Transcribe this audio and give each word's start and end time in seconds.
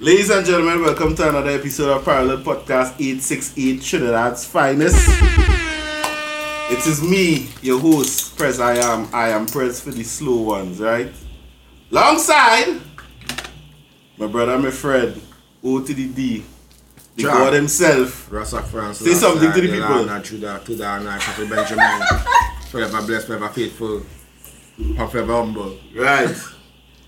Ladies 0.00 0.30
and 0.30 0.46
gentlemen, 0.46 0.80
welcome 0.82 1.16
to 1.16 1.28
another 1.28 1.50
episode 1.50 1.90
of 1.90 2.04
Parallel 2.04 2.36
Podcast 2.38 2.94
868 3.00 3.80
Trinidad's 3.80 4.44
Finest. 4.44 5.08
It 6.70 6.86
is 6.86 7.02
me, 7.02 7.48
your 7.62 7.80
host, 7.80 8.38
Preziam. 8.38 9.12
I 9.12 9.30
am 9.30 9.46
Press 9.46 9.80
for 9.80 9.90
the 9.90 10.04
slow 10.04 10.42
ones, 10.42 10.78
right? 10.78 11.12
Alongside 11.90 12.80
my 14.16 14.28
brother, 14.28 14.56
my 14.56 14.70
friend, 14.70 15.20
O 15.64 15.80
to 15.80 15.92
the 15.92 16.06
D, 16.06 16.44
the 17.16 17.22
Jah. 17.24 17.28
God 17.30 17.54
himself. 17.54 18.30
Rasa 18.30 18.62
France. 18.62 18.98
Say 18.98 19.14
something 19.14 19.50
to 19.50 19.60
the 19.60 19.66
people. 19.66 20.04
To 20.04 20.36
the, 20.36 20.58
to 20.58 20.74
the, 20.76 20.86
and 20.86 21.20
Papa 21.20 21.44
Benjamin. 21.44 22.02
forever 22.70 23.04
blessed, 23.04 23.26
forever 23.26 23.48
faithful, 23.48 24.02
forever 25.10 25.32
humble. 25.32 25.76
Right. 25.92 26.36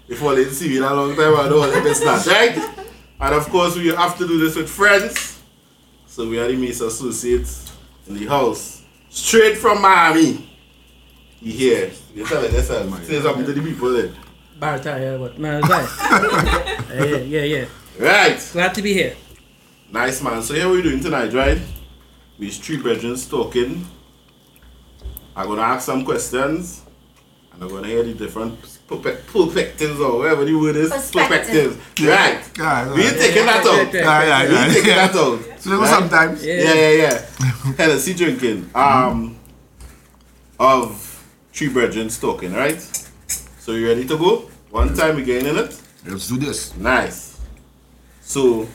If 0.08 0.18
didn't 0.18 0.54
see 0.54 0.70
me 0.70 0.78
in 0.78 0.82
a 0.82 0.92
long 0.92 1.14
time, 1.14 1.36
I 1.36 1.48
know 1.48 1.58
what 1.58 1.86
it's 1.86 2.04
not, 2.04 2.26
right? 2.26 2.79
And 3.20 3.34
of 3.34 3.48
course, 3.50 3.76
we 3.76 3.88
have 3.88 4.16
to 4.18 4.26
do 4.26 4.38
this 4.38 4.56
with 4.56 4.68
friends. 4.68 5.40
So 6.06 6.28
we 6.28 6.38
are 6.38 6.48
the 6.48 6.56
Mace 6.56 6.80
Associates 6.80 7.70
in 8.06 8.14
the 8.14 8.26
house. 8.26 8.82
Straight 9.10 9.58
from 9.58 9.82
Miami. 9.82 10.48
You 11.40 11.52
hear? 11.52 11.90
You 12.14 12.26
tell 12.26 12.42
it 12.44 12.52
yourself. 12.52 13.04
Say 13.04 13.20
something 13.20 13.44
to 13.46 13.52
the 13.52 13.62
people 13.62 13.92
then. 13.92 14.14
Barata, 14.58 15.00
yeah, 15.00 15.16
but 15.16 15.38
no, 15.38 15.58
it's 15.58 15.68
right. 15.68 16.88
yeah, 16.94 17.16
yeah, 17.16 17.42
yeah. 17.42 17.64
Right. 17.98 18.50
Glad 18.52 18.74
to 18.74 18.82
be 18.82 18.92
here. 18.92 19.16
Nice 19.90 20.22
man. 20.22 20.42
So 20.42 20.54
here 20.54 20.68
we're 20.68 20.82
doing 20.82 21.00
tonight, 21.00 21.32
right? 21.32 21.60
We's 22.38 22.58
three 22.58 22.76
brethren 22.76 23.16
talking. 23.16 23.86
I'm 25.34 25.46
gonna 25.46 25.62
ask 25.62 25.86
some 25.86 26.04
questions. 26.04 26.82
And 27.52 27.62
I'm 27.62 27.68
gonna 27.68 27.88
hear 27.88 28.02
the 28.02 28.14
different 28.14 28.60
perpe- 28.60 28.79
perspectives 28.96 30.00
or 30.00 30.18
whatever 30.18 30.44
the 30.44 30.54
word 30.54 30.76
is. 30.76 30.90
Perspectives. 30.90 31.76
Right. 32.00 32.42
Yeah, 32.58 32.94
We 32.94 33.06
ain't 33.06 33.16
taking 33.16 33.46
that 33.46 33.64
out. 33.64 33.94
Yeah, 33.94 34.00
Yeah, 34.00 34.42
yeah, 34.42 34.68
We 34.68 34.74
taking 34.74 34.94
that 34.94 35.14
out. 35.16 35.60
So 35.60 35.78
Right? 35.78 35.88
sometimes. 35.88 36.44
Yeah. 36.44 36.54
Yeah, 36.54 36.74
yeah, 36.74 36.90
yeah. 36.90 37.72
Hennessy 37.78 38.14
drinking. 38.14 38.70
Um, 38.74 39.36
of 40.58 41.24
three 41.52 41.68
brethren 41.68 42.08
talking, 42.08 42.52
right? 42.52 42.80
So 43.60 43.72
you 43.72 43.86
ready 43.88 44.06
to 44.06 44.18
go? 44.18 44.50
One 44.70 44.94
time 44.94 45.16
we 45.16 45.24
getting 45.24 45.48
in 45.48 45.56
it. 45.56 45.80
Let's 46.06 46.28
do 46.28 46.36
this. 46.36 46.76
Nice. 46.76 47.40
So 48.20 48.66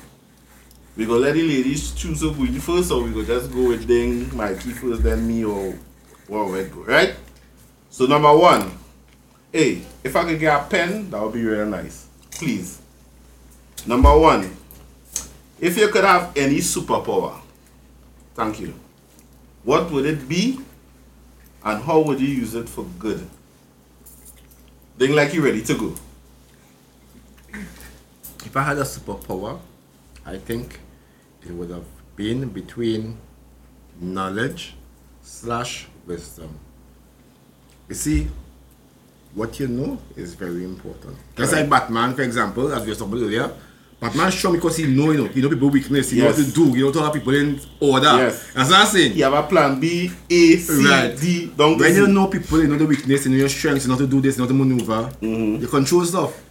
we 0.97 1.05
gonna 1.05 1.19
let 1.19 1.33
the 1.33 1.43
ladies 1.43 1.91
choose 1.93 2.21
who 2.21 2.33
going 2.33 2.59
first, 2.59 2.91
or 2.91 3.03
we 3.03 3.11
go 3.11 3.23
just 3.23 3.51
go 3.51 3.67
with 3.69 3.87
Ding, 3.87 4.35
Mikey 4.35 4.71
first, 4.71 5.03
then 5.03 5.27
me, 5.27 5.43
or 5.43 5.73
what 6.27 6.49
we 6.49 6.63
go, 6.65 6.81
right? 6.83 7.15
So 7.89 8.05
number 8.05 8.35
one, 8.35 8.71
hey, 9.51 9.81
if 10.05 10.15
I 10.15 10.23
could 10.23 10.39
get 10.39 10.61
a 10.61 10.63
pen, 10.67 11.09
that 11.09 11.19
would 11.19 11.33
be 11.33 11.43
really 11.43 11.67
nice, 11.67 12.07
please. 12.29 12.79
Number 13.87 14.15
one, 14.15 14.55
if 15.59 15.75
you 15.79 15.87
could 15.87 16.03
have 16.03 16.31
any 16.37 16.57
superpower, 16.57 17.39
thank 18.35 18.59
you. 18.59 18.75
What 19.63 19.89
would 19.89 20.05
it 20.05 20.29
be, 20.29 20.59
and 21.63 21.81
how 21.81 22.01
would 22.01 22.19
you 22.19 22.27
use 22.27 22.53
it 22.53 22.69
for 22.69 22.85
good? 22.99 23.27
Ding, 24.99 25.13
like 25.13 25.33
you 25.33 25.43
ready 25.43 25.63
to 25.63 25.73
go? 25.73 25.95
If 28.45 28.55
I 28.55 28.61
had 28.61 28.77
a 28.77 28.83
superpower, 28.83 29.59
I 30.23 30.37
think 30.37 30.79
it 31.43 31.51
would 31.51 31.71
have 31.71 31.87
been 32.15 32.49
between 32.49 33.17
knowledge 33.99 34.75
slash 35.23 35.87
wisdom. 36.05 36.59
You 37.89 37.95
see, 37.95 38.27
what 39.35 39.59
you 39.59 39.67
know 39.67 39.99
is 40.15 40.33
very 40.33 40.63
important. 40.63 41.15
Just 41.37 41.53
like 41.53 41.69
Batman, 41.69 42.15
for 42.15 42.23
example, 42.23 42.71
as 42.73 42.83
we 42.83 42.89
were 42.89 42.95
talking 42.95 43.15
earlier. 43.23 43.51
Batman 43.99 44.29
strong 44.31 44.55
because 44.55 44.75
he 44.77 44.87
know, 44.87 45.11
you 45.11 45.23
know, 45.23 45.27
he 45.29 45.41
know 45.41 45.49
people 45.49 45.69
weakness, 45.69 46.11
he 46.11 46.19
know 46.19 46.25
what 46.27 46.35
to 46.35 46.43
do, 46.51 46.73
he 46.73 46.81
know 46.81 46.91
to 46.91 46.99
have 47.01 47.13
people 47.13 47.33
in 47.33 47.59
order. 47.79 48.05
Yes. 48.17 48.51
That's 48.53 48.69
what 48.69 48.79
I'm 48.81 48.85
saying. 48.87 49.13
You 49.17 49.23
have 49.23 49.33
a 49.33 49.43
plan 49.43 49.79
B, 49.79 50.11
A, 50.29 50.55
C, 50.57 50.85
Right. 50.85 51.17
D, 51.17 51.45
down 51.47 51.77
to 51.77 51.83
When 51.83 51.95
you 51.95 52.07
know 52.07 52.27
people, 52.27 52.61
you 52.61 52.67
know 52.67 52.77
the 52.77 52.85
weakness, 52.85 53.25
you 53.25 53.31
know 53.31 53.37
your 53.37 53.49
strengths, 53.49 53.85
you 53.85 53.89
know 53.89 53.95
how 53.95 54.01
to 54.01 54.07
do 54.07 54.19
this, 54.19 54.35
you 54.37 54.43
know 54.43 54.47
how 54.47 54.57
to 54.57 54.65
maneuver, 54.65 55.09
Mm-hmm. 55.21 55.61
you 55.61 55.67
control 55.67 56.03
stuff. 56.05 56.41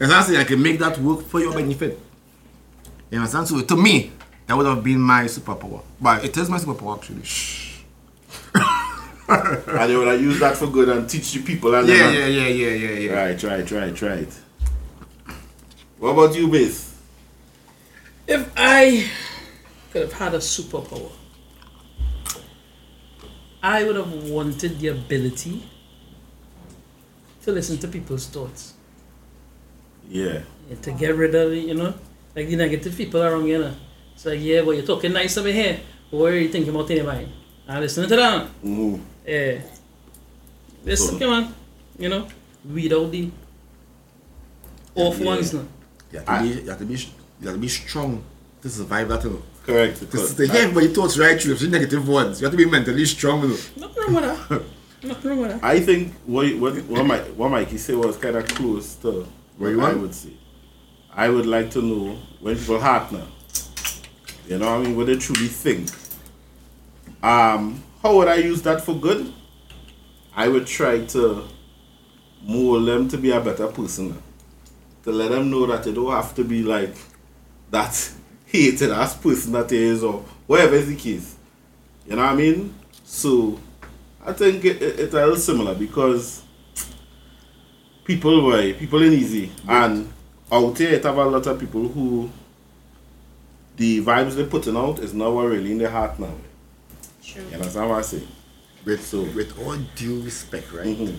And 0.00 0.10
I'm 0.10 0.22
saying 0.22 0.40
I 0.40 0.44
can 0.44 0.62
make 0.62 0.78
that 0.78 0.96
work 0.98 1.22
for 1.26 1.40
your 1.40 1.52
benefit. 1.52 1.98
You 3.10 3.18
understand? 3.18 3.46
So 3.48 3.60
to 3.60 3.76
me, 3.76 4.12
that 4.46 4.56
would 4.56 4.66
have 4.66 4.82
been 4.82 5.00
my 5.00 5.24
superpower. 5.24 5.82
But 6.00 6.24
it 6.24 6.34
is 6.36 6.48
my 6.48 6.56
superpower 6.58 6.96
actually. 6.96 7.22
Shh. 7.24 7.69
and 9.80 9.90
you 9.92 9.98
would 9.98 10.08
have 10.08 10.20
used 10.20 10.40
that 10.40 10.56
for 10.56 10.66
good 10.66 10.88
and 10.88 11.08
teach 11.08 11.32
the 11.32 11.42
people. 11.42 11.74
And 11.74 11.86
Yeah, 11.88 11.96
them- 12.10 12.14
yeah, 12.14 12.26
yeah, 12.26 12.48
yeah, 12.48 12.70
yeah, 12.88 12.98
yeah. 12.98 13.12
Right, 13.12 13.42
right, 13.42 13.70
right, 13.70 14.02
right. 14.02 14.32
What 15.98 16.10
about 16.10 16.34
you, 16.34 16.48
Base? 16.48 16.94
If 18.26 18.50
I 18.56 19.08
could 19.92 20.02
have 20.02 20.12
had 20.14 20.34
a 20.34 20.38
superpower, 20.38 21.10
I 23.62 23.84
would 23.84 23.96
have 23.96 24.30
wanted 24.30 24.78
the 24.80 24.88
ability 24.88 25.62
to 27.42 27.52
listen 27.52 27.78
to 27.78 27.88
people's 27.88 28.26
thoughts. 28.26 28.74
Yeah. 30.08 30.42
and 30.68 30.82
to 30.82 30.92
get 30.92 31.14
rid 31.14 31.34
of, 31.34 31.52
you 31.52 31.74
know, 31.74 31.94
like 32.34 32.48
the 32.48 32.56
negative 32.56 32.96
people 32.96 33.22
around 33.22 33.46
you, 33.46 33.58
know. 33.58 33.74
It's 34.14 34.24
like, 34.26 34.40
yeah, 34.40 34.62
but 34.62 34.72
you're 34.72 34.84
talking 34.86 35.12
nice 35.12 35.36
over 35.38 35.50
here. 35.52 35.78
What 36.10 36.32
are 36.32 36.38
you 36.40 36.48
thinking 36.48 36.74
about 36.74 36.90
anybody? 36.90 37.28
I'm 37.68 37.80
listening 37.80 38.08
to 38.08 38.16
that. 38.16 38.46
hmm 38.62 38.96
Yeah. 39.30 39.58
This, 40.84 41.06
So- 41.06 41.18
come 41.18 41.30
on, 41.38 41.54
you 41.98 42.08
know, 42.08 42.26
weed 42.74 42.92
out 42.92 43.10
the 43.12 43.30
off 44.94 45.18
Yeah. 45.18 45.26
ones 45.26 45.52
now. 45.54 45.64
You 46.12 46.18
have, 46.18 46.26
to 46.26 46.42
be, 46.42 46.48
you, 46.48 46.68
have 46.70 46.78
to 46.78 46.84
be, 46.84 46.94
you 46.94 47.46
have 47.46 47.54
to 47.54 47.60
be 47.60 47.68
strong 47.68 48.22
to 48.62 48.68
survive 48.68 49.08
that. 49.10 49.22
You 49.24 49.30
know. 49.30 49.42
Correct. 49.64 50.00
This 50.10 50.22
is 50.22 50.34
the 50.34 50.46
yeah, 50.48 50.70
but 50.74 50.82
your 50.82 50.92
thoughts 50.92 51.16
right 51.18 51.40
through, 51.40 51.54
the 51.54 51.68
negative 51.68 52.08
ones. 52.08 52.40
You 52.40 52.46
have 52.46 52.52
to 52.52 52.56
be 52.64 52.68
mentally 52.68 53.04
strong. 53.06 53.42
You 53.42 53.48
know. 53.50 53.56
Nothing 53.76 54.02
wrong 54.14 54.14
with 54.14 54.48
that. 54.48 54.62
Nothing 55.10 55.30
wrong 55.30 55.40
with 55.42 55.50
that. 55.52 55.64
I 55.64 55.78
think 55.80 56.12
what 56.26 56.46
what 56.58 56.74
what, 56.90 57.06
Mike, 57.06 57.26
what 57.36 57.50
Mikey 57.50 57.78
said 57.78 57.96
was 57.96 58.16
kind 58.16 58.36
of 58.36 58.44
close 58.48 58.96
to 59.02 59.10
What 59.12 59.26
what 59.58 59.68
you 59.68 59.80
I 59.80 59.84
want? 59.90 60.00
would 60.00 60.14
say. 60.14 60.32
I 61.24 61.28
would 61.28 61.46
like 61.46 61.70
to 61.76 61.82
know 61.82 62.18
when 62.40 62.56
people 62.58 62.80
heart 62.80 63.12
now. 63.12 63.26
You 64.48 64.58
know 64.58 64.66
what 64.72 64.80
I 64.80 64.82
mean? 64.82 64.96
What 64.96 65.06
they 65.06 65.16
truly 65.16 65.46
think. 65.48 65.88
Um, 67.22 67.82
how 68.02 68.16
would 68.16 68.28
I 68.28 68.36
use 68.36 68.62
that 68.62 68.80
for 68.82 68.94
good? 68.94 69.32
I 70.34 70.48
would 70.48 70.66
try 70.66 71.04
to 71.06 71.44
mold 72.42 72.88
them 72.88 73.08
to 73.08 73.18
be 73.18 73.30
a 73.30 73.40
better 73.40 73.66
person. 73.66 74.22
To 75.04 75.12
let 75.12 75.30
them 75.30 75.50
know 75.50 75.66
that 75.66 75.84
they 75.84 75.92
don't 75.92 76.10
have 76.10 76.34
to 76.36 76.44
be 76.44 76.62
like 76.62 76.94
that 77.70 78.12
hated 78.46 78.90
ass 78.90 79.16
person 79.16 79.52
that 79.52 79.70
is 79.72 80.02
or 80.02 80.24
whatever 80.46 80.74
is 80.76 80.88
the 80.88 80.96
case. 80.96 81.36
You 82.06 82.16
know 82.16 82.22
what 82.22 82.32
I 82.32 82.36
mean? 82.36 82.74
So 83.04 83.58
I 84.24 84.32
think 84.32 84.64
it, 84.64 84.82
it, 84.82 85.00
it's 85.00 85.14
a 85.14 85.18
little 85.18 85.36
similar 85.36 85.74
because 85.74 86.42
people 88.04 88.44
were 88.44 88.72
people 88.74 89.02
ain't 89.02 89.14
easy 89.14 89.52
and 89.68 90.12
out 90.50 90.76
here 90.76 90.90
it 90.90 91.04
have 91.04 91.16
a 91.16 91.24
lot 91.24 91.46
of 91.46 91.60
people 91.60 91.86
who 91.86 92.28
the 93.76 94.02
vibes 94.02 94.34
they're 94.34 94.46
putting 94.46 94.76
out 94.76 94.98
is 94.98 95.14
not 95.14 95.30
really 95.30 95.72
in 95.72 95.78
their 95.78 95.90
heart 95.90 96.18
now. 96.18 96.34
True. 97.32 97.42
You 97.50 97.54
understand 97.56 97.88
what 97.90 97.98
I 97.98 98.02
say? 98.02 98.22
With, 98.84 99.04
so, 99.06 99.22
with 99.22 99.58
all 99.58 99.76
due 99.94 100.20
respect, 100.22 100.72
right? 100.72 100.86
Mhm. 100.86 101.16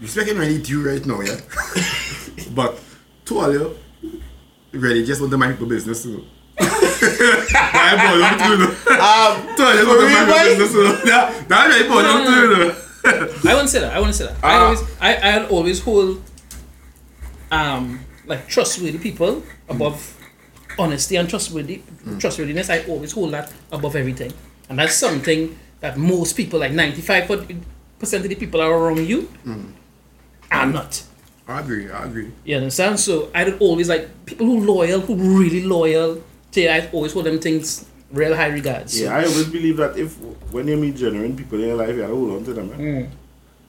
Respect 0.00 0.28
ain't 0.28 0.38
really 0.38 0.58
due 0.62 0.82
right 0.88 1.04
now, 1.06 1.20
yeah? 1.20 1.38
but 2.54 2.78
to 3.26 3.38
all 3.38 3.52
you, 3.52 3.76
really 4.72 5.04
just 5.04 5.20
want 5.20 5.30
to 5.30 5.38
mind 5.38 5.54
people 5.54 5.68
business. 5.68 6.04
You 6.06 6.16
know? 6.18 6.24
I 6.58 7.96
bought 7.96 8.18
them 8.18 8.38
too, 8.40 8.52
you 8.52 8.58
know. 8.58 8.70
Um, 8.98 9.56
To 9.56 9.62
all 9.64 9.74
you, 9.74 9.82
For 9.82 9.88
want 9.88 10.00
to 10.00 10.06
real, 10.06 10.14
mind 10.14 10.28
boy? 10.28 10.38
people 10.38 10.58
business. 10.58 10.72
You 10.74 10.82
know? 10.84 10.96
That, 11.04 11.48
that 11.48 11.66
really 11.68 11.88
bought 11.88 12.02
them 12.02 12.26
too, 12.26 12.40
you 12.40 12.68
know. 12.68 13.50
I 13.50 13.54
wouldn't 13.54 13.68
say 13.70 13.80
that. 13.80 13.92
I 13.94 13.98
wouldn't 13.98 14.16
say 14.16 14.26
that. 14.26 14.36
I 14.44 14.54
Ah. 14.56 14.64
always, 14.64 14.80
I, 15.00 15.14
I 15.16 15.46
always 15.48 15.80
hold, 15.80 16.22
um, 17.50 18.00
like 18.26 18.48
trustworthy 18.48 18.98
people 18.98 19.42
above 19.68 20.16
honesty 20.78 21.16
and 21.16 21.28
trustworthy 21.28 21.82
trustworthiness. 22.18 22.70
I 22.70 22.82
always 22.84 23.12
hold 23.12 23.32
that 23.32 23.52
above 23.72 23.94
everything, 23.96 24.32
and 24.72 24.78
that's 24.78 24.96
something 24.96 25.58
that 25.80 25.98
most 25.98 26.32
people, 26.32 26.58
like 26.58 26.72
ninety 26.72 27.02
five 27.02 27.28
percent 27.98 28.24
of 28.24 28.30
the 28.30 28.34
people 28.34 28.62
are 28.62 28.72
around 28.72 29.06
you, 29.06 29.28
are 30.50 30.66
not. 30.66 31.04
I 31.46 31.60
agree, 31.60 31.90
I 31.90 32.06
agree. 32.06 32.32
You 32.44 32.56
understand? 32.56 32.98
So 32.98 33.30
I 33.34 33.44
would 33.44 33.60
always 33.60 33.90
like 33.90 34.08
people 34.24 34.46
who 34.46 34.64
loyal, 34.64 35.00
who 35.00 35.14
really 35.14 35.62
loyal. 35.62 36.22
To 36.52 36.60
you, 36.60 36.68
I 36.70 36.88
always 36.90 37.12
hold 37.12 37.26
them 37.26 37.38
things 37.38 37.84
real 38.10 38.34
high 38.34 38.48
regards. 38.48 38.96
So, 38.96 39.04
yeah, 39.04 39.16
I 39.16 39.24
always 39.24 39.48
believe 39.48 39.76
that 39.76 39.98
if 39.98 40.16
when 40.50 40.68
you 40.68 40.76
meet 40.78 40.96
genuine 40.96 41.36
people 41.36 41.60
in 41.60 41.68
your 41.68 41.76
life, 41.76 41.90
you 41.90 42.00
gotta 42.00 42.14
hold 42.14 42.32
on 42.32 42.44
to 42.44 42.54
them. 42.54 42.70
Man. 42.70 42.80
Mm. 42.80 43.10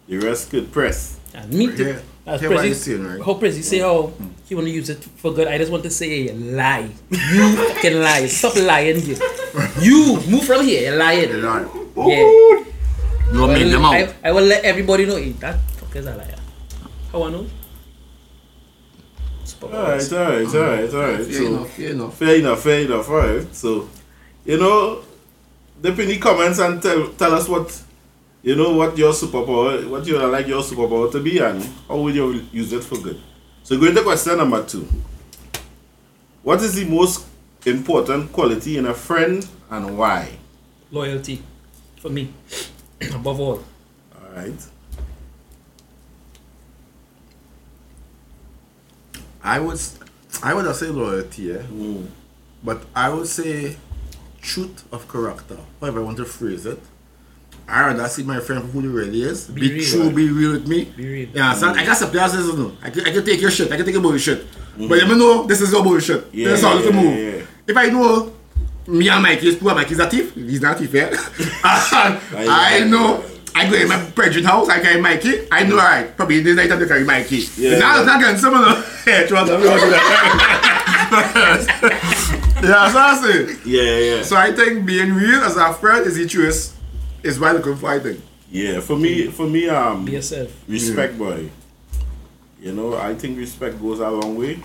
The 0.07 0.17
rest 0.19 0.51
could 0.51 0.71
press. 0.71 1.19
And 1.33 1.51
me 1.51 1.67
too. 1.75 2.00
Yeah. 2.25 2.33
As 2.33 2.39
Hear 2.41 2.49
Prezi- 2.51 2.65
you're 2.65 2.75
saying, 2.75 3.03
right? 3.05 3.21
How 3.21 3.33
Prezi 3.33 3.63
say 3.63 3.79
how 3.79 4.13
he 4.47 4.55
want 4.55 4.67
to 4.67 4.71
use 4.73 4.89
it 4.89 5.03
for 5.03 5.33
good. 5.33 5.47
I 5.47 5.57
just 5.57 5.71
want 5.71 5.83
to 5.83 5.89
say 5.89 6.31
lie. 6.31 6.89
You 7.09 7.55
fucking 7.57 7.99
lie. 7.99 8.27
Stop 8.27 8.55
lying 8.55 9.01
here. 9.01 9.17
You 9.81 10.19
move 10.29 10.45
from 10.45 10.63
here. 10.65 10.89
You're 10.89 10.97
lying. 10.97 11.29
You 11.29 11.41
know, 11.41 11.87
Yeah. 11.97 12.19
you 13.33 13.39
will 13.41 13.47
make 13.47 13.69
them 13.69 13.83
out. 13.83 13.93
I, 13.95 14.13
I 14.23 14.31
will 14.31 14.43
let 14.45 14.63
everybody 14.63 15.05
know. 15.05 15.17
"Hey, 15.17 15.31
that 15.43 15.59
fuck 15.75 15.95
is 15.97 16.05
a 16.05 16.15
liar. 16.15 16.35
How 17.11 17.23
I 17.23 17.29
know? 17.31 17.45
Alright, 19.61 20.11
alright, 20.13 20.45
alright, 20.55 20.93
alright. 20.93 21.25
Fair 21.25 21.33
So 21.33 21.45
enough, 21.47 21.69
fair 21.71 21.89
enough. 21.91 22.17
fair 22.17 22.35
enough, 22.35 22.61
fair 22.63 22.79
enough, 22.81 23.09
alright. 23.09 23.55
So 23.55 23.89
you 24.45 24.57
know, 24.59 25.03
dip 25.81 25.97
in 25.99 26.07
the 26.07 26.17
comments 26.19 26.59
and 26.59 26.81
tell 26.81 27.07
tell 27.13 27.33
us 27.33 27.47
what 27.47 27.81
you 28.43 28.55
know 28.55 28.73
what 28.75 28.97
your 28.97 29.13
superpower 29.13 29.89
what 29.89 30.05
you 30.05 30.13
would 30.15 30.29
like 30.31 30.47
your 30.47 30.61
superpower 30.61 31.11
to 31.11 31.19
be 31.21 31.39
and 31.39 31.63
how 31.87 31.97
would 31.97 32.13
you 32.13 32.45
use 32.51 32.71
it 32.73 32.83
for 32.83 32.97
good. 32.97 33.19
So 33.63 33.79
going 33.79 33.95
to 33.95 34.03
question 34.03 34.37
number 34.37 34.63
two. 34.65 34.87
What 36.43 36.61
is 36.61 36.75
the 36.75 36.83
most 36.85 37.25
important 37.65 38.31
quality 38.33 38.77
in 38.77 38.85
a 38.85 38.93
friend 38.93 39.47
and 39.69 39.97
why? 39.97 40.37
Loyalty, 40.91 41.41
for 42.01 42.09
me, 42.09 42.33
above 43.15 43.39
all. 43.39 43.63
Alright. 44.21 44.67
I 49.41 49.59
would, 49.59 49.79
I 50.41 50.53
would 50.53 50.75
say 50.75 50.87
loyalty, 50.87 51.43
yeah, 51.43 51.63
Mm. 51.63 52.07
but 52.63 52.83
I 52.95 53.09
would 53.09 53.27
say 53.27 53.75
truth 54.41 54.83
of 54.91 55.07
character. 55.11 55.57
However, 55.81 55.99
I 56.01 56.03
want 56.03 56.17
to 56.17 56.25
phrase 56.25 56.65
it. 56.65 56.79
I 57.68 57.88
rather 57.88 58.07
see 58.07 58.24
my 58.24 58.39
friend 58.39 58.63
who 58.71 58.81
he 58.81 58.88
really 58.88 59.21
is. 59.24 59.48
Be 59.48 59.62
Be, 59.62 59.74
real. 59.75 59.86
true, 59.86 60.10
eh? 60.10 60.12
be 60.12 60.30
real 60.30 60.51
with 60.54 60.68
me. 60.68 60.86
Be 60.86 61.07
real. 61.07 61.30
Yeah, 61.33 61.54
so 61.54 61.69
I 61.69 61.86
got 61.86 61.98
some 61.98 62.12
players 62.12 62.33
you 62.33 62.54
know. 62.57 62.71
I 62.81 62.89
can, 62.89 63.06
I 63.07 63.12
can 63.12 63.25
take 63.25 63.42
your 63.42 63.51
shit, 63.51 63.71
I 63.71 63.77
can 63.77 63.86
take 63.86 63.94
your 63.94 64.01
bullshit. 64.04 64.45
Mm-hmm. 64.45 64.88
But 64.88 64.98
let 65.00 65.07
me 65.07 65.18
know 65.18 65.44
this 65.44 65.62
is 65.62 65.71
your 65.71 65.83
bullshit. 65.83 66.27
Yeah, 66.33 66.50
this 66.50 66.60
is 66.60 66.65
how 66.65 66.75
yeah, 66.75 66.81
to 66.81 66.92
move. 66.94 67.18
yeah, 67.18 67.38
yeah. 67.38 67.45
If 67.68 67.77
I 67.77 67.86
know 67.88 68.33
me 68.88 69.10
and 69.10 69.24
Mikey 69.24 69.48
is 69.48 69.56
poor, 69.56 69.74
Mikey's 69.74 70.00
a 70.00 70.10
thief, 70.10 70.33
he's 70.36 70.62
not 70.62 70.75
a 70.75 70.80
thief, 70.80 70.94
yeah. 70.94 71.07
And 71.10 72.19
I 72.50 72.83
know 72.86 73.24
I 73.56 73.69
go 73.69 73.75
in 73.77 73.88
my 73.88 74.04
brethren 74.10 74.44
house, 74.44 74.68
I 74.68 74.81
carry 74.81 75.00
Mikey, 75.00 75.48
I 75.51 75.63
know 75.63 75.69
mm-hmm. 75.69 75.80
alright, 75.80 76.18
probably 76.18 76.42
this 76.42 76.56
night 76.57 76.65
I 76.68 76.75
have 76.75 76.80
to 76.80 76.88
carry 76.88 77.04
Mikey. 77.06 77.38
Yeah, 77.57 77.71
Yeah, 77.71 77.80
now 77.80 77.94
yeah. 77.94 78.00
it's 78.00 78.07
not 78.07 78.19
getting 78.21 78.38
similar. 78.38 78.83
Yeah, 79.07 79.25
trust 79.27 79.51
me, 79.51 79.57
we 79.57 79.63
don't 79.63 79.80
do 79.80 79.89
that. 79.89 80.39
Yeah, 82.63 82.89
so 82.89 82.98
I 82.98 83.15
say. 83.21 83.56
Yeah, 83.65 83.98
yeah. 83.98 84.24
So 84.24 84.38
I 84.38 84.54
think 84.54 84.86
being 84.86 85.13
real 85.13 85.42
as 85.44 85.57
a 85.57 85.74
friend 85.74 86.06
is 86.07 86.15
the 86.15 86.25
truest 86.25 86.74
is 87.23 87.39
why 87.39 87.51
looking 87.53 87.75
for 87.75 88.15
Yeah, 88.51 88.81
for 88.81 88.97
me 88.97 89.27
for 89.27 89.47
me 89.47 89.69
um 89.69 90.05
Be 90.05 90.13
yourself. 90.13 90.51
Respect, 90.67 91.17
boy. 91.17 91.49
You 92.61 92.73
know, 92.73 92.95
I 92.95 93.15
think 93.15 93.37
respect 93.37 93.81
goes 93.81 93.99
a 93.99 94.09
long 94.09 94.37
way, 94.37 94.59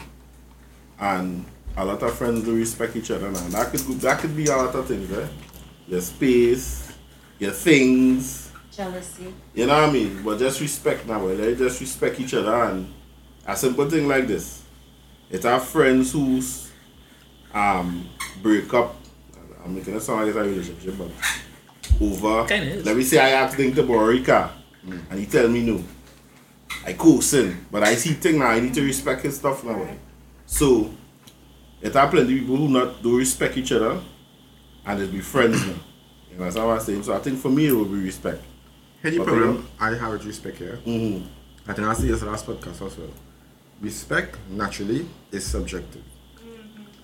and 1.00 1.44
a 1.76 1.84
lot 1.84 2.02
of 2.02 2.14
friends 2.14 2.44
do 2.44 2.54
respect 2.54 2.96
each 2.96 3.10
other. 3.10 3.30
Now 3.30 3.48
that 3.48 3.70
could 3.70 3.80
that 4.00 4.20
could 4.20 4.36
be 4.36 4.46
a 4.46 4.56
lot 4.56 4.74
of 4.74 4.86
things, 4.86 5.08
right? 5.10 5.30
Your 5.86 6.00
space, 6.00 6.92
your 7.38 7.52
things. 7.52 8.52
Jealousy. 8.70 9.34
You 9.54 9.66
know 9.66 9.80
what 9.80 9.88
I 9.88 9.92
mean? 9.92 10.22
But 10.22 10.38
just 10.38 10.60
respect 10.60 11.06
now, 11.06 11.18
boy. 11.18 11.36
They 11.36 11.56
just 11.56 11.80
respect 11.80 12.20
each 12.20 12.34
other, 12.34 12.54
and 12.64 12.92
a 13.46 13.56
simple 13.56 13.88
thing 13.88 14.06
like 14.06 14.26
this. 14.26 14.62
It's 15.30 15.44
our 15.44 15.60
friends 15.60 16.12
who's 16.12 16.70
um 17.52 18.08
break 18.42 18.72
up. 18.74 18.96
I'm 19.64 19.74
making 19.74 19.96
it 19.96 20.00
sound 20.00 20.20
like 20.20 20.28
it's 20.28 20.36
a 20.36 20.42
relationship, 20.42 20.96
but 20.98 21.10
over. 22.00 22.46
Kinda 22.46 22.66
is. 22.76 22.84
Let 22.86 22.96
me 22.96 23.02
say 23.02 23.18
I 23.18 23.30
asked 23.30 23.58
him 23.58 23.74
to 23.74 23.82
borrow 23.82 24.10
a 24.10 24.20
car, 24.22 24.52
and 25.10 25.18
he 25.18 25.26
tell 25.26 25.48
me 25.48 25.62
no. 25.62 25.82
I 26.86 26.92
coasting, 26.94 27.66
but 27.70 27.82
I 27.82 27.94
see 27.94 28.14
thing 28.14 28.38
now. 28.38 28.46
I 28.46 28.60
need 28.60 28.74
to 28.74 28.82
respect 28.82 29.22
his 29.22 29.36
stuff 29.36 29.64
now. 29.64 29.72
Right. 29.74 29.98
So, 30.46 30.90
it 31.80 31.94
are 31.94 32.08
plenty 32.08 32.38
people 32.40 32.56
who 32.56 32.68
not 32.68 33.02
do 33.02 33.18
respect 33.18 33.56
each 33.56 33.72
other, 33.72 34.00
and 34.86 35.00
they 35.00 35.06
be 35.06 35.20
friends 35.20 35.66
now. 35.66 35.74
You 36.30 36.38
know, 36.38 36.44
that's 36.44 36.56
how 36.56 36.70
I 36.70 36.78
say. 36.78 37.00
So 37.02 37.14
I 37.14 37.18
think 37.18 37.38
for 37.38 37.50
me 37.50 37.66
it 37.66 37.72
would 37.72 37.90
be 37.90 37.98
respect. 37.98 38.42
Here 39.02 39.10
the 39.10 39.20
Okay. 39.20 39.30
problem 39.30 39.68
I 39.78 39.94
have 39.94 40.12
with 40.12 40.24
respect 40.24 40.58
here. 40.58 40.78
Mm-hmm. 40.86 41.26
I 41.70 41.74
think 41.74 41.86
I 41.88 41.94
see 41.94 42.08
this 42.08 42.22
last 42.22 42.46
podcast 42.46 42.84
as 42.86 42.96
well. 42.98 43.10
Respect 43.80 44.36
naturally 44.50 45.06
is 45.30 45.44
subjective. 45.46 46.02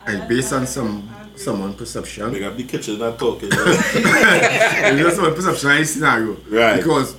And 0.07 0.29
based 0.29 0.53
on 0.53 0.67
some 0.67 1.09
someone 1.37 1.75
perception, 1.75 2.33
Big 2.33 2.43
up 2.43 2.57
the 2.57 2.65
kitchen 2.65 3.01
and 3.01 3.19
talking. 3.19 3.49
it's 3.53 5.01
just 5.01 5.17
someone 5.17 5.35
perception 5.35 5.71
and 5.71 5.87
scenario. 5.87 6.37
Right. 6.49 6.77
Because 6.77 7.17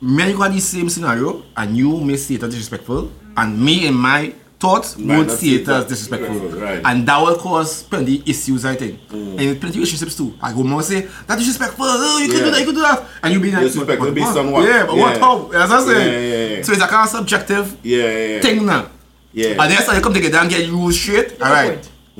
me 0.00 0.32
got 0.32 0.52
the 0.52 0.60
same 0.60 0.88
scenario 0.88 1.42
and 1.56 1.76
you 1.76 2.00
may 2.00 2.16
see 2.16 2.34
it 2.36 2.42
as 2.42 2.50
disrespectful 2.50 3.10
and 3.36 3.60
me 3.62 3.86
in 3.86 3.94
my 3.94 4.32
thoughts 4.58 4.96
Might 4.98 5.16
would 5.18 5.26
not 5.28 5.36
see 5.38 5.56
it 5.62 5.68
as 5.68 5.86
disrespectful. 5.86 6.36
Right. 6.50 6.82
And 6.84 7.06
that 7.06 7.18
will 7.20 7.36
cause 7.36 7.82
plenty 7.82 8.22
issues 8.26 8.64
I 8.64 8.76
think. 8.76 9.00
Mm. 9.08 9.30
And 9.32 9.40
in 9.40 9.60
plenty 9.60 9.78
relationships 9.78 10.16
too. 10.16 10.34
I 10.40 10.52
go 10.52 10.62
more 10.62 10.82
say 10.82 11.02
that 11.26 11.38
disrespectful, 11.38 11.84
oh, 11.86 12.18
you 12.18 12.28
can 12.28 12.36
Yeah. 12.38 12.44
do 12.44 12.50
that, 12.50 12.60
you 12.60 12.66
can 12.66 12.74
do 12.74 12.82
that. 12.82 13.04
And 13.22 13.34
you 13.34 13.40
be 13.40 13.50
like 13.50 13.62
Disrespectful 13.62 14.06
but- 14.06 14.14
but 14.14 14.20
based 14.26 14.36
on 14.36 14.50
what? 14.52 14.68
Yeah, 14.68 14.86
but 14.86 14.96
what 14.96 15.14
Yeah. 15.14 15.20
how? 15.20 15.50
As 15.50 15.70
I 15.70 15.84
say. 15.84 15.92
Yeah, 15.92 16.18
yeah, 16.48 16.56
yeah. 16.56 16.62
So 16.62 16.72
it's 16.72 16.82
a 16.82 16.86
kind 16.86 17.04
of 17.04 17.10
subjective 17.10 17.76
yeah, 17.82 17.96
yeah, 18.04 18.26
yeah. 18.34 18.40
thing 18.40 18.66
now. 18.66 18.86
Yeah. 19.32 19.50
And 19.62 19.70
then 19.70 19.82
so 19.82 19.92
you 19.92 20.00
come 20.00 20.12
together 20.14 20.38
and 20.38 20.50
get 20.50 20.68
rules 20.70 20.98
straight. 20.98 21.38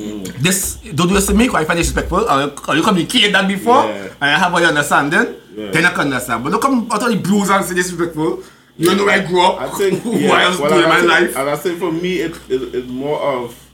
Alright. 0.01 0.35
This 0.43 0.77
don't 0.95 1.09
do 1.09 1.15
this 1.15 1.27
to 1.27 1.35
me 1.35 1.45
because 1.45 1.63
I 1.63 1.65
find 1.65 1.79
it 1.79 1.83
disrespectful. 1.83 2.21
Or, 2.31 2.53
or 2.69 2.77
you 2.77 2.83
communicate 2.83 3.33
that 3.33 3.47
before 3.47 3.85
Yeah. 3.85 4.05
and 4.21 4.31
I 4.31 4.39
have 4.39 4.53
all 4.53 4.61
your 4.61 4.69
understanding. 4.71 5.37
Yeah. 5.55 5.71
Then 5.71 5.85
I 5.85 5.91
can 5.91 6.01
understand. 6.13 6.45
But 6.45 6.51
don't 6.51 6.63
come 6.63 6.91
out 6.91 7.03
of 7.03 7.09
the 7.11 7.17
blues 7.17 7.51
and 7.51 7.65
say 7.65 7.75
disrespectful. 7.75 8.43
You 8.77 8.87
don't 8.87 8.97
know 8.97 9.05
where 9.05 9.21
I 9.23 9.27
grew 9.27 9.43
up. 9.43 9.61
I 9.61 9.69
think 9.77 10.05
what 10.05 10.21
yeah, 10.21 10.33
I 10.33 10.49
was 10.49 10.59
well, 10.59 10.71
doing 10.71 10.85
in 10.85 10.89
my 10.89 10.97
think, 11.01 11.09
life. 11.11 11.37
And 11.37 11.51
I 11.51 11.57
think 11.57 11.79
for 11.79 11.93
me, 11.93 12.21
it, 12.21 12.35
it 12.49 12.75
it's 12.75 12.89
more 12.89 13.21
of 13.21 13.71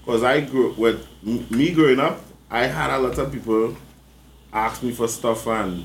because 0.00 0.24
I 0.24 0.40
grew 0.40 0.72
up 0.72 0.78
with 0.78 1.06
me 1.22 1.70
growing 1.72 2.00
up. 2.00 2.20
I 2.50 2.66
had 2.66 2.90
a 2.90 2.98
lot 2.98 3.16
of 3.16 3.30
people 3.30 3.76
ask 4.52 4.82
me 4.82 4.90
for 4.90 5.06
stuff, 5.06 5.46
and 5.46 5.84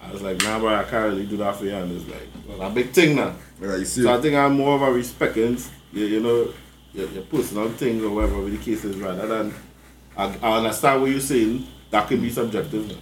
I 0.00 0.12
was 0.12 0.22
like, 0.22 0.40
"Nah, 0.44 0.60
bro, 0.60 0.76
I 0.76 0.84
can't 0.84 1.10
really 1.10 1.26
do 1.26 1.36
that 1.38 1.56
for 1.56 1.64
you." 1.64 1.74
And 1.74 1.90
it's 1.90 2.08
like 2.08 2.28
well, 2.46 2.62
a 2.62 2.70
big 2.70 2.90
thing 2.90 3.16
now. 3.16 3.34
Yeah, 3.60 3.76
you 3.76 3.84
see. 3.84 4.02
So 4.02 4.16
I 4.16 4.20
think 4.20 4.36
I'm 4.36 4.52
more 4.52 4.76
of 4.76 4.82
a 4.82 4.92
respecting, 4.92 5.58
you, 5.92 6.04
you 6.04 6.20
know, 6.20 6.52
your, 6.96 7.08
your 7.10 7.22
personal 7.24 7.68
things 7.70 8.02
or 8.02 8.10
whatever 8.10 8.42
the 8.48 8.56
case 8.58 8.84
is, 8.84 8.96
rather 8.96 9.26
than 9.26 9.54
I, 10.16 10.36
I 10.42 10.56
understand 10.58 11.02
what 11.02 11.10
you're 11.10 11.20
saying. 11.20 11.66
That 11.90 12.08
could 12.08 12.20
be 12.20 12.30
subjective. 12.30 12.88
now. 12.88 12.96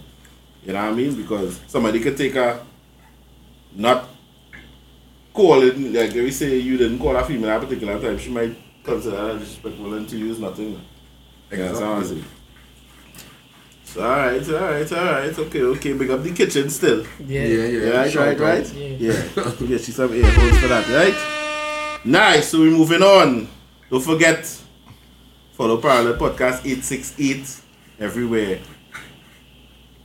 You 0.63 0.73
know 0.73 0.83
what 0.83 0.91
I 0.93 0.95
mean? 0.95 1.15
Because 1.15 1.59
somebody 1.67 1.99
could 1.99 2.17
take 2.17 2.35
a 2.35 2.65
not 3.73 4.07
call 5.33 5.61
it 5.63 5.77
like 5.77 6.09
if 6.09 6.15
we 6.15 6.31
say 6.31 6.57
you 6.57 6.77
didn't 6.77 6.99
call 6.99 7.15
a 7.15 7.23
female 7.23 7.49
at 7.49 7.63
a 7.63 7.65
particular 7.65 7.99
time, 7.99 8.17
she 8.17 8.29
might 8.29 8.55
consider 8.83 9.15
that 9.33 9.39
disrespectful 9.39 9.93
and 9.93 10.07
to 10.09 10.17
use 10.17 10.39
nothing. 10.39 10.73
now. 10.73 10.81
Yeah, 11.51 11.57
that's 11.67 11.79
how 11.79 11.93
I 11.95 12.03
see. 12.03 12.23
So 13.83 14.01
alright, 14.01 14.49
alright, 14.49 14.91
alright, 14.91 15.39
okay, 15.39 15.61
okay, 15.61 15.93
big 15.93 16.09
up 16.09 16.23
the 16.23 16.31
kitchen 16.31 16.69
still. 16.69 17.05
Yeah. 17.19 17.43
Yeah, 17.43 17.65
yeah. 17.65 17.65
Yeah, 17.67 17.97
right, 17.97 18.11
shout 18.11 18.27
right, 18.27 18.35
out. 18.35 18.41
right? 18.41 18.73
Yeah. 18.73 18.87
Yeah. 19.35 19.53
yeah, 19.61 19.77
she's 19.77 19.95
some 19.95 20.13
earphones 20.13 20.57
for 20.59 20.67
that, 20.67 20.87
right? 20.89 22.01
Nice. 22.05 22.49
So 22.49 22.59
we're 22.59 22.71
moving 22.71 23.01
on. 23.01 23.47
Don't 23.89 24.01
forget, 24.01 24.45
follow 25.53 25.77
Parallel 25.77 26.17
Podcast 26.17 26.65
868 26.65 27.61
everywhere. 27.99 28.59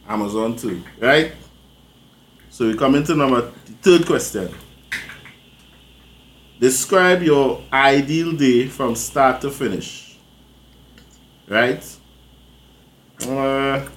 Amazon 0.06 0.56
too, 0.56 0.82
right? 0.98 1.32
So 2.50 2.66
we 2.66 2.76
come 2.76 2.94
into 2.94 3.14
number 3.14 3.52
third 3.80 4.04
question. 4.06 4.54
Describe 6.58 7.22
your 7.22 7.62
ideal 7.72 8.32
day 8.32 8.66
from 8.66 8.94
start 8.94 9.40
to 9.40 9.50
finish. 9.50 10.18
Right? 11.48 11.82
Uh, 13.22 13.88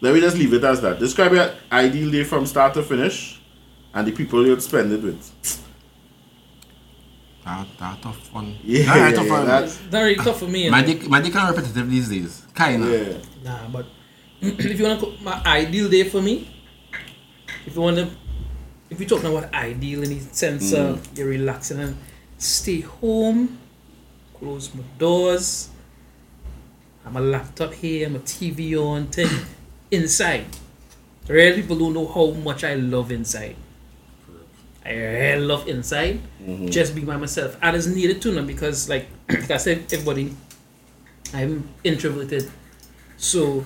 let 0.00 0.14
me 0.14 0.20
just 0.20 0.36
leave 0.36 0.52
it 0.52 0.64
as 0.64 0.82
that. 0.82 0.98
Describe 0.98 1.32
your 1.32 1.50
ideal 1.72 2.10
day 2.10 2.24
from 2.24 2.44
start 2.44 2.74
to 2.74 2.82
finish 2.82 3.40
and 3.94 4.06
the 4.06 4.12
people 4.12 4.46
you'd 4.46 4.62
spend 4.62 4.92
it 4.92 5.02
with. 5.02 5.64
That, 7.48 7.66
that 7.78 8.02
tough 8.02 8.32
one. 8.34 8.58
Yeah, 8.64 8.84
Nah, 8.84 8.94
yeah, 8.96 9.12
tough 9.12 9.26
yeah, 9.26 9.32
one. 9.32 9.46
that's- 9.46 9.80
Not 9.90 10.00
really 10.02 10.16
tough 10.16 10.38
for 10.38 10.46
me. 10.48 10.64
you 10.64 10.70
My 10.70 10.80
know. 10.82 10.86
dick, 10.88 11.08
my 11.08 11.20
dick 11.22 11.32
kind 11.32 11.48
of 11.48 11.56
repetitive 11.56 11.90
these 11.90 12.08
days. 12.10 12.42
Kinda. 12.54 12.86
Yeah. 12.86 13.18
Nah, 13.42 13.68
but 13.68 13.86
if 14.42 14.78
you 14.78 14.84
wanna 14.84 15.00
co- 15.00 15.14
my 15.22 15.40
ideal 15.46 15.88
day 15.88 16.04
for 16.04 16.20
me, 16.20 16.34
if 17.66 17.74
you 17.74 17.80
wanna, 17.80 18.10
if 18.90 19.00
you're 19.00 19.08
talking 19.08 19.30
about 19.34 19.52
ideal 19.54 20.02
in 20.02 20.10
the 20.10 20.20
sense 20.20 20.72
of 20.74 21.00
mm. 21.00 21.16
you're 21.18 21.28
relaxing 21.28 21.80
and 21.80 21.96
stay 22.36 22.80
home, 22.80 23.58
close 24.38 24.74
my 24.74 24.82
doors, 24.98 25.70
I'm 27.06 27.16
a 27.16 27.20
laptop 27.20 27.72
here, 27.72 28.10
my 28.10 28.18
TV 28.18 28.76
on, 28.76 29.06
thing 29.06 29.30
inside. 29.90 30.44
Real 31.26 31.54
people 31.54 31.76
don't 31.78 31.94
know 31.94 32.06
how 32.06 32.30
much 32.32 32.62
I 32.64 32.74
love 32.74 33.10
inside. 33.10 33.56
I 34.88 34.94
really 34.96 35.44
love 35.44 35.68
inside. 35.68 36.20
Just 36.70 36.94
be 36.94 37.02
by 37.04 37.16
myself. 37.16 37.56
And 37.60 37.76
it's 37.76 37.86
needed 37.86 38.22
to 38.22 38.32
now 38.32 38.42
because 38.42 38.88
like, 38.88 39.06
like 39.28 39.50
I 39.50 39.56
said, 39.58 39.84
everybody 39.92 40.34
I'm 41.34 41.68
introverted. 41.84 42.50
So 43.18 43.64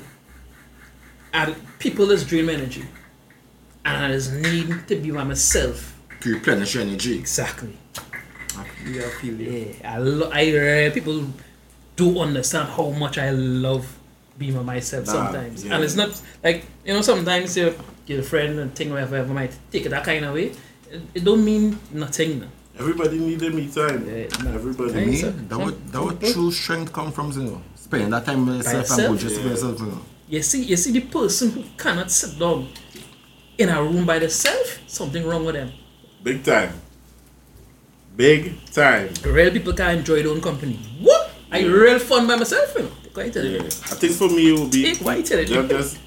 and 1.33 1.55
people 1.79 2.11
is 2.11 2.25
dream 2.27 2.49
energy. 2.49 2.85
And 3.85 4.05
I 4.05 4.09
just 4.13 4.33
need 4.33 4.87
to 4.89 4.97
be 4.97 5.11
by 5.11 5.25
myself. 5.25 5.99
To 6.21 6.35
replenish 6.35 6.75
your 6.75 6.85
energy. 6.85 7.19
Exactly. 7.19 7.77
I 8.57 8.65
feel 8.65 8.93
you, 8.95 9.03
I 9.05 9.09
feel 9.09 9.41
you. 9.41 9.75
Yeah. 9.81 9.95
I 9.95 9.99
lo- 9.99 10.31
I 10.33 10.87
uh, 10.87 10.91
people 10.93 11.27
do 11.97 12.19
understand 12.21 12.69
how 12.69 12.91
much 12.91 13.19
I 13.19 13.31
love 13.31 13.99
being 14.39 14.55
by 14.55 14.63
myself 14.63 15.07
Nah, 15.07 15.13
sometimes. 15.13 15.65
yeah. 15.65 15.75
And 15.75 15.85
it's 15.85 15.97
not 15.97 16.21
like 16.45 16.65
you 16.85 16.95
know, 16.95 17.01
sometimes 17.03 17.57
your 17.57 17.75
your 18.07 18.23
friend 18.23 18.59
and 18.59 18.75
thing 18.75 18.91
whatever, 18.91 19.13
whatever 19.17 19.35
might 19.35 19.57
take 19.71 19.87
it 19.87 19.89
that 19.91 20.05
kind 20.05 20.25
of 20.25 20.35
way. 20.35 20.53
It, 20.93 21.03
it 21.15 21.25
don't 21.25 21.45
mean 21.45 21.79
nothing. 21.93 22.41
no. 22.41 22.47
Everybody 22.79 23.19
needed 23.19 23.55
me 23.55 23.69
time. 23.69 24.01
Yeah, 24.07 24.27
no. 24.45 24.53
Everybody. 24.61 24.93
Hey, 24.93 25.07
Me, 25.07 25.21
that 25.51 25.59
would 25.59 25.79
that 25.93 26.03
would 26.05 26.21
true 26.21 26.51
strength 26.53 26.93
come 26.93 27.11
from 27.13 27.33
you 27.33 27.43
know 27.49 27.61
spending 27.75 28.11
that 28.11 28.25
time 28.29 28.41
with 28.47 28.57
yourself 28.57 28.91
and 28.91 28.99
yourself? 28.99 29.21
just 29.21 29.37
for 29.37 29.43
Yeah. 29.47 29.51
yourself. 29.55 29.81
You 29.81 29.87
know. 29.87 30.03
You 30.29 30.43
see, 30.43 30.63
you 30.71 30.77
see 30.77 30.93
the 30.93 31.01
person 31.19 31.51
who 31.51 31.63
cannot 31.77 32.11
sit 32.11 32.39
down 32.39 32.69
in 33.59 33.69
a 33.69 33.83
room 33.83 34.05
by 34.07 34.19
themselves, 34.19 34.79
something 34.87 35.25
wrong 35.27 35.45
with 35.45 35.55
them. 35.55 35.71
Big 36.23 36.43
time. 36.45 36.73
Big 38.17 38.53
time. 38.73 39.09
Real 39.25 39.51
people 39.51 39.73
can 39.73 39.99
enjoy 39.99 40.23
their 40.23 40.33
own 40.33 40.41
company. 40.41 40.79
What? 41.01 41.31
I 41.51 41.65
real 41.65 41.99
fun 41.99 42.27
by 42.27 42.37
myself, 42.37 42.75
you 42.77 42.83
know. 42.85 42.91
Quite 43.13 43.37
Yeah. 43.37 43.61
I 43.93 43.95
think 44.01 44.13
for 44.15 44.29
me 44.29 44.51
it 44.51 44.59
will 44.59 44.69
be 44.69 44.83
Hey, 44.87 44.95
why 45.05 45.17
you 45.17 45.23
telling 45.23 45.47
just, 45.47 45.69
me? 45.69 45.69
just 45.69 45.99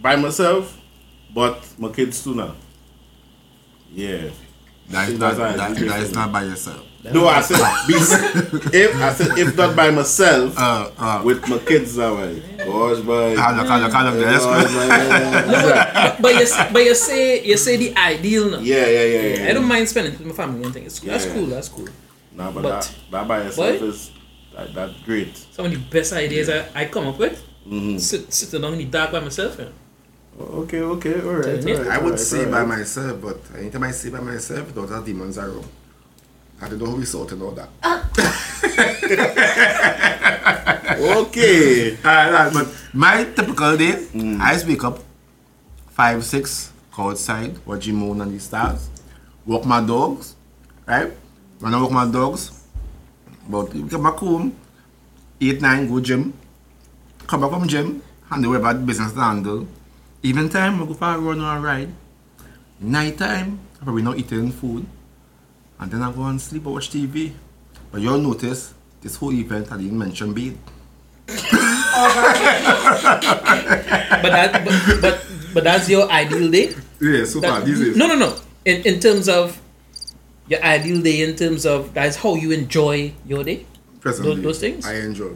by 0.00 0.16
myself, 0.16 0.76
but 1.34 1.66
my 1.78 1.90
kids 1.90 2.24
too 2.24 2.34
now. 2.34 2.54
Yeah. 3.92 4.30
That 4.90 5.08
is 5.08 5.18
not 5.18 5.36
that's 5.36 5.56
that, 5.56 5.70
it 5.72 5.82
is 5.82 5.88
that 5.88 6.00
is 6.02 6.12
not 6.14 6.32
by 6.32 6.44
yourself. 6.44 6.84
No, 7.14 7.26
I 7.28 7.40
said 7.40 7.56
if 8.74 8.96
I 8.96 9.12
said 9.14 9.38
if 9.38 9.56
not 9.56 9.74
by 9.76 9.90
myself, 9.90 10.54
Uh, 10.58 10.90
uh, 10.98 11.22
with 11.24 11.48
my 11.48 11.58
kids 11.58 11.94
that 11.96 12.12
way. 12.12 12.42
Gosh, 12.58 13.00
boy. 13.00 13.32
Yeah, 13.34 13.54
yeah, 13.54 15.62
but, 15.62 16.22
but 16.22 16.34
you 16.34 16.42
s- 16.42 16.72
but 16.72 16.84
you 16.84 16.94
say 16.94 17.42
you 17.44 17.56
say 17.56 17.76
the 17.76 17.96
ideal 17.96 18.50
now. 18.50 18.58
yeah, 18.58 18.86
yeah, 18.86 19.04
yeah. 19.04 19.22
yeah. 19.44 19.48
I 19.48 19.52
don't 19.52 19.66
mind 19.66 19.88
spending 19.88 20.12
with 20.18 20.26
my 20.26 20.32
family 20.34 20.64
and 20.64 20.74
things. 20.74 21.00
That's 21.00 21.26
Yeah. 21.26 21.34
cool. 21.34 21.46
That's 21.46 21.68
cool. 21.68 21.88
Nah, 22.34 22.50
but, 22.50 22.62
but- 22.62 22.82
that, 22.82 22.94
that 23.10 23.28
by 23.28 23.42
yourself 23.44 23.78
Boy. 23.80 23.86
is 23.86 24.10
that, 24.56 24.74
that's 24.74 24.92
great. 25.04 25.36
Some 25.52 25.66
of 25.66 25.72
the 25.72 25.78
best 25.78 26.12
ideas 26.12 26.48
I, 26.50 26.66
I 26.74 26.84
come 26.86 27.06
up 27.06 27.18
with. 27.18 27.42
Mm-hmm. 27.66 27.98
Sit 27.98 28.32
sitting 28.32 28.62
down 28.62 28.72
in 28.72 28.78
the 28.78 28.84
dark 28.86 29.12
by 29.12 29.20
myself. 29.20 29.58
You 29.58 29.66
know. 29.66 29.72
Okay, 30.40 30.80
okay, 30.80 31.20
all 31.20 31.34
right. 31.34 31.66
All 31.66 31.74
right 31.74 31.86
I 31.88 31.98
would 31.98 32.10
right, 32.12 32.18
say 32.18 32.44
all 32.44 32.50
by 32.50 32.64
myself, 32.64 33.20
but 33.20 33.38
anytime 33.58 33.82
I 33.84 33.90
say 33.90 34.10
by 34.10 34.20
myself, 34.20 34.74
those 34.74 34.90
are 34.90 35.04
demons 35.04 35.38
around. 35.38 35.66
I 36.60 36.68
don't 36.68 36.78
know 36.78 36.86
who 36.86 36.96
we 36.96 37.04
sort 37.04 37.32
and 37.32 37.42
all 37.42 37.52
that. 37.52 37.68
Uh. 37.82 38.04
Okay. 41.00 41.96
Alright, 42.04 42.52
but 42.52 42.68
my 42.92 43.24
typical 43.24 43.76
day, 43.76 43.92
mm. 44.12 44.38
I 44.40 44.52
just 44.52 44.66
wake 44.66 44.84
up 44.84 44.98
five, 45.90 46.22
six, 46.24 46.72
go 46.94 47.10
outside, 47.10 47.56
watch 47.64 47.86
the 47.86 47.92
moon 47.92 48.20
and 48.20 48.34
the 48.34 48.38
stars, 48.38 48.90
walk 49.46 49.64
my 49.64 49.80
dogs, 49.80 50.36
right? 50.86 51.10
When 51.60 51.72
I 51.72 51.80
walk 51.80 51.92
my 51.92 52.10
dogs, 52.10 52.50
but 53.48 53.72
get 53.72 54.02
back 54.02 54.16
home, 54.16 54.54
eight, 55.40 55.62
nine, 55.62 55.88
go 55.88 56.00
gym, 56.00 56.34
come 57.26 57.40
back 57.40 57.50
from 57.50 57.66
gym, 57.66 58.02
handle 58.28 58.54
about 58.56 58.84
business 58.84 59.12
to 59.12 59.20
handle. 59.20 59.66
Even 60.22 60.48
time, 60.48 60.82
I 60.82 60.86
go 60.86 60.94
for 60.94 61.04
a 61.14 61.18
run 61.18 61.40
or 61.40 61.56
a 61.56 61.60
ride. 61.60 61.88
Night 62.80 63.16
time, 63.18 63.58
I 63.80 63.84
probably 63.84 64.02
not 64.02 64.18
eating 64.18 64.52
food. 64.52 64.86
And 65.78 65.90
then 65.90 66.02
I 66.02 66.12
go 66.12 66.24
and 66.24 66.40
sleep 66.40 66.66
or 66.66 66.74
watch 66.74 66.90
TV. 66.90 67.32
But 67.90 68.00
you'll 68.02 68.18
notice, 68.18 68.74
this 69.00 69.16
whole 69.16 69.32
event, 69.32 69.72
I 69.72 69.76
didn't 69.78 69.98
mention 69.98 70.32
bed. 70.34 70.58
But 74.20 74.30
that 74.32 74.64
but, 74.64 75.00
but 75.00 75.26
but 75.54 75.64
that's 75.64 75.88
your 75.88 76.10
ideal 76.10 76.50
day. 76.50 76.74
Yeah, 77.00 77.24
so 77.24 77.40
far, 77.40 77.60
these 77.62 77.80
days. 77.80 77.96
no, 77.96 78.06
no, 78.06 78.16
no. 78.16 78.36
In 78.64 78.82
in 78.84 79.00
terms 79.00 79.28
of 79.28 79.58
your 80.48 80.62
ideal 80.62 81.00
day, 81.02 81.22
in 81.22 81.36
terms 81.36 81.64
of 81.66 81.92
that's 81.94 82.16
how 82.16 82.34
you 82.34 82.50
enjoy 82.52 83.12
your 83.26 83.44
day. 83.44 83.64
Presently, 84.00 84.34
those- 84.36 84.42
those 84.44 84.58
things? 84.60 84.86
I 84.86 84.94
enjoy. 85.00 85.32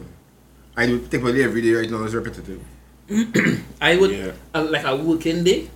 I 0.77 0.85
do 0.87 0.99
typically 1.07 1.43
every 1.43 1.61
day 1.61 1.73
right 1.73 1.89
now 1.89 2.03
is 2.03 2.13
repetitive. 2.13 2.59
I 3.81 3.95
would 3.97 4.11
Yeah. 4.11 4.31
uh, 4.53 4.63
like 4.69 4.85
a 4.85 4.95
working 4.95 5.43
day, 5.43 5.69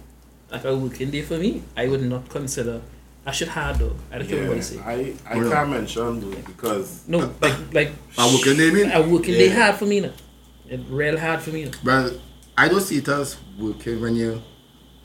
like 0.51 0.63
a 0.65 0.75
working 0.75 1.11
day 1.11 1.21
for 1.21 1.37
me. 1.37 1.61
I 1.77 1.87
would 1.87 2.01
not 2.03 2.27
consider. 2.29 2.81
I 3.25 3.31
should 3.31 3.49
hard 3.49 3.77
though. 3.77 3.95
I 4.11 4.17
don't 4.17 4.27
care 4.27 4.47
what 4.47 4.55
you 4.57 4.63
say. 4.63 4.79
I, 4.79 5.13
I 5.29 5.33
can't 5.35 5.69
mention 5.69 6.19
though 6.21 6.35
because 6.47 7.03
No, 7.07 7.31
like 7.41 7.53
like 7.73 7.91
I 8.17 8.25
working 8.33 8.57
day, 8.57 8.71
mean? 8.71 8.91
a 8.91 9.01
working 9.01 9.33
day 9.35 9.49
Yeah. 9.49 9.63
hard 9.65 9.75
for 9.75 9.85
me 9.85 9.99
now. 9.99 10.11
It 10.67 10.79
real 10.89 11.17
hard 11.19 11.41
for 11.41 11.51
me 11.51 11.65
now. 11.65 11.71
Well, 11.83 12.11
I 12.57 12.67
don't 12.67 12.81
see 12.81 12.97
it 12.97 13.07
as 13.07 13.37
working 13.59 14.01
when 14.01 14.15
you 14.15 14.41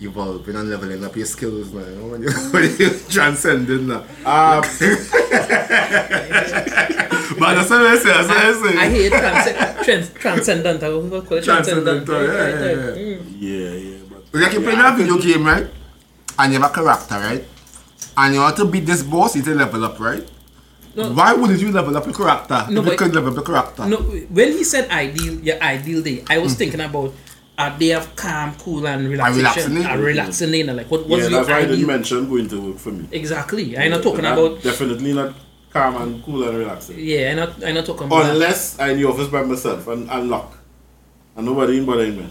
evolving 0.00 0.56
and 0.56 0.70
leveling 0.70 1.04
up 1.04 1.14
your 1.16 1.26
skills, 1.26 1.70
man. 1.72 1.84
You 1.92 1.96
know, 2.00 2.06
when 2.08 2.22
you 2.22 2.30
when 2.52 2.76
you 2.78 2.90
transcending 3.10 3.88
now. 3.88 4.04
um, 4.24 4.64
But 7.38 7.54
that's 7.54 7.70
what 7.70 7.80
I 7.82 7.96
say. 7.96 8.08
That's 8.10 8.30
I 8.30 8.52
say. 8.52 8.78
I 8.78 8.88
hate 8.90 9.12
transcend, 9.12 9.84
trans, 9.84 10.10
transcendental. 10.14 11.00
What 11.00 11.10
do 11.10 11.16
you 11.16 11.22
call 11.22 11.38
it? 11.38 11.44
Transcendental, 11.44 12.22
yeah, 12.22 12.28
Right, 12.30 12.48
yeah, 12.48 12.54
right. 12.54 12.96
yeah. 12.96 13.16
Mm. 13.16 13.36
yeah, 13.38 13.70
yeah, 13.72 13.98
but 14.32 14.40
Like 14.40 14.52
you 14.52 14.60
playing 14.60 14.80
a 14.80 14.96
video 14.96 15.18
game, 15.18 15.44
right? 15.46 15.66
And 16.38 16.52
you 16.52 16.60
have 16.60 16.70
a 16.70 16.74
character, 16.74 17.14
right? 17.14 17.44
And 18.16 18.34
you 18.34 18.40
want 18.40 18.56
to 18.56 18.64
beat 18.66 18.86
this 18.86 19.02
boss, 19.02 19.34
you 19.36 19.42
need 19.42 19.48
to 19.48 19.54
level 19.54 19.84
up, 19.84 19.98
right? 20.00 20.24
No. 20.96 21.12
Why 21.12 21.32
wouldn't 21.34 21.60
you 21.60 21.72
level 21.72 21.96
up 21.96 22.04
your 22.06 22.14
character? 22.14 22.66
No, 22.70 22.80
if 22.82 22.86
you 22.86 22.96
could 22.96 23.14
level 23.14 23.30
up 23.30 23.36
your 23.36 23.44
character. 23.44 23.84
No, 23.86 23.96
when 23.98 24.52
he 24.52 24.62
said 24.62 24.88
ideal, 24.90 25.40
your 25.40 25.60
ideal 25.60 26.02
day, 26.02 26.24
I 26.30 26.38
was 26.38 26.54
thinking 26.54 26.80
about 26.80 27.12
a 27.58 27.76
day 27.78 27.92
of 27.92 28.14
calm, 28.16 28.54
cool, 28.58 28.86
and 28.86 29.08
relaxation. 29.08 29.74
relaxing? 29.74 29.84
A 29.86 29.98
relaxing 30.02 30.50
day. 30.52 30.62
Like, 30.64 30.90
what, 30.90 31.06
yeah, 31.08 31.16
your 31.16 31.30
that's 31.30 31.48
why 31.48 31.58
I 31.58 31.64
didn't 31.66 31.86
mention 31.86 32.28
going 32.28 32.48
to 32.48 32.60
work 32.70 32.78
for 32.78 32.90
me. 32.92 33.08
Exactly. 33.10 33.76
I'm 33.76 33.90
not 33.90 34.02
talking 34.02 34.22
But 34.22 34.32
about. 34.38 34.62
definitely 34.62 35.12
not 35.12 35.34
calm 35.74 35.96
and 36.00 36.22
cool 36.24 36.48
and 36.48 36.56
relaxing. 36.56 36.96
Yeah, 36.98 37.32
I'm 37.32 37.36
not. 37.36 37.64
I'm 37.64 37.74
not 37.74 37.84
talking 37.84 38.06
about. 38.06 38.30
Unless 38.30 38.78
I'm 38.78 38.90
in 38.90 39.02
the 39.02 39.08
office 39.08 39.28
by 39.28 39.42
myself 39.42 39.86
and, 39.88 40.08
and 40.08 40.30
lock. 40.30 40.56
And 41.36 41.46
nobody 41.46 41.78
in 41.78 41.84
bothering 41.84 42.16
me. 42.16 42.30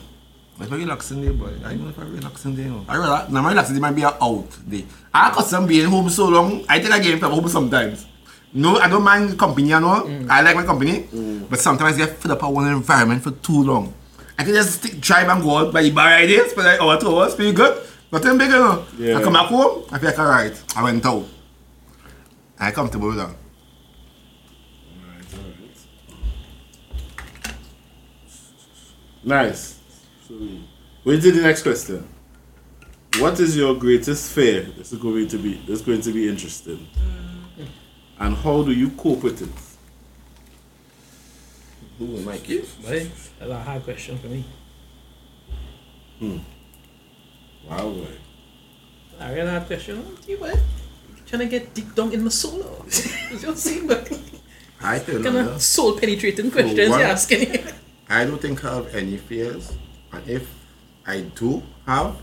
It's 0.59 0.71
a 0.71 0.77
relaxing 0.77 1.21
day, 1.21 1.29
boy. 1.29 1.51
I 1.65 1.75
know 1.75 1.89
if 1.89 2.00
I 2.00 2.03
relaxing 2.03 2.55
day. 2.55 2.65
No. 2.65 2.85
I 2.88 2.95
relax. 2.95 3.29
Now 3.29 3.41
my 3.41 3.50
relaxing 3.50 3.75
day 3.75 3.81
might 3.81 3.95
be 3.95 4.03
a 4.03 4.15
out 4.21 4.47
day. 4.67 4.85
I 5.13 5.29
custom 5.31 5.67
being 5.67 5.89
home 5.89 6.09
so 6.09 6.29
long. 6.29 6.63
I 6.69 6.79
think 6.79 6.93
I 6.93 7.00
get 7.00 7.19
from 7.19 7.31
home 7.31 7.47
sometimes. 7.50 8.07
No, 8.53 8.77
I 8.77 8.88
don't 8.88 9.03
mind 9.03 9.38
company 9.38 9.73
and 9.73 9.83
all. 9.83 10.03
Mm. 10.03 10.29
I 10.29 10.41
like 10.41 10.55
my 10.55 10.63
company, 10.63 11.03
mm. 11.12 11.50
but 11.50 11.59
sometimes 11.59 11.95
I 11.95 12.05
get 12.05 12.17
fed 12.17 12.31
up 12.31 12.43
of 12.43 12.53
one 12.53 12.67
environment 12.67 13.23
for 13.23 13.31
too 13.31 13.63
long. 13.63 13.93
I 14.38 14.43
can 14.43 14.53
just 14.53 14.77
stick, 14.77 15.01
drive 15.01 15.27
and 15.27 15.41
go 15.41 15.57
out 15.57 15.73
by 15.73 15.81
the 15.81 15.91
bar 15.91 16.07
ideas, 16.07 16.51
spend 16.51 16.67
like 16.67 16.79
hour, 16.79 17.00
two 17.00 17.09
hours, 17.09 17.33
feel 17.33 17.51
good. 17.51 17.83
Nothing 18.12 18.38
big, 18.38 18.51
you 18.51 18.59
know. 18.59 18.85
Yeah. 18.97 19.17
I 19.17 19.23
come 19.23 19.33
back 19.33 19.47
home, 19.47 19.85
I 19.91 19.97
feel 19.97 20.09
like 20.12 20.19
alright. 20.19 20.63
I 20.77 20.83
went 20.83 21.03
out. 21.05 21.25
I 22.60 22.72
comfortable 22.72 23.07
with 23.07 23.17
that. 23.17 23.36
Nice. 29.24 29.79
So, 30.27 30.33
we 31.05 31.19
to 31.19 31.31
the 31.31 31.41
next 31.41 31.63
question. 31.63 32.07
What 33.19 33.39
is 33.39 33.55
your 33.55 33.75
greatest 33.75 34.31
fear? 34.33 34.63
This 34.63 34.91
is 34.91 35.00
going 35.00 35.27
to 35.29 35.38
be 35.38 35.53
this 35.67 35.79
is 35.79 35.86
going 35.86 36.01
to 36.01 36.12
be 36.12 36.27
interesting. 36.27 36.88
And 38.19 38.36
how 38.36 38.63
do 38.63 38.72
you 38.72 38.89
cope 38.91 39.24
with 39.24 39.41
it? 39.41 39.50
Who 42.00 42.05
will 42.05 42.22
make 42.22 42.50
it? 42.50 42.67
That's 42.81 43.29
a 43.39 43.60
hard 43.60 43.83
question 43.83 44.17
for 44.17 44.27
me. 44.27 44.45
Hmm. 46.19 46.38
Wow, 47.69 47.91
boy. 47.91 48.07
A 49.19 49.33
real 49.33 49.48
hard 49.48 49.67
question. 49.67 50.17
You 50.27 50.38
what? 50.39 50.60
Trying 51.25 51.39
to 51.42 51.46
get 51.48 51.74
deep 51.74 51.96
down 51.96 52.12
in 52.13 52.24
my 52.24 52.30
soul. 52.30 52.62
or- 52.62 52.86
you 53.32 53.39
know, 53.42 53.56
see, 53.56 53.82
but 53.88 54.12
I 54.82 55.00
tell 55.00 55.18
you, 55.18 55.24
kind 55.24 55.36
now, 55.36 55.50
of 55.50 55.62
soul 55.62 55.98
penetrating 55.98 56.51
questions 56.51 56.89
one- 56.89 57.00
you're 57.00 57.08
asking. 57.10 57.60
I 58.10 58.25
don't 58.25 58.42
think 58.42 58.63
I 58.65 58.75
have 58.75 58.94
any 58.96 59.18
fears, 59.18 59.72
and 60.12 60.27
if 60.27 60.46
I 61.08 61.22
do 61.22 61.63
have, 61.88 62.15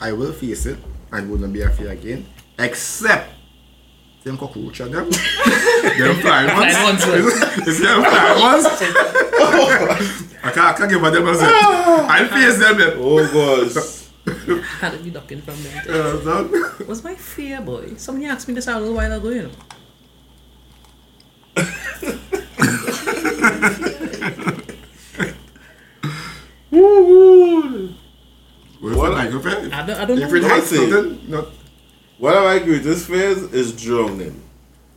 I 0.00 0.12
will 0.12 0.32
face 0.32 0.66
it 0.66 0.78
and 1.12 1.30
will 1.30 1.38
not 1.38 1.52
be 1.52 1.60
afraid 1.62 1.88
again, 1.90 2.24
except 2.58 3.34
them 4.24 4.38
cockroach 4.38 4.80
and 4.80 4.94
them, 4.94 5.10
them 5.10 6.16
flying 6.20 6.56
ones. 6.56 6.72
Flying 6.72 6.84
ones, 6.84 7.06
well. 7.06 7.66
You 7.66 7.72
see 7.72 7.82
them 7.84 8.02
flying 8.04 8.40
ones? 8.40 8.66
I 10.42 10.50
can't, 10.54 10.58
I 10.58 10.72
can't 10.72 10.90
give 10.90 11.02
a 11.02 11.10
them 11.10 11.26
a 11.28 11.34
set. 11.34 11.52
I'll 11.52 12.28
face 12.28 12.58
them. 12.58 12.76
Oh 12.96 13.26
gosh. 13.32 13.99
Had 14.80 14.92
to 14.92 14.98
be 14.98 15.10
ducking 15.10 15.42
from 15.42 15.62
them. 15.62 15.84
too. 15.84 15.92
Uh, 15.92 16.22
son. 16.24 16.86
What's 16.86 17.04
my 17.04 17.14
fear, 17.14 17.60
boy? 17.60 17.94
Somebody 17.96 18.26
asked 18.26 18.48
me 18.48 18.54
this 18.54 18.68
out 18.68 18.78
a 18.78 18.80
little 18.80 18.94
while 18.96 19.12
ago, 19.12 19.28
you 19.30 19.42
know. 19.42 19.50
Where's 28.80 28.96
What? 28.96 29.10
the 29.10 29.16
microphone? 29.16 29.72
I 29.72 29.86
don't, 29.86 30.00
I 30.00 30.04
don't 30.06 30.18
If 30.18 30.32
it 30.32 30.40
know. 30.42 30.48
has 30.48 30.72
Listen. 30.72 30.90
something, 30.90 31.30
not. 31.30 31.48
One 32.18 32.34
of 32.36 32.44
my 32.44 32.58
greatest 32.58 33.06
fears 33.06 33.38
is 33.52 33.72
drowning. 33.80 34.42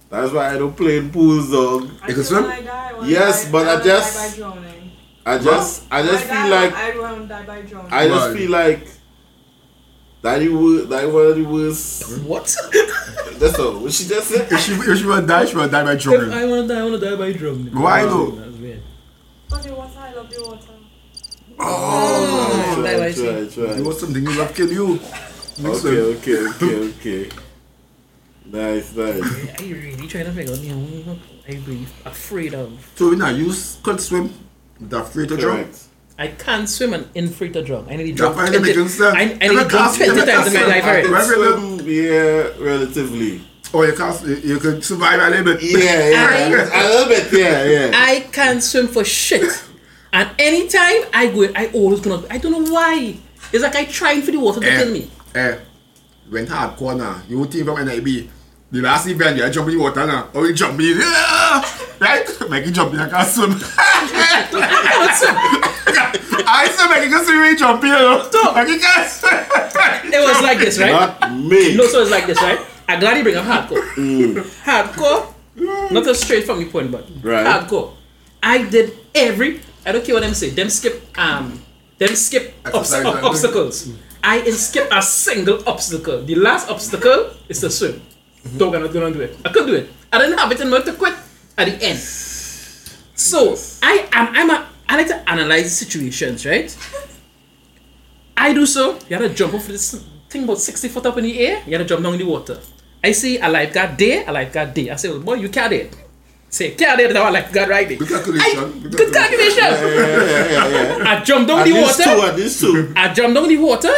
That's 0.10 0.32
why 0.32 0.54
I 0.54 0.58
don't 0.58 0.76
play 0.76 0.98
in 0.98 1.12
pools, 1.12 1.52
dog. 1.52 1.84
You 1.84 1.90
I 2.04 2.08
can 2.14 2.24
swim? 2.24 2.44
when 2.44 2.52
I 2.52 2.62
die, 2.62 2.92
I 3.00 3.08
Yes, 3.08 3.46
die- 3.46 3.52
but 3.52 3.68
I 3.68 3.72
wanna 3.74 3.84
just- 3.84 4.16
die 4.16 4.30
by 4.30 4.36
drowning. 4.38 4.92
I 5.26 5.38
just 5.38 5.84
I 5.90 6.04
just 6.04 6.24
feel 6.26 6.48
like 6.50 6.74
I 6.76 7.00
want 7.00 7.22
to 7.22 7.28
die 7.30 7.46
by 7.46 7.62
drowning. 7.62 7.94
I 7.94 8.08
just 8.08 8.38
feel 8.38 8.52
like 8.52 8.88
that 10.24 10.42
you 10.42 10.58
would 10.58 10.90
that 10.90 11.06
one 11.12 11.28
of 11.28 11.36
the 11.36 11.44
worst 11.44 12.22
What? 12.26 12.46
that's 13.40 13.60
all 13.60 13.80
what 13.80 13.92
she 13.94 14.06
just 14.08 14.28
said. 14.30 14.52
If 14.52 14.60
she, 14.60 14.72
if 14.74 14.98
she 14.98 15.06
will 15.06 15.26
die, 15.26 15.46
she 15.46 15.56
will 15.56 15.70
die 15.70 15.84
by 15.84 15.94
if 15.94 16.02
drowning. 16.02 16.32
I 16.34 16.46
wanna 16.46 16.68
die, 16.68 16.80
I 16.80 16.84
wanna 16.84 16.98
die 17.00 17.16
by 17.16 17.32
drowning. 17.34 17.74
Why 17.80 18.02
Oh, 18.04 18.10
though? 18.10 18.32
That's 18.42 18.58
weird. 18.58 18.82
But 19.50 19.62
the 19.64 19.74
water, 19.76 20.00
I 20.00 20.14
love 20.14 20.30
the 20.32 20.42
water. 20.42 20.74
Oh, 21.60 22.82
die 22.84 22.98
by 22.98 23.00
Try, 23.00 23.12
sea. 23.12 23.24
try, 23.24 23.66
try. 23.68 23.78
It 23.78 23.86
was 23.86 24.00
something 24.00 24.24
you 24.24 24.34
love 24.38 24.54
kill 24.56 24.72
you. 24.72 24.88
Mix 25.62 25.86
Okay, 25.86 25.96
them. 25.96 26.18
okay, 26.18 26.38
okay, 26.48 26.76
okay. 27.28 27.30
Nice, 28.46 28.96
nice. 28.96 29.60
I 29.60 29.64
really 29.64 30.08
trying 30.08 30.26
to 30.26 30.32
figure 30.32 30.54
out, 30.54 30.60
you 30.60 30.76
know, 30.76 30.82
what 31.14 31.18
I 31.48 31.56
be 31.60 31.86
afraid 32.06 32.54
of. 32.54 32.92
So 32.96 33.12
you 33.12 33.18
know, 33.18 33.30
you 33.30 33.54
could 33.84 34.00
swim 34.02 34.34
with 34.80 34.94
a 34.94 35.04
free 35.04 35.28
to 35.28 35.38
drown. 35.38 35.58
Correct. 35.64 35.83
I 36.18 36.28
can't 36.28 36.70
swim 36.70 36.94
and 36.94 37.08
in 37.16 37.30
free 37.30 37.50
to 37.52 37.64
drown. 37.64 37.88
I 37.90 37.96
need 37.96 38.06
to 38.12 38.14
Drop 38.14 38.36
jump 38.36 38.46
by 38.46 38.52
the 38.52 38.60
20, 38.60 38.74
big 38.74 38.90
sir. 38.90 39.14
I, 39.16 39.22
I 39.22 39.26
need 39.26 39.40
to 39.40 39.48
can 39.48 39.56
jump 39.56 39.70
cast- 39.72 40.00
you 40.00 40.14
20 40.14 40.32
times 40.32 40.48
in 40.48 40.54
my 40.54 40.60
cast 40.60 40.70
life 40.70 40.86
it. 40.86 41.06
already. 41.08 41.78
Swim, 41.80 41.88
yeah, 41.88 42.64
relatively. 42.64 43.42
Or 43.74 43.84
Oh, 43.84 43.88
you 43.88 43.94
can 43.94 44.48
you 44.48 44.60
can 44.60 44.82
survive 44.84 45.20
a 45.20 45.30
little 45.32 45.46
bit. 45.56 45.64
Yeah, 45.64 46.10
yeah. 46.10 46.48
a 46.74 46.84
little 46.88 47.08
bit, 47.08 47.34
yeah, 47.34 47.64
yeah. 47.64 47.92
I 47.96 48.20
can't 48.32 48.62
swim 48.62 48.88
for 48.88 49.04
shit. 49.04 49.64
And 50.12 50.30
anytime 50.38 51.10
I 51.12 51.32
go, 51.34 51.52
I 51.56 51.72
always 51.74 52.00
gonna. 52.02 52.24
I 52.30 52.38
don't 52.38 52.52
know 52.52 52.72
why. 52.72 53.18
It's 53.52 53.64
like 53.64 53.76
I 53.76 53.86
trying 53.86 54.22
for 54.22 54.30
the 54.30 54.40
water 54.40 54.60
to 54.60 54.68
kill 54.70 54.92
me. 54.92 55.10
Eh, 55.34 55.58
went 56.32 56.50
hardcore 56.50 56.96
now. 56.96 57.22
You 57.28 57.44
team 57.48 57.66
from 57.66 57.84
NIB. 57.84 58.30
The 58.74 58.82
last 58.82 59.06
event, 59.06 59.38
you 59.38 59.48
jump 59.52 59.70
in 59.70 59.78
the 59.78 59.84
water 59.84 60.06
now. 60.08 60.30
Or 60.34 60.48
you 60.48 60.54
jump 60.56 60.80
in, 60.82 60.98
yeah, 60.98 61.62
right? 62.00 62.26
Make 62.50 62.66
you 62.66 62.72
jump 62.72 62.92
in, 62.94 63.00
I 63.00 63.08
can't 63.08 63.28
swim. 63.30 63.52
I 63.78 64.50
can't 64.50 65.14
swim. 65.14 66.44
I 66.50 66.68
still 66.74 66.90
make 66.90 67.06
you 67.08 67.24
swim, 67.24 67.44
you 67.46 67.56
jump 67.56 67.84
in, 67.84 67.90
you 67.90 67.94
know. 67.94 68.54
Make 68.56 68.70
you 68.70 68.80
can't 68.80 69.08
swim. 69.08 69.38
It 70.12 70.20
was 70.26 70.42
like 70.42 70.58
this, 70.58 70.80
right? 70.80 70.90
Not 70.92 71.34
me. 71.38 71.78
No, 71.78 71.86
so 71.86 72.02
it's 72.02 72.10
like 72.10 72.26
this, 72.26 72.42
right? 72.42 72.60
I'm 72.90 73.00
glad 73.00 73.18
you 73.18 73.22
bring 73.24 73.36
up 73.36 73.46
hardcore. 73.46 73.86
Hardcore, 74.66 75.34
not 75.92 76.08
a 76.08 76.16
straight 76.16 76.46
from 76.46 76.60
your 76.60 76.70
point, 76.72 76.92
but 76.92 77.06
Right. 77.22 77.46
hardcore. 77.46 77.94
I 78.42 78.64
did 78.68 78.98
every. 79.14 79.62
I 79.86 79.92
don't 79.92 80.04
care 80.04 80.16
what 80.16 80.22
them 80.24 80.34
say. 80.34 80.50
Them 80.50 80.70
skip 80.70 81.00
um, 81.18 81.62
them 82.00 82.16
skip 82.16 82.54
obs- 82.74 82.92
obstacles. 82.94 83.90
I 84.24 84.40
didn't 84.42 84.58
skip 84.58 84.88
a 84.92 85.02
single 85.04 85.62
obstacle. 85.70 86.24
The 86.26 86.36
last 86.36 86.70
obstacle 86.70 87.32
is 87.48 87.60
to 87.62 87.70
swim. 87.70 88.02
Dog, 88.58 88.76
I'm 88.76 88.84
not 88.84 88.94
gonna 88.94 89.12
do 89.12 89.22
it. 89.22 89.38
I 89.46 89.50
couldn't 89.50 89.68
do 89.70 89.76
it. 89.76 89.90
I 90.12 90.20
didn't 90.20 90.38
have 90.38 90.52
it 90.52 90.60
in 90.62 90.70
mind 90.70 90.86
to 90.86 90.94
quit 90.94 91.14
at 91.58 91.66
the 91.68 91.86
end. 91.86 92.00
So 92.00 93.56
I 93.82 94.08
am. 94.12 94.28
I'm 94.36 94.50
a. 94.50 94.68
I 94.90 94.98
like 94.98 95.08
to 95.08 95.30
analyze 95.30 95.76
situations, 95.78 96.46
right? 96.46 96.76
I 98.36 98.54
do 98.54 98.66
so. 98.66 99.00
You 99.10 99.18
had 99.18 99.20
to 99.20 99.30
jump 99.34 99.54
off 99.54 99.68
this 99.68 100.04
thing 100.30 100.44
about 100.44 100.60
60 100.60 100.88
foot 100.90 101.06
up 101.06 101.18
in 101.18 101.24
the 101.24 101.40
air. 101.40 101.64
You 101.66 101.72
had 101.78 101.80
to 101.80 101.86
jump 101.86 102.04
down 102.04 102.14
in 102.14 102.20
the 102.20 102.26
water. 102.26 102.60
I 103.04 103.12
see 103.12 103.38
a 103.40 103.50
lifeguard 103.50 103.98
there, 103.98 104.24
a 104.28 104.32
lifeguard 104.32 104.76
there. 104.76 104.94
I 104.94 104.96
say, 104.98 105.10
well, 105.10 105.20
boy, 105.20 105.36
you 105.36 105.50
can't 105.50 105.70
do 105.72 105.78
it. 105.78 105.96
Say, 106.50 106.72
can't 106.72 106.98
do 107.00 107.06
it, 107.06 107.14
now 107.14 107.30
a 107.30 107.32
lifeguard 107.32 107.70
right 107.70 107.88
there. 107.88 107.98
Good 107.98 108.08
calculation. 108.10 108.60
I- 108.60 108.88
Good 108.90 109.14
calculation. 109.14 109.64
Yeah, 109.64 110.50
yeah, 110.52 110.98
yeah. 110.98 111.04
I 111.20 111.24
jumped 111.24 111.48
down 111.48 111.60
At 111.60 111.66
the 111.68 111.74
least 111.74 112.04
two, 112.04 112.10
water. 112.18 112.28
at 112.32 112.36
least 112.38 112.62
two. 112.62 112.94
I 112.96 113.14
jumped 113.14 113.36
down 113.36 113.48
the 113.48 113.58
water. 113.58 113.94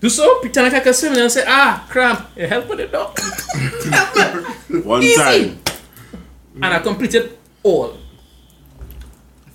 Do 0.00 0.08
so, 0.08 0.38
pretend 0.40 0.66
like 0.72 0.80
I 0.80 0.84
can 0.84 0.94
swim, 0.94 1.12
and 1.14 1.22
I 1.22 1.28
say, 1.28 1.44
ah, 1.46 1.84
cramp, 1.90 2.28
you 2.36 2.46
help 2.46 2.68
with 2.68 2.80
it, 2.80 2.92
dog. 2.92 3.18
One 4.84 5.02
Easy. 5.02 5.16
time. 5.16 5.58
and 6.62 6.64
I 6.74 6.78
completed 6.78 7.36
all. 7.62 7.96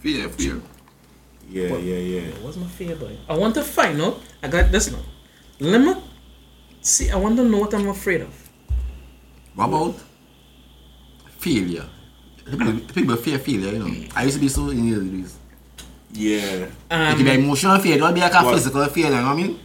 Fear, 0.02 0.28
fear. 0.30 0.62
Yeah, 1.50 1.78
yeah, 1.78 1.96
yeah. 1.98 2.32
What's 2.42 2.58
my 2.58 2.68
fear, 2.68 2.96
boy? 2.96 3.16
I 3.30 3.38
want 3.38 3.56
to 3.56 3.64
find 3.64 4.02
out. 4.02 4.20
I 4.42 4.48
got 4.50 4.72
this 4.72 4.92
now. 4.92 5.00
Let 5.60 5.80
me 5.80 5.94
see. 6.82 7.10
I 7.12 7.16
want 7.16 7.38
to 7.38 7.46
know 7.46 7.60
what 7.60 7.74
I'm 7.74 7.88
afraid 7.88 8.22
of. 8.22 8.34
What 9.56 9.68
about 9.70 9.96
failure? 11.38 11.86
People, 12.50 12.74
people 12.94 13.16
fear 13.16 13.40
failure, 13.40 13.72
you 13.72 13.80
know. 13.80 14.08
I 14.16 14.24
used 14.24 14.36
to 14.36 14.42
be 14.42 14.50
so 14.50 14.70
in 14.70 15.22
these. 15.22 15.38
Yeah. 16.12 16.68
It 16.68 16.72
can 16.90 17.24
be 17.24 17.30
Um, 17.32 17.40
emotional 17.44 17.80
fear. 17.80 17.96
it 17.96 18.00
don't 18.00 18.14
be 18.14 18.20
like 18.20 18.34
a 18.34 18.44
What? 18.44 18.56
physical 18.56 18.86
fear, 18.88 19.06
you 19.06 19.12
know 19.12 19.24
what 19.24 19.32
I 19.32 19.36
mean? 19.36 19.60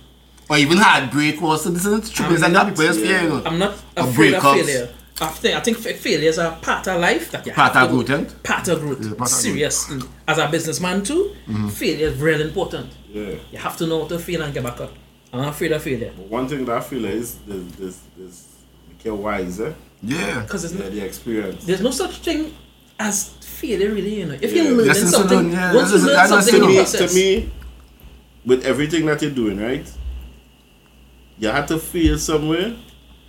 Or 0.50 0.56
even 0.56 0.78
heartbreak 0.78 1.42
or 1.42 1.58
so 1.58 1.70
this 1.70 1.84
is 1.84 2.10
true. 2.10 2.26
It's 2.32 2.40
like 2.42 2.52
that 2.52 2.68
people 2.68 2.84
just 2.84 3.00
fear, 3.00 3.22
you 3.22 3.28
know. 3.28 3.42
I'm 3.44 3.58
not 3.58 3.74
Or 3.96 4.08
afraid 4.08 4.34
of 4.34 4.42
failure. 4.42 4.88
I 5.20 5.26
think, 5.26 5.54
I 5.56 5.60
think 5.60 5.76
fa- 5.78 5.94
failures 5.94 6.38
are 6.38 6.56
part 6.62 6.86
of 6.86 7.00
life 7.00 7.30
that 7.32 7.44
you 7.44 7.52
Part 7.52 7.72
have 7.74 7.90
of 7.92 8.06
growth, 8.06 8.10
eh? 8.10 8.32
Part 8.44 8.68
of 8.68 8.80
growth. 8.80 8.98
Yeah, 9.00 9.08
part 9.08 9.12
of 9.12 9.16
growth. 9.18 9.30
Seriously. 9.30 10.00
As 10.28 10.38
a 10.38 10.48
businessman 10.48 11.02
too, 11.02 11.34
failure 11.72 12.06
is 12.08 12.16
really 12.20 12.44
important. 12.44 12.90
Yeah. 13.08 13.34
You 13.50 13.58
have 13.58 13.76
to 13.78 13.86
know 13.86 14.02
how 14.02 14.08
to 14.08 14.18
fail 14.20 14.42
and 14.42 14.54
get 14.54 14.62
back 14.62 14.80
up. 14.80 14.92
I'm 15.32 15.40
not 15.40 15.48
afraid 15.50 15.72
of 15.72 15.82
failure. 15.82 16.12
But 16.16 16.26
one 16.28 16.46
thing 16.48 16.64
that 16.66 16.76
I 16.76 16.80
feel 16.80 17.04
is 17.04 17.36
this 17.46 17.62
this 17.76 17.98
this 18.16 18.46
make 18.88 19.04
you 19.04 19.14
wiser. 19.16 19.74
Yeah. 20.02 20.42
Because 20.42 20.62
there's, 20.62 20.74
Yeah, 20.74 20.88
no, 20.88 20.90
the 20.94 21.04
experience. 21.04 21.64
there's 21.66 21.82
no 21.82 21.90
such 21.90 22.18
thing 22.18 22.54
as 23.00 23.30
failure 23.40 23.90
really, 23.92 24.20
you 24.20 24.26
know. 24.26 24.38
If 24.40 24.52
Yeah. 24.52 24.62
you're 24.62 24.72
learning 24.72 24.86
Lessons 24.86 25.10
something, 25.10 25.36
learn, 25.38 25.50
yeah, 25.52 25.74
once 25.74 25.90
you 25.92 25.98
learn 25.98 26.28
something 26.28 26.54
in 26.54 26.60
to 26.60 26.66
the 26.66 27.02
me, 27.02 27.08
to 27.08 27.14
me, 27.14 27.52
with 28.46 28.64
everything 28.64 29.04
that 29.06 29.20
you're 29.20 29.32
doing, 29.32 29.58
right? 29.58 29.86
You 31.38 31.48
had 31.48 31.68
to 31.68 31.78
fail 31.78 32.18
somewhere 32.18 32.74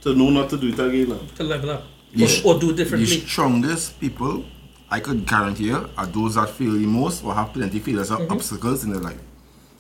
to 0.01 0.15
know 0.15 0.29
not 0.29 0.49
to 0.49 0.57
do 0.57 0.69
it 0.69 0.79
again. 0.79 1.09
now. 1.09 1.19
to 1.35 1.43
level 1.43 1.69
up. 1.71 1.83
Yeah. 2.11 2.27
Or, 2.45 2.55
or 2.55 2.59
do 2.59 2.73
differently. 2.73 3.05
The 3.05 3.27
strongest 3.27 3.99
people, 3.99 4.43
I 4.89 4.99
could 4.99 5.27
guarantee 5.27 5.65
you, 5.65 5.89
are 5.97 6.05
those 6.07 6.35
that 6.35 6.49
fail 6.49 6.71
the 6.71 6.85
most 6.87 7.23
or 7.23 7.33
have 7.35 7.53
plenty 7.53 7.79
failures 7.79 8.11
or 8.11 8.17
mm-hmm. 8.17 8.31
obstacles 8.31 8.83
in 8.83 8.91
their 8.91 9.01
life. 9.01 9.19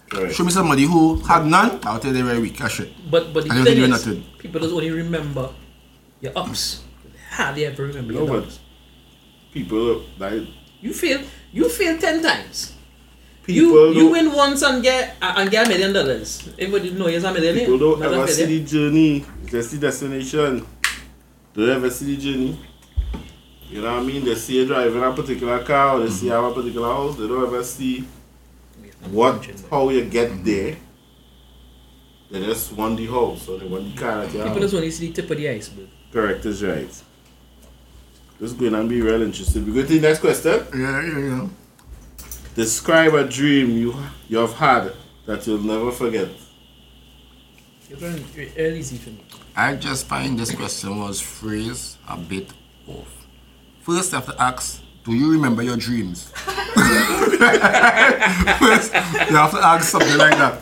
Correct. 0.09 0.33
Show 0.35 0.43
me 0.43 0.51
somebody 0.51 0.83
who 0.83 1.15
had 1.21 1.45
none, 1.45 1.79
I'll 1.83 1.99
tell 1.99 2.11
you 2.11 2.17
they're 2.17 2.23
very 2.23 2.39
weak 2.39 2.59
as 2.61 2.71
shit. 2.71 2.89
But 3.11 3.33
but 3.33 3.45
the 3.45 3.51
I 3.51 3.55
don't 3.55 3.65
thing 3.65 3.75
think 3.75 3.93
is, 3.93 4.05
you're 4.05 4.15
not 4.15 4.39
people 4.39 4.59
just 4.61 4.73
only 4.73 4.89
remember 4.91 5.49
your 6.19 6.33
ups. 6.35 6.83
Hardly 7.31 7.65
ever 7.65 7.83
remember 7.83 8.13
No, 8.13 8.19
your 8.19 8.27
but 8.27 8.41
downs. 8.41 8.59
people 9.53 10.01
like 10.17 10.43
You 10.81 10.93
fail. 10.93 11.21
You 11.51 11.69
fail 11.69 11.97
ten 11.99 12.23
times. 12.23 12.73
People 13.53 13.93
you 13.93 13.99
you 14.01 14.11
win 14.11 14.31
once 14.33 14.61
and 14.61 14.81
get 14.83 15.15
uh, 15.21 15.33
and 15.37 15.49
get 15.51 15.65
a 15.65 15.69
million 15.69 15.93
dollars. 15.93 16.47
Everybody 16.57 16.91
know 16.91 17.07
you're 17.07 17.25
a 17.25 17.33
millionaire. 17.33 17.65
people 17.65 17.77
don't 17.79 17.99
Not 17.99 18.13
ever 18.13 18.27
see 18.27 18.45
the 18.45 18.63
journey. 18.65 19.25
They 19.51 19.61
see 19.61 19.77
destination. 19.79 20.65
They 21.53 21.65
don't 21.65 21.77
ever 21.77 21.89
see 21.89 22.15
the 22.15 22.21
journey. 22.21 22.59
You 23.69 23.81
know 23.81 23.93
what 23.93 24.03
I 24.03 24.05
mean? 24.05 24.25
They 24.25 24.35
see 24.35 24.57
you 24.59 24.65
driving 24.65 25.03
a 25.03 25.11
particular 25.13 25.63
car 25.63 25.97
or 25.97 25.99
they 26.03 26.09
see 26.09 26.25
you 26.27 26.31
have 26.31 26.43
a 26.45 26.53
particular 26.53 26.87
house. 26.87 27.15
They 27.17 27.27
don't 27.27 27.45
ever 27.45 27.63
see 27.63 28.05
what 29.11 29.45
how 29.69 29.89
you 29.89 30.05
get 30.05 30.43
there. 30.43 30.75
They 32.31 32.45
just 32.45 32.73
want 32.73 32.97
the 32.97 33.07
house 33.07 33.47
or 33.47 33.57
they 33.59 33.67
want 33.67 33.95
the 33.95 33.99
car 33.99 34.17
that 34.25 34.33
you 34.33 34.39
People 34.39 34.53
have. 34.53 34.61
just 34.61 34.73
only 34.75 34.91
see 34.91 35.07
the 35.07 35.13
tip 35.21 35.31
of 35.31 35.37
the 35.37 35.49
iceberg. 35.49 35.87
Correct 36.11 36.45
is 36.45 36.63
right. 36.63 36.87
This 38.39 38.51
is 38.51 38.53
going 38.53 38.71
to 38.73 38.83
be 38.85 39.01
real 39.01 39.21
interesting. 39.21 39.65
We 39.65 39.73
go 39.73 39.81
to 39.81 39.87
the 39.87 39.99
next 39.99 40.19
question. 40.19 40.65
Yeah, 40.73 41.01
yeah, 41.01 41.17
yeah. 41.19 41.47
Describe 42.59 43.13
a 43.13 43.23
dream 43.23 43.77
you 43.77 43.95
you 44.27 44.37
have 44.37 44.51
had 44.51 44.91
that 45.25 45.47
you'll 45.47 45.63
never 45.63 45.93
forget. 45.93 46.27
It's 47.89 48.01
very 48.01 48.19
very 48.19 48.77
easy 48.77 48.97
for 48.97 49.11
me. 49.11 49.23
I 49.55 49.75
just 49.75 50.07
find 50.07 50.37
this 50.37 50.53
question 50.53 50.99
was 50.99 51.21
phrased 51.21 51.95
a 52.05 52.17
bit 52.17 52.51
off. 52.85 53.25
First, 53.79 54.11
you 54.11 54.17
have 54.17 54.25
to 54.25 54.35
ask, 54.41 54.81
do 55.05 55.13
you 55.13 55.31
remember 55.31 55.63
your 55.63 55.77
dreams? 55.77 56.31
First, 56.35 56.51
you 58.91 59.37
have 59.39 59.51
to 59.55 59.61
ask 59.63 59.85
something 59.85 60.17
like 60.17 60.37
that. 60.37 60.59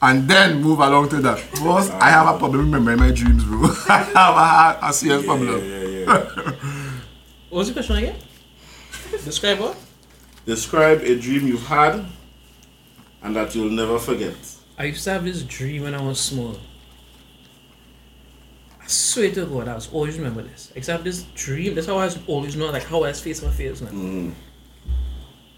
And 0.00 0.28
then 0.28 0.62
move 0.62 0.78
along 0.78 1.08
to 1.08 1.16
that. 1.16 1.40
First, 1.40 1.90
I 1.94 2.10
have 2.10 2.32
a 2.32 2.38
problem 2.38 2.66
remembering 2.66 3.00
my 3.00 3.10
dreams, 3.10 3.42
bro. 3.42 3.64
I 3.88 3.98
have 4.14 4.36
a, 4.36 4.78
a 4.86 4.92
serious 4.92 5.24
problem. 5.26 5.48
Yeah, 5.48 5.82
yeah, 5.82 6.06
yeah. 6.06 6.54
What 7.50 7.58
was 7.58 7.66
the 7.66 7.74
question 7.74 7.96
again? 7.96 8.14
Describe 9.24 9.58
what? 9.58 9.89
Describe 10.46 11.00
a 11.02 11.18
dream 11.18 11.46
you've 11.46 11.66
had 11.66 12.04
and 13.22 13.36
that 13.36 13.54
you'll 13.54 13.70
never 13.70 13.98
forget. 13.98 14.34
I 14.78 14.84
used 14.84 15.04
to 15.04 15.10
have 15.10 15.24
this 15.24 15.42
dream 15.42 15.82
when 15.82 15.94
I 15.94 16.02
was 16.02 16.18
small. 16.18 16.56
I 18.80 18.86
swear 18.86 19.30
to 19.32 19.46
God, 19.46 19.68
I 19.68 19.74
was 19.74 19.92
always 19.92 20.16
remember 20.16 20.42
this. 20.42 20.72
Except 20.74 21.04
this 21.04 21.24
dream. 21.34 21.74
That's 21.74 21.86
how 21.86 21.98
I 21.98 22.06
was 22.06 22.18
always 22.26 22.56
know, 22.56 22.70
like 22.70 22.84
how 22.84 22.98
I 23.04 23.08
was 23.08 23.20
face 23.20 23.42
my 23.42 23.50
fears 23.50 23.82
now. 23.82 23.90
Mm. 23.90 24.32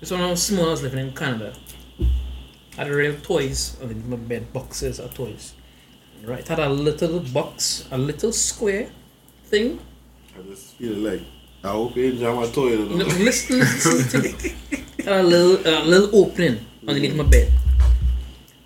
This 0.00 0.10
when 0.10 0.20
I 0.20 0.28
was 0.28 0.42
small, 0.42 0.66
I 0.66 0.70
was 0.70 0.82
living 0.82 1.06
in 1.06 1.14
Canada. 1.14 1.54
I 2.00 2.74
had 2.76 2.88
a 2.88 2.96
real 2.96 3.14
toys 3.20 3.80
underneath 3.80 4.06
my 4.06 4.16
bed, 4.16 4.52
boxes 4.52 4.98
of 4.98 5.14
toys. 5.14 5.54
Right, 6.24 6.46
had 6.46 6.58
a 6.58 6.68
little 6.68 7.20
box, 7.20 7.86
a 7.90 7.98
little 7.98 8.32
square 8.32 8.90
thing. 9.44 9.80
I 10.36 10.42
just 10.42 10.74
feel 10.74 10.94
like 10.94 11.22
I 11.64 11.68
hope 11.68 11.96
you 11.96 12.10
enjoy 12.10 12.34
my 12.34 12.46
toy. 12.50 12.70
you 12.70 12.78
No, 12.90 12.96
know. 13.06 13.14
listen, 13.22 13.58
listen 13.60 14.08
to 14.10 14.18
me. 14.28 14.34
A 15.06 15.22
little, 15.22 15.58
a 15.66 15.84
little 15.84 16.10
opening 16.24 16.64
underneath 16.86 17.14
my 17.14 17.24
bed. 17.24 17.52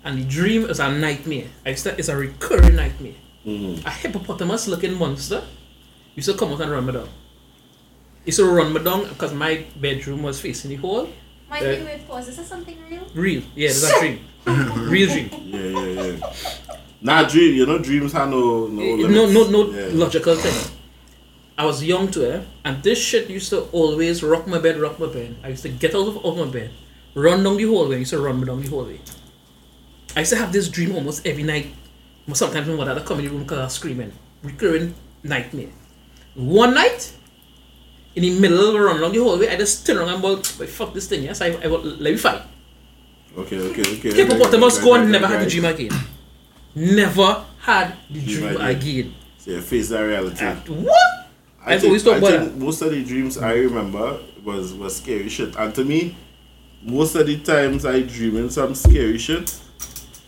And 0.03 0.19
the 0.19 0.25
dream 0.25 0.65
is 0.65 0.79
a 0.79 0.89
nightmare. 0.91 1.45
I 1.65 1.69
used 1.71 1.85
it's 1.87 2.09
a 2.09 2.15
recurring 2.17 2.75
nightmare. 2.75 3.13
Mhm. 3.45 3.85
A 3.85 3.89
hippopotamus 3.91 4.67
looking 4.67 4.93
monster 4.97 5.43
used 6.15 6.29
to 6.29 6.35
come 6.37 6.53
out 6.53 6.61
and 6.61 6.71
run 6.71 6.85
me 6.85 6.93
down. 6.93 7.09
Used 8.25 8.39
to 8.39 8.45
run 8.45 8.73
me 8.73 8.81
down 8.83 9.07
because 9.09 9.33
my 9.33 9.63
bedroom 9.79 10.23
was 10.23 10.39
facing 10.39 10.69
the 10.71 10.77
hall. 10.77 11.07
My 11.49 11.59
Uh, 11.59 11.63
wait, 11.63 11.85
wait, 11.85 12.07
pause. 12.07 12.27
Is 12.29 12.37
this 12.37 12.47
something 12.47 12.75
real? 12.89 13.05
Real. 13.15 13.41
Yeah, 13.55 13.69
it's 13.69 13.83
a 13.83 13.99
dream. 13.99 14.19
Real 14.89 15.07
dream. 15.09 15.29
Yeah, 15.43 15.59
yeah, 15.59 16.03
yeah. 16.03 16.33
Nah, 17.01 17.23
dream. 17.27 17.55
You 17.55 17.65
know, 17.65 17.77
dreams 17.79 18.11
have 18.13 18.29
no 18.29 18.67
no 18.67 18.95
no 19.07 19.25
no 19.27 19.41
no 19.49 19.59
Yeah. 19.71 19.89
logical 19.93 20.35
thing. 20.35 20.71
I 21.57 21.65
was 21.65 21.83
young 21.83 22.11
too, 22.11 22.21
it, 22.23 22.47
and 22.63 22.83
this 22.83 22.99
shit 22.99 23.29
used 23.29 23.49
to 23.49 23.61
always 23.71 24.21
rock 24.21 24.45
my 24.47 24.59
bed, 24.59 24.77
rock 24.79 24.99
my 24.99 25.07
bed. 25.07 25.35
I 25.43 25.49
used 25.49 25.63
to 25.63 25.69
get 25.69 25.95
out 25.95 26.07
of, 26.07 26.23
of 26.23 26.37
my 26.37 26.45
bed, 26.45 26.69
run 27.15 27.43
down 27.43 27.57
the 27.57 27.63
hallway. 27.65 27.95
I 27.95 27.99
used 27.99 28.11
to 28.11 28.19
run 28.19 28.39
me 28.39 28.45
down 28.45 28.61
the 28.61 28.67
hallway. 28.69 28.99
I 30.15 30.19
used 30.19 30.31
to 30.33 30.37
have 30.37 30.51
this 30.53 30.69
dream 30.69 30.95
almost 30.95 31.25
every 31.25 31.43
night. 31.43 31.73
Sometimes 32.33 32.67
had 32.67 32.93
to 32.95 33.01
come 33.01 33.19
in 33.19 33.25
the 33.25 33.31
room 33.31 33.43
because 33.43 33.59
I 33.59 33.63
was 33.63 33.73
screaming. 33.73 34.11
Recurring 34.43 34.93
nightmare. 35.23 35.69
One 36.35 36.73
night, 36.75 37.13
in 38.15 38.21
the 38.23 38.39
middle 38.39 38.67
of 38.67 38.73
the 38.73 38.79
run 38.79 38.97
along 38.97 39.13
the 39.13 39.19
hallway, 39.19 39.47
I 39.49 39.55
just 39.55 39.85
turn 39.85 39.97
around 39.97 40.09
and 40.09 40.21
go, 40.21 40.35
"Wait, 40.59 40.69
fuck 40.69 40.93
this 40.93 41.07
thing, 41.07 41.23
yes? 41.23 41.41
I, 41.41 41.47
I 41.63 41.67
will, 41.67 41.79
let 41.81 42.11
me 42.11 42.17
fight. 42.17 42.41
Okay, 43.37 43.57
okay, 43.57 43.81
okay. 43.81 44.13
Hippopotamus 44.13 44.77
Right, 44.77 44.83
go 44.83 44.91
right, 44.93 45.01
and 45.01 45.11
never 45.11 45.25
right, 45.25 45.33
had 45.39 45.45
the 45.45 45.49
dream 45.49 45.65
again. 45.65 45.91
Never 46.75 47.45
had 47.59 47.95
the 48.09 48.19
Dream 48.21 48.39
dream 48.39 48.61
again. 48.61 48.69
again. 48.69 49.13
So 49.37 49.51
you 49.51 49.61
face 49.61 49.89
that 49.89 50.01
reality. 50.01 50.45
Uh, 50.45 50.55
what? 50.55 51.16
I 51.67 51.73
I've 51.73 51.81
think, 51.81 51.89
always 51.89 52.03
talked 52.03 52.23
I 52.23 52.39
think 52.39 52.55
most 52.55 52.81
of 52.81 52.91
the 52.91 53.03
dreams 53.03 53.37
I 53.37 53.53
remember 53.53 54.19
was 54.43 54.73
was 54.73 54.95
scary 54.97 55.29
shit. 55.29 55.55
And 55.55 55.73
to 55.75 55.83
me, 55.83 56.15
most 56.81 57.15
of 57.15 57.27
the 57.27 57.37
times 57.39 57.85
I 57.85 58.01
dream 58.01 58.37
in 58.37 58.49
some 58.49 58.73
scary 58.73 59.17
shit 59.17 59.53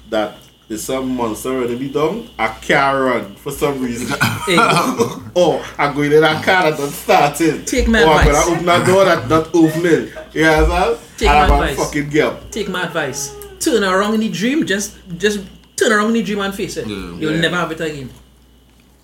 that 0.09 0.35
there's 0.67 0.83
some 0.83 1.15
monster 1.15 1.59
running 1.59 1.79
me 1.79 1.89
down, 1.89 2.29
I 2.37 2.47
can't 2.49 2.99
run 2.99 3.35
for 3.35 3.51
some 3.51 3.81
reason. 3.81 4.15
Hey, 4.45 4.55
or 4.57 5.61
oh, 5.61 5.75
I 5.77 5.93
go 5.93 6.01
in 6.01 6.11
that 6.21 6.43
car 6.43 6.71
that 6.71 6.79
not 6.79 6.89
starting. 6.89 7.65
Take 7.65 7.87
my 7.87 8.01
oh, 8.03 8.07
or 8.07 8.13
I'm 8.13 8.27
advice. 8.27 8.45
gonna 8.45 8.55
open 8.55 8.69
a 8.69 8.85
door 8.85 9.05
that 9.05 9.27
not 9.29 9.47
opening. 9.55 10.11
You 10.33 10.45
understand? 10.45 10.97
Take 11.17 11.29
and 11.29 11.37
my 11.37 11.43
I'm 11.43 11.49
gonna 11.49 11.71
advice. 11.71 11.85
fucking 11.85 12.09
get. 12.09 12.51
take 12.51 12.69
my 12.69 12.83
advice. 12.85 13.35
Turn 13.59 13.83
around 13.83 14.13
in 14.15 14.19
the 14.21 14.29
dream, 14.29 14.65
just 14.65 14.97
just 15.17 15.41
turn 15.75 15.91
around 15.91 16.07
in 16.07 16.13
the 16.13 16.23
dream 16.23 16.39
and 16.39 16.53
face 16.55 16.77
it. 16.77 16.87
Yeah. 16.87 16.95
You'll 16.95 17.33
Yeah. 17.33 17.41
never 17.41 17.55
have 17.57 17.71
it 17.71 17.81
again. 17.81 18.09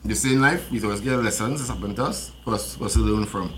The 0.06 0.16
same 0.16 0.40
life, 0.40 0.70
we 0.72 0.82
always 0.84 1.02
get 1.02 1.18
lessons 1.18 1.60
that's 1.60 1.70
happened 1.70 1.96
to 1.98 2.04
us 2.06 2.32
for 2.44 2.54
us, 2.54 2.76
for 2.76 2.86
us 2.86 2.94
to 2.94 3.00
learn 3.00 3.26
from. 3.26 3.54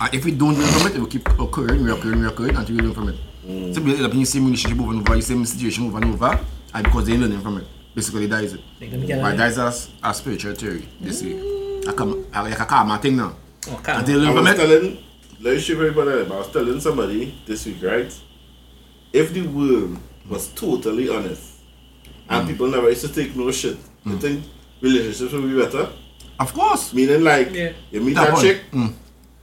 And 0.00 0.14
if 0.14 0.24
we 0.24 0.32
don't 0.32 0.58
learn 0.58 0.68
from 0.68 0.86
it, 0.88 0.96
it 0.96 1.00
will 1.00 1.06
keep 1.06 1.28
occurring, 1.38 1.80
reoccurring, 1.80 2.28
reoccurring 2.28 2.58
until 2.58 2.76
we 2.76 2.82
learn 2.82 2.94
from 2.94 3.08
it. 3.10 3.74
So 3.74 3.80
we 3.80 3.94
end 3.94 4.04
up 4.04 4.12
in 4.12 4.18
the 4.20 4.24
same 4.24 4.44
relationship 4.46 4.80
over 4.80 4.90
and 4.92 5.00
over, 5.00 5.16
the 5.16 5.22
same 5.22 5.44
situation 5.44 5.86
over 5.86 5.98
and 5.98 6.12
over, 6.14 6.40
and 6.74 6.84
because 6.84 7.06
they're 7.06 7.18
learning 7.18 7.40
from 7.40 7.58
it. 7.58 7.66
Basically, 7.94 8.26
that 8.26 8.42
is 8.42 8.54
it. 8.54 8.60
Make 8.80 8.90
them 8.90 9.06
get 9.06 9.20
But 9.20 9.36
that 9.36 9.50
is 9.50 9.58
a, 9.58 10.08
a 10.08 10.14
spiritual 10.14 10.54
theory, 10.54 10.88
this 11.00 11.22
way. 11.22 11.34
Like 11.34 12.00
a, 12.00 12.04
like 12.04 12.60
a 12.60 12.64
karma 12.66 12.98
thing 12.98 13.16
now. 13.16 13.36
Oh, 13.68 13.80
calm. 13.82 14.00
Until 14.00 14.22
you 14.22 14.28
I 14.28 14.32
learn 14.32 14.36
from 14.36 14.46
it, 14.46 14.56
telling, 14.56 14.98
let 15.40 15.54
me 15.54 15.60
show 15.60 15.74
everybody, 15.74 16.24
but 16.24 16.34
I 16.34 16.38
was 16.38 16.50
telling 16.50 16.80
somebody 16.80 17.34
this 17.46 17.66
week, 17.66 17.82
right? 17.82 18.20
If 19.12 19.32
the 19.32 19.42
world 19.42 19.98
was 20.28 20.48
totally 20.54 21.08
honest 21.08 21.52
Mm. 22.28 22.38
and 22.38 22.48
people 22.48 22.68
never 22.68 22.88
used 22.88 23.04
to 23.04 23.12
take 23.12 23.34
no 23.36 23.50
shit, 23.50 23.76
you 24.04 24.12
mm. 24.12 24.20
think 24.20 24.44
relationships 24.82 25.32
would 25.32 25.48
be 25.48 25.56
better? 25.62 25.88
of 26.40 26.52
course. 26.52 26.92
Meaning, 26.92 27.22
like, 27.22 27.54
Yeah. 27.54 27.70
you 27.92 28.00
meet 28.00 28.14
That 28.14 28.36
a 28.36 28.40
chick 28.42 28.58
Mm. 28.72 28.92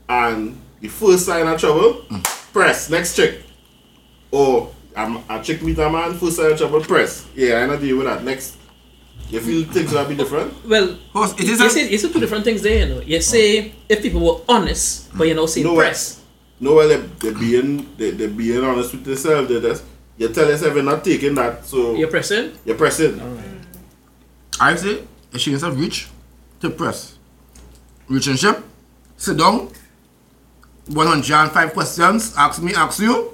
and 0.08 0.60
the 0.80 0.88
first 0.88 1.24
sign 1.26 1.46
of 1.48 1.58
trouble, 1.58 2.04
press, 2.52 2.90
next 2.90 3.16
chick. 3.16 3.40
Or 4.30 4.70
um, 4.96 5.22
a 5.28 5.42
chick 5.42 5.62
meet 5.62 5.78
a 5.78 5.88
man, 5.90 6.14
first 6.18 6.36
sign 6.36 6.52
of 6.52 6.58
trouble, 6.58 6.80
press. 6.80 7.24
Yeah, 7.34 7.60
I 7.62 7.66
not 7.66 7.80
deal 7.80 7.96
with 7.96 8.06
that. 8.06 8.22
Next. 8.24 8.56
You 9.30 9.38
feel 9.40 9.64
things 9.72 9.92
will 9.92 10.04
be 10.06 10.16
different? 10.16 10.52
Well, 10.68 10.98
course, 11.12 11.32
it 11.34 11.48
is 11.48 11.60
you 11.60 11.66
a- 11.66 11.70
say, 11.70 11.88
you 11.88 11.98
say 11.98 12.08
two 12.12 12.18
different 12.20 12.44
things 12.44 12.62
there, 12.62 12.84
you 12.86 12.94
know. 12.94 13.00
You 13.00 13.20
say 13.20 13.72
if 13.88 14.02
people 14.02 14.20
were 14.20 14.40
honest, 14.48 15.08
but 15.16 15.26
you 15.28 15.34
know, 15.34 15.46
say 15.46 15.62
No, 15.62 15.76
press. 15.76 16.20
No, 16.58 16.74
well, 16.74 16.88
they, 16.88 16.96
they 17.22 17.32
being 17.38 17.88
they, 17.96 18.10
they 18.10 18.26
being 18.26 18.62
honest 18.64 18.92
with 18.92 19.04
themselves. 19.04 19.48
They 19.48 19.60
just 19.60 19.84
you 20.18 20.28
tell 20.28 20.48
yourself 20.48 20.74
you're 20.74 20.82
not 20.82 21.04
taking 21.04 21.34
that, 21.36 21.64
so 21.64 21.94
You're 21.94 22.08
pressing. 22.08 22.52
you're 22.66 22.76
pressing. 22.76 23.20
I 24.60 24.74
say, 24.74 24.98
if 25.32 25.40
she 25.40 25.50
yourself 25.52 25.76
reach 25.78 26.08
to 26.60 26.70
press. 26.70 27.18
Relationship, 28.08 28.64
sit 29.16 29.36
down, 29.38 29.68
105 30.88 31.72
questions, 31.72 32.34
ask 32.36 32.62
me, 32.62 32.74
ask 32.74 33.00
you. 33.00 33.32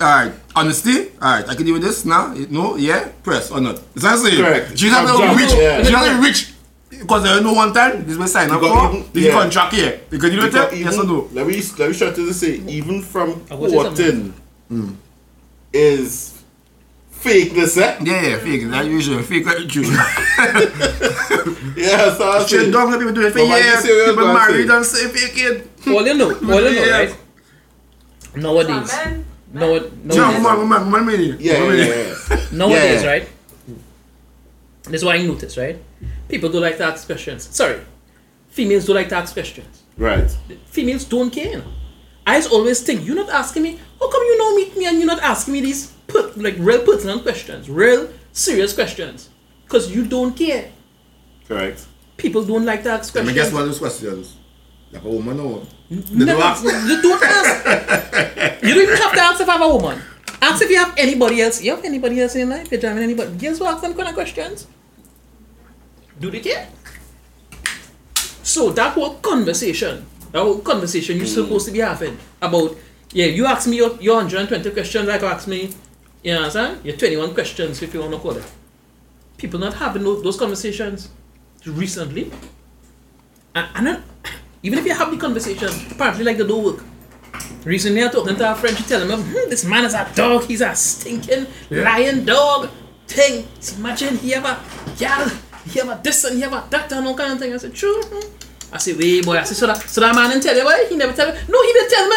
Alright, 0.00 0.32
honesty, 0.54 1.10
alright, 1.20 1.48
I 1.48 1.54
can 1.56 1.64
deal 1.66 1.74
with 1.74 1.82
this 1.82 2.04
now. 2.04 2.32
No, 2.50 2.76
yeah, 2.76 3.08
press 3.24 3.50
or 3.50 3.60
not. 3.60 3.76
Is 3.96 4.02
that 4.02 4.12
what 4.14 4.18
I'm 4.20 4.24
saying? 4.30 4.44
Correct. 4.44 4.78
She's 4.78 4.92
not 4.92 5.06
Jump, 5.08 5.18
going 5.18 5.36
to 5.36 5.42
reach. 5.44 5.54
yeah. 5.54 5.82
She's 5.82 5.90
not 5.90 6.04
going 6.04 6.16
to 6.20 6.22
reach. 6.28 6.54
Because 6.90 7.22
there 7.24 7.40
no 7.42 7.52
one 7.52 7.72
time, 7.74 8.04
this 8.06 8.16
will 8.16 8.26
sign 8.28 8.50
up 8.50 8.60
Because 8.60 8.90
for. 8.90 8.96
even- 8.96 9.12
This 9.12 9.24
yeah. 9.24 9.32
contract 9.32 9.74
here. 9.74 10.00
Because 10.08 10.30
you 10.32 10.38
know 10.40 10.46
Because 10.46 10.70
what? 10.70 10.78
Yes 10.78 10.98
or 10.98 11.04
no? 11.04 11.28
Let 11.32 11.46
me 11.46 11.60
let 11.78 11.90
me 11.90 11.96
try 11.98 12.10
to 12.12 12.32
say 12.32 12.54
even 12.66 13.02
from 13.02 13.44
I 13.50 13.54
will 13.56 13.68
say 13.70 13.76
something. 13.82 14.34
quoting 14.68 14.98
is 15.72 16.37
fakeness, 17.22 17.76
eh? 17.78 17.96
Yeah, 18.04 18.22
yeah, 18.28 18.38
fake. 18.38 18.68
That 18.70 18.86
usually 18.86 19.22
fake 19.22 19.46
like 19.46 19.58
the. 19.58 19.64
Yeah, 21.76 22.14
so 22.16 22.22
I 22.30 22.32
Straight 22.44 22.66
say. 22.66 22.70
down, 22.70 22.92
people 22.98 23.12
do 23.12 23.22
it 23.26 23.32
for 23.32 23.38
But 23.38 23.48
man, 23.48 23.58
you 23.58 23.64
years. 23.64 23.80
see 23.80 23.90
what 23.90 23.98
I 23.98 24.00
was 24.06 24.16
People 24.16 24.32
married 24.34 24.68
say. 24.68 24.74
and 24.76 24.86
say 24.86 25.08
fake 25.08 25.38
it. 25.46 25.56
All 25.88 26.06
you 26.06 26.14
know, 26.14 26.30
all 26.30 26.38
you 26.38 26.46
know, 26.46 26.68
Yeah. 26.86 26.98
right? 26.98 27.12
Nowadays, 28.36 28.92
Amen. 28.92 29.24
no, 29.52 29.60
No, 29.60 29.66
nowadays, 30.04 30.42
woman, 30.44 30.58
woman, 30.58 30.90
one 30.92 31.04
minute. 31.06 31.40
Yeah, 31.40 31.60
One 31.64 31.76
yeah, 31.78 31.84
minute. 31.84 32.16
yeah. 32.30 32.36
nowadays, 32.58 33.02
Yeah. 33.02 33.10
right? 33.10 33.28
This 34.84 34.94
is 35.00 35.04
what 35.04 35.16
I 35.16 35.22
noticed, 35.22 35.56
right? 35.56 35.78
People 36.28 36.48
do 36.50 36.60
like 36.60 36.76
to 36.78 36.84
ask 36.84 37.06
questions. 37.06 37.48
Sorry, 37.50 37.80
females 38.50 38.84
do 38.86 38.92
like 38.94 39.08
to 39.10 39.16
ask 39.16 39.32
questions. 39.32 39.82
Right. 39.96 40.30
females 40.66 41.04
don't 41.04 41.30
care. 41.30 41.62
I 42.26 42.40
always 42.52 42.80
think 42.82 43.06
you're 43.06 43.16
not 43.16 43.30
asking 43.30 43.62
me. 43.62 43.78
How 43.98 44.08
come 44.10 44.22
you 44.22 44.38
know 44.38 44.54
meet 44.56 44.76
me 44.76 44.84
and 44.86 44.98
you're 44.98 45.06
not 45.06 45.20
asking 45.22 45.54
me 45.54 45.60
these 45.62 45.90
per- 46.08 46.32
like 46.36 46.56
real 46.58 46.84
pertinent 46.84 47.22
questions, 47.22 47.70
real 47.70 48.08
serious 48.32 48.74
questions? 48.74 49.28
Because 49.64 49.90
you 49.90 50.04
don't 50.06 50.36
care. 50.36 50.70
Correct. 51.46 51.86
People 52.16 52.44
don't 52.44 52.64
like 52.64 52.82
to 52.82 52.90
ask 52.90 53.12
questions. 53.12 53.26
Let 53.26 53.26
me 53.26 53.34
guess 53.34 53.52
one 53.52 53.62
of 53.62 53.68
those 53.68 53.78
questions. 53.78 54.36
Like 54.90 55.04
a 55.04 55.08
woman 55.08 55.38
or 55.38 55.62
Never- 55.90 56.32
don't 56.32 56.42
ask. 56.42 56.64
You 56.64 57.02
don't 57.02 57.22
ask. 57.22 58.62
you 58.62 58.74
don't 58.74 58.82
even 58.82 58.96
have 58.96 59.12
to 59.12 59.20
ask 59.20 59.40
if 59.40 59.48
I 59.48 59.52
have 59.52 59.62
a 59.62 59.74
woman. 59.76 60.00
Ask 60.40 60.62
if 60.62 60.70
you 60.70 60.78
have 60.78 60.94
anybody 60.96 61.42
else. 61.42 61.62
You 61.62 61.72
have 61.72 61.84
anybody 61.84 62.20
else 62.20 62.34
in 62.34 62.48
your 62.48 62.56
life? 62.56 62.70
You're 62.70 62.80
driving 62.80 63.02
anybody. 63.02 63.36
Guess 63.36 63.60
what? 63.60 63.74
Ask 63.74 63.82
them 63.82 63.94
kind 63.94 64.08
of 64.08 64.14
questions. 64.14 64.66
Do 66.18 66.30
they 66.30 66.40
care? 66.40 66.68
So 68.42 68.70
that 68.70 68.94
whole 68.94 69.14
conversation, 69.16 70.06
that 70.32 70.40
whole 70.40 70.60
conversation 70.60 71.16
you're 71.18 71.26
mm. 71.26 71.34
supposed 71.34 71.66
to 71.66 71.72
be 71.72 71.80
having 71.80 72.16
about, 72.40 72.76
yeah, 73.12 73.26
you 73.26 73.46
ask 73.46 73.68
me 73.68 73.76
your, 73.76 73.96
your 74.00 74.16
120 74.16 74.70
questions, 74.70 75.06
like 75.06 75.20
you 75.20 75.26
ask 75.26 75.46
me, 75.46 75.70
you 76.22 76.32
know 76.34 76.40
what 76.40 76.56
I'm 76.56 76.74
saying? 76.74 76.84
Your 76.84 76.96
21 76.96 77.34
questions, 77.34 77.82
if 77.82 77.94
you 77.94 78.00
want 78.00 78.12
to 78.12 78.18
call 78.18 78.36
it. 78.36 78.44
People 79.36 79.60
not 79.60 79.74
having 79.74 80.02
those, 80.02 80.36
conversations 80.36 81.10
recently. 81.64 82.30
And, 83.54 83.68
and 83.74 83.86
then, 83.86 84.04
even 84.62 84.78
if 84.78 84.86
you 84.86 84.94
have 84.94 85.10
the 85.10 85.16
conversation, 85.16 85.68
apparently 85.90 86.24
like 86.24 86.38
they 86.38 86.46
don't 86.46 86.64
work. 86.64 86.84
Recently, 87.64 88.02
I 88.02 88.08
talking 88.08 88.36
to 88.36 88.52
a 88.52 88.54
friend, 88.54 88.76
she 88.76 88.84
telling 88.84 89.08
me, 89.08 89.14
hmm, 89.14 89.50
this 89.50 89.64
man 89.64 89.84
is 89.84 89.94
a 89.94 90.10
dog, 90.14 90.44
he's 90.44 90.60
a 90.60 90.74
stinking 90.74 91.46
lion 91.70 92.24
dog 92.24 92.70
thing. 93.06 93.46
Imagine 93.76 94.16
he 94.16 94.30
have 94.30 94.44
a 94.44 94.58
gal, 94.98 95.28
he 95.66 95.78
have 95.78 95.88
a 95.88 96.00
this 96.02 96.24
and 96.24 96.36
he 96.36 96.42
have 96.42 96.52
a 96.52 96.66
that 96.70 96.90
and 96.92 97.06
all 97.06 97.14
kind 97.16 97.32
of 97.32 97.38
thing. 97.38 97.52
I 97.52 97.56
said, 97.58 97.74
true. 97.74 98.00
hmm." 98.02 98.38
I 98.70 98.78
said, 98.78 98.96
wait, 98.98 99.24
boy, 99.24 99.38
I 99.38 99.44
said, 99.44 99.56
so 99.56 99.66
that, 99.66 99.78
so 99.88 100.00
that 100.02 100.14
man 100.14 100.30
didn't 100.30 100.42
tell 100.42 100.56
you, 100.56 100.64
why? 100.64 100.86
He 100.88 100.96
never 100.96 101.12
tell 101.14 101.32
me. 101.32 101.38
No, 101.48 101.62
he 101.62 101.72
didn't 101.72 101.90
tell 101.90 102.08
me. 102.08 102.16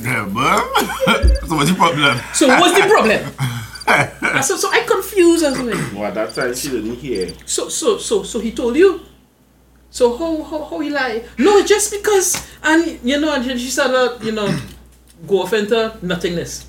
Yeah, 0.00 0.28
but 0.32 1.46
so 1.46 1.56
what's 1.56 1.70
the 1.70 1.76
problem? 1.76 2.18
So 2.32 2.48
what's 2.48 2.74
the 2.78 2.88
problem? 2.88 3.20
I 3.86 4.40
said, 4.40 4.56
so 4.58 4.70
I 4.70 4.84
confused 4.86 5.44
as 5.44 5.58
well. 5.58 5.90
Well, 5.94 6.04
at 6.04 6.14
that 6.14 6.34
time 6.34 6.54
she 6.54 6.70
didn't 6.70 6.96
hear. 6.96 7.28
So 7.46 7.68
so 7.68 7.98
so 7.98 8.22
so 8.22 8.38
he 8.38 8.52
told 8.52 8.76
you. 8.76 9.00
So 9.90 10.16
how 10.16 10.42
how 10.44 10.64
how 10.64 10.78
he 10.78 10.90
lie? 10.90 11.24
No, 11.38 11.64
just 11.66 11.90
because 11.90 12.38
and 12.62 13.00
you 13.02 13.18
know 13.20 13.34
and 13.34 13.44
she 13.58 13.70
started 13.70 14.24
you 14.24 14.32
know 14.32 14.46
go 15.26 15.42
off 15.42 15.52
into 15.52 15.96
nothingness. 16.02 16.66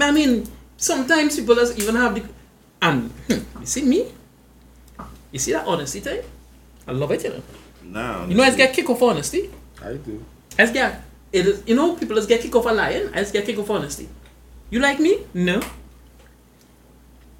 I 0.00 0.10
mean 0.10 0.48
sometimes 0.76 1.38
people 1.38 1.54
just 1.54 1.78
even 1.78 1.94
have 1.96 2.14
the 2.14 2.24
and 2.80 3.10
hmm, 3.28 3.60
you 3.60 3.66
see 3.66 3.82
me. 3.82 4.10
You 5.30 5.38
see 5.38 5.52
that 5.52 5.66
honesty 5.66 6.00
thing? 6.00 6.22
I 6.86 6.92
love 6.92 7.10
it, 7.12 7.22
you 7.24 7.30
know. 7.30 7.42
Now. 7.84 8.26
You 8.26 8.34
know, 8.34 8.42
I 8.42 8.50
get 8.54 8.74
kick 8.74 8.88
off 8.90 9.00
honesty. 9.02 9.50
I 9.82 9.94
do. 9.94 10.24
I 10.58 10.62
just 10.62 10.74
get 10.74 11.02
it 11.32 11.46
is, 11.46 11.62
you 11.66 11.74
know 11.74 11.94
people 11.96 12.16
just 12.16 12.28
get 12.28 12.40
kick 12.40 12.54
off 12.54 12.66
a 12.66 12.70
lying. 12.70 13.08
I 13.14 13.18
just 13.20 13.32
get 13.32 13.44
kick 13.46 13.58
off 13.58 13.70
honesty. 13.70 14.08
You 14.70 14.80
like 14.80 15.00
me? 15.00 15.18
No. 15.34 15.60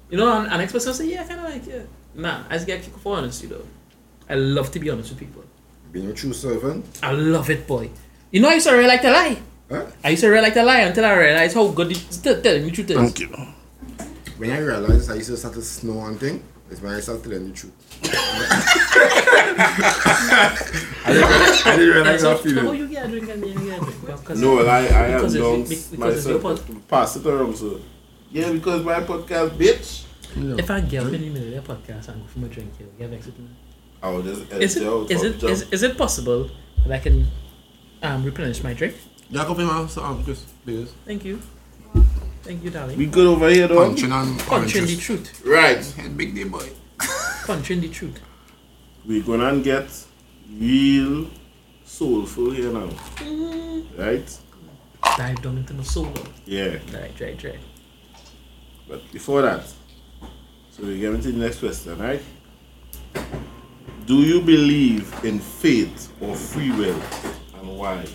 You 0.09 0.17
know, 0.17 0.31
an, 0.41 0.47
an 0.51 0.61
ex 0.61 0.71
person 0.71 0.93
say, 0.93 1.09
yeah, 1.11 1.23
I 1.23 1.25
kind 1.25 1.39
of 1.39 1.45
like 1.51 1.65
you. 1.65 1.87
Nah, 2.15 2.43
I 2.49 2.53
just 2.55 2.67
get 2.67 2.81
kick 2.83 2.93
off 2.95 3.05
honesty 3.07 3.47
though. 3.47 3.65
I 4.29 4.35
love 4.35 4.71
to 4.71 4.79
be 4.79 4.89
honest 4.89 5.09
with 5.09 5.19
people. 5.19 5.43
Being 5.91 6.09
a 6.09 6.13
true 6.13 6.33
servant. 6.33 6.85
I 7.03 7.11
love 7.11 7.49
it, 7.49 7.67
boy. 7.67 7.89
You 8.31 8.41
know, 8.41 8.49
I 8.49 8.53
used 8.55 8.67
to 8.67 8.73
really 8.73 8.87
like 8.87 9.01
to 9.01 9.11
lie. 9.11 9.37
Huh? 9.69 9.85
I 10.03 10.09
used 10.09 10.23
to 10.23 10.29
really 10.29 10.43
like 10.43 10.53
to 10.55 10.63
lie 10.63 10.79
until 10.81 11.05
I 11.05 11.13
realized 11.13 11.55
how 11.55 11.67
good 11.69 11.91
it, 11.91 12.05
t- 12.11 12.41
telling 12.41 12.65
the 12.65 12.71
truth 12.71 12.89
is. 12.91 12.97
Thank 12.97 13.19
you. 13.19 13.29
When 14.37 14.49
I 14.51 14.59
realized 14.59 15.09
I 15.11 15.15
used 15.15 15.29
to 15.29 15.37
start 15.37 15.53
to 15.55 15.61
snow 15.61 15.99
on 15.99 16.17
thing, 16.17 16.43
it's 16.71 16.81
when 16.81 16.93
I 16.95 16.99
started 16.99 17.23
telling 17.23 17.47
the 17.47 17.53
truth. 17.53 17.73
I 21.05 21.07
didn't, 21.07 21.29
realize- 21.29 21.65
I 21.65 21.75
didn't 21.75 21.87
Yeah, 21.87 21.93
realize 21.93 22.21
so, 22.21 22.29
that 22.29 22.37
so 22.43 22.49
how 22.55 22.61
feeling. 22.61 22.79
you 22.79 22.87
get 22.87 23.05
a 23.05 23.09
'cause- 24.23 24.39
No, 24.41 24.55
well, 24.55 24.69
I, 24.69 24.79
I 24.79 24.81
have 24.83 25.21
because 25.21 25.35
it's- 25.35 25.49
known 25.49 25.61
be- 25.63 25.67
because 25.69 26.17
it's 26.17 26.25
myself 26.25 26.41
pod- 26.41 26.87
pass 26.87 27.15
it 27.15 27.25
around, 27.25 27.55
so. 27.57 27.79
Yeah, 28.31 28.51
because 28.51 28.83
my 28.83 28.99
podcast, 29.01 29.51
bitch. 29.51 30.03
If 30.35 30.71
I 30.71 30.81
get 30.81 31.05
up 31.05 31.13
in 31.13 31.21
the 31.21 31.29
middle 31.29 31.57
of 31.59 31.67
the 31.67 31.73
podcast 31.73 32.07
and 32.09 32.21
go 32.21 32.27
for 32.27 32.39
my 32.39 32.47
drink, 32.47 32.71
you 32.79 32.87
get 32.97 33.09
vexed 33.09 33.27
with 33.27 33.39
me. 33.39 33.47
I 34.01 34.09
will 34.09 34.23
just 34.23 34.41
Is 34.53 34.75
it, 34.75 34.81
edit 34.81 34.87
out 34.89 35.11
is, 35.11 35.21
from 35.21 35.27
it, 35.49 35.51
is, 35.53 35.61
is 35.71 35.83
it 35.83 35.97
possible 35.97 36.49
that 36.85 36.91
I 36.91 36.99
can 36.99 37.27
um, 38.01 38.23
replenish 38.23 38.63
my 38.63 38.73
drink? 38.73 38.95
Yeah, 39.29 39.45
go 39.45 39.53
for 39.53 39.61
my 39.61 39.85
so 39.87 40.03
um, 40.03 40.23
just 40.25 40.45
because 40.65 40.91
Thank 41.05 41.23
you. 41.25 41.39
Thank 42.41 42.63
you, 42.63 42.71
darling. 42.71 42.97
We 42.97 43.05
good 43.05 43.27
over 43.27 43.47
here, 43.49 43.67
though? 43.69 43.85
punching 43.87 44.11
and 44.11 44.37
Punching 44.39 44.85
the 44.85 44.97
truth. 44.97 45.41
Right. 45.45 45.85
Head 45.85 46.17
big 46.17 46.35
day 46.35 46.43
boy. 46.43 46.67
Punching 47.45 47.79
the 47.81 47.87
truth. 47.89 48.19
We're 49.05 49.23
gonna 49.23 49.59
get 49.61 49.87
real 50.59 51.27
soulful 51.97 52.51
here 52.51 52.71
now. 52.71 52.87
Mm-hmm. 53.17 54.01
Right? 54.01 54.39
Dive 55.17 55.41
down 55.41 55.57
into 55.57 55.73
the 55.73 55.83
soul. 55.83 56.11
Yeah. 56.45 56.77
Right, 56.93 57.19
right, 57.21 57.43
right. 57.43 57.59
But 58.87 59.11
before 59.11 59.41
that, 59.43 59.63
so 60.71 60.83
we 60.83 60.99
get 60.99 61.13
into 61.13 61.31
the 61.31 61.37
next 61.37 61.59
question, 61.59 61.97
right? 61.99 62.21
Do 64.05 64.15
you 64.23 64.41
believe 64.41 65.13
in 65.23 65.39
fate 65.39 66.09
or 66.19 66.35
free 66.35 66.71
will 66.71 66.99
and 67.55 67.77
why? 67.77 68.05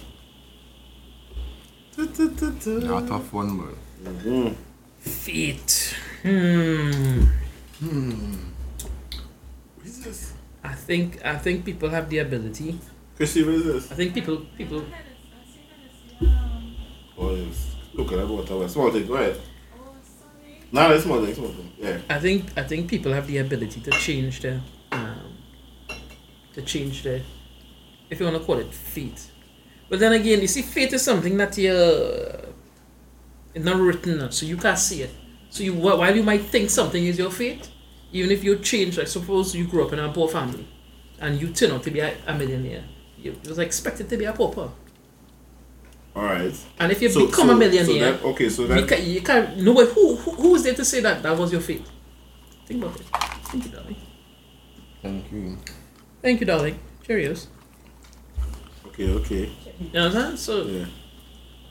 Not 1.97 2.19
a 2.21 3.07
tough 3.09 3.33
one, 3.33 3.59
but 3.59 3.75
Mhm. 4.05 4.55
Fate. 4.99 5.95
Hmm. 6.23 7.25
What 9.77 9.87
is 9.87 10.01
this? 10.05 10.33
I 10.63 10.75
think 10.75 11.25
I 11.25 11.37
think 11.39 11.65
people 11.65 11.89
have 11.91 12.09
the 12.11 12.19
ability. 12.19 12.79
Chrissy, 13.19 13.43
what 13.43 13.55
is 13.55 13.65
this? 13.65 13.91
I 13.91 13.97
think 13.97 14.15
people 14.15 14.47
people 14.57 14.85
Oh, 17.19 17.35
yes. 17.35 17.75
Look 17.95 18.13
at 18.13 18.19
that 18.19 18.29
water. 18.29 18.69
Small 18.69 18.93
thing, 18.93 19.13
ahead. 19.13 19.41
No, 20.71 20.93
it's 20.93 21.03
small 21.03 21.25
thing, 21.25 21.35
small 21.35 21.49
thing. 21.49 21.73
Yeah. 21.77 21.99
I 22.09 22.21
think 22.21 22.57
I 22.57 22.63
think 22.63 22.89
people 22.89 23.13
have 23.13 23.27
the 23.27 23.39
ability 23.39 23.81
to 23.81 23.91
change 23.91 24.41
their 24.41 24.61
um, 24.93 25.37
to 26.55 26.63
change 26.63 27.03
their 27.03 27.23
if 28.09 28.21
you 28.21 28.27
want 28.27 28.39
to 28.39 28.45
call 28.45 28.59
it 28.59 28.73
fate. 28.73 29.33
But 29.89 29.99
then 29.99 30.13
again, 30.13 30.41
you 30.41 30.47
see, 30.47 30.63
fate 30.63 30.93
is 30.93 31.03
something 31.03 31.37
that 31.39 31.59
you 31.59 31.73
it's 33.53 33.65
not 33.65 33.81
written, 33.81 34.31
so 34.31 34.47
you 34.47 34.57
can't 34.57 34.79
see 34.79 35.03
it. 35.03 35.11
So 35.51 35.65
you 35.65 35.75
while 35.75 36.15
you 36.15 36.23
might 36.23 36.43
think 36.43 36.71
something 36.71 37.05
is 37.05 37.19
your 37.19 37.33
fate, 37.33 37.69
even 38.13 38.31
if 38.31 38.45
you 38.45 38.61
change, 38.61 38.97
like 38.97 39.09
suppose 39.09 39.57
you 39.57 39.67
grew 39.67 39.85
up 39.85 39.93
in 39.93 39.99
a 39.99 40.13
poor 40.13 40.29
family, 40.29 40.69
and 41.21 41.41
you 41.41 41.49
turn 41.49 41.73
out 41.73 41.83
to 41.83 41.91
be 41.91 41.99
a, 41.99 42.15
a 42.29 42.35
millionaire, 42.35 42.85
you 43.23 43.33
you 43.33 43.49
was 43.49 43.59
expected 43.59 44.09
to 44.09 44.17
be 44.17 44.25
a 44.25 44.33
pauper. 44.33 44.71
All 46.17 46.25
right. 46.25 46.55
And 46.81 46.91
if 46.93 47.01
you 47.03 47.09
So- 47.11 47.27
become 47.27 47.49
so- 47.49 47.53
a 47.55 47.57
millionaire, 47.57 47.87
So 47.87 47.99
that, 47.99 48.23
okay, 48.25 48.49
so 48.49 48.63
you 48.63 48.69
that 48.69 48.89
can't, 48.89 49.03
you 49.05 49.21
can't 49.21 49.57
nobody 49.59 49.91
who, 49.93 50.17
who 50.17 50.31
who 50.33 50.55
is 50.57 50.63
there 50.65 50.75
to 50.75 50.85
say 50.85 51.01
that 51.01 51.23
that 51.23 51.37
was 51.39 51.53
your 51.53 51.61
fate? 51.61 51.87
Think 52.67 52.83
about 52.85 52.99
it. 53.01 53.07
Thank 53.51 53.65
you, 53.65 53.71
darling. 53.71 53.97
thank 55.03 55.33
you. 55.33 55.59
Thank 56.23 56.41
you, 56.41 56.47
darling. 56.47 56.79
Cheerios. 57.07 57.47
okay, 58.87 59.11
okay. 59.15 59.51
You 59.81 59.91
know 59.93 60.09
what 60.09 60.17
I'm 60.17 60.23
saying? 60.25 60.37
So, 60.37 60.65
Yeah. 60.67 60.87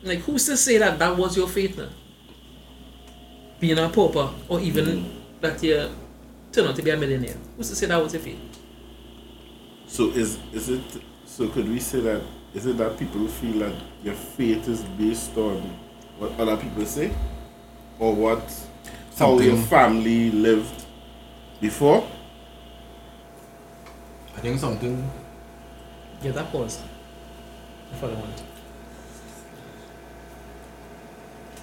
like, 0.04 0.20
who's 0.20 0.46
to 0.46 0.56
say 0.58 0.78
that 0.78 0.98
that 0.98 1.18
was 1.18 1.36
your 1.36 1.48
fate 1.48 1.78
now? 1.78 1.90
Being 3.60 3.78
a 3.80 3.90
pauper, 3.90 4.30
or 4.48 4.60
even 4.62 4.86
mm. 4.86 5.06
that 5.42 5.62
you 5.62 5.90
turn 6.52 6.68
out 6.68 6.76
to 6.78 6.82
be 6.82 6.90
a 6.92 6.98
millionaire. 6.98 7.36
Who's 7.58 7.70
to 7.70 7.76
say 7.76 7.88
that 7.88 8.02
was 8.02 8.14
your 8.14 8.22
fate? 8.22 8.40
So 9.88 10.10
is 10.12 10.38
is 10.54 10.70
it 10.70 10.82
so 11.38 11.47
could 11.50 11.69
we 11.69 11.80
say 11.80 12.00
that 12.00 12.19
is 12.56 12.65
it 12.65 12.78
that 12.80 12.97
people 12.97 13.28
feel 13.28 13.60
that 13.60 13.76
your 14.04 14.15
fate 14.15 14.67
is 14.67 14.82
based 14.82 15.38
on 15.38 15.62
what 16.17 16.32
other 16.39 16.58
people 16.58 16.84
say? 16.84 17.12
Or 18.00 18.15
what 18.15 18.39
how 19.19 19.38
your 19.38 19.52
Something- 19.52 19.63
family 19.67 20.32
lived 20.32 20.86
before? 21.62 22.08
I 24.36 24.39
think 24.39 24.60
something. 24.60 25.08
Yeah, 26.23 26.32
that 26.32 26.52
pause. 26.52 26.82
That's 27.91 28.02
what 28.02 28.12
I 28.13 28.15
want. 28.15 28.38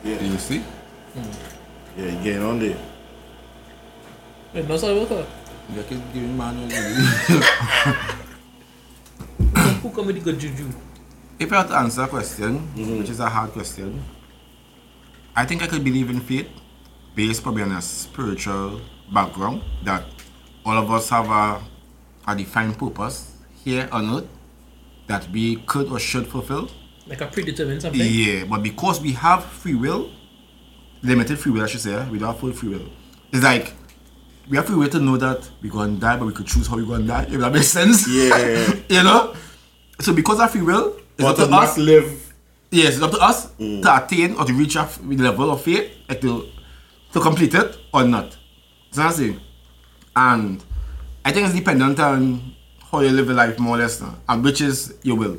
Do 0.05 0.11
Yeah. 0.11 0.23
you 0.23 0.39
see? 0.39 0.59
Hmm. 0.59 2.01
Yeah, 2.01 2.07
you 2.13 2.23
getting 2.23 2.43
on 2.45 2.61
there. 2.61 2.77
Wait, 4.55 4.69
no, 4.69 4.77
sorry, 4.77 5.01
what? 5.01 5.09
her? 5.09 5.27
You 5.75 5.83
can 5.83 6.01
give 6.13 6.23
me 6.23 6.29
manual. 6.29 6.69
Who 9.83 9.91
come 9.91 10.07
with 10.07 10.17
the 10.17 10.23
good 10.23 10.39
juju? 10.39 10.69
if 11.39 11.53
I 11.53 11.59
had 11.59 11.69
to 11.69 11.77
answer 11.77 12.03
a 12.03 12.09
question, 12.09 12.59
mm-hmm. 12.59 12.99
which 12.99 13.11
is 13.11 13.21
a 13.21 13.29
hard 13.29 13.51
question, 13.53 14.03
I 15.35 15.45
think 15.45 15.63
I 15.63 15.67
could 15.67 15.83
believe 15.83 16.11
in 16.11 16.21
fate 16.21 16.49
based 17.15 17.43
probably 17.43 17.63
on 17.63 17.73
a 17.73 17.83
spiritual 17.83 18.81
background 19.13 19.63
that 19.85 20.05
all 20.65 20.77
of 20.79 20.91
us 20.91 21.09
have 21.11 21.29
a, 21.29 21.61
a 22.27 22.37
defined 22.37 22.79
purpose 22.79 23.37
here 23.65 23.89
on 23.93 24.15
earth 24.15 24.29
that 25.07 25.29
we 25.31 25.57
could 25.57 25.91
or 25.91 25.99
should 25.99 26.27
fulfill. 26.27 26.71
Like 27.07 27.21
a 27.21 27.27
predetermined 27.27 27.83
something? 27.83 28.01
Yeah, 28.03 28.45
but 28.45 28.63
because 28.63 29.01
we 29.01 29.13
have 29.13 29.45
free 29.45 29.75
will, 29.75 30.11
limited 31.03 31.39
free 31.39 31.53
will, 31.53 31.63
I 31.63 31.67
should 31.67 31.81
say, 31.81 32.09
we 32.09 32.19
don't 32.19 32.29
have 32.29 32.39
full 32.39 32.53
free 32.53 32.71
will. 32.71 32.89
It's 33.33 33.45
like 33.45 33.75
we 34.49 34.57
have 34.57 34.67
to 34.67 34.79
wait 34.79 34.93
to 34.93 35.01
know 35.01 35.17
that 35.17 35.49
we're 35.63 35.73
going 35.73 35.95
to 35.95 36.01
die, 36.01 36.17
but 36.17 36.27
we 36.27 36.33
could 36.33 36.47
choose 36.47 36.67
how 36.67 36.77
we're 36.77 36.85
going 36.85 37.03
to 37.03 37.09
die, 37.09 37.25
if 37.25 37.41
that 37.41 37.53
makes 37.53 37.69
sense. 37.69 38.07
Yeah. 38.09 38.75
you 38.89 39.03
know? 39.03 39.35
So 40.01 40.13
because 40.13 40.41
of 40.41 40.51
free 40.51 40.63
will, 40.63 40.97
it's 41.17 41.25
But 41.25 41.39
up 41.39 41.49
to 41.49 41.55
us. 41.55 41.79
live 41.79 42.25
Yes, 42.75 42.95
it's 42.95 43.03
up 43.03 43.13
to 43.13 43.19
us 43.19 43.53
mm. 43.53 43.83
to 43.83 44.05
attain 44.05 44.35
or 44.35 44.45
to 44.45 44.53
reach 44.53 44.75
a 44.75 44.89
level 45.01 45.53
of 45.53 45.63
faith, 45.63 45.93
like 46.09 46.21
to, 46.23 46.49
to 47.13 47.21
complete 47.21 47.55
it 47.55 47.79
or 47.93 48.03
not. 48.03 48.37
That's 48.91 48.97
what 48.97 49.07
I'm 49.07 49.13
saying. 49.13 49.41
And 50.17 50.65
I 51.25 51.31
think 51.31 51.47
it's 51.47 51.55
dependent 51.55 52.01
on 52.01 52.57
how 52.91 52.99
you 52.99 53.11
live 53.11 53.27
your 53.27 53.37
life, 53.37 53.61
more 53.61 53.77
or 53.77 53.79
less, 53.79 54.01
now, 54.01 54.17
and 54.29 54.43
which 54.43 54.61
is 54.61 54.93
your 55.05 55.17
will. 55.17 55.39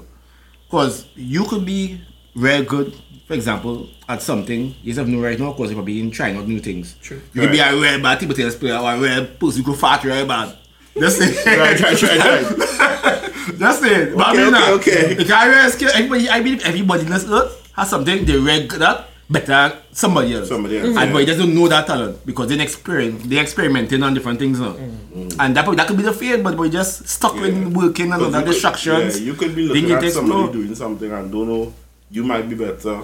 Because 0.63 1.09
you 1.13 1.43
could 1.43 1.65
be 1.65 2.01
very 2.37 2.63
good, 2.63 2.95
for 3.27 3.33
example, 3.33 3.89
at 4.07 4.21
something 4.21 4.67
you 4.83 4.93
just 4.93 4.99
have 4.99 5.07
no 5.07 5.19
right 5.21 5.39
now, 5.39 5.51
because 5.53 5.71
you're 5.71 5.81
being 5.83 6.11
trying 6.11 6.37
out 6.37 6.47
new 6.47 6.59
things. 6.59 6.95
True. 7.01 7.21
You 7.33 7.41
could 7.41 7.51
be 7.51 7.59
a 7.59 7.73
real 7.73 8.01
bad 8.01 8.19
table 8.19 8.35
tennis 8.35 8.55
player 8.55 8.75
or 8.77 8.91
a 8.93 8.99
real 8.99 9.25
person 9.25 9.63
who 9.63 9.71
could 9.71 9.79
fart 9.79 10.01
very 10.03 10.25
bad. 10.27 10.55
Just 10.97 11.17
say, 11.17 11.57
right, 11.59 11.79
right, 11.81 12.01
right, 12.01 12.19
right. 12.19 13.31
That's 13.57 13.81
it. 13.83 14.15
But 14.15 14.27
I 14.27 14.31
Okay, 14.31 14.37
mean, 14.37 14.47
okay, 14.47 14.51
now, 14.51 14.73
okay. 14.75 15.11
If 15.21 15.31
I 15.31 15.47
really 15.47 15.69
skill, 15.71 15.89
everybody, 15.93 16.29
I 16.29 16.39
believe 16.41 16.63
everybody 16.65 17.03
in 17.03 17.09
this 17.09 17.25
earth 17.29 17.71
has 17.75 17.89
something 17.89 18.25
they 18.25 18.37
really 18.37 18.67
good 18.67 18.81
at 18.81 19.07
better 19.29 19.45
than 19.47 19.73
somebody 19.91 20.35
else. 20.35 20.49
Somebody 20.49 20.77
else, 20.77 20.87
And 20.89 20.95
yeah. 20.95 21.11
but 21.11 21.19
he 21.19 21.25
doesn't 21.25 21.53
know 21.53 21.67
that 21.67 21.87
talent 21.87 22.25
because 22.25 22.47
they 22.49 22.59
experience, 22.61 23.23
they 23.23 23.39
experimenting 23.39 24.03
on 24.03 24.13
different 24.13 24.39
things 24.39 24.59
now. 24.59 24.73
Mm-hmm. 24.73 25.39
And 25.41 25.55
that, 25.57 25.75
that 25.75 25.87
could 25.87 25.97
be 25.97 26.03
the 26.03 26.13
fear, 26.13 26.37
but 26.37 26.55
we're 26.57 26.69
just 26.69 27.07
stuck 27.07 27.35
Yeah. 27.35 27.67
working 27.69 28.11
and 28.13 28.21
other 28.21 28.25
you 28.39 28.45
could- 28.45 28.51
distractions. 28.51 29.19
Yeah, 29.19 29.25
you 29.25 29.33
could 29.33 29.55
be 29.55 29.67
looking 29.67 29.91
at 29.91 30.03
somebody 30.11 30.41
explore. 30.43 30.53
doing 30.53 30.75
something 30.75 31.11
and 31.11 31.31
don't 31.31 31.47
know 31.47 31.73
you 32.11 32.23
might 32.23 32.47
be 32.47 32.55
better 32.55 33.01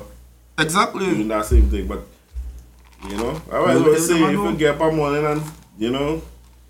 doing 0.63 0.83
Exactly. 1.01 1.23
that 1.27 1.45
same 1.45 1.69
thing, 1.69 1.87
but 1.87 2.01
you 3.09 3.17
know, 3.17 3.41
I 3.51 3.57
You 3.59 3.65
was 3.65 3.67
never 3.73 3.83
going 3.85 3.95
to 3.95 4.01
say 4.01 4.13
if 4.15 4.19
know. 4.33 4.49
you 4.49 4.55
get 4.57 4.75
up 4.75 4.81
a 4.81 4.91
morning 4.95 5.25
and 5.25 5.41
you 5.77 5.89
know, 5.91 6.21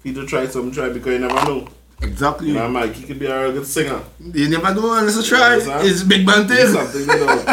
people 0.04 0.26
try 0.26 0.48
something, 0.48 0.72
try 0.72 0.90
because 0.90 1.14
you 1.14 1.20
never 1.20 1.34
know. 1.46 1.68
Exactly. 2.02 2.48
You 2.48 2.54
know, 2.56 2.68
Mike, 2.70 2.94
he 2.94 3.04
could 3.06 3.20
be 3.20 3.26
a 3.28 3.52
good 3.52 3.68
singer. 3.68 4.02
You 4.20 4.50
never 4.50 4.74
know 4.74 4.94
unless 4.98 5.18
you 5.18 5.24
try. 5.24 5.60
Sir. 5.60 5.80
it's 5.84 6.02
big 6.04 6.26
man 6.26 6.48
Do 6.48 6.56
thing. 6.56 6.68
something, 6.68 7.02
you 7.02 7.08
know. 7.08 7.44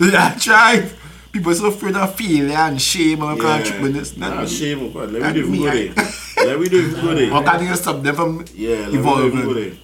yeah, 0.00 0.36
try. 0.38 0.88
People 1.32 1.50
are 1.50 1.54
so 1.56 1.66
afraid 1.66 1.96
of 1.96 2.14
failure 2.14 2.52
and 2.56 2.80
shame 2.80 3.22
and 3.22 3.36
yeah. 3.42 3.62
can't 3.62 3.82
with 3.82 3.94
this. 3.94 4.16
Nah, 4.16 4.46
shame, 4.46 4.92
but 4.92 5.10
let 5.10 5.34
me 5.34 5.40
do 5.42 5.48
me, 5.48 5.66
it 5.66 5.98
I- 5.98 6.14
Let 6.44 6.60
me 6.60 6.68
do 6.68 6.90
good. 6.94 7.28
How 7.30 7.42
can 7.42 7.66
you 7.66 7.74
stop 7.74 8.02
them 8.02 8.14
from 8.14 8.44
Yeah, 8.54 8.76
let 8.76 8.86
me 8.86 8.92
do 8.92 8.98
it 8.98 9.00
evolving? 9.00 9.40
good. 9.44 9.78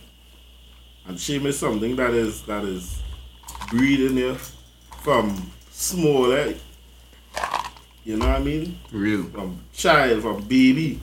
And 1.08 1.18
shame 1.18 1.46
is 1.46 1.58
something 1.58 1.96
that 1.96 2.10
is 2.10 2.42
that 2.42 2.62
is 2.64 3.02
breeding 3.70 4.16
you 4.18 4.34
from 5.02 5.50
small, 5.70 6.32
eh? 6.32 6.54
You 8.04 8.16
know 8.16 8.26
what 8.26 8.36
I 8.36 8.42
mean? 8.42 8.78
Real. 8.92 9.24
From 9.24 9.60
child, 9.72 10.22
from 10.22 10.42
baby. 10.42 11.00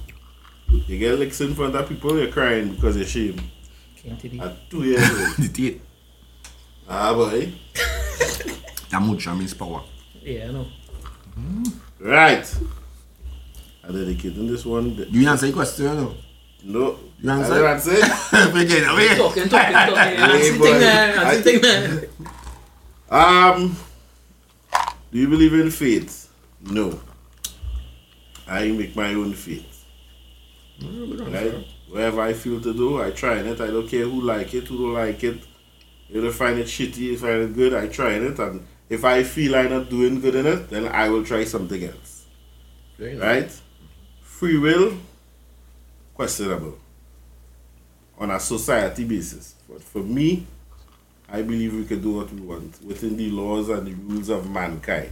You 0.70 0.98
get 1.00 1.18
licks 1.18 1.40
in 1.42 1.56
front 1.56 1.76
of 1.76 1.88
people, 1.88 2.18
you're 2.20 2.32
crying 2.32 2.74
because 2.74 2.96
you're 2.98 3.06
ashamed. 3.06 3.42
Can't 3.96 4.20
tell. 4.20 4.42
At 4.48 4.70
two 4.70 4.84
years 4.84 5.10
old. 5.10 5.36
The 5.38 5.48
date. 5.48 5.82
ah, 6.90 7.14
boy. 7.14 7.54
That 8.90 9.02
much 9.02 9.28
means 9.28 9.54
power. 9.54 9.84
Yeah, 10.22 10.48
I 10.50 10.52
know. 10.52 10.68
Right. 12.00 12.46
I 13.84 13.92
dedicating 13.92 14.48
this 14.48 14.66
one. 14.66 14.96
Do 14.96 15.06
you 15.10 15.28
answer 15.30 15.46
your 15.48 15.56
question 15.56 15.86
no? 15.86 16.14
No. 16.64 17.00
You 17.20 17.32
I 17.32 17.36
answer? 17.38 17.54
didn't 17.54 17.68
answer. 17.70 17.96
Forget 18.52 18.84
it. 18.84 18.96
Wait. 18.96 19.18
Talking, 19.18 19.50
talking, 19.50 19.74
talking. 19.74 19.98
I 19.98 20.42
see 20.42 20.58
boy. 20.58 20.64
thing 20.66 20.80
there. 20.80 21.20
I 21.20 21.24
I 21.30 21.36
see 21.36 21.42
thing 21.44 21.62
there. 21.62 22.10
Um, 23.10 23.78
do 25.12 25.18
you 25.18 25.30
believe 25.30 25.54
in 25.54 25.72
faith? 25.72 26.30
No. 26.62 27.00
I 28.48 28.70
make 28.72 28.96
my 28.96 29.14
own 29.14 29.34
fate. 29.34 29.66
Right? 30.82 31.66
Whatever 31.90 32.22
I 32.22 32.34
feel 32.34 32.60
to 32.62 32.74
do, 32.74 33.02
I 33.02 33.12
try 33.12 33.40
it. 33.40 33.62
I 33.62 33.68
don't 33.68 33.88
care 33.88 34.04
who 34.04 34.22
like 34.22 34.54
it, 34.54 34.68
who 34.68 34.78
don't 34.78 34.94
like 34.94 35.24
it. 35.24 35.42
If 36.10 36.24
I 36.24 36.32
find 36.32 36.60
it 36.60 36.68
shitty, 36.68 37.14
if 37.14 37.24
I 37.24 37.28
find 37.28 37.44
it 37.44 37.56
good, 37.56 37.74
I 37.74 37.88
try 37.88 38.14
it. 38.14 38.40
And 38.40 38.66
if 38.90 39.04
I 39.04 39.24
feel 39.24 39.56
I'm 39.56 39.70
not 39.70 39.90
doing 39.90 40.20
good 40.22 40.36
in 40.36 40.46
it, 40.46 40.70
then 40.70 40.88
I 40.88 41.10
will 41.10 41.24
try 41.24 41.44
something 41.44 41.84
else. 41.84 42.26
Right? 43.00 43.52
Free 44.22 44.58
will, 44.58 44.98
questionable. 46.14 46.78
On 48.20 48.32
a 48.32 48.40
society 48.40 49.04
basis. 49.04 49.56
But 49.70 49.84
for 49.84 50.00
me, 50.00 50.48
I 51.30 51.42
believe 51.42 51.74
we 51.74 51.86
can 51.86 52.02
do 52.02 52.14
what 52.14 52.32
we 52.32 52.42
want 52.42 52.82
within 52.84 53.18
the 53.18 53.30
laws 53.32 53.70
and 53.70 53.86
the 53.86 53.94
rules 53.94 54.30
of 54.30 54.50
mankind. 54.50 55.12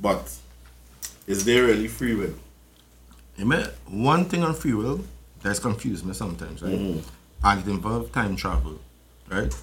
But 0.00 0.34
is 1.26 1.44
there 1.44 1.64
really 1.64 1.88
free 1.88 2.14
will? 2.14 2.34
Amen. 3.40 3.68
One 3.86 4.24
thing 4.24 4.42
on 4.42 4.54
free 4.54 4.74
will, 4.74 5.04
that's 5.42 5.58
confused 5.58 6.06
me 6.06 6.14
sometimes, 6.14 6.62
right? 6.62 6.72
Mm-hmm. 6.72 7.00
And 7.42 7.60
it 7.60 7.70
involves 7.70 8.10
time 8.10 8.36
travel, 8.36 8.78
right? 9.28 9.54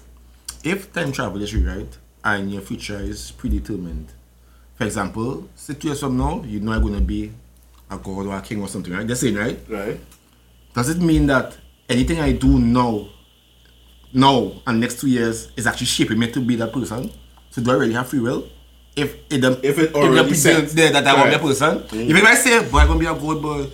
If 0.62 0.92
time 0.92 1.10
travel 1.10 1.42
is 1.42 1.54
right, 1.56 1.88
and 2.24 2.52
your 2.52 2.62
future 2.62 2.98
is 2.98 3.32
predetermined, 3.32 4.12
for 4.76 4.84
example, 4.84 5.48
six 5.56 5.84
years 5.84 6.00
from 6.00 6.16
now, 6.16 6.42
you 6.44 6.60
know 6.60 6.72
you're 6.72 6.80
going 6.80 6.94
to 6.94 7.00
be 7.00 7.32
a 7.90 7.98
god 7.98 8.26
or 8.26 8.36
a 8.36 8.40
king 8.40 8.62
or 8.62 8.68
something, 8.68 8.92
right? 8.92 9.06
That's 9.06 9.22
it, 9.22 9.36
right? 9.36 9.58
Right. 9.68 10.00
Does 10.74 10.88
it 10.88 10.98
mean 10.98 11.26
that 11.26 11.56
anything 11.88 12.20
I 12.20 12.32
do 12.32 12.58
now, 12.58 13.08
now 14.12 14.52
and 14.66 14.80
next 14.80 15.00
two 15.00 15.08
years 15.08 15.50
is 15.56 15.66
actually 15.66 15.86
shaping 15.86 16.18
me 16.18 16.30
to 16.32 16.40
be 16.40 16.56
that 16.56 16.72
person. 16.72 17.10
So 17.50 17.62
do 17.62 17.70
I 17.70 17.74
really 17.74 17.94
have 17.94 18.08
free 18.08 18.20
will? 18.20 18.48
If 18.94 19.16
it 19.30 19.40
them, 19.40 19.56
if 19.62 19.78
it 19.78 19.94
already 19.94 20.30
if 20.30 20.36
says 20.36 20.74
there 20.74 20.92
that 20.92 21.06
I 21.06 21.14
want 21.14 21.24
right. 21.24 21.40
be 21.40 21.44
a 21.44 21.48
person, 21.48 21.78
mm. 21.80 22.04
even 22.04 22.16
if 22.16 22.24
I 22.24 22.34
say, 22.34 22.68
boy, 22.70 22.78
I'm 22.78 22.88
gonna 22.88 23.00
be 23.00 23.06
a 23.06 23.14
good 23.14 23.40
boy. 23.40 23.66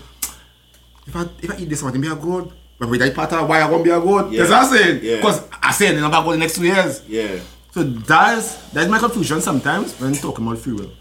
If 1.07 1.17
I 1.17 1.23
if 1.43 1.51
I 1.51 1.57
eat 1.59 1.69
this, 1.69 1.83
I'm 1.83 1.89
gonna 1.89 2.01
be 2.01 2.09
a 2.09 2.15
good. 2.15 2.53
But 2.79 2.89
with 2.89 3.01
that 3.01 3.15
part, 3.15 3.33
of 3.33 3.49
why 3.49 3.63
I 3.63 3.69
gonna 3.69 3.83
be 3.83 3.91
a 3.91 4.01
good? 4.01 4.33
Yeah. 4.33 4.45
That's 4.45 4.51
what 4.51 4.63
I'm 4.63 4.79
saying. 4.79 5.01
Yeah. 5.03 5.17
Because 5.17 5.43
I 5.61 5.73
said 5.73 5.97
I'm 5.97 6.05
about 6.05 6.25
go 6.25 6.33
the 6.33 6.39
next 6.39 6.55
two 6.55 6.65
years. 6.65 7.03
Yeah. 7.09 7.41
So 7.73 7.83
that's 7.83 8.71
that's 8.71 8.89
my 8.89 8.99
confusion 8.99 9.41
sometimes 9.41 9.99
when 10.01 10.15
talking 10.15 10.47
about 10.47 10.59
free 10.59 10.75
will 10.75 10.93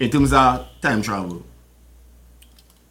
in 0.00 0.10
terms 0.10 0.32
of 0.32 0.66
time 0.80 1.02
travel. 1.02 1.44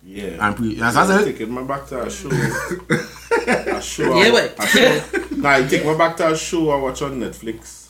Yeah. 0.03 0.47
And 0.47 0.55
pre- 0.55 0.75
that's 0.75 0.95
what 0.95 1.09
I'm 1.09 1.23
saying. 1.23 1.31
taking 1.37 1.53
me 1.53 1.63
back 1.63 1.85
to 1.87 2.03
a 2.03 2.09
show. 2.09 2.29
a 3.47 3.81
show. 3.81 4.15
Yeah, 4.15 4.23
I, 4.23 4.31
but- 4.31 4.63
a 4.63 4.67
show. 4.67 5.35
Nah, 5.37 5.57
it 5.57 5.69
take 5.69 5.85
my 5.85 5.97
back 5.97 6.17
to 6.17 6.31
a 6.31 6.37
show 6.37 6.69
I 6.71 6.75
watch 6.81 7.01
on 7.01 7.19
Netflix 7.19 7.89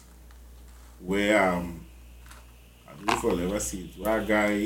where 0.99 1.41
um 1.51 1.85
I 2.87 2.93
don't 2.93 3.05
know 3.05 3.13
if 3.13 3.23
you'll 3.23 3.39
ever 3.41 3.59
see 3.59 3.91
it. 3.95 4.01
Where 4.03 4.19
a 4.19 4.23
guy 4.25 4.57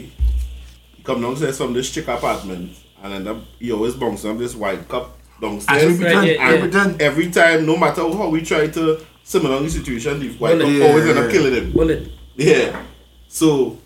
he 0.95 1.03
come 1.03 1.21
downstairs 1.21 1.57
from 1.57 1.73
this 1.73 1.89
chick 1.91 2.07
apartment 2.07 2.77
and 3.01 3.13
end 3.13 3.27
up 3.27 3.37
he 3.59 3.71
always 3.71 3.93
bunks 3.95 4.25
on 4.25 4.37
this 4.37 4.55
white 4.55 4.87
cup 4.89 5.17
downstairs. 5.41 5.83
Actually, 5.83 5.97
pretend, 5.97 6.27
yeah, 6.27 6.47
I 6.47 6.53
yeah. 6.53 6.59
pretend. 6.59 7.01
Every 7.01 7.31
time, 7.31 7.65
no 7.65 7.77
matter 7.77 8.01
how 8.01 8.29
we 8.29 8.41
try 8.43 8.67
to 8.67 8.99
simmer 9.23 9.49
down 9.49 9.63
the 9.63 9.69
situation, 9.69 10.19
the 10.19 10.29
white 10.33 10.57
Well, 10.57 10.67
cup 10.67 10.77
yeah, 10.77 10.85
always 10.87 11.05
end 11.05 11.19
up 11.19 11.31
killing 11.31 11.53
him. 11.53 11.71
Bullet. 11.71 12.09
Yeah. 12.35 12.83
So 13.27 13.77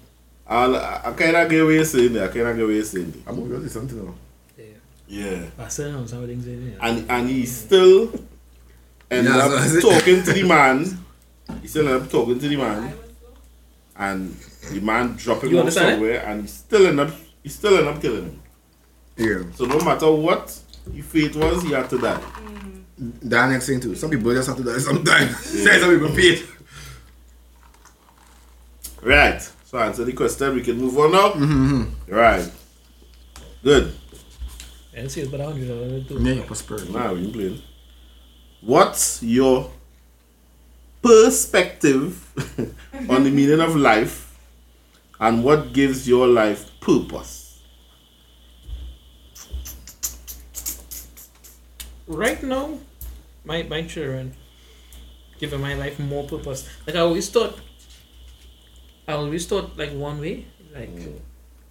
I, 0.49 1.01
I 1.05 1.11
kind 1.13 1.35
of 1.35 1.49
get 1.49 1.63
what 1.63 1.69
you're 1.71 1.85
saying 1.85 2.13
there. 2.13 2.27
I 2.27 2.31
cannot 2.33 2.53
get 2.55 2.65
what 2.65 2.73
you're 2.73 2.83
saying 2.83 3.11
there. 3.11 3.21
I'm 3.27 3.35
gonna 3.35 3.59
listen 3.59 3.87
to 3.87 3.95
now. 3.95 4.13
Yeah. 4.57 4.65
Yeah. 5.07 5.45
That's 5.57 5.79
it. 5.79 6.07
Some 6.07 6.25
things. 6.27 6.47
Yeah. 6.47 6.77
and 6.87 7.09
and 7.11 7.29
he 7.29 7.45
still 7.45 8.11
ended 9.11 9.33
Yeah, 9.33 9.45
up 9.45 9.81
talking 9.81 10.23
to 10.23 10.33
the 10.33 10.43
man. 10.47 10.97
He 11.61 11.67
still 11.67 11.87
ended 11.87 12.03
up 12.03 12.09
talking 12.11 12.39
to 12.39 12.47
the 12.47 12.55
man, 12.57 12.93
and 13.95 14.35
the 14.71 14.79
man 14.81 15.15
dropping 15.15 15.49
You 15.51 15.57
him 15.57 15.61
off 15.61 15.77
understand 15.77 15.89
it? 15.89 15.93
somewhere, 15.93 16.25
and 16.25 16.41
he 16.41 16.47
still 16.47 16.87
ended 16.87 17.07
up 17.07 17.15
he 17.43 17.49
still 17.49 17.77
ended 17.77 17.93
up 17.95 18.01
killing 18.01 18.23
him. 18.23 18.41
Yeah. 19.17 19.43
So 19.55 19.65
no 19.65 19.79
matter 19.79 20.11
what 20.11 20.57
his 20.93 21.05
fate 21.05 21.35
was, 21.35 21.61
he 21.63 21.71
had 21.73 21.89
to 21.91 21.97
die. 21.99 22.15
Mm-hmm. 22.19 23.29
That 23.29 23.49
next 23.51 23.67
thing 23.67 23.79
too. 23.79 23.95
Some 23.95 24.09
people 24.09 24.33
just 24.33 24.47
have 24.47 24.57
to 24.57 24.63
die 24.63 24.77
sometimes. 24.79 25.37
Say 25.63 25.79
some 25.79 25.91
people 25.93 26.09
paid. 26.15 26.43
Right. 29.01 29.41
So 29.69 29.77
answer 29.77 30.03
the 30.03 30.13
question. 30.13 30.55
We 30.55 30.61
can 30.63 30.79
move 30.79 30.97
on 30.97 31.11
now. 31.11 31.29
Mm-hmm. 31.29 32.11
Right. 32.11 32.51
Good. 33.61 33.93
Yeah, 34.91 35.07
see, 35.07 35.21
it's 35.21 35.29
about 35.29 35.41
a 35.41 35.45
hundred 35.45 35.67
dollars. 35.67 36.07
too. 36.07 36.17
Yeah, 36.23 36.43
prosperity. 36.43 36.91
Now 36.91 37.13
we 37.13 37.31
playing. 37.31 37.61
What's 38.61 39.21
your 39.21 39.69
perspective 41.03 42.17
on 43.09 43.23
the 43.23 43.29
meaning 43.29 43.59
of 43.59 43.75
life, 43.75 44.35
and 45.19 45.43
what 45.43 45.71
gives 45.71 46.07
your 46.07 46.25
life 46.25 46.65
purpose? 46.81 47.61
right 52.07 52.41
now, 52.41 52.73
my 53.45 53.61
my 53.69 53.83
children 53.83 54.33
giving 55.37 55.61
my 55.61 55.75
life 55.75 55.99
more 55.99 56.25
purpose. 56.25 56.67
Like 56.87 56.95
I 56.95 57.01
always 57.01 57.29
thought, 57.29 57.61
I 59.09 59.13
always 59.13 59.47
thought 59.47 59.75
like 59.75 59.91
one 59.91 60.21
way, 60.21 60.45
like 60.73 60.89
hmm. 60.89 61.17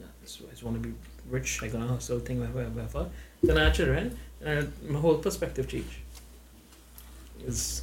nah, 0.00 0.06
this- 0.20 0.40
I 0.46 0.50
just 0.50 0.64
want 0.64 0.82
to 0.82 0.88
be 0.88 0.94
rich. 1.30 1.62
I 1.62 1.68
gonna 1.68 1.86
hustle 1.86 2.18
thing 2.18 2.40
like 2.40 2.52
whatever. 2.52 2.80
whatever. 2.82 3.10
Then 3.42 3.56
I 3.58 3.64
had 3.66 3.74
children, 3.74 4.18
and 4.44 4.72
my 4.88 4.98
whole 4.98 5.18
perspective 5.18 5.68
changed. 5.68 5.98
It's 7.46 7.82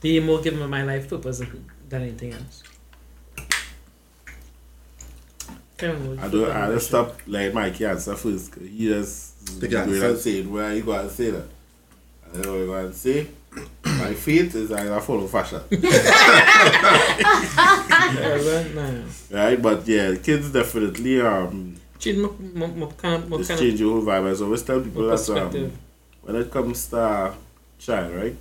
they 0.00 0.18
more 0.20 0.40
giving 0.40 0.66
my 0.70 0.82
life 0.84 1.10
purpose 1.10 1.38
than, 1.40 1.66
than 1.90 2.02
anything 2.02 2.32
else. 2.32 2.62
Can't 5.76 6.18
I 6.18 6.28
don't. 6.28 6.30
the 6.30 6.46
I 6.46 6.72
just 6.72 6.88
question- 6.88 6.88
stop 6.88 7.20
letting 7.26 7.54
Mikey 7.54 7.84
answer 7.84 8.16
first. 8.16 8.52
'cause 8.52 8.62
he 8.62 8.88
just 8.88 9.60
Take 9.60 9.70
going 9.72 9.90
answer. 9.90 10.08
and 10.08 10.18
say 10.18 10.38
it 10.40 10.46
where 10.46 10.72
he 10.72 10.80
go 10.80 10.92
and 10.92 11.10
say 11.10 11.30
that. 11.30 11.48
I 12.32 12.38
know 12.38 12.52
what 12.52 12.60
he 12.60 12.66
going 12.66 12.90
to 12.90 12.96
say. 12.96 13.26
My 13.84 14.14
fate 14.14 14.54
is 14.54 14.70
I 14.72 14.84
gotta 14.84 15.00
follow 15.00 15.26
fashion, 15.26 15.60
Yeah, 15.70 15.80
right, 19.30 19.60
But 19.60 19.86
yeah, 19.88 20.14
kids 20.16 20.50
definitely 20.52 21.20
um 21.20 21.76
Change 21.98 22.18
my, 22.18 22.28
my, 22.54 22.66
my 22.66 22.86
kind 22.92 23.22
of, 23.24 23.30
my 23.30 23.36
kind 23.42 23.58
change 23.58 23.80
your 23.80 23.92
whole 23.92 24.02
vibe. 24.02 24.38
I 24.38 24.44
always 24.44 24.62
tell 24.62 24.80
people 24.80 25.02
my 25.02 25.16
that 25.16 25.28
um, 25.30 25.34
perspective. 25.34 25.78
when 26.22 26.36
it 26.36 26.50
comes 26.50 26.88
to 26.88 27.34
child, 27.78 28.14
right? 28.14 28.36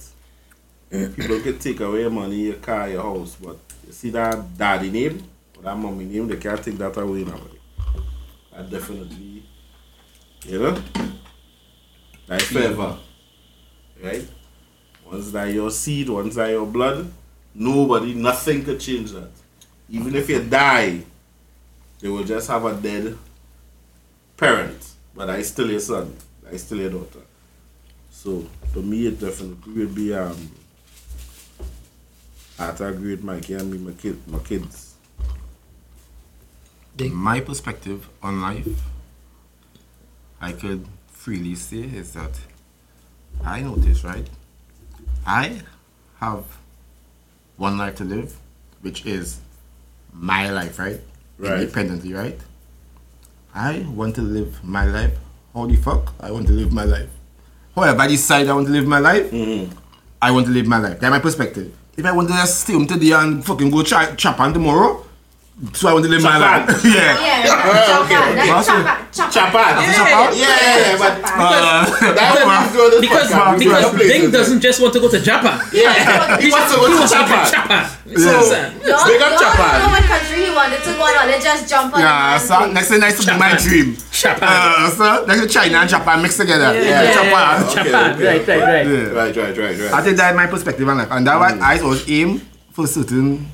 People 1.15 1.39
can 1.41 1.57
take 1.59 1.79
away 1.79 2.01
your 2.01 2.09
money, 2.09 2.35
your 2.47 2.55
car, 2.55 2.89
your 2.89 3.01
house, 3.01 3.35
but 3.41 3.57
you 3.85 3.91
see 3.93 4.09
that 4.11 4.57
daddy 4.57 4.89
name 4.89 5.23
or 5.57 5.63
that 5.63 5.77
mommy 5.77 6.05
name, 6.05 6.27
they 6.27 6.37
can't 6.37 6.61
take 6.63 6.77
that 6.77 6.95
away 6.97 7.23
now. 7.23 7.39
That 8.53 8.69
definitely, 8.69 9.43
you 10.45 10.59
know, 10.59 10.77
like 12.27 12.41
forever, 12.41 12.97
right? 14.01 14.25
Once 15.05 15.31
that 15.31 15.53
your 15.53 15.69
seed, 15.71 16.09
once 16.09 16.35
that 16.35 16.49
your 16.49 16.65
blood, 16.65 17.11
nobody, 17.53 18.13
nothing 18.13 18.63
could 18.63 18.79
change 18.79 19.11
that. 19.11 19.29
Even 19.89 20.15
if 20.15 20.29
you 20.29 20.41
die, 20.43 21.01
they 21.99 22.09
will 22.09 22.23
just 22.23 22.47
have 22.47 22.65
a 22.65 22.73
dead 22.73 23.17
parent, 24.35 24.93
but 25.15 25.29
I 25.29 25.41
still 25.43 25.69
your 25.69 25.79
son, 25.79 26.15
I 26.51 26.57
still 26.57 26.79
your 26.79 26.89
daughter. 26.89 27.19
So 28.11 28.45
for 28.73 28.79
me, 28.79 29.07
it 29.07 29.19
definitely 29.19 29.73
will 29.73 29.93
be 29.93 30.13
um. 30.13 30.51
I 32.57 32.69
agree 32.69 33.11
with 33.11 33.23
Mikey 33.23 33.53
and 33.55 33.69
me, 33.71 33.77
my 33.77 33.91
kid, 33.91 34.17
my 34.27 34.39
kids. 34.39 34.95
My 36.97 37.41
perspective 37.41 38.07
on 38.23 38.39
life, 38.41 38.81
I 40.39 40.53
could 40.53 40.85
freely 41.11 41.55
say 41.55 41.79
is 41.79 42.13
that 42.13 42.31
I 43.43 43.59
notice, 43.61 44.03
right? 44.05 44.27
I 45.25 45.61
have 46.19 46.43
one 47.57 47.77
life 47.77 47.95
to 47.95 48.03
live, 48.03 48.35
which 48.81 49.05
is 49.05 49.39
my 50.13 50.49
life, 50.49 50.79
right? 50.79 50.99
Right. 51.37 51.61
Independently, 51.61 52.13
right? 52.13 52.39
I 53.53 53.85
want 53.89 54.15
to 54.15 54.21
live 54.21 54.63
my 54.63 54.85
life. 54.85 55.17
Holy 55.53 55.75
fuck 55.77 56.13
I 56.19 56.31
want 56.31 56.47
to 56.47 56.53
live 56.53 56.71
my 56.73 56.83
life? 56.83 57.09
However, 57.75 58.01
I 58.01 58.07
decide 58.07 58.47
I 58.47 58.53
want 58.53 58.67
to 58.67 58.73
live 58.73 58.87
my 58.87 58.99
life, 58.99 59.31
mm-hmm. 59.31 59.73
I 60.21 60.31
want 60.31 60.45
to 60.47 60.51
live 60.51 60.67
my 60.67 60.79
life. 60.79 60.99
That's 60.99 61.11
my 61.11 61.19
perspective. 61.19 61.73
If 61.97 62.05
I 62.05 62.11
want 62.11 62.27
to 62.29 62.33
just 62.33 62.61
stay 62.61 62.73
home 62.73 62.87
today 62.87 63.11
and 63.11 63.45
fucking 63.45 63.69
go 63.69 63.83
ch- 63.83 64.17
chop 64.17 64.39
on 64.39 64.53
tomorrow, 64.53 65.04
so 65.73 65.87
I 65.87 65.93
want 65.93 66.03
to 66.03 66.11
live 66.11 66.21
my 66.21 66.35
life. 66.37 66.67
on. 66.67 66.91
yeah. 66.91 67.15
Yeah, 67.15 67.47
Chapa. 67.47 68.35
That's 68.35 68.51
Awesome. 68.51 68.83
Chapa. 68.83 69.31
Chapa. 69.31 69.63
Chapa. 69.87 70.35
Yeah. 70.35 70.51
Yeah, 70.51 70.97
but 70.99 71.13
Uh, 71.23 71.87
that 72.11 72.43
was 72.43 72.75
good. 72.75 72.99
Because 72.99 73.31
podcast. 73.31 73.57
We 73.59 73.65
because 73.65 73.89
places. 73.95 74.11
Ding 74.11 74.31
doesn't 74.31 74.59
just 74.59 74.81
want 74.83 74.91
to 74.93 74.99
go 74.99 75.07
to 75.09 75.19
Japan. 75.19 75.55
Yeah, 75.71 75.95
he 76.43 76.51
wants 76.51 76.75
to 76.75 76.79
go 76.79 76.87
He 76.87 76.93
to 76.93 76.99
wants 76.99 77.11
to 77.15 77.19
go 77.19 77.23
to 77.23 77.47
Japan. 77.47 77.47
Japan. 77.47 77.83
Yeah. 78.03 78.19
So, 78.19 78.55
No, 78.83 78.95
Big 79.07 79.21
up 79.23 79.31
no, 79.31 79.39
Japan. 79.39 79.73
know 79.79 79.89
what 79.95 80.03
country 80.03 80.37
he 80.43 80.51
wanted 80.51 80.81
to 80.83 80.91
go 80.91 81.03
on. 81.07 81.23
Let's 81.31 81.43
just 81.47 81.69
jump 81.71 81.95
on. 81.95 81.99
yeah, 82.03 82.37
so 82.37 82.55
next 82.75 82.87
thing 82.91 82.99
next 82.99 83.23
to 83.23 83.31
be 83.31 83.37
my 83.39 83.55
dream. 83.55 83.95
Japan. 84.11 84.43
Uh, 84.51 84.89
so 84.91 85.25
next 85.25 85.41
to 85.41 85.47
China 85.47 85.77
and 85.79 85.89
Japan 85.89 86.21
mixed 86.21 86.37
together. 86.37 86.75
Yeah, 86.75 86.83
Yeah, 86.83 87.03
yeah, 87.03 87.13
Japan. 87.15 87.31
yeah. 87.31 87.63
Okay, 87.63 87.83
Japan. 87.83 88.05
okay, 88.11 88.27
Right, 88.27 88.43
right, 88.47 88.59
right. 88.59 88.85
Yeah. 88.85 89.15
Right, 89.15 89.35
right, 89.35 89.55
right, 89.57 89.77
right. 89.79 89.93
I 89.95 90.01
think 90.03 90.17
that's 90.19 90.35
my 90.35 90.47
perspective 90.47 90.83
on 90.87 90.97
life, 90.99 91.11
and 91.15 91.23
that 91.25 91.39
why 91.39 91.55
I 91.63 91.79
always 91.79 92.03
aim 92.11 92.41
for 92.75 92.85
certain 92.87 93.47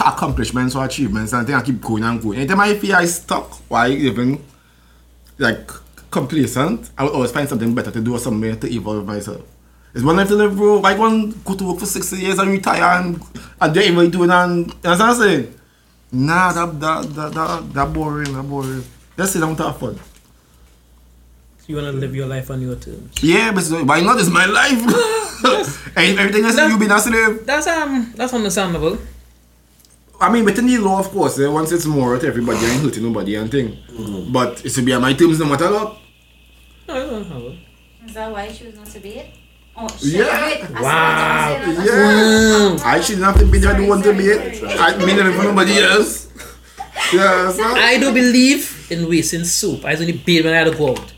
accomplishments 0.00 0.74
or 0.74 0.84
achievements, 0.84 1.32
and 1.32 1.42
I 1.42 1.44
think 1.44 1.58
I 1.58 1.62
keep 1.62 1.80
going 1.80 2.04
and 2.04 2.20
going. 2.20 2.38
Anytime 2.38 2.60
I 2.60 2.74
feel 2.74 2.94
I 2.94 3.04
stuck 3.06 3.60
or 3.70 3.78
I 3.78 3.90
even 3.90 4.42
like 5.38 5.70
complacent, 6.10 6.90
I 6.96 7.04
will 7.04 7.14
always 7.14 7.32
find 7.32 7.48
something 7.48 7.74
better 7.74 7.90
to 7.90 8.00
do 8.00 8.14
or 8.14 8.18
somewhere 8.18 8.56
to 8.56 8.72
evolve 8.72 9.06
myself. 9.06 9.42
It's 9.94 10.04
one 10.04 10.16
life 10.16 10.28
to 10.28 10.34
live, 10.34 10.56
bro. 10.56 10.78
Why 10.80 10.92
and 10.92 11.44
go 11.44 11.54
to 11.54 11.64
work 11.64 11.78
for 11.78 11.86
60 11.86 12.16
years 12.16 12.38
and 12.38 12.50
retire 12.50 13.00
and, 13.00 13.20
and 13.60 13.74
do 13.74 13.80
everything 13.80 14.10
doing 14.10 14.30
and 14.30 14.66
you 14.66 14.72
understand 14.84 14.98
what 14.98 15.00
I'm 15.00 15.14
saying? 15.16 15.54
Nah, 16.12 16.52
that 16.52 16.80
that 16.80 17.14
that 17.14 17.32
that, 17.34 17.74
that 17.74 17.92
boring, 17.92 18.32
that 18.34 18.42
boring. 18.42 18.84
Just 19.16 19.32
sit 19.32 19.40
down 19.40 19.56
to 19.56 19.64
have 19.64 19.78
fun. 19.78 19.96
So 19.96 21.64
you 21.66 21.76
want 21.76 21.88
to 21.88 21.92
live 21.92 22.14
your 22.14 22.26
life 22.26 22.50
on 22.50 22.62
your 22.62 22.76
terms. 22.76 23.22
Yeah, 23.22 23.52
but 23.52 23.64
why 23.84 24.00
not? 24.00 24.18
It's 24.18 24.30
my 24.30 24.46
life. 24.46 24.78
and 25.96 26.18
everything 26.18 26.44
else 26.44 26.56
you 26.56 26.78
been 26.78 26.90
a 26.90 26.98
slave. 26.98 27.46
That's 27.46 27.66
um 27.66 28.12
that's 28.16 28.32
understandable. 28.32 28.98
I 30.20 30.32
mean, 30.32 30.44
within 30.44 30.66
the 30.66 30.78
law, 30.78 30.98
of 30.98 31.08
course, 31.10 31.38
eh, 31.38 31.46
once 31.46 31.70
it's 31.72 31.86
moral 31.86 32.18
to 32.20 32.26
everybody, 32.26 32.58
I 32.58 32.70
ain't 32.70 32.82
hurting 32.82 33.04
nobody 33.04 33.36
and 33.36 33.50
thing. 33.50 33.76
But 34.32 34.64
it 34.64 34.70
should 34.70 34.84
be 34.84 34.92
on 34.92 35.02
my 35.02 35.12
terms 35.14 35.38
no 35.38 35.46
matter 35.46 35.70
what. 35.70 35.98
No, 36.88 36.94
I 36.94 36.98
don't 37.10 37.24
have 37.26 37.42
it. 37.42 37.58
Is 38.06 38.14
that 38.14 38.32
why 38.32 38.50
she 38.52 38.64
was 38.66 38.74
not 38.74 38.86
to 38.86 39.00
be 39.00 39.10
it? 39.10 39.30
Oh, 39.76 39.86
shit. 39.88 40.14
Yeah. 40.14 40.46
Wait, 40.46 40.64
I 40.74 40.82
Wow. 40.82 41.62
saw 41.62 41.68
what 41.68 41.78
I'm. 41.78 42.78
Yeah. 42.78 42.84
I 42.84 43.00
shouldn't 43.00 43.24
have 43.26 43.38
to 43.38 43.46
be 43.46 43.58
the 43.58 43.68
Sorry, 43.68 43.86
one 43.88 44.02
to 44.02 44.12
be 44.12 44.24
it. 44.24 44.62
I 44.64 44.96
mean 44.96 45.18
it 45.18 45.32
for 45.34 45.44
nobody 45.44 45.78
else. 45.78 46.26
Yeah, 47.12 47.50
son. 47.52 47.78
I 47.78 47.96
don't 47.98 48.12
believe 48.12 48.88
in 48.90 49.08
wasting 49.08 49.44
soup. 49.44 49.84
I 49.84 49.94
only 49.94 50.12
bathe 50.12 50.44
when 50.44 50.52
I 50.52 50.58
had 50.58 50.72
to 50.72 50.76
go 50.76 50.90
out. 50.90 51.12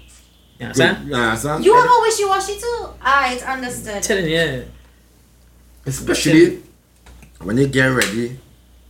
You 0.59 0.67
understand? 0.67 1.09
Yeah, 1.09 1.35
son. 1.35 1.63
You 1.63 1.75
have 1.75 1.85
a 1.87 1.99
wishy-washy 2.03 2.61
too? 2.61 2.89
Alright, 3.05 3.43
understood. 3.43 4.03
telling 4.03 4.27
you. 4.29 4.65
Especially 5.87 6.63
when 7.43 7.57
you 7.57 7.67
get 7.67 7.87
ready 7.87 8.39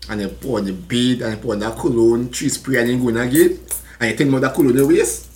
and 0.09 0.21
you 0.21 0.29
put 0.29 0.59
on 0.59 0.65
the 0.65 0.73
bead 0.73 1.23
and 1.23 1.35
you 1.35 1.41
put 1.41 1.53
on 1.53 1.59
that 1.61 1.79
cologne, 1.79 2.31
tree 2.31 2.49
spray 2.49 2.81
and 2.81 2.91
you 2.91 2.99
go 2.99 3.09
in 3.09 3.17
again 3.17 3.59
and 4.01 4.11
you 4.11 4.17
take 4.17 4.33
out 4.33 4.41
that 4.41 4.55
cologne 4.55 4.71
in 4.71 4.77
the 4.77 4.87
waist 4.87 5.29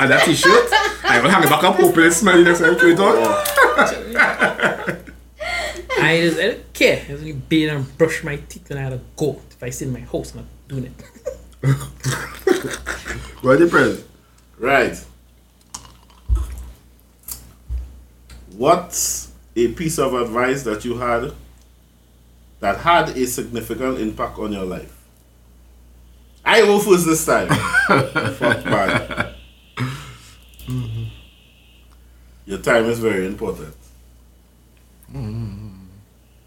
and 0.00 0.10
that 0.10 0.24
t-shirt 0.24 0.72
and 1.04 1.24
you 1.24 1.30
hang 1.30 1.42
it 1.42 1.50
back 1.50 1.64
up 1.64 1.78
open 1.80 2.04
and 2.04 2.12
smell 2.12 2.38
it 2.38 2.44
next 2.44 2.60
time 2.60 2.72
you 2.72 2.78
put 2.78 2.88
it 2.90 3.00
on. 3.00 3.44
I 5.96 6.20
just 6.20 6.38
I 6.38 6.46
don't 6.48 6.72
care. 6.72 7.04
I 7.08 7.12
only 7.12 7.32
bathe 7.32 7.70
and 7.70 7.98
brush 7.98 8.22
my 8.24 8.36
teeth 8.36 8.68
when 8.68 8.78
I 8.78 8.82
had 8.82 8.90
to 8.90 9.00
go. 9.16 9.40
If 9.50 9.62
I 9.62 9.70
stay 9.70 9.86
in 9.86 9.92
my 9.92 10.00
house, 10.00 10.32
I'm 10.32 10.40
not 10.40 10.46
doing 10.68 10.84
it. 10.84 11.02
What 13.44 13.58
the 13.58 13.66
present? 13.66 14.06
Right. 14.58 14.96
What's 18.56 19.32
a 19.54 19.68
piece 19.72 19.98
of 19.98 20.14
advice 20.14 20.62
that 20.62 20.82
you 20.86 20.96
had 20.96 21.32
that 22.64 22.78
had 22.78 23.10
a 23.10 23.26
significant 23.26 23.98
impact 23.98 24.38
on 24.38 24.50
your 24.50 24.64
life? 24.64 24.96
I 26.42 26.60
go 26.60 26.78
first 26.78 27.04
this 27.04 27.26
time. 27.26 27.48
Fuck 28.38 28.64
man. 28.64 29.34
Your 32.46 32.58
time 32.60 32.86
is 32.86 33.00
very 33.00 33.26
important. 33.26 33.74
Mm-hmm. 35.12 35.74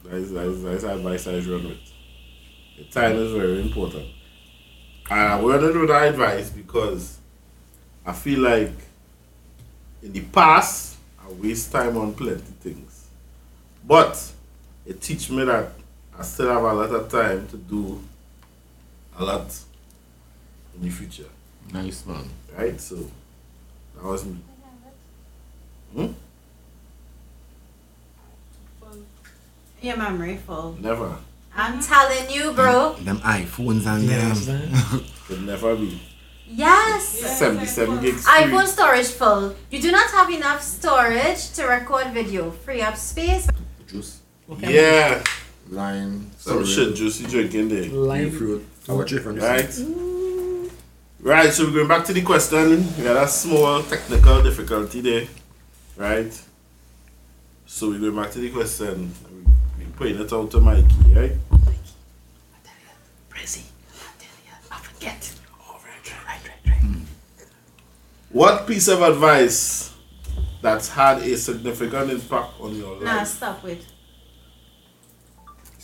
That 0.05 0.13
is, 0.15 0.31
that 0.31 0.45
is, 0.47 0.63
that 0.63 0.71
is 0.71 0.83
advice 0.85 1.27
I 1.27 1.33
run 1.33 1.67
with. 1.67 1.77
Your 2.77 2.87
time 2.87 3.15
is 3.17 3.31
very 3.33 3.61
important. 3.61 4.07
And 5.11 5.19
I'm 5.19 5.41
going 5.41 5.61
to 5.61 5.71
do 5.71 5.85
that 5.85 6.07
advice 6.07 6.49
because 6.49 7.19
I 8.03 8.13
feel 8.13 8.39
like 8.39 8.73
in 10.01 10.13
the 10.13 10.21
past, 10.21 10.97
I 11.23 11.31
waste 11.33 11.71
time 11.71 11.95
on 11.95 12.15
plenty 12.15 12.41
things. 12.59 13.05
But 13.85 14.31
it 14.83 14.99
teach 14.99 15.29
me 15.29 15.43
that 15.43 15.76
I 16.19 16.23
still 16.23 16.49
have 16.49 16.63
a 16.63 16.73
lot 16.73 16.89
of 16.89 17.11
time 17.11 17.47
to 17.49 17.57
do 17.57 18.01
a 19.17 19.23
lot 19.23 19.55
in 20.75 20.81
the 20.81 20.89
future. 20.89 21.29
Nice 21.71 22.05
man. 22.05 22.29
Right? 22.57 22.79
So 22.79 22.95
that 23.95 24.03
was 24.03 24.25
me. 24.25 24.39
Your 29.81 29.97
memory 29.97 30.37
full. 30.37 30.75
Never. 30.79 31.17
I'm 31.55 31.81
telling 31.81 32.29
you, 32.31 32.51
bro. 32.53 32.93
Them 32.93 33.19
iPhones 33.19 33.85
and 33.85 34.03
You 34.03 34.45
them. 34.45 35.03
Could 35.27 35.43
never 35.43 35.75
be. 35.75 36.01
Yes. 36.47 37.07
77 37.07 38.01
gigs 38.01 38.27
free. 38.27 38.43
iPhone 38.43 38.65
storage 38.65 39.07
full. 39.07 39.55
You 39.69 39.81
do 39.81 39.91
not 39.91 40.09
have 40.11 40.29
enough 40.31 40.61
storage 40.63 41.51
to 41.53 41.65
record 41.65 42.07
video. 42.13 42.51
Free 42.51 42.81
up 42.81 42.95
space. 42.95 43.47
Juice. 43.87 44.19
Okay. 44.49 44.73
Yeah. 44.73 45.23
Lime. 45.69 46.27
Oh, 46.29 46.35
Some 46.37 46.65
sorry, 46.65 46.85
shit 46.87 46.95
juicy 46.95 47.25
drinking 47.27 47.69
there. 47.69 47.85
Lime. 47.85 48.31
Fruit. 48.31 48.65
I 48.87 48.93
watch 48.93 49.11
it 49.13 49.19
from 49.21 49.35
Right? 49.37 49.69
side. 49.71 49.85
Right, 51.19 51.51
so 51.51 51.65
we're 51.65 51.73
going 51.73 51.87
back 51.87 52.05
to 52.05 52.13
the 52.13 52.21
question. 52.21 52.87
We 52.97 53.03
had 53.03 53.17
a 53.17 53.27
small 53.27 53.83
technical 53.83 54.41
difficulty 54.43 55.01
there. 55.01 55.27
Right? 55.97 56.31
So 57.65 57.89
we're 57.89 57.99
going 57.99 58.15
back 58.15 58.31
to 58.31 58.39
the 58.39 58.49
question. 58.49 59.11
We're 59.77 59.85
putting 59.97 60.19
it 60.21 60.31
out 60.31 60.51
to 60.51 60.61
Mikey, 60.61 61.13
right? 61.13 61.31
Prezi. 63.29 63.63
I 63.63 64.11
tell 64.19 64.37
you, 64.45 64.53
I 64.71 64.77
forget. 64.79 65.33
Oh, 65.59 65.79
right, 65.83 66.13
right, 66.27 66.41
right, 66.47 66.71
right. 66.71 66.77
Hmm. 66.81 66.99
What 68.29 68.65
piece 68.67 68.87
of 68.87 69.01
advice 69.01 69.93
that's 70.61 70.87
had 70.89 71.19
a 71.23 71.35
significant 71.37 72.11
impact 72.11 72.53
on 72.61 72.75
your 72.75 72.93
life? 72.95 73.03
Nah, 73.03 73.15
life? 73.17 73.27
stop 73.27 73.63
with. 73.63 73.85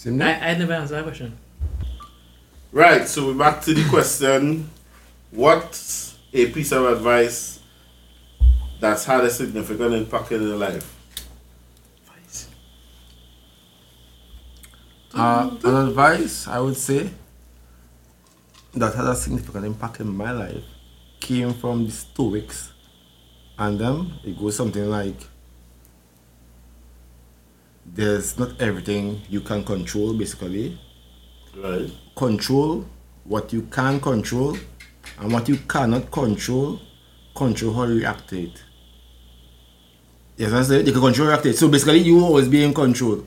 Same 0.03 0.17
there? 0.17 0.37
I, 0.41 0.49
I 0.49 0.57
never 0.57 0.73
answered 0.73 0.95
that 0.95 1.03
question. 1.05 1.37
Right, 2.73 3.07
so 3.07 3.27
we're 3.27 3.35
back 3.35 3.61
to 3.61 3.73
the 3.73 3.87
question. 3.89 4.69
What's 5.31 6.17
a 6.33 6.51
piece 6.51 6.73
of 6.73 6.83
advice 6.87 7.61
that's 8.81 9.05
had 9.05 9.23
a 9.23 9.29
significant 9.29 9.93
impact 9.93 10.33
in 10.33 10.41
your 10.41 10.57
life? 10.57 10.93
Advice. 12.01 12.49
Uh, 15.13 15.55
an 15.63 15.87
advice 15.87 16.49
I 16.49 16.59
would 16.59 16.75
say 16.75 17.09
that 18.73 18.95
had 18.95 19.05
a 19.05 19.15
significant 19.15 19.63
impact 19.63 20.01
in 20.01 20.07
my 20.07 20.33
life 20.33 20.65
came 21.21 21.53
from 21.53 21.85
the 21.85 21.91
Stoics, 21.91 22.73
and 23.57 23.79
them 23.79 24.19
it 24.25 24.37
goes 24.37 24.57
something 24.57 24.89
like, 24.89 25.15
"There's 27.85 28.37
not 28.39 28.59
everything 28.59 29.21
you 29.29 29.41
can 29.41 29.63
control. 29.63 30.13
Basically, 30.13 30.77
Right. 31.55 31.89
control 32.15 32.85
what 33.25 33.53
you 33.53 33.61
can 33.71 33.99
control, 33.99 34.57
and 35.19 35.31
what 35.31 35.47
you 35.49 35.57
cannot 35.67 36.11
control, 36.11 36.79
control 37.35 37.73
how 37.73 37.83
you 37.83 37.95
react 37.99 38.29
to 38.29 38.41
it." 38.43 38.63
Yes, 40.37 40.51
I 40.51 40.63
said 40.63 40.87
you 40.87 40.93
can 40.93 41.01
control 41.01 41.27
react 41.27 41.43
to 41.43 41.49
it. 41.49 41.57
So 41.57 41.67
basically, 41.67 41.99
you 41.99 42.19
always 42.23 42.47
be 42.47 42.63
in 42.63 42.73
control. 42.73 43.23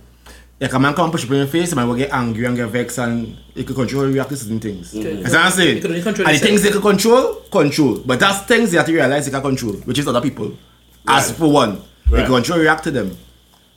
Like 0.58 0.72
a 0.72 0.78
man 0.78 0.94
come 0.94 1.10
push 1.10 1.24
up 1.24 1.30
in 1.30 1.36
your 1.36 1.46
face, 1.46 1.72
a 1.72 1.76
man 1.76 1.86
will 1.86 1.96
get 1.96 2.10
angry 2.12 2.46
and 2.46 2.56
get 2.56 2.68
vexed, 2.68 2.98
and 2.98 3.36
you 3.54 3.62
can 3.64 3.74
control 3.74 4.02
how 4.02 4.08
you 4.08 4.14
react 4.14 4.30
to 4.30 4.36
certain 4.36 4.58
things. 4.58 4.92
Mm-hmm. 4.92 5.00
Okay. 5.06 5.22
That's 5.22 5.34
what 5.34 5.44
I'm 5.44 5.52
saying. 5.52 5.82
Can 5.82 6.02
control 6.02 6.28
and 6.28 6.36
the 6.36 6.40
things 6.40 6.62
they 6.62 6.70
can 6.70 6.80
control, 6.80 7.34
control. 7.52 7.98
But 8.06 8.20
that's 8.20 8.46
things 8.46 8.72
you 8.72 8.78
have 8.78 8.86
to 8.86 8.92
realize 8.92 9.26
you 9.26 9.32
can 9.32 9.42
control, 9.42 9.74
which 9.84 9.98
is 9.98 10.08
other 10.08 10.22
people. 10.22 10.56
As 11.06 11.30
for 11.30 11.52
one, 11.52 11.82
you 12.10 12.16
can 12.16 12.26
control 12.26 12.58
react 12.58 12.84
to 12.84 12.90
them. 12.90 13.16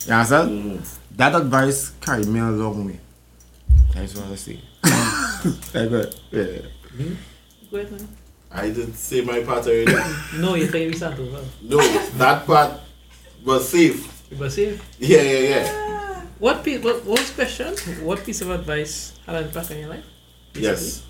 You 0.06 0.14
understand? 0.14 0.82
That 1.16 1.34
advice 1.34 1.90
carried 2.00 2.26
me 2.28 2.40
a 2.40 2.44
long 2.50 2.86
way. 2.86 3.00
That's 3.94 4.14
what 4.16 4.26
I 4.30 4.34
say. 4.36 4.60
Like 5.74 5.90
that. 5.90 6.14
Yeah. 6.30 7.06
Go 7.70 7.76
ahead, 7.78 7.92
man. 7.92 8.08
I 8.50 8.68
didn't 8.68 8.94
say 8.94 9.20
my 9.22 9.40
part 9.42 9.66
already. 9.66 9.92
No, 10.38 10.54
you 10.54 10.68
can 10.68 10.88
restart 10.88 11.18
over. 11.18 11.40
no, 11.62 11.78
that 12.18 12.46
part 12.46 12.80
was 13.44 13.68
safe. 13.68 14.24
You 14.30 14.36
must 14.38 14.56
say, 14.56 14.78
Yeah, 14.98 15.22
yeah, 15.22 15.38
yeah. 15.38 16.22
what, 16.38 16.62
piece, 16.64 16.82
what, 16.82 17.04
what 17.04 17.20
was 17.20 17.30
question? 17.30 17.74
What 18.04 18.24
piece 18.24 18.40
of 18.42 18.50
advice 18.50 19.18
had 19.26 19.36
an 19.36 19.44
impact 19.44 19.70
on 19.70 19.78
your 19.78 19.88
life? 19.88 20.04
Yes. 20.54 21.04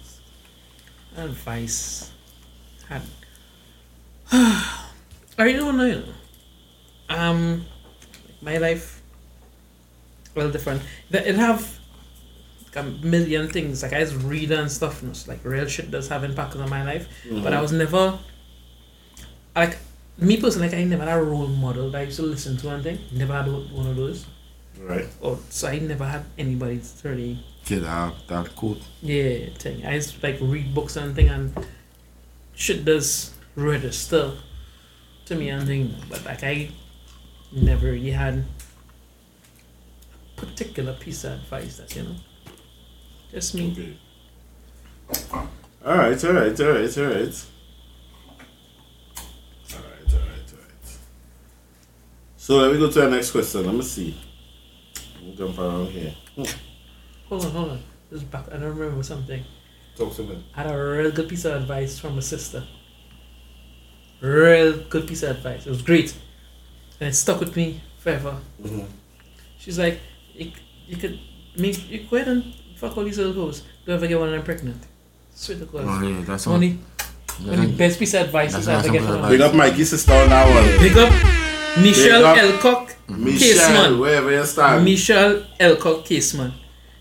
Advice 1.16 2.12
had. 2.88 3.02
I 4.32 4.78
really 5.38 5.58
don't 5.58 5.76
know, 5.76 5.88
know. 5.88 6.04
Um, 7.08 7.66
my 8.42 8.58
life, 8.58 9.02
well, 10.34 10.50
different. 10.50 10.82
It 11.10 11.34
have 11.36 11.78
a 12.76 12.82
million 12.82 13.48
things. 13.48 13.82
Like 13.82 13.92
I 13.92 14.00
just 14.00 14.16
read 14.16 14.50
and 14.52 14.70
stuff, 14.70 15.02
and 15.02 15.10
it's 15.10 15.26
like 15.26 15.44
real 15.44 15.66
shit 15.66 15.90
does 15.90 16.08
have 16.08 16.24
impact 16.24 16.56
on 16.56 16.68
my 16.70 16.84
life. 16.84 17.08
But 17.28 17.48
I 17.48 17.50
mm-hmm. 17.50 17.62
was 17.62 17.72
never 17.72 18.18
like 19.56 19.78
me 20.18 20.40
personally. 20.40 20.68
Like 20.68 20.78
I 20.78 20.84
never 20.84 21.04
had 21.04 21.18
a 21.18 21.22
role 21.22 21.46
model 21.46 21.90
that 21.90 21.98
I 21.98 22.04
used 22.04 22.16
to 22.16 22.22
listen 22.22 22.56
to 22.58 22.70
and 22.70 22.82
thing. 22.82 22.98
Never 23.12 23.32
had 23.32 23.46
one 23.46 23.86
of 23.86 23.96
those. 23.96 24.26
Right. 24.78 25.06
Or 25.20 25.38
so 25.50 25.68
I 25.68 25.78
never 25.78 26.04
had 26.04 26.24
anybody 26.38 26.80
to 26.80 27.08
really 27.08 27.44
Kid, 27.64 27.84
that, 27.84 28.14
that 28.28 28.56
quote. 28.56 28.80
yeah 29.02 29.50
thing. 29.58 29.84
I 29.84 29.96
just 29.96 30.22
like 30.22 30.38
read 30.40 30.74
books 30.74 30.96
and 30.96 31.14
thing 31.14 31.28
and 31.28 31.66
shit 32.54 32.84
does 32.84 33.32
register 33.54 34.32
to 35.26 35.34
me 35.34 35.50
and 35.50 35.66
thing. 35.66 35.94
But 36.08 36.24
like 36.24 36.42
I 36.42 36.70
never 37.52 37.86
really 37.86 38.10
had 38.10 38.44
a 40.36 40.40
particular 40.40 40.94
piece 40.94 41.24
of 41.24 41.32
advice 41.32 41.76
that 41.78 41.94
you 41.96 42.02
know. 42.02 42.16
Just 43.30 43.54
me. 43.54 43.70
Okay. 43.70 43.96
Alright, 45.84 46.24
alright, 46.24 46.60
alright, 46.60 46.60
alright. 46.60 46.98
Alright, 46.98 47.46
alright, 49.72 50.52
alright. 50.52 50.98
So 52.36 52.56
let 52.58 52.72
me 52.72 52.78
go 52.78 52.90
to 52.90 53.04
our 53.04 53.10
next 53.10 53.30
question. 53.30 53.64
Let 53.66 53.74
me 53.74 53.82
see. 53.82 54.16
Me 55.22 55.34
jump 55.36 55.58
around 55.58 55.86
here. 55.88 56.14
Hold 57.28 57.44
on, 57.44 57.50
hold 57.50 57.70
on. 57.70 57.82
This 58.10 58.22
back. 58.24 58.46
I 58.48 58.56
don't 58.56 58.76
remember 58.76 59.02
something. 59.02 59.44
Talk 59.96 60.14
to 60.16 60.22
me. 60.22 60.44
I 60.54 60.62
had 60.62 60.70
a 60.72 60.76
real 60.76 61.10
good 61.12 61.28
piece 61.28 61.44
of 61.44 61.60
advice 61.60 61.98
from 61.98 62.18
a 62.18 62.22
sister. 62.22 62.64
Real 64.20 64.78
good 64.88 65.06
piece 65.06 65.22
of 65.22 65.36
advice. 65.36 65.66
It 65.66 65.70
was 65.70 65.82
great. 65.82 66.14
And 67.00 67.08
it 67.08 67.14
stuck 67.14 67.40
with 67.40 67.56
me 67.56 67.80
forever. 67.98 68.36
Mhm. 68.62 68.86
She's 69.58 69.78
like, 69.78 69.98
you, 70.34 70.52
you 70.86 70.96
could 70.96 71.18
make, 71.56 71.90
you 71.90 72.06
go 72.10 72.16
ahead 72.16 72.28
and 72.28 72.44
fuck 72.76 72.96
all 72.96 73.04
these 73.04 73.18
little 73.18 73.32
hoes. 73.32 73.62
Don't 73.86 73.96
ever 73.96 74.06
get 74.06 74.18
one 74.18 74.28
of 74.28 74.34
them 74.34 74.42
pregnant. 74.42 74.82
Swear 75.34 75.58
to 75.58 75.64
God. 75.64 75.84
Oh, 75.86 76.06
yeah, 76.06 76.24
that's 76.24 76.46
Only, 76.46 76.78
only 77.48 77.72
best 77.72 77.98
piece 77.98 78.14
of 78.14 78.26
advice 78.26 78.54
is 78.54 78.68
I 78.68 78.74
ever 78.78 78.86
not 78.88 78.92
get 78.92 79.02
some 79.02 79.20
from. 79.20 79.30
Big 79.30 79.40
up 79.40 79.54
Mikey's 79.54 79.90
sister 79.90 80.12
on 80.12 80.28
that 80.28 80.46
one. 80.54 80.78
Big 80.82 80.96
up 80.96 81.12
Michelle 81.82 82.24
up 82.26 82.36
Elcock 82.36 82.94
Michelle, 83.08 83.58
Caseman. 83.86 84.00
wherever 84.00 84.30
you 84.30 84.44
stand. 84.44 84.84
Michelle 84.84 85.46
Elcock 85.58 86.04
Caseman. 86.06 86.52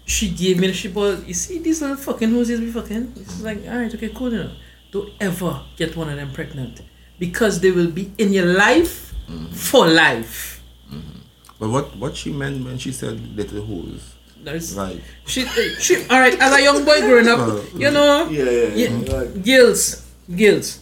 She 0.06 0.30
gave 0.30 0.60
me 0.60 0.68
the 0.68 0.74
shit, 0.74 0.94
but 0.94 1.28
you 1.28 1.34
see 1.34 1.60
these 1.60 1.82
little 1.82 1.98
fucking 1.98 2.32
hoses 2.32 2.60
be 2.60 2.72
fucking. 2.72 3.14
It's 3.18 3.42
like, 3.42 3.66
alright, 3.68 3.94
okay, 3.94 4.10
cool, 4.10 4.32
you 4.32 4.38
know. 4.44 4.52
Don't 4.92 5.10
ever 5.20 5.62
get 5.76 5.96
one 5.96 6.10
of 6.10 6.16
them 6.16 6.32
pregnant. 6.32 6.82
Because 7.20 7.60
they 7.60 7.72
will 7.72 7.92
be 7.92 8.12
in 8.18 8.32
your 8.34 8.46
life 8.46 9.09
for 9.54 9.88
life. 9.88 10.62
But 11.60 11.70
what 11.70 11.96
what 11.98 12.16
she 12.16 12.32
meant 12.32 12.64
when 12.66 12.78
she 12.78 12.92
said 12.92 13.20
little 13.36 13.62
hoes? 13.66 14.16
There's, 14.42 14.76
Like 14.78 15.02
she, 15.28 15.44
she, 15.84 15.98
alright, 16.08 16.34
as 16.40 16.54
a 16.56 16.62
young 16.64 16.86
boy 16.86 17.02
growing 17.02 17.28
up, 17.28 17.40
Uh, 17.40 17.60
you 17.76 17.92
know, 17.92 18.30
yeah, 18.30 18.44
yeah, 18.46 18.52
yeah, 18.52 18.88
yeah. 18.88 19.14
Like, 19.18 19.44
girls, 19.44 20.08
girls. 20.34 20.80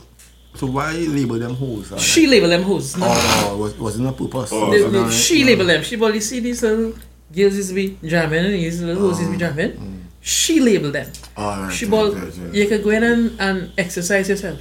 so 0.53 0.67
why 0.67 0.93
label 0.93 1.39
them 1.39 1.55
hoes? 1.55 1.91
Like, 1.91 1.99
She 1.99 2.27
label 2.27 2.49
them 2.49 2.61
hoes. 2.61 2.95
Not 2.95 3.09
oh, 3.09 3.49
oh, 3.53 3.57
was 3.57 3.73
wasn't 3.79 4.15
purpose. 4.15 4.51
Oh, 4.53 4.69
the, 4.69 4.83
Was 4.83 4.91
the, 4.93 5.09
she 5.11 5.39
not- 5.41 5.47
label 5.47 5.65
them. 5.65 5.81
She 5.81 5.97
probably 5.97 6.19
see 6.21 6.39
these 6.39 6.61
little 6.61 6.93
girls 7.33 7.55
is 7.57 7.73
be 7.73 7.97
jamming 8.05 8.45
and 8.45 8.53
these 8.53 8.79
little 8.83 9.01
hoes 9.09 9.19
is 9.19 9.29
be 9.29 9.37
jamming. 9.37 10.05
She 10.21 10.59
label 10.59 10.91
them. 10.91 11.09
Alright, 11.35 11.73
She 11.73 11.85
right, 11.85 11.91
ball, 11.91 12.11
right, 12.11 12.23
right. 12.37 12.53
you 12.53 12.67
can 12.67 12.81
go 12.83 12.89
in 12.91 13.03
and, 13.03 13.39
and 13.41 13.71
exercise 13.77 14.29
yourself. 14.29 14.59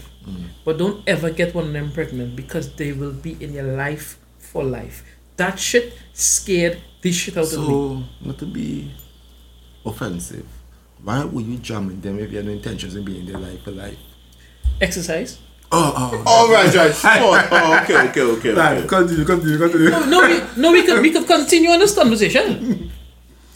But 0.67 0.79
don't 0.79 1.07
ever 1.07 1.31
get 1.31 1.55
one 1.55 1.67
of 1.67 1.73
them 1.73 1.93
pregnant 1.93 2.35
because 2.35 2.75
they 2.75 2.91
will 2.91 3.13
be 3.13 3.39
in 3.39 3.55
your 3.55 3.77
life 3.79 4.19
for 4.39 4.65
life. 4.65 5.05
That 5.37 5.61
shit 5.61 5.95
scared 6.13 6.83
this 7.01 7.15
shit 7.15 7.37
out 7.37 7.53
of 7.53 7.61
me. 7.61 7.67
So 7.67 8.03
not 8.21 8.39
to 8.39 8.47
be 8.47 8.91
offensive, 9.85 10.45
why 11.05 11.23
would 11.23 11.47
you 11.47 11.59
jamming 11.59 12.01
them 12.01 12.19
if 12.19 12.33
you 12.33 12.39
have 12.39 12.47
no 12.47 12.53
intentions 12.53 12.97
of 12.97 13.05
being 13.05 13.21
in 13.21 13.27
their 13.27 13.39
life 13.39 13.63
for 13.63 13.71
life? 13.71 13.97
Exercise. 14.81 15.39
Oh, 15.71 15.95
oh, 15.97 16.23
oh, 16.27 16.53
right, 16.53 16.75
right. 16.75 17.21
Oh, 17.21 17.49
oh, 17.53 17.83
okay, 17.83 18.09
okay, 18.09 18.21
okay. 18.23 18.51
Right, 18.51 18.79
okay. 18.79 18.89
continue, 18.89 19.25
continue, 19.25 19.59
continue. 19.59 19.91
No, 19.91 20.05
no, 20.05 20.29
we, 20.29 20.61
no, 20.61 20.73
we 20.73 20.83
could 20.83 21.01
we 21.01 21.13
could 21.13 21.29
continue 21.29 21.71
on 21.71 21.79
this 21.79 21.95
conversation. 21.95 22.91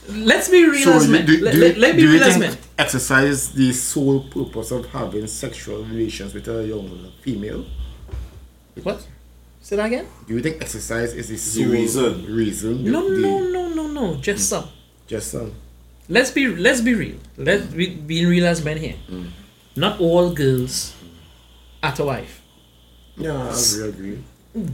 Let's 0.09 0.49
be 0.49 0.65
real 0.69 0.83
So 0.85 0.93
as 0.95 1.09
men. 1.09 1.27
do, 1.27 1.39
let, 1.45 1.55
do, 1.55 1.61
let, 1.61 1.77
let 1.79 1.97
do 1.97 2.07
be 2.07 2.13
real 2.15 2.23
as 2.25 2.39
men. 2.39 2.57
exercise 2.79 3.53
the 3.53 3.73
sole 3.73 4.21
purpose 4.25 4.71
of 4.71 4.87
having 4.87 5.27
sexual 5.27 5.85
relations 5.85 6.35
with 6.35 6.49
a 6.49 6.67
young 6.67 7.13
female? 7.23 7.65
What? 8.83 9.07
Say 9.61 9.77
that 9.77 9.87
again? 9.87 10.07
Do 10.27 10.35
you 10.35 10.41
think 10.41 10.61
exercise 10.63 11.13
is 11.13 11.29
the 11.29 11.37
sole 11.37 11.67
reason. 11.67 12.27
reason? 12.35 12.85
No, 12.85 13.09
the- 13.15 13.21
no, 13.21 13.39
no, 13.51 13.69
no, 13.69 13.87
no. 13.89 14.15
Just 14.17 14.49
some. 14.49 14.69
Just 15.07 15.35
um, 15.35 15.53
let's 16.09 16.31
be 16.31 16.47
let's 16.49 16.81
be 16.81 16.95
real. 16.95 17.17
Let's 17.37 17.67
be 17.67 17.87
being 17.95 18.27
real 18.29 18.47
as 18.47 18.65
men 18.65 18.79
here. 18.79 18.95
Not 19.77 20.01
all 20.01 20.33
girls 20.33 20.95
are 21.83 21.95
to 21.97 22.05
wife. 22.05 22.41
yeah, 23.17 23.49
I 23.49 23.51
agree, 23.55 23.89
agree. 23.89 24.19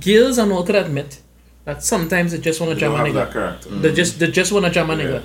Girls 0.01 0.39
not 0.39 0.67
going 0.67 0.75
to 0.75 0.85
admit 0.87 1.21
that 1.67 1.83
sometimes 1.83 2.33
they 2.33 2.39
just 2.39 2.61
want 2.61 2.73
to 2.73 2.79
jam 2.81 2.93
a 2.95 2.97
have 2.97 3.13
that 3.15 3.31
nigga. 3.33 3.83
They 3.83 3.91
mm. 3.91 3.95
just 3.95 4.19
they 4.21 4.31
just 4.31 4.53
want 4.53 4.65
to 4.65 4.71
jam 4.71 4.89
a 4.89 4.97
Yeah. 4.97 5.03
nigga. 5.05 5.23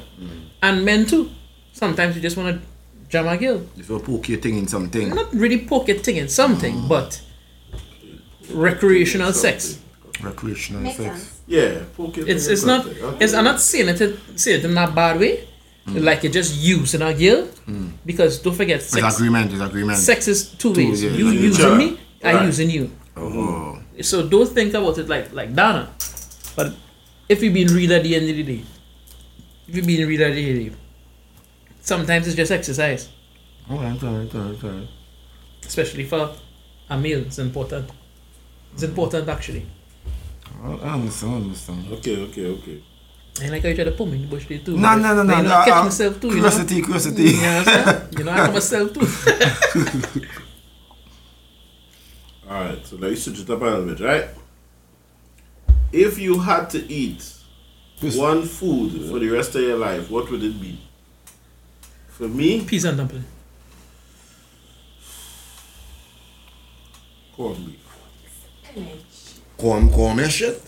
And 0.61 0.83
men 0.83 1.05
too. 1.05 1.29
Sometimes 1.71 2.15
you 2.15 2.21
just 2.21 2.35
want 2.35 2.49
to 2.61 2.67
jam 3.09 3.27
a 3.27 3.37
girl. 3.37 3.61
You 3.77 3.83
sort 3.83 4.01
of 4.01 4.07
poke 4.07 4.27
your 4.29 4.39
thing 4.39 4.57
in 4.57 4.67
something. 4.67 5.09
Not 5.21 5.33
really 5.33 5.59
pocket 5.59 6.01
thing 6.05 6.17
in 6.17 6.27
something, 6.27 6.75
mm. 6.75 6.89
but 6.89 7.21
recreational 8.49 9.33
sex. 9.33 9.79
Recreational 10.21 10.81
Makes 10.81 10.97
sex. 10.97 11.09
sense. 11.21 11.41
Yeah, 11.47 11.83
poke 11.95 12.17
it 12.17 12.27
It's 12.27 12.47
in 12.47 12.53
it's 12.53 12.65
not 12.65 12.83
something. 12.83 13.03
Okay. 13.03 13.23
it's 13.25 13.33
I'm 13.33 13.43
not 13.43 13.59
saying 13.61 13.89
it 13.89 14.19
say 14.39 14.53
it 14.55 14.65
in 14.65 14.77
a 14.77 14.91
bad 14.91 15.19
way. 15.19 15.47
Like 15.87 16.23
you're 16.23 16.31
just 16.31 16.55
using 16.55 17.01
a 17.01 17.13
girl. 17.13 17.47
Because 18.05 18.39
don't 18.39 18.55
forget 18.55 18.79
There's 18.79 19.03
sex 19.03 19.15
agreement, 19.15 19.49
there's 19.51 19.61
agreement. 19.61 19.97
sex 19.97 20.27
is 20.27 20.49
two 20.61 20.73
ways. 20.73 21.03
yeah, 21.03 21.11
you 21.11 21.29
using 21.29 21.77
me, 21.77 21.99
I 22.23 22.33
Right. 22.33 22.45
using 22.45 22.69
you. 22.69 22.91
Oh. 23.17 23.79
So 24.01 24.27
don't 24.27 24.47
think 24.57 24.73
about 24.73 24.97
it 24.97 25.07
like 25.09 25.33
like 25.33 25.53
Dana. 25.55 25.89
But 26.56 26.74
if 27.30 27.41
you're 27.41 27.54
being 27.54 27.68
real 27.68 27.93
at 27.93 28.04
the 28.04 28.16
end 28.16 28.30
of 28.30 28.36
the 28.36 28.43
day, 28.43 28.64
if 29.68 29.76
you're 29.76 29.86
being 29.86 30.08
real 30.08 30.24
at 30.24 30.34
the 30.34 30.49
end 30.49 30.58
of 30.58 30.64
the 30.64 30.70
day, 30.70 30.76
sometimes 31.82 32.28
it's 32.28 32.36
just 32.36 32.52
exercise, 32.52 33.10
Alright, 33.70 34.04
alright, 34.04 34.36
alright, 34.36 34.64
alright. 34.64 34.88
especially 35.66 36.04
for 36.06 36.32
a 36.89 36.97
male. 36.97 37.20
It's 37.20 37.39
important. 37.39 37.89
It's 38.74 38.84
important 38.84 39.30
actually. 39.30 39.66
I 40.64 40.68
I 40.72 40.93
understand, 40.93 41.34
I 41.34 41.38
understand. 41.38 41.91
Okay, 41.93 42.18
okay, 42.24 42.45
okay. 42.47 42.84
I 43.41 43.47
like 43.47 43.62
how 43.64 43.70
you 43.70 43.76
try 43.76 43.86
to 43.86 43.91
pull 43.91 44.08
me 44.08 44.16
in 44.18 44.22
the 44.24 44.28
bush 44.28 44.45
there 44.47 44.60
too. 44.60 44.78
No, 44.78 44.95
no, 44.97 45.16
no, 45.16 45.24
But 45.24 45.26
no. 45.26 45.38
You 45.38 45.43
no, 45.43 45.49
know, 45.49 45.56
I 45.56 45.66
catch 45.66 45.74
uh, 45.74 45.84
myself 45.86 46.20
too. 46.20 46.28
You 46.28 46.34
know? 46.36 46.39
Curiosity, 46.49 46.82
curiosity. 46.82 47.24
You 47.24 47.41
know 47.41 47.58
what 47.58 47.68
I'm 47.68 47.86
saying? 47.86 48.08
You 48.18 48.24
know, 48.26 48.32
I 48.32 48.36
catch 48.36 48.54
myself 48.54 48.93
too. 48.93 49.08
Alright, 52.49 52.86
so 52.86 52.95
let's 52.97 53.24
switch 53.24 53.39
it 53.39 53.49
up 53.49 53.62
a 53.62 53.66
little 53.66 53.86
bit, 53.86 53.99
right? 54.02 54.26
If 55.91 56.17
you 56.19 56.39
had 56.39 56.69
to 56.71 56.91
eat 56.91 57.33
Yes. 58.01 58.15
one 58.17 58.43
food 58.45 59.09
for 59.09 59.19
the 59.19 59.29
rest 59.29 59.53
of 59.55 59.61
your 59.61 59.77
life, 59.77 60.09
what 60.09 60.29
would 60.31 60.41
it 60.43 60.59
be? 60.59 60.79
For 62.09 62.27
me, 62.27 62.61
Peas 62.65 62.85
and 62.85 62.97
dumpling. 62.97 63.25
corned 67.35 67.65
beef. 67.65 69.39
Corn, 69.57 69.89
corn 69.91 70.19
and 70.19 70.31
shit. 70.31 70.61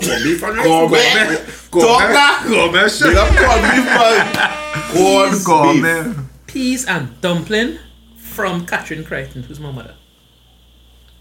Corn 0.00 0.22
beef 0.22 0.42
and 0.42 0.56
Corn 0.58 0.88
corn 0.88 0.90
beef. 0.92 1.70
Corn 1.70 1.86
Talk 1.86 2.00
that. 2.12 2.44
Corn 2.46 2.76
and 2.76 2.90
shit. 2.92 3.08
Big 3.08 3.16
up 3.16 3.28
corned 3.36 3.62
beef, 3.72 3.84
man. 5.44 5.44
Corn 5.44 5.82
beef. 6.14 6.24
Peas 6.46 6.86
and 6.86 7.20
dumpling 7.20 7.78
from 8.16 8.64
Catherine 8.66 9.04
Crichton, 9.04 9.42
who's 9.42 9.60
my 9.60 9.70
mother. 9.70 9.94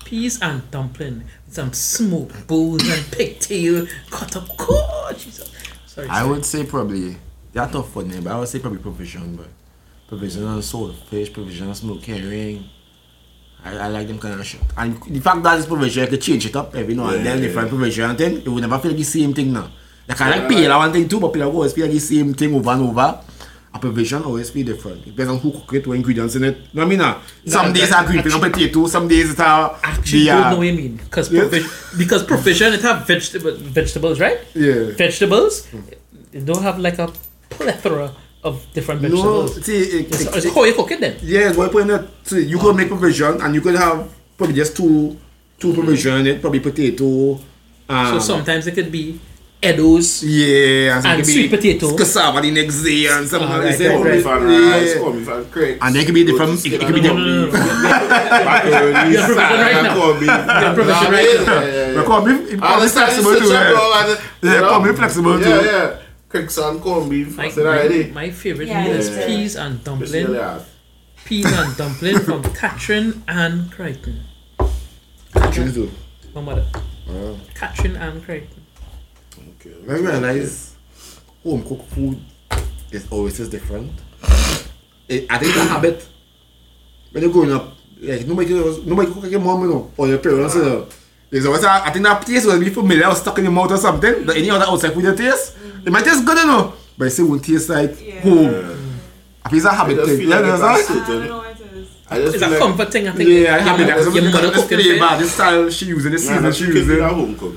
Peas 0.08 0.42
and 0.42 0.72
dumpling 0.72 1.22
some 1.50 1.74
smoked 1.74 2.48
bones 2.48 2.88
and 2.88 3.12
pigtail 3.12 3.86
cut 4.10 4.38
up. 4.38 4.48
Oh, 4.58 5.12
Jesus. 5.18 5.52
Sorry. 5.86 6.08
I 6.08 6.24
would 6.24 6.46
say 6.46 6.66
probably, 6.66 7.18
they're 7.52 7.68
tough 7.68 7.92
for 7.92 8.04
them, 8.04 8.24
but 8.24 8.32
I 8.32 8.40
would 8.40 8.48
say 8.48 8.60
probably 8.60 8.80
provision, 8.80 9.36
but 9.36 9.48
provision 10.08 10.46
on 10.46 10.62
swordfish, 10.62 11.34
provision 11.34 11.68
on 11.68 11.76
smoked 11.76 12.06
herring. 12.06 12.70
I, 13.66 13.76
I 13.76 13.88
like 13.90 14.08
them 14.08 14.18
kind 14.18 14.40
of 14.40 14.46
shit. 14.46 14.62
And 14.78 15.04
the 15.04 15.20
fact 15.20 15.44
that 15.44 15.58
it's 15.58 15.68
provision, 15.68 16.06
you 16.06 16.10
could 16.10 16.22
change 16.22 16.46
it 16.46 16.56
up 16.56 16.74
every 16.74 16.96
now 16.96 17.10
and 17.10 17.26
then, 17.26 17.40
yeah, 17.40 17.44
different 17.44 17.68
yeah. 17.68 17.78
provision 17.78 18.10
and 18.10 18.18
thing. 18.18 18.42
You 18.44 18.54
would 18.54 18.62
never 18.62 18.80
feel 18.80 18.92
like 18.92 18.98
the 19.00 19.04
same 19.04 19.34
thing 19.34 19.52
now. 19.52 19.70
Like 20.08 20.22
I 20.22 20.30
like 20.30 20.42
I 20.44 20.48
peel, 20.48 20.72
I 20.72 20.78
one 20.78 20.94
thing 20.94 21.10
too, 21.10 21.20
but 21.20 21.34
people 21.34 21.52
always 21.52 21.74
feel 21.74 21.84
like 21.84 21.94
the 21.94 22.00
same 22.00 22.34
thing 22.34 22.56
over 22.56 22.70
and 22.70 22.82
over. 22.84 23.22
A 23.74 23.80
provision 23.80 24.24
always 24.24 24.50
be 24.50 24.64
different. 24.64 25.02
It 25.06 25.12
depends 25.12 25.32
on 25.34 25.40
who 25.40 25.52
cook 25.52 25.74
it, 25.74 25.86
what 25.88 25.96
ingredients 25.98 26.36
in 26.36 26.44
it. 26.46 26.56
You 26.58 26.64
know 26.74 26.82
what 26.82 26.86
I 26.86 26.90
mean? 26.90 27.00
Now? 27.00 27.22
Some 27.46 27.68
No, 27.68 27.74
days 27.74 27.92
are 27.92 28.06
green 28.06 28.20
and 28.20 28.42
potato, 28.42 28.88
some 28.88 29.08
days 29.08 29.32
it's 29.32 29.40
are 29.40 29.78
Actually, 29.84 30.20
the, 30.24 30.26
don't 30.28 30.44
uh, 30.44 30.50
know 30.52 30.58
what 30.58 30.68
you 30.68 30.74
mean. 30.74 30.96
Because 30.98 31.30
provision, 31.30 31.70
because 31.98 32.24
provision, 32.24 32.74
it 32.74 32.82
have 32.82 33.06
vegetable, 33.06 33.56
vegetables, 33.58 34.20
right? 34.20 34.40
Yeah. 34.56 34.92
Vegetables, 34.96 35.68
it 36.34 36.46
don't 36.46 36.64
have 36.64 36.80
like 36.80 36.98
a 36.98 37.12
plethora 37.50 38.16
of 38.44 38.66
different 38.74 39.02
No, 39.02 39.10
vegetables. 39.10 39.66
see, 39.66 39.78
it, 39.78 40.08
It's, 40.08 40.22
it, 40.22 40.36
it's 40.46 40.56
how 40.56 40.64
you 40.64 40.74
cook 40.74 40.92
it 40.92 41.00
then. 41.02 41.18
Yeah, 41.22 41.52
what 41.54 41.72
point 41.72 41.88
that 41.88 42.08
so 42.24 42.38
you 42.38 42.58
could 42.58 42.76
make 42.76 42.88
provision 42.88 43.42
and 43.42 43.54
you 43.54 43.62
could 43.62 43.76
have 43.76 44.10
probably 44.38 44.56
just 44.56 44.76
two 44.78 45.18
two 45.60 45.74
provision 45.74 46.22
in 46.22 46.28
it, 46.28 46.42
probably 46.42 46.62
potato. 46.62 47.38
Um, 47.90 48.14
So 48.14 48.20
sometimes 48.20 48.66
it 48.68 48.74
could 48.76 48.92
be 48.92 49.20
Eddoes. 49.62 50.22
yeah, 50.24 51.02
some 51.02 51.12
and 51.12 51.20
could 51.22 51.28
be 51.28 51.34
sweet 51.34 51.50
potato. 51.50 51.98
cassava 51.98 52.42
the 52.42 52.52
next 52.52 52.84
day 52.84 53.08
and 53.08 53.28
something 53.28 53.50
like 53.50 53.76
that. 53.78 53.92
Corned 53.92 54.06
right, 54.06 54.14
beef 54.18 54.26
Yeah. 54.26 54.72
rice, 54.72 54.94
corned 55.00 55.26
beef 55.26 55.78
and 55.82 55.96
they 55.96 56.06
could 56.06 56.14
be 56.14 56.24
different- 56.26 56.66
it- 56.66 56.74
it 56.74 56.80
could 56.86 56.94
be 56.96 57.02
No, 57.02 57.46
different-. 57.48 57.54
Macaroni, 58.46 59.14
You're 59.14 59.26
provision 59.26 59.60
right 59.60 59.74
salad, 59.74 59.84
now. 59.84 59.96
corned 59.98 60.20
beef. 60.20 60.30
You're 60.30 60.74
provision 60.78 61.12
right 61.12 61.46
now. 61.48 61.54
yeah, 61.54 61.66
yeah, 61.66 61.88
yeah. 61.88 61.88
beef, 61.88 61.98
it 61.98 61.98
I 61.98 62.04
corn 62.06 62.26
beef 62.26 62.62
understand 62.64 63.12
flexible 63.12 63.36
too. 63.40 63.48
such 63.48 63.56
a 63.56 64.46
Yeah, 64.46 64.54
Yeah, 64.54 64.70
corned 64.70 64.84
beef 64.86 64.96
flexible 64.98 65.40
Yeah, 65.40 65.46
too. 65.62 65.66
yeah. 65.66 65.96
Crix 66.30 66.70
and 66.70 66.82
corned 66.82 67.10
beef. 67.10 67.36
My, 67.38 67.46
I 67.46 67.50
said 67.50 67.66
already. 67.66 68.04
my, 68.04 68.10
eh? 68.10 68.28
my 68.28 68.30
favorite 68.32 68.68
Yeah, 68.68 68.84
meal 68.84 68.96
is 68.96 69.10
peas 69.10 69.56
and 69.56 69.84
dumpling. 69.84 70.38
Peas 71.26 71.46
and 71.52 71.76
dumpling 71.78 72.20
from 72.20 72.44
Catherine 72.62 73.24
and 73.28 73.72
Crichton. 73.72 74.20
Choose 75.52 75.74
too. 75.74 75.90
My 76.36 76.42
mother. 76.42 76.66
Wow. 77.10 77.38
Catherine 77.56 77.96
and 77.96 78.24
Crichton. 78.24 78.62
Okay. 79.68 79.94
I 79.94 79.98
realize 79.98 80.76
home 81.44 81.64
cooked 81.64 81.90
food 81.92 82.20
is 82.92 83.08
always 83.12 83.40
is 83.40 83.50
different. 83.50 83.92
It, 85.08 85.26
I 85.30 85.38
think 85.38 85.54
the 85.54 85.64
habit 85.64 86.08
when 87.12 87.24
you're 87.24 87.32
growing 87.32 87.52
up, 87.54 87.74
like 88.02 88.28
nobody 88.28 88.54
nobody 88.86 89.12
cook 89.12 89.24
like 89.24 89.32
your 89.32 89.40
mom, 89.40 89.62
you 89.62 89.70
know, 89.70 89.92
or 89.98 90.08
your 90.08 90.20
parents, 90.20 90.56
you 90.56 90.64
know. 90.64 90.88
There's 91.30 91.46
always 91.46 91.64
a, 91.64 91.70
I 91.70 91.92
think 91.92 92.06
that 92.06 92.26
taste 92.26 92.46
will 92.46 92.60
be 92.60 92.70
familiar 92.70 93.08
or 93.08 93.16
stuck 93.16 93.38
in 93.38 93.46
your 93.46 93.54
mouth 93.54 93.72
or 93.72 93.78
something. 93.78 94.26
That 94.26 94.38
any 94.38 94.50
other 94.50 94.66
outside 94.66 94.94
food 94.94 95.04
that 95.04 95.18
taste, 95.18 95.58
mm-hmm. 95.58 95.88
it 95.88 95.92
might 95.92 96.06
taste 96.06 96.26
good, 96.26 96.38
you 96.38 96.48
know, 96.48 96.74
but 96.98 97.08
it 97.08 97.12
still 97.12 97.28
won't 97.28 97.44
taste 97.44 97.70
like 97.70 98.00
yeah. 98.00 98.22
home. 98.22 98.48
I 99.44 99.50
think 99.50 99.58
it's 99.58 99.66
a 99.66 99.74
habit 99.74 100.06
thing. 100.06 100.30
Like 100.30 100.46
yeah, 100.46 100.56
like 100.56 100.90
it 100.90 100.90
I, 100.90 101.24
I 101.24 101.28
know 101.28 101.42
it 101.42 101.60
is. 101.60 101.90
I 102.10 102.20
just 102.20 102.36
it's 102.36 102.44
a 102.44 102.48
like, 102.48 102.60
comfort 102.60 102.92
thing, 102.92 103.08
I 103.08 103.12
think. 103.12 103.30
Yeah, 103.30 103.56
I 103.56 103.60
have 103.60 103.80
it. 103.80 103.88
Like, 103.88 104.16
your 104.16 104.32
mother 104.32 104.52
cooked 104.52 104.72
it. 104.72 105.20
This 105.20 105.34
style 105.34 105.70
she 105.70 105.86
using, 105.88 106.12
this 106.12 106.28
season 106.28 106.44
yeah, 106.44 106.52
she 106.52 106.66
using. 106.66 107.02
Home 107.02 107.36
cook. 107.38 107.56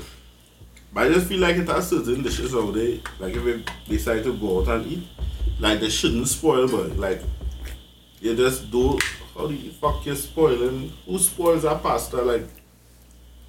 But 0.93 1.05
I 1.07 1.13
just 1.13 1.27
feel 1.27 1.39
like 1.39 1.55
it 1.55 1.67
has 1.67 1.89
certain 1.89 2.21
dishes 2.21 2.53
out 2.53 2.73
there. 2.73 2.97
Like 3.19 3.33
if 3.35 3.43
they 3.43 3.63
decide 3.87 4.23
to 4.23 4.33
go 4.37 4.61
out 4.61 4.67
and 4.67 4.85
eat, 4.91 5.03
like 5.59 5.79
they 5.79 5.89
shouldn't 5.89 6.27
spoil, 6.27 6.67
but 6.67 6.97
like 6.97 7.21
you 8.19 8.35
just 8.35 8.69
do. 8.71 8.99
How 9.35 9.47
do 9.47 9.53
you 9.53 9.71
fuck 9.71 10.05
you 10.05 10.15
spoiling? 10.15 10.91
Who 11.05 11.17
spoils 11.17 11.63
our 11.65 11.79
pasta? 11.79 12.17
Like 12.21 12.45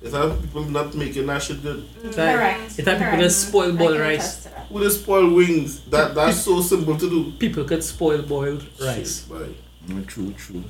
It 0.01 0.12
have 0.12 0.40
people 0.40 0.64
not 0.64 0.95
making 0.95 1.26
that 1.26 1.43
shit 1.43 1.62
good. 1.62 1.84
It's 2.05 2.16
like- 2.16 2.36
Correct. 2.36 2.78
It 2.78 2.86
have 2.86 2.99
people 2.99 3.11
correct. 3.12 3.22
that 3.22 3.30
spoil 3.30 3.72
I 3.72 3.76
boiled 3.76 4.01
rice. 4.01 4.18
attest 4.20 4.43
to 4.45 4.49
that. 4.51 4.66
Who 4.66 4.78
they 4.80 4.88
spoil 4.90 5.34
wings? 5.34 5.80
That 5.90 6.14
that's 6.14 6.38
so 6.43 6.61
simple 6.62 6.97
to 6.97 7.11
do. 7.11 7.32
People 7.38 7.64
could 7.64 7.82
spoil 7.82 8.22
boiled 8.22 8.64
rice. 8.80 9.20
Shit, 9.22 9.28
boy. 9.28 9.49
Mm, 9.88 10.07
True, 10.07 10.32
true. 10.34 10.62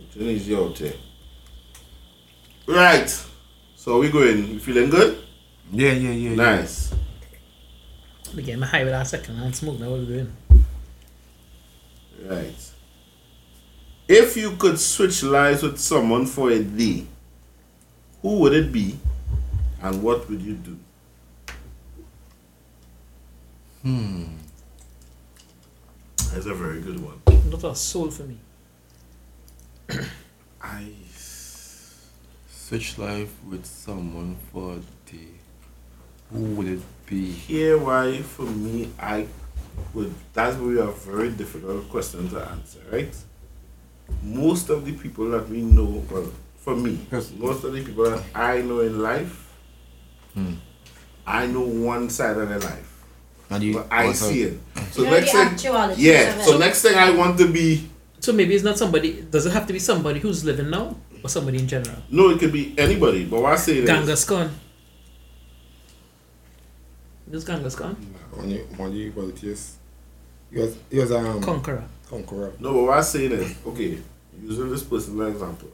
It's 0.00 0.16
easy 0.16 0.54
out 0.54 0.76
there. 0.76 0.94
Right. 2.68 3.24
So 3.86 4.00
we 4.00 4.10
going. 4.10 4.48
You 4.48 4.58
feeling 4.58 4.90
good? 4.90 5.16
Yeah, 5.70 5.92
yeah, 5.92 6.10
yeah. 6.10 6.30
yeah. 6.30 6.34
Nice. 6.34 6.92
Again, 8.36 8.58
my 8.58 8.66
high 8.66 8.82
with 8.82 8.92
that 8.92 9.06
second 9.06 9.36
hand 9.36 9.54
smoke. 9.54 9.78
Now 9.78 9.90
what 9.90 10.00
we 10.00 10.06
doing? 10.06 10.32
Right. 12.24 12.72
If 14.08 14.36
you 14.36 14.56
could 14.56 14.80
switch 14.80 15.22
lives 15.22 15.62
with 15.62 15.78
someone 15.78 16.26
for 16.26 16.50
a 16.50 16.64
day, 16.64 17.06
who 18.22 18.40
would 18.40 18.54
it 18.54 18.72
be 18.72 18.98
and 19.80 20.02
what 20.02 20.28
would 20.28 20.42
you 20.42 20.54
do? 20.54 20.76
Hmm. 23.82 24.24
That's 26.32 26.46
a 26.46 26.54
very 26.54 26.80
good 26.80 26.98
one. 26.98 27.22
Not 27.48 27.62
a 27.62 27.76
soul 27.76 28.10
for 28.10 28.24
me. 28.24 28.38
I 30.60 30.88
Switch 32.66 32.98
life 32.98 33.30
with 33.48 33.64
someone 33.64 34.36
for 34.52 34.72
a 34.72 34.80
day. 35.12 35.28
Who 36.32 36.40
would 36.56 36.66
it 36.66 36.80
be? 37.06 37.30
Here, 37.30 37.78
why 37.78 38.18
for 38.22 38.42
me 38.42 38.90
I 38.98 39.28
would 39.94 40.12
that's 40.32 40.56
really 40.56 40.80
a 40.80 40.90
very 40.90 41.30
difficult 41.30 41.88
question 41.88 42.28
to 42.30 42.40
answer, 42.40 42.80
right? 42.90 43.14
Most 44.20 44.68
of 44.68 44.84
the 44.84 44.90
people 44.94 45.30
that 45.30 45.48
we 45.48 45.62
know 45.62 46.02
well 46.10 46.28
for 46.56 46.74
me, 46.74 47.06
Yes. 47.12 47.30
most 47.38 47.62
of 47.62 47.72
the 47.72 47.84
people 47.84 48.10
that 48.10 48.24
I 48.34 48.62
know 48.62 48.80
in 48.80 48.98
life, 49.00 49.46
Hmm. 50.34 50.54
I 51.24 51.46
know 51.46 51.60
one 51.60 52.10
side 52.10 52.36
of 52.36 52.48
their 52.48 52.58
life. 52.58 52.90
And 53.48 53.62
you 53.62 53.74
But 53.74 53.86
I 53.92 54.10
see 54.12 54.42
it. 54.42 54.58
So 54.90 55.02
You 55.04 55.10
know 55.10 55.20
next 55.20 55.30
thing 55.30 55.94
Yeah, 55.98 56.34
it. 56.34 56.44
so 56.44 56.58
next 56.58 56.82
thing 56.82 56.96
I 56.96 57.10
want 57.10 57.38
to 57.38 57.46
be 57.46 57.88
So 58.18 58.32
maybe 58.32 58.56
it's 58.56 58.64
not 58.64 58.76
somebody. 58.76 59.22
Does 59.30 59.46
it 59.46 59.52
have 59.52 59.68
to 59.68 59.72
be 59.72 59.78
somebody 59.78 60.18
who's 60.18 60.44
living 60.44 60.68
now, 60.68 60.96
or 61.26 61.28
somebody 61.28 61.58
in 61.58 61.68
general? 61.68 61.96
no, 62.10 62.30
it 62.30 62.38
could 62.38 62.52
be 62.52 62.74
anybody, 62.78 63.24
but 63.24 63.42
what 63.42 63.52
I 63.52 63.56
say 63.56 63.78
is 63.78 63.86
Genghis 63.88 64.24
Khan. 64.24 64.50
This 67.26 67.44
Genghis 67.44 67.74
Khan, 67.74 67.94
One 68.32 68.52
of 68.52 68.78
one 68.78 68.88
of 68.88 68.94
the 68.94 69.10
qualities. 69.10 69.76
He 70.50 70.60
was, 70.60 70.76
he 70.90 70.98
was 70.98 71.10
um, 71.12 71.42
conqueror. 71.42 71.84
conqueror. 72.08 72.52
No, 72.60 72.72
but 72.72 72.82
what 72.84 72.96
I'm 72.98 73.02
saying 73.02 73.32
is, 73.32 73.56
okay, 73.66 73.98
using 74.40 74.70
this 74.70 74.84
person 74.84 75.14
as 75.20 75.26
an 75.26 75.32
example, 75.32 75.68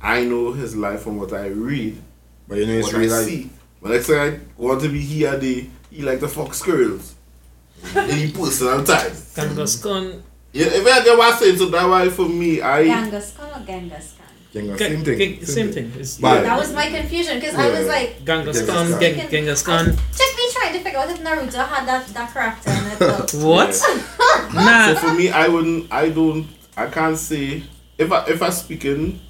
I 0.00 0.24
know 0.24 0.52
his 0.52 0.74
life 0.74 1.02
from 1.02 1.18
what 1.18 1.32
I 1.34 1.48
read, 1.48 2.00
But 2.48 2.58
you 2.58 2.66
know, 2.66 2.72
it's 2.72 2.86
what 2.88 2.96
I 2.96 2.98
real 3.00 3.10
life. 3.12 3.26
see. 3.26 3.50
But 3.82 3.90
next 3.90 4.06
time 4.08 4.48
I 4.58 4.62
want 4.62 4.80
to 4.82 4.88
be 4.88 5.00
here, 5.00 5.36
they 5.36 5.68
he 5.90 6.02
like 6.02 6.20
the 6.20 6.28
fox 6.28 6.58
squirrels. 6.58 7.14
he 7.92 8.32
personal 8.32 8.82
ties. 8.84 9.34
Genghis 9.36 9.82
Khan. 9.82 10.22
Yeah, 10.52 10.66
if 10.68 10.86
I 10.86 11.04
get 11.04 11.16
what 11.18 11.32
I'm 11.34 11.38
saying, 11.38 11.58
so 11.58 11.66
that 11.66 11.86
why 11.86 12.08
for 12.08 12.26
me, 12.28 12.62
I 12.62 12.84
Genghis 12.84 13.34
Khan 13.36 13.60
or 13.62 13.66
Genghis 13.66 14.14
Khan? 14.16 14.17
Genghis, 14.58 14.78
Ge- 14.78 14.82
same 14.82 15.04
thing. 15.04 15.40
ge- 15.40 15.46
Same 15.46 15.72
thing. 15.72 15.92
It's, 15.98 16.18
But- 16.18 16.42
That 16.42 16.58
was 16.58 16.72
my 16.72 16.86
confusion 16.90 17.38
because 17.40 17.54
I 17.54 17.68
was 17.70 17.86
like, 17.86 18.24
Genghis 18.24 18.56
Genghis 18.58 18.70
Khan. 18.70 18.90
Khan. 18.90 19.00
Gen- 19.00 19.30
Genghis 19.30 19.62
Khan. 19.62 19.84
took 19.86 20.32
me 20.38 20.44
trying 20.52 20.72
to 20.74 20.80
figure 20.80 20.98
out 20.98 21.10
if 21.10 21.20
Naruto 21.22 21.66
had 21.68 21.86
that, 21.88 22.06
that 22.08 22.32
character 22.32 22.70
in 22.70 22.84
it. 22.92 22.98
but- 22.98 23.34
What? 23.48 23.74
so 23.74 24.94
for 24.96 25.14
me, 25.14 25.30
I 25.30 25.48
wouldn't, 25.48 25.92
I 25.92 26.08
don't, 26.10 26.46
I 26.76 26.86
can't 26.86 27.16
say 27.18 27.62
if 27.96 28.10
I 28.12 28.24
if 28.26 28.40
I 28.42 28.50
speaking, 28.50 29.20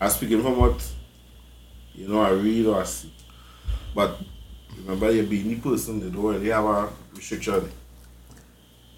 I 0.00 0.08
speaking 0.08 0.42
from 0.42 0.58
what 0.58 0.78
you 1.94 2.08
know 2.08 2.20
I 2.20 2.30
read 2.30 2.66
or 2.66 2.80
I 2.80 2.84
see. 2.84 3.12
But 3.94 4.18
remember, 4.78 5.10
you're 5.10 5.24
being 5.24 5.48
the 5.48 5.56
person 5.56 6.00
that 6.00 6.12
don't 6.12 6.24
really 6.24 6.48
have 6.50 6.64
a 6.64 6.88
restriction. 7.14 7.70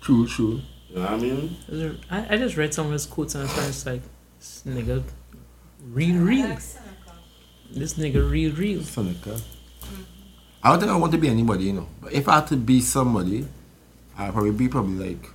True, 0.00 0.26
true. 0.26 0.60
You 0.90 0.96
know 0.96 1.02
what 1.02 1.10
I 1.10 1.16
mean? 1.16 1.56
I, 2.10 2.34
I 2.34 2.36
just 2.36 2.56
read 2.56 2.72
some 2.72 2.86
of 2.86 2.92
his 2.92 3.06
quotes 3.06 3.34
and 3.34 3.44
it's 3.44 3.54
just 3.56 3.86
like, 3.86 4.02
this 4.46 4.62
nigga, 4.74 5.02
real, 5.92 6.22
real. 6.22 6.48
Like 6.48 6.62
This 7.70 7.94
nigga, 7.94 8.30
real, 8.30 8.52
real. 8.52 8.82
Seneca. 8.82 9.40
I 10.62 10.70
don't 10.70 10.80
think 10.80 10.90
I 10.90 10.96
want 10.96 11.12
to 11.12 11.18
be 11.18 11.28
anybody, 11.28 11.64
you 11.64 11.72
know. 11.74 11.88
But 12.00 12.12
if 12.12 12.28
I 12.28 12.36
had 12.36 12.46
to 12.48 12.56
be 12.56 12.80
somebody, 12.80 13.46
I'd 14.18 14.32
probably 14.32 14.52
be 14.52 14.68
probably 14.68 15.12
like 15.12 15.30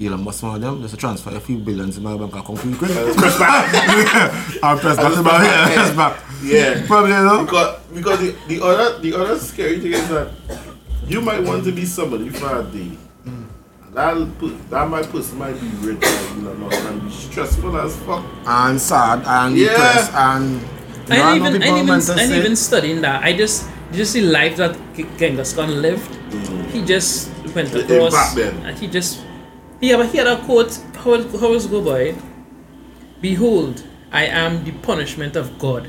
Elon 0.00 0.22
Musk, 0.24 0.42
one 0.42 0.56
of 0.56 0.60
them. 0.60 0.82
Just 0.82 0.94
to 0.94 1.00
transfer 1.00 1.34
a 1.34 1.40
few 1.40 1.58
billions 1.58 1.96
in 1.96 2.02
my 2.02 2.16
bank 2.16 2.34
account 2.34 2.58
quick, 2.58 2.78
quick. 2.78 2.90
Press 2.90 3.38
back. 3.38 4.58
I'll 4.62 4.78
press 4.78 4.96
just 4.96 5.24
back. 5.24 5.24
back. 5.24 5.68
Yeah, 5.68 5.74
press 5.74 5.96
back. 5.96 6.22
Yeah. 6.42 6.86
Probably, 6.86 7.10
you 7.10 7.16
know. 7.16 7.44
Because 7.44 7.80
because 7.94 8.20
the, 8.20 8.36
the 8.48 8.64
other 8.64 8.98
the 9.00 9.14
other 9.14 9.38
scary 9.38 9.80
thing 9.80 9.92
is 9.92 10.08
that 10.08 10.32
you 11.06 11.20
might 11.20 11.42
want 11.42 11.64
to 11.64 11.72
be 11.72 11.84
somebody 11.84 12.28
for 12.28 12.60
a 12.60 12.64
day. 12.64 12.90
And 13.96 14.04
That'll 14.04 14.26
put 14.38 14.70
that 14.70 14.88
might 14.90 15.10
person 15.10 15.38
might 15.38 15.58
be 15.58 15.68
rich 15.86 16.02
like 16.02 16.30
Elon 16.44 16.60
Musk 16.60 16.84
and 16.84 17.02
be 17.02 17.10
stressful 17.10 17.76
as 17.78 17.96
fuck. 18.04 18.24
And 18.46 18.78
sad 18.80 19.22
and 19.26 19.56
Yeah. 19.56 19.68
depressed 19.70 20.12
and. 20.12 20.60
I 21.08 21.14
You 21.16 21.22
know, 21.22 21.28
ain't 21.30 21.36
even, 21.40 21.52
people 21.52 21.62
I 21.62 21.66
ain't 21.68 21.76
even, 21.78 21.86
meant 21.86 22.02
to 22.06 22.12
I 22.12 22.18
ain't 22.20 22.30
say- 22.30 22.38
even 22.40 22.56
studying 22.56 23.00
that. 23.02 23.22
I 23.24 23.32
just, 23.32 23.64
just 23.92 24.12
the 24.14 24.22
life 24.22 24.56
that 24.56 24.76
G- 24.96 25.06
Genghis 25.16 25.52
Khan 25.54 25.80
lived. 25.80 26.10
He 26.72 26.82
just 26.82 27.30
went 27.54 27.70
The 27.72 27.84
across. 27.84 28.36
impact. 28.36 28.56
And 28.66 28.78
he 28.78 28.86
just, 28.88 29.20
he, 29.80 29.88
had- 29.90 30.04
he 30.10 30.18
had 30.18 30.26
a 30.26 30.36
quote. 30.44 30.76
How 31.02 31.14
it- 31.14 31.30
how 31.40 31.50
was 31.52 31.64
it 31.66 31.70
go 31.70 31.80
by? 31.80 32.14
Behold, 33.22 33.82
I 34.12 34.24
am 34.26 34.64
the 34.64 34.72
punishment 34.72 35.36
of 35.36 35.58
God. 35.58 35.88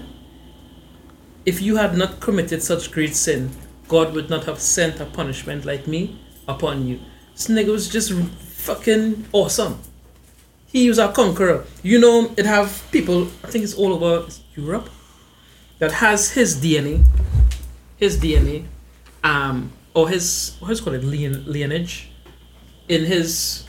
If 1.46 1.62
you 1.62 1.76
had 1.78 1.98
not 1.98 2.20
committed 2.22 2.62
such 2.64 2.92
great 2.92 3.16
sin, 3.18 3.50
God 3.90 4.14
would 4.14 4.30
not 4.30 4.46
have 4.46 4.60
sent 4.62 5.00
a 5.02 5.06
punishment 5.06 5.66
like 5.66 5.88
me 5.88 6.20
upon 6.48 6.88
you. 6.88 7.00
This 7.38 7.50
nigga 7.50 7.72
was 7.72 7.88
just 7.88 8.12
fucking 8.14 9.28
awesome. 9.32 9.80
He 10.66 10.90
was 10.90 10.98
a 10.98 11.12
conqueror. 11.12 11.66
You 11.84 12.00
know, 12.00 12.34
it 12.36 12.48
have 12.48 12.84
people. 12.92 13.28
I 13.44 13.52
think 13.52 13.64
it's 13.64 13.76
all 13.76 13.94
over 13.94 14.28
Europe 14.56 14.90
that 15.78 15.92
has 15.92 16.32
his 16.32 16.58
DNA, 16.58 17.06
his 17.98 18.18
DNA, 18.20 18.66
um, 19.24 19.72
or 19.94 20.10
his 20.10 20.58
what's 20.62 20.82
called 20.82 20.96
it 20.96 21.04
lineage, 21.04 22.10
in 22.90 23.06
his 23.06 23.66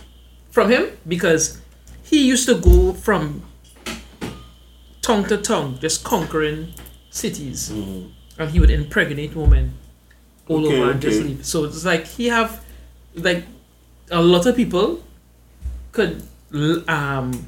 from 0.51 0.71
him 0.71 0.87
because 1.07 1.61
he 2.03 2.27
used 2.27 2.47
to 2.47 2.55
go 2.55 2.95
from 2.95 3.43
tongue 5.03 5.27
to 5.27 5.37
tongue, 5.37 5.79
just 5.79 6.05
conquering 6.05 6.73
cities, 7.11 7.69
and 7.69 8.51
he 8.51 8.61
would 8.61 8.71
impregnate 8.71 9.37
women 9.37 9.75
all 10.49 10.67
Okay, 10.67 10.81
over 10.81 10.91
and 10.93 11.03
just 11.03 11.21
leave. 11.21 11.45
So 11.45 11.65
it's 11.65 11.85
like 11.85 12.07
he 12.07 12.29
have 12.29 12.65
like 13.15 13.45
a 14.11 14.23
lot 14.23 14.47
of 14.47 14.57
people 14.57 15.03
could 15.93 16.23
um 16.89 17.47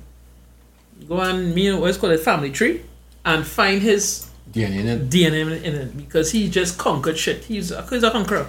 go 1.09 1.21
and 1.21 1.59
you 1.59 1.73
know 1.73 1.81
what's 1.81 1.97
called 1.97 2.13
a 2.13 2.19
family 2.19 2.51
tree 2.51 2.83
and 3.25 3.47
find 3.47 3.81
his 3.83 4.27
DNA 4.53 4.81
in 4.81 4.87
it. 4.89 5.09
DNA 5.11 5.41
in, 5.43 5.53
in 5.65 5.75
it 5.75 5.97
because 5.97 6.33
he 6.33 6.49
just 6.51 6.77
conquered 6.79 7.17
shit. 7.19 7.45
He's 7.45 7.71
a, 7.71 7.83
he's 7.89 8.03
a 8.03 8.11
conqueror. 8.11 8.49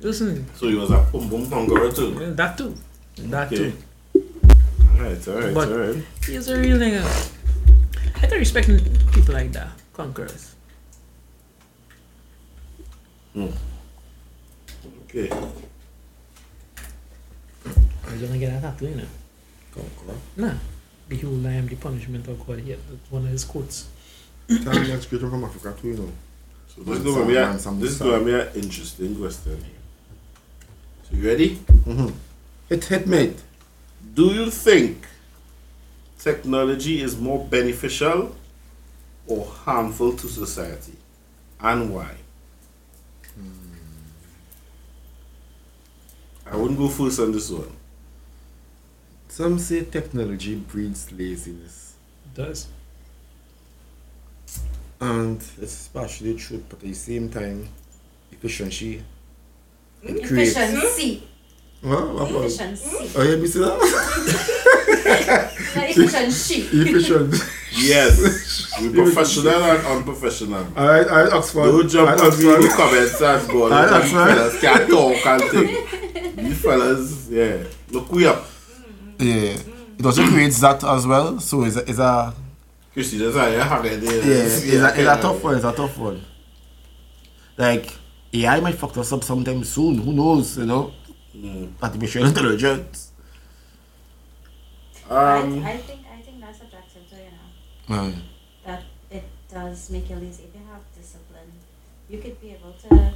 Listen, 0.00 0.46
So 0.54 0.68
he 0.68 0.74
was 0.76 0.90
a 0.90 0.98
boom 1.10 1.28
boom 1.28 1.50
conqueror 1.50 1.90
too. 1.90 2.14
well, 2.14 2.32
that 2.34 2.56
too, 2.56 2.74
that 3.16 3.52
Okay. 3.52 3.56
too. 3.56 3.72
Alright, 4.94 5.28
alright, 5.28 5.54
But- 5.54 5.68
alright. 5.72 6.04
He's 6.24 6.48
a 6.48 6.56
real 6.56 6.76
nigga. 6.78 7.02
I 8.22 8.26
can 8.26 8.38
respect 8.38 8.68
people 9.12 9.34
like 9.34 9.52
that, 9.52 9.70
conquerors. 9.92 10.54
Okay. 13.36 15.30
I'm 18.08 18.20
gonna 18.20 18.38
get 18.38 18.56
a 18.56 18.60
tattoo, 18.60 18.88
you 18.88 18.94
know. 18.96 19.02
Go 19.74 19.82
Conqueror. 19.96 20.18
Nah, 20.36 20.54
behold, 21.08 21.46
I 21.46 21.52
am 21.52 21.66
the 21.66 21.76
punishment 21.76 22.26
of 22.28 22.44
God. 22.46 22.62
Yeah, 22.64 22.76
that's 22.90 23.10
one 23.10 23.24
of 23.24 23.30
his 23.30 23.44
quotes. 23.44 23.88
Tell 24.48 24.72
me 24.80 24.86
that's 24.88 25.06
great 25.06 25.20
from 25.20 25.44
Africa 25.44 25.74
too, 25.80 25.88
you 25.88 25.94
know. 25.96 26.12
So 26.74 26.82
this 26.82 26.98
is 26.98 27.04
Man, 27.04 27.14
gonna 27.14 27.52
be 27.52 27.58
some- 27.58 27.76
a, 27.76 27.80
this 27.80 27.90
is 27.90 27.96
stuff. 27.96 28.08
gonna 28.10 28.24
be 28.24 28.34
an 28.34 28.48
interesting 28.54 29.14
question. 29.16 29.64
So 31.10 31.16
you 31.16 31.26
ready? 31.28 31.56
Mm-hmm. 31.56 32.08
Hit, 32.68 32.84
hit, 32.84 33.06
mate. 33.06 33.42
Do 34.14 34.26
you 34.26 34.50
think 34.50 35.06
technology 36.18 37.00
is 37.02 37.16
more 37.16 37.44
beneficial 37.44 38.34
or 39.26 39.44
harmful 39.46 40.12
to 40.16 40.28
society? 40.28 40.92
And 41.60 41.94
why? 41.94 42.14
I 46.50 46.56
wouldn't 46.56 46.78
go 46.78 46.88
first 46.88 47.20
on 47.20 47.32
this 47.32 47.50
one. 47.50 47.70
Some 49.38 49.56
say 49.60 49.84
technology 49.84 50.56
breeds 50.56 51.12
laziness. 51.12 51.94
It 52.24 52.34
does. 52.42 52.66
And 55.00 55.40
it's 55.62 55.86
partially 55.86 56.34
true, 56.34 56.64
but 56.68 56.80
at 56.80 56.88
the 56.88 56.92
same 56.92 57.30
time, 57.30 57.68
efficiency. 58.32 59.04
Hmm? 60.02 60.16
It 60.16 60.26
creates. 60.26 60.56
Efficiency. 60.56 61.22
What? 61.82 62.14
What 62.14 62.32
was? 62.32 62.60
Efficiency. 62.60 63.10
Oh, 63.16 63.22
yeah, 63.22 63.36
me 63.36 63.46
see 63.46 63.60
that? 63.60 63.78
Not 65.76 65.88
efficiency. 65.88 66.60
Yes. 67.76 68.74
We 68.82 68.90
professional 68.90 69.54
and 69.54 69.86
unprofessional. 69.86 70.66
Alright, 70.76 71.06
alright, 71.06 71.32
Oxford. 71.32 71.62
Don't 71.62 71.88
jump 71.88 72.10
Alright, 72.10 72.32
on 72.32 72.38
me 72.40 72.54
in 72.54 72.60
the 72.60 72.66
Oxford. 72.66 72.76
comments 72.76 73.20
and 73.20 73.48
go 73.48 73.66
on. 73.66 73.72
Alright, 73.72 74.02
These 74.02 74.14
Oxford. 74.14 74.34
fellas 74.34 74.60
can't 74.60 74.90
talk 74.90 75.26
and 75.26 75.42
thing. 75.52 76.44
These 76.44 76.60
fellas, 76.60 77.28
yeah. 77.30 77.64
Look 77.92 78.10
we 78.10 78.26
up. 78.26 78.44
Yeah. 79.18 79.56
It 79.98 80.06
also 80.06 80.24
creates 80.28 80.60
that 80.60 80.84
as 80.84 81.06
well. 81.06 81.40
So 81.40 81.64
it's 81.64 81.76
a, 81.76 81.80
it's 81.90 81.98
a 81.98 82.32
Chrissy, 82.92 83.18
that's 83.18 83.36
how 83.36 83.46
you 83.48 83.58
have 83.58 83.84
it 83.84 84.00
there. 84.00 84.16
yeah, 84.16 84.44
it's 84.44 84.64
a, 84.64 85.00
it's 85.00 85.18
a 85.18 85.22
tough 85.22 85.42
one. 85.42 85.54
It's 85.56 85.64
a 85.64 85.72
tough 85.72 85.98
one. 85.98 86.24
Like 87.56 87.92
AI 88.32 88.60
might 88.60 88.74
fuck 88.76 88.96
us 88.96 89.12
up 89.12 89.24
sometime 89.24 89.64
soon. 89.64 89.98
Who 89.98 90.12
knows? 90.12 90.58
You 90.58 90.66
know, 90.66 90.92
Mm. 91.36 91.72
artificial 91.82 92.24
intelligence. 92.26 93.12
Um, 95.08 95.64
I, 95.64 95.72
I 95.72 95.76
think 95.78 96.00
I 96.12 96.20
think 96.20 96.40
that's 96.40 96.60
attractive 96.60 97.02
too, 97.08 97.16
you 97.16 97.30
know. 97.30 98.02
Right. 98.02 98.14
That 98.66 98.82
it 99.10 99.24
does 99.48 99.90
make 99.90 100.10
you 100.10 100.16
lazy. 100.16 100.44
If 100.44 100.54
you 100.54 100.60
have 100.72 100.80
discipline, 100.96 101.52
you 102.08 102.18
could 102.18 102.40
be 102.40 102.50
able 102.52 102.72
to 102.88 103.12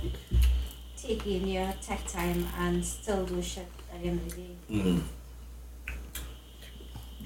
take 0.96 1.26
in 1.26 1.48
your 1.48 1.72
tech 1.82 2.06
time 2.06 2.46
and 2.58 2.84
still 2.84 3.24
do 3.26 3.42
shit 3.42 3.66
at 3.92 4.00
the 4.02 4.08
end 4.08 4.20
of 4.20 4.30
the 4.30 4.36
day. 4.40 4.50
mm. 4.70 5.00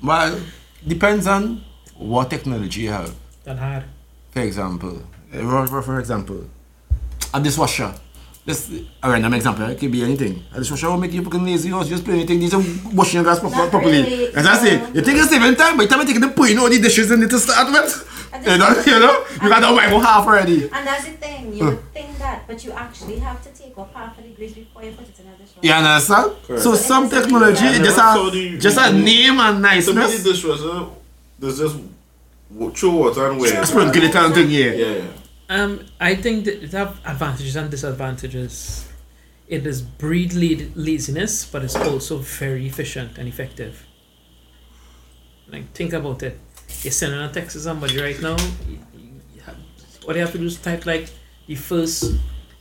Well, 0.02 0.38
depends 0.86 1.26
on 1.26 1.64
what 1.96 2.30
technology 2.30 2.82
you 2.82 2.90
have. 2.90 3.14
That 3.44 3.58
hard. 3.58 3.84
For 4.30 4.40
example, 4.40 5.02
for, 5.32 5.66
for- 5.66 5.82
for 5.82 5.98
example, 6.00 6.44
a 7.32 7.40
dishwasher. 7.40 7.92
This 8.44 8.70
a 9.02 9.10
random 9.10 9.34
example. 9.34 9.66
It 9.70 9.78
could 9.78 9.90
be 9.90 10.04
anything. 10.04 10.44
A 10.54 10.58
dishwasher 10.60 10.88
will 10.88 10.98
make 10.98 11.12
you 11.12 11.22
fucking 11.24 11.44
lazy. 11.44 11.72
Or 11.72 11.82
just 11.82 12.04
play 12.04 12.14
anything. 12.14 12.38
These 12.38 12.54
are 12.54 12.62
washing 12.94 13.14
your 13.16 13.24
glass 13.24 13.40
properly. 13.40 14.02
really, 14.02 14.34
As 14.36 14.46
I 14.46 14.56
say, 14.56 14.72
you 14.94 15.02
think 15.02 15.18
it's 15.18 15.30
saving 15.30 15.56
time. 15.56 15.76
By 15.76 15.84
the 15.86 15.90
time 15.90 16.06
you 16.06 16.12
take 16.14 16.20
the 16.20 16.28
point, 16.28 16.56
all 16.58 16.68
the 16.68 16.78
dishes 16.80 17.10
in 17.10 17.22
it 17.24 17.30
to 17.30 17.38
start 17.40 17.72
with. 17.72 18.12
And 18.32 18.44
You 18.44 18.58
know, 18.58 18.74
this- 18.74 18.86
you 18.86 18.98
know, 19.00 19.24
you 19.42 19.48
got 19.48 19.60
to 19.68 19.74
wipe 19.74 19.92
out 19.92 20.02
half 20.04 20.26
already. 20.26 20.64
And 20.64 20.86
that's 20.86 21.04
the 21.04 21.12
thing, 21.12 21.54
you 21.56 21.64
would 21.64 21.92
think 21.92 22.18
that, 22.18 22.46
but 22.46 22.64
you 22.64 22.72
actually 22.72 23.18
have 23.18 23.42
to 23.44 23.50
take 23.50 23.76
off 23.78 23.92
half 23.94 24.16
of 24.18 24.24
the 24.24 24.30
grease 24.30 24.52
before 24.52 24.82
you 24.82 24.92
put 24.92 25.08
it 25.08 25.18
in 25.20 25.26
a 25.26 25.32
dishwasher. 25.36 25.60
You 25.62 25.72
understand? 25.72 26.32
Correct. 26.46 26.62
So 26.62 26.74
some 26.74 27.08
technology 27.08 27.64
Yeah. 27.64 27.78
just 27.78 27.96
So 27.96 28.28
a 28.28 28.30
do 28.30 28.38
you- 28.38 28.58
just 28.58 28.78
a 28.78 28.92
name 28.92 29.38
and 29.40 29.56
To 29.56 29.62
me, 29.62 29.68
niceness. 29.76 30.22
the 30.22 30.32
dishwasher, 30.32 30.86
there's 31.38 31.58
just 31.58 31.76
w- 32.52 32.72
throw 32.74 32.90
water 32.90 33.30
and 33.30 33.40
wear. 33.40 33.64
Sprinkle 33.64 34.02
it 34.02 34.14
and 34.14 34.34
thing, 34.34 34.50
yeah. 34.50 34.72
Yeah. 34.72 35.00
Um, 35.48 35.80
I 36.00 36.14
think 36.16 36.44
that 36.46 36.62
it 36.64 36.72
have 36.72 36.98
advantages 37.04 37.54
and 37.56 37.70
disadvantages. 37.70 38.84
It 39.48 39.64
is 39.64 39.80
does 39.80 39.82
breed 39.82 40.32
la- 40.34 40.66
laziness, 40.74 41.44
but 41.44 41.62
it's 41.62 41.76
also 41.76 42.18
very 42.18 42.66
efficient 42.66 43.16
and 43.18 43.28
effective. 43.28 43.84
Like 45.52 45.72
think 45.72 45.92
about 45.92 46.22
it. 46.24 46.40
You're 46.82 46.92
sending 46.92 47.20
a 47.20 47.30
text 47.32 47.52
to 47.52 47.60
somebody 47.60 48.00
right 48.00 48.20
now. 48.20 48.36
You, 48.68 48.78
you 49.34 49.40
have, 49.44 49.56
what 50.04 50.14
you 50.16 50.22
have 50.22 50.32
to 50.32 50.38
do 50.38 50.46
is 50.46 50.56
type 50.58 50.86
like 50.86 51.08
the 51.46 51.54
first 51.54 52.14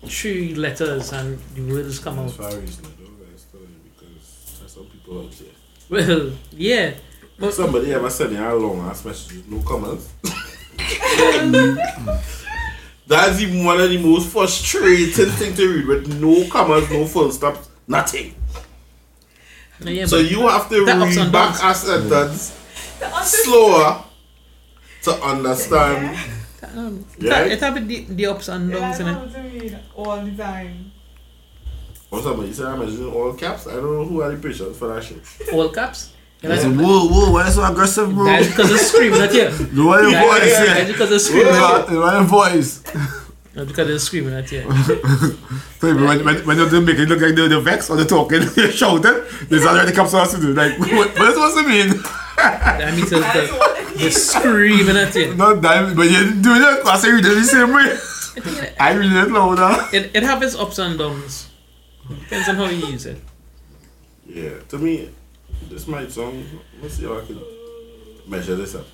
three 0.05 0.55
letters, 0.55 1.11
and 1.13 1.39
the 1.55 1.61
words 1.72 1.99
come 1.99 2.20
As 2.20 2.32
out. 2.32 2.38
far 2.38 2.47
as 2.59 2.82
like, 2.82 2.93
that's 3.30 3.41
story 3.43 3.68
because 3.84 4.57
there's 4.59 4.72
some 4.74 4.86
people 4.86 5.22
out 5.22 5.32
there. 5.32 5.47
Well, 5.89 6.32
yeah, 6.51 6.93
but 7.38 7.53
Somebody 7.53 7.93
ever 7.93 8.09
sent 8.09 8.32
you 8.32 8.39
a 8.39 8.55
long 8.55 8.80
ass 8.89 9.03
message 9.05 9.34
with 9.38 9.47
no 9.49 9.61
comments? 9.61 10.13
That's 13.07 13.39
even 13.39 13.63
one 13.63 13.80
of 13.80 13.89
the 13.89 13.97
most 14.01 14.30
frustrating 14.32 15.11
things 15.13 15.55
to 15.57 15.68
read 15.74 15.86
with 15.86 16.20
no 16.22 16.47
commas, 16.49 16.89
no 16.89 17.05
full 17.05 17.32
stops, 17.32 17.70
nothing. 17.88 18.34
no, 19.82 19.91
yeah, 19.91 20.05
so 20.07 20.18
you 20.18 20.47
have 20.47 20.68
to 20.70 20.80
read 20.86 21.32
back 21.32 21.59
downs. 21.59 21.84
a 21.84 21.88
sentence 22.09 22.61
slower 23.26 24.03
to 25.05 25.13
understand. 25.23 26.17
um, 26.75 27.05
Yeah. 27.19 27.45
it 27.45 27.59
have 27.61 27.87
the, 27.87 28.05
the 28.09 28.25
ups 28.25 28.47
and 28.49 28.69
Yeah, 28.69 28.79
downs 28.79 28.99
I 28.99 29.03
in 29.03 29.07
it. 29.07 29.11
know 29.13 29.19
what 29.19 29.53
you 29.53 29.59
mean 29.61 29.79
all 29.95 30.21
the 30.21 30.31
time. 30.35 30.91
Or 32.11 32.21
somebody 32.21 32.53
said 32.53 32.65
I'm 32.67 32.81
using 32.81 33.11
all 33.11 33.33
caps. 33.33 33.67
I 33.67 33.73
don't 33.73 33.83
know 33.93 34.05
who 34.05 34.21
are 34.21 34.31
the 34.31 34.37
patients 34.41 34.77
for 34.77 34.87
that 34.93 35.03
shit. 35.03 35.19
All 35.53 35.69
caps. 35.69 36.11
You 36.41 36.51
I 36.51 36.57
said, 36.57 36.77
whoa, 36.77 37.07
whoa, 37.07 37.31
why 37.31 37.45
you 37.47 37.51
so 37.51 37.63
aggressive, 37.65 38.13
bro? 38.13 38.25
That's 38.25 38.47
because 38.47 38.71
it's 38.71 38.87
screaming 38.91 39.19
at 39.21 39.33
you. 39.33 39.49
The 39.77 39.83
way 39.85 40.01
your 40.03 40.11
That's 40.11 40.27
voice, 40.29 40.57
that's 40.57 40.79
yeah. 40.79 40.87
because 40.93 41.11
it's 41.11 41.25
screaming 41.25 41.53
at 41.55 41.87
The 41.87 41.99
way 41.99 42.11
your 42.13 42.23
voice. 42.23 42.79
That's 43.55 43.67
because 43.71 43.89
it's 43.89 44.03
screaming 44.03 44.33
at 44.33 44.51
you. 44.51 44.61
So 45.79 45.95
when, 45.95 46.23
when, 46.25 46.45
when 46.45 46.57
you 46.57 46.81
make 46.81 46.99
it 46.99 47.07
look 47.07 47.21
like 47.21 47.35
the, 47.35 47.47
the 47.47 47.61
vex 47.61 47.89
or 47.89 47.95
the 47.95 48.03
talking, 48.05 48.41
you're 48.57 48.69
shouting, 48.71 49.23
there's 49.49 49.65
already 49.65 49.93
comes 49.93 50.11
to 50.11 50.17
us 50.17 50.33
to 50.33 50.41
do. 50.41 50.53
Like, 50.53 50.77
what, 50.77 50.89
what 51.17 51.29
is 51.29 51.35
supposed 51.35 51.57
to 51.57 51.63
mean? 51.67 52.03
That 52.35 52.93
means 52.95 53.09
it's 53.99 54.33
That's 54.33 54.43
the, 54.43 54.49
what 54.49 54.55
the 54.55 54.75
screaming 54.75 54.97
at 54.97 55.15
you. 55.15 55.35
Not 55.35 55.61
that, 55.61 55.95
but 55.95 56.03
you 56.03 56.17
didn't 56.17 56.41
do 56.41 56.53
it. 56.53 56.85
I 56.85 56.97
say 56.97 57.09
you 57.09 57.21
did 57.21 57.31
it 57.31 57.35
the 57.35 57.43
same 57.43 57.73
way. 57.73 57.91
I 57.91 58.39
think 58.41 58.63
it, 58.63 58.75
I 58.79 58.93
read 58.93 59.11
it 59.11 59.31
louder. 59.31 59.87
it, 59.95 60.15
it 60.15 60.23
have 60.23 60.43
its 60.43 60.55
ups 60.55 60.77
and 60.79 60.97
downs. 60.97 61.49
Depends 62.07 62.49
on 62.49 62.55
how 62.55 62.65
you 62.65 62.85
use 62.87 63.05
it. 63.05 63.21
Yeah, 64.27 64.59
to 64.69 64.77
me, 64.77 65.09
this 65.69 65.87
might 65.87 66.11
sound. 66.11 66.45
Let's 66.81 66.95
see 66.95 67.05
how 67.05 67.17
I 67.19 67.25
can 67.25 67.39
measure 68.27 68.55
this 68.55 68.75
up. 68.75 68.85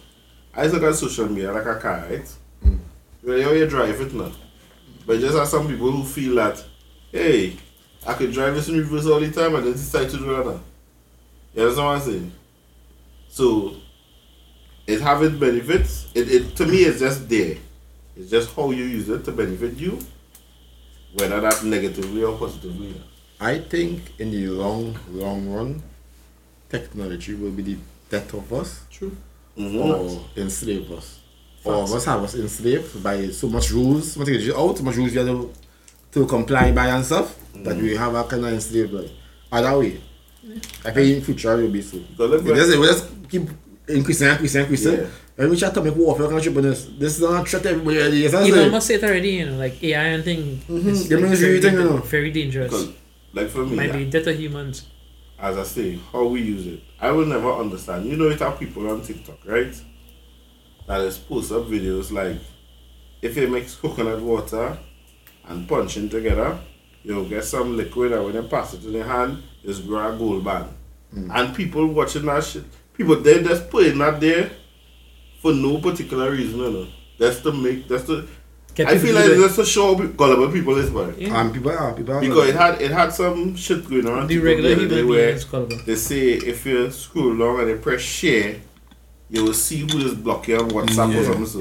I 0.54 0.68
look 0.68 0.84
at 0.84 0.96
social 0.96 1.28
media 1.28 1.52
like 1.52 1.66
a 1.66 1.76
car, 1.76 2.06
right? 2.10 2.36
Mm. 2.64 2.80
Well, 3.24 3.38
you 3.38 3.54
you 3.54 3.68
drive 3.68 4.00
it 4.00 4.14
now. 4.14 4.32
But 5.06 5.20
just 5.20 5.38
have 5.38 5.48
some 5.48 5.68
people 5.68 5.92
who 5.92 6.04
feel 6.04 6.36
that, 6.36 6.64
hey, 7.12 7.58
I 8.06 8.14
could 8.14 8.32
drive 8.32 8.56
this 8.56 8.70
in 8.70 8.78
reverse 8.78 9.06
all 9.06 9.20
the 9.20 9.32
time 9.32 9.56
and 9.56 9.66
then 9.66 9.74
decide 9.74 10.10
to 10.10 10.18
do 10.18 10.26
that 10.36 10.46
now. 10.46 10.60
You 11.54 11.64
understand 11.64 11.88
what 11.88 11.96
I'm 11.96 12.02
saying? 12.02 12.32
So, 13.30 13.76
it 14.88 15.02
have 15.02 15.22
its 15.24 15.36
benefits. 15.36 16.10
It, 16.16 16.32
it 16.32 16.56
To 16.58 16.66
me, 16.66 16.80
it's 16.84 17.00
just 17.00 17.28
there. 17.30 17.58
It's 18.16 18.30
just 18.30 18.54
how 18.56 18.72
you 18.72 18.84
use 18.84 19.10
it 19.10 19.24
to 19.26 19.32
benefit 19.32 19.78
you, 19.78 20.00
whether 21.14 21.40
that's 21.42 21.64
negatively 21.64 22.24
or 22.24 22.38
positively. 22.38 23.02
I 23.40 23.60
think 23.60 24.02
in 24.20 24.32
the 24.32 24.48
long, 24.48 24.98
long 25.10 25.50
run, 25.50 25.82
technology 26.70 27.34
will 27.34 27.52
be 27.52 27.64
the 27.64 27.78
death 28.10 28.34
of 28.34 28.52
us 28.54 28.82
True. 28.92 29.16
Mm-hmm. 29.58 29.78
or 29.78 30.26
enslave 30.38 30.92
us. 30.92 31.20
Or 31.64 31.84
us 31.84 32.06
have 32.06 32.24
us 32.24 32.36
enslaved 32.36 33.04
by 33.04 33.28
so 33.30 33.48
much 33.48 33.72
rules, 33.72 34.14
so 34.14 34.20
much 34.20 34.28
technology 34.28 34.54
out, 34.54 34.78
so 34.78 34.84
much 34.84 34.96
rules 34.96 35.12
we 35.12 35.18
have 35.18 35.28
to, 35.28 35.54
to 36.12 36.26
comply 36.26 36.72
by 36.72 36.88
and 36.88 37.06
stuff, 37.06 37.38
that 37.56 37.78
we 37.78 37.96
have 37.96 38.14
a 38.16 38.24
kind 38.24 38.46
of 38.46 38.54
enslaved 38.54 38.92
life. 38.92 39.12
Either 39.52 39.78
way, 39.78 40.02
I 40.86 40.92
think 40.92 41.18
in 41.18 41.22
future 41.24 41.60
it 41.60 41.64
will 41.64 41.70
be 41.72 41.82
so. 41.82 42.00
So 42.18 42.26
look 42.26 42.44
We 42.44 42.50
like- 42.52 42.60
just, 42.60 42.78
we 42.80 42.86
just 42.88 43.30
keep 43.30 43.50
increasing, 43.88 44.28
increasing, 44.30 44.62
increasing. 44.62 44.94
Yeah. 45.00 45.08
And 45.38 45.50
we 45.50 45.58
try 45.58 45.70
to 45.72 45.82
make 45.82 45.96
warfare 45.96 46.28
can 46.28 46.42
ship 46.42 46.54
this. 46.56 46.86
This 47.00 47.16
is 47.18 47.22
not 47.22 47.48
threat 47.48 47.64
to 47.64 47.70
everybody. 47.70 47.98
Yes, 48.20 48.34
I 48.34 48.44
You 48.46 48.54
say. 48.54 48.64
almost 48.64 48.88
say 48.88 48.96
it 48.96 49.04
already, 49.04 49.30
you 49.30 49.46
know, 49.48 49.58
like 49.58 49.82
AI 49.84 50.04
and 50.04 50.24
thing. 50.24 50.58
Mm-hmm. 50.70 50.90
It's 50.90 51.08
They 51.08 51.16
like 51.16 51.26
very, 51.38 51.58
everything, 51.58 51.74
you 51.74 51.84
know. 51.84 51.98
very 51.98 52.32
dangerous. 52.32 52.88
Like 53.34 53.50
for 53.50 53.66
me, 53.66 53.76
Might 53.78 53.94
be 53.94 54.06
death 54.10 54.28
of 54.28 54.40
humans. 54.40 54.88
as 55.40 55.58
I 55.58 55.64
say, 55.64 56.00
how 56.12 56.26
we 56.26 56.42
use 56.42 56.68
it, 56.68 56.82
I 57.00 57.12
will 57.12 57.26
never 57.26 57.52
understand. 57.52 58.06
You 58.06 58.18
know, 58.18 58.30
it 58.30 58.40
have 58.40 58.60
people 58.60 58.88
on 58.92 59.02
TikTok, 59.02 59.40
right? 59.46 59.74
That 60.88 61.02
is 61.02 61.18
post 61.18 61.52
up 61.52 61.64
videos 61.64 62.12
like 62.12 62.38
if 63.22 63.38
you 63.38 63.48
mix 63.48 63.76
coconut 63.76 64.22
water 64.22 64.78
and 65.48 65.68
punching 65.68 66.10
together, 66.10 66.60
you'll 67.04 67.28
get 67.30 67.44
some 67.46 67.78
liquid, 67.78 68.12
and 68.12 68.26
when 68.26 68.36
you 68.36 68.44
pass 68.44 68.74
it 68.74 68.84
in 68.84 68.92
your 68.94 69.06
hand, 69.06 69.42
it's 69.64 69.80
grow 69.80 70.14
a 70.14 70.18
gold 70.18 70.44
band. 70.44 70.66
Mm. 71.16 71.30
And 71.34 71.56
people 71.56 71.88
watching 71.88 72.26
that 72.26 72.44
shit, 72.44 72.66
people 73.02 73.22
they 73.22 73.44
just 73.44 73.70
putting 73.70 73.98
that 74.00 74.20
there 74.20 74.52
for 75.42 75.54
no 75.54 75.80
particular 75.80 76.32
reason, 76.32 76.60
you 76.60 76.72
know. 76.72 76.88
That's 77.18 77.42
to 77.42 77.52
make, 77.52 77.88
that's 77.88 78.06
to. 78.06 78.28
Get 78.74 78.88
I 78.88 78.98
feel 78.98 79.14
like 79.14 79.26
do 79.26 79.42
that's 79.42 79.58
to 79.58 79.66
show 79.66 79.96
pe- 79.96 80.14
gullible 80.14 80.52
people 80.52 80.78
is 80.78 80.90
bad. 80.90 81.18
Yeah. 81.18 81.42
And 81.42 81.54
people 81.54 81.72
are, 81.72 81.94
people 81.94 82.14
are. 82.16 82.22
Because 82.22 82.50
it 82.50 82.56
had 82.56 82.82
it 82.82 82.92
had 82.92 83.14
some 83.14 83.56
shit 83.56 83.88
going 83.90 84.08
on. 84.08 84.28
the 84.28 84.36
TikTok 84.36 84.46
regular 84.46 84.76
the 84.76 84.86
other 84.86 85.08
where 85.08 85.26
being 85.26 85.36
is 85.36 85.44
gullible. 85.44 85.78
They 85.86 85.96
say 85.96 86.30
if 86.30 86.66
you 86.66 86.90
scroll 86.92 87.34
along 87.34 87.60
and 87.60 87.70
you 87.70 87.76
press 87.78 88.02
share, 88.02 88.62
you 89.30 89.44
will 89.44 89.54
see 89.54 89.80
who 89.80 89.98
is 90.00 90.14
blocking 90.14 90.58
on 90.58 90.70
WhatsApp 90.70 91.20
or 91.20 91.24
something. 91.24 91.46
So. 91.46 91.60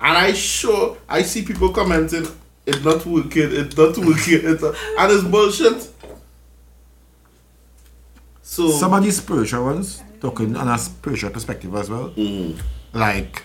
And 0.00 0.18
I 0.18 0.32
sure 0.32 0.96
I 1.08 1.22
see 1.22 1.42
people 1.44 1.72
commenting, 1.72 2.28
it's 2.66 2.84
not 2.84 3.04
working, 3.04 3.50
it's 3.52 3.76
not 3.76 3.98
working, 3.98 4.40
it's 4.44 4.62
not, 4.62 4.74
and 4.98 5.12
it's 5.12 5.24
bullshit. 5.24 5.90
So 8.42 8.70
Some 8.70 8.92
of 8.92 9.02
these 9.02 9.16
spiritual 9.16 9.64
ones, 9.64 10.02
talking 10.24 10.56
on 10.56 10.68
a 10.68 10.78
spiritual 10.78 11.30
perspective 11.30 11.74
as 11.74 11.90
well, 11.90 12.08
Mhm. 12.16 12.56
like 12.94 13.42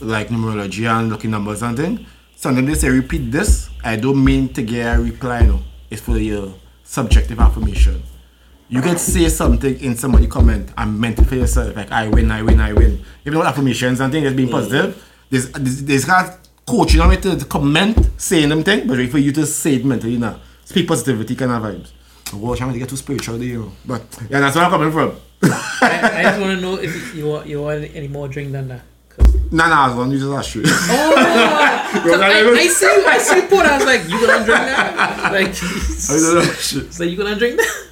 like 0.00 0.28
numerology 0.28 0.84
and 0.86 1.08
looking 1.10 1.30
numbers 1.30 1.62
and 1.62 1.76
thing. 1.76 2.06
Sometimes 2.36 2.66
they 2.68 2.74
say 2.74 2.88
repeat 2.90 3.32
this. 3.32 3.70
I 3.82 3.96
don't 3.96 4.22
mean 4.22 4.48
to 4.52 4.62
get 4.62 4.96
a 4.96 5.00
reply 5.00 5.40
no. 5.46 5.60
It's 5.90 6.02
for 6.02 6.18
your 6.18 6.54
subjective 6.84 7.40
affirmation. 7.40 8.02
You 8.68 8.82
can 8.82 8.98
say 8.98 9.28
something 9.28 9.74
in 9.80 9.96
somebody 9.96 10.26
comment 10.26 10.68
and 10.76 11.00
meant 11.00 11.18
it 11.18 11.24
for 11.26 11.36
yourself, 11.36 11.74
like 11.76 11.90
I 11.90 12.08
win, 12.08 12.30
I 12.30 12.42
win, 12.42 12.60
I 12.60 12.72
win. 12.72 13.00
Even 13.24 13.38
though 13.38 13.46
affirmations 13.46 14.00
and 14.00 14.12
things 14.12 14.32
being 14.34 14.48
positive, 14.50 15.02
there's 15.30 15.48
there's, 15.50 15.82
there's 15.84 16.04
kind 16.04 16.26
of 16.28 16.34
coaching 16.66 17.00
on 17.00 17.12
it 17.12 17.22
to, 17.22 17.36
comment 17.46 17.96
saying 18.18 18.48
them 18.50 18.62
thing, 18.62 18.86
but 18.86 18.96
for 19.10 19.18
you 19.18 19.32
to 19.32 19.46
say 19.46 19.74
it 19.76 19.84
mentally, 19.84 20.12
you 20.14 20.18
know. 20.18 20.36
Speak 20.64 20.86
positivity 20.86 21.34
kind 21.36 21.52
of 21.52 21.62
vibes. 21.62 21.90
Oh, 22.34 22.52
I'm 22.52 22.58
gonna 22.58 22.78
get 22.78 22.88
too 22.88 22.96
spiritual 22.96 23.38
there, 23.38 23.48
you 23.48 23.60
know. 23.60 23.72
But 23.86 24.02
yeah, 24.30 24.40
that's 24.40 24.54
where 24.56 24.64
I'm 24.64 24.70
coming 24.70 24.92
from. 24.92 25.12
I, 25.42 26.10
I 26.14 26.22
just 26.22 26.40
want 26.40 26.56
to 26.56 26.60
know 26.60 26.76
if 26.76 27.14
you 27.14 27.26
want 27.26 27.46
you 27.46 27.62
want 27.62 27.84
any 27.94 28.08
more 28.08 28.28
drink 28.28 28.52
than 28.52 28.68
that. 28.68 28.82
'Cause 29.10 29.34
Nah, 29.52 29.68
nah, 29.68 29.84
I 29.84 29.86
was 29.88 29.96
gonna 29.96 30.12
use 30.12 30.22
that 30.28 30.44
shit. 30.44 30.64
Oh, 30.66 31.14
I, 31.16 32.54
I 32.58 32.66
see 32.66 32.84
you. 32.86 33.06
I 33.06 33.18
see 33.18 33.36
you 33.36 33.42
pour. 33.48 33.62
I 33.64 33.76
was 33.76 33.86
like, 33.86 34.02
you 34.08 34.20
gonna 34.26 34.44
drink 34.44 34.60
that? 34.66 35.32
Like, 35.32 35.32
I 35.32 35.42
use 35.48 36.08
that 36.08 36.58
shit. 36.60 36.84
it's 36.84 37.00
you 37.00 37.16
gonna 37.16 37.36
drink 37.36 37.56
that? 37.56 37.86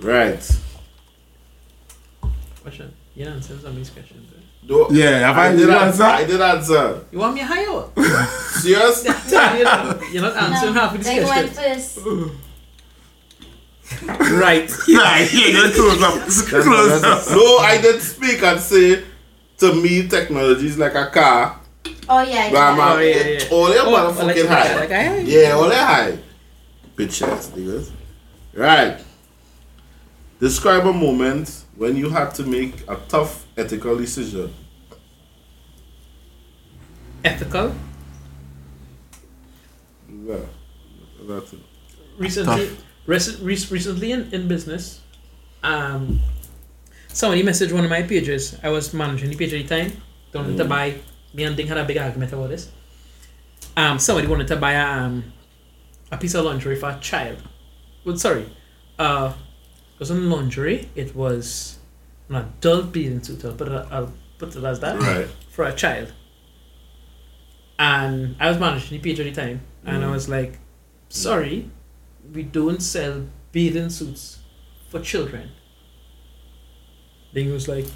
Right. 0.00 0.60
Question. 2.62 2.92
You 3.14 3.24
didn't 3.24 3.36
answer 3.38 3.58
somebody's 3.58 3.90
question. 3.90 4.26
bro. 4.66 4.88
Do- 4.88 4.94
Yeah, 4.94 5.18
have 5.26 5.36
I 5.38 5.48
I 5.48 5.50
did 5.52 5.58
did 5.58 5.70
answer. 5.70 6.02
answer? 6.02 6.04
I 6.04 6.24
did 6.24 6.40
answer. 6.40 7.04
You 7.10 7.18
want 7.18 7.34
me 7.34 7.40
higher? 7.40 7.84
Serious? 8.60 9.04
you're, 9.04 9.64
not, 9.64 10.12
you're 10.12 10.22
not 10.22 10.36
answering 10.36 10.74
half 10.74 10.94
of 10.94 10.98
this 11.02 11.06
They 11.06 11.24
went 11.24 11.54
question. 11.54 11.74
first. 11.74 11.98
Right. 14.02 14.70
right. 14.70 14.78
yeah, 14.88 15.70
close 15.74 16.02
up. 16.02 16.62
Close 16.62 17.02
up. 17.02 17.26
no, 17.30 17.58
I 17.58 17.78
did 17.80 18.00
speak 18.00 18.42
and 18.42 18.60
say 18.60 19.02
to 19.58 19.74
me 19.74 20.06
technology 20.08 20.66
is 20.68 20.78
like 20.78 20.94
a 20.94 21.06
car. 21.06 21.60
Oh 22.08 22.20
yeah, 22.22 22.50
But 22.50 22.58
I'm 22.58 22.76
yeah. 22.78 22.84
a- 22.84 22.94
Oh, 22.94 22.98
yeah, 22.98 23.26
yeah. 23.26 23.48
All 23.50 23.66
that 23.66 23.78
Oh, 23.84 24.12
motherfucking 24.12 24.48
high. 24.48 24.74
like 24.76 24.90
I- 24.90 25.18
yeah, 25.18 25.50
all 25.52 25.68
they 25.68 25.76
high. 25.76 26.18
Bitch 26.96 27.26
ass 27.26 27.48
niggas. 27.54 27.90
Right. 28.54 28.98
Describe 30.40 30.86
a 30.86 30.92
moment 30.92 31.64
when 31.76 31.96
you 31.96 32.10
had 32.10 32.34
to 32.36 32.42
make 32.44 32.82
a 32.88 32.96
tough 33.08 33.46
ethical 33.56 33.96
decision. 33.96 34.52
Ethical. 37.24 37.74
Yeah. 40.26 40.36
That's 41.28 41.52
it. 41.52 41.58
recently 42.18 42.68
Tough. 42.68 42.84
Rec- 43.12 43.38
rec- 43.48 43.70
recently 43.76 44.08
in, 44.16 44.22
in 44.36 44.42
business 44.54 44.84
um 45.62 46.02
somebody 47.20 47.42
messaged 47.42 47.72
one 47.72 47.84
of 47.84 47.90
my 47.90 48.02
pages. 48.12 48.42
I 48.62 48.68
was 48.76 48.94
managing 49.02 49.28
the 49.30 49.36
page 49.36 49.52
at 49.54 49.60
the 49.66 49.68
time. 49.76 49.90
Don't 50.32 50.44
wanted 50.44 50.58
to 50.62 50.68
buy 50.76 50.86
me 51.34 51.42
and 51.46 51.56
Ding 51.56 51.66
had 51.72 51.78
a 51.78 51.84
big 51.90 51.98
argument 52.06 52.32
about 52.32 52.48
this. 52.54 52.64
Um 53.76 53.98
somebody 53.98 54.26
wanted 54.32 54.48
to 54.52 54.56
buy 54.56 54.72
a, 54.72 54.86
um 55.04 55.14
a 56.12 56.16
piece 56.22 56.34
of 56.34 56.44
lingerie 56.44 56.76
for 56.82 56.90
a 56.90 56.98
child. 57.10 57.38
Well 58.04 58.16
sorry 58.26 58.46
uh 58.98 59.32
it 59.94 60.00
wasn't 60.00 60.22
lingerie 60.34 60.88
it 61.02 61.10
was 61.22 61.78
an 62.28 62.36
adult 62.36 62.86
bathing 62.92 63.22
suit 63.22 63.44
I'll 63.44 63.52
put 63.60 63.68
it, 63.68 63.86
I'll 63.90 64.12
put 64.38 64.56
it 64.56 64.64
as 64.64 64.78
that 64.80 64.96
Right. 65.00 65.28
for 65.54 65.64
a 65.64 65.74
child. 65.84 66.08
And 67.78 68.36
I 68.38 68.48
was 68.50 68.58
managing 68.58 68.90
the 69.00 69.02
page 69.02 69.18
at 69.20 69.24
the 69.24 69.32
time, 69.42 69.58
and 69.84 70.04
I 70.04 70.10
was 70.10 70.28
like, 70.28 70.58
sorry, 71.08 71.70
we 72.32 72.42
don't 72.42 72.80
sell 72.80 73.26
bathing 73.52 73.90
suits 73.90 74.38
for 74.88 75.00
children. 75.00 75.50
Then 77.32 77.44
he 77.44 77.50
was 77.50 77.68
like, 77.68 77.86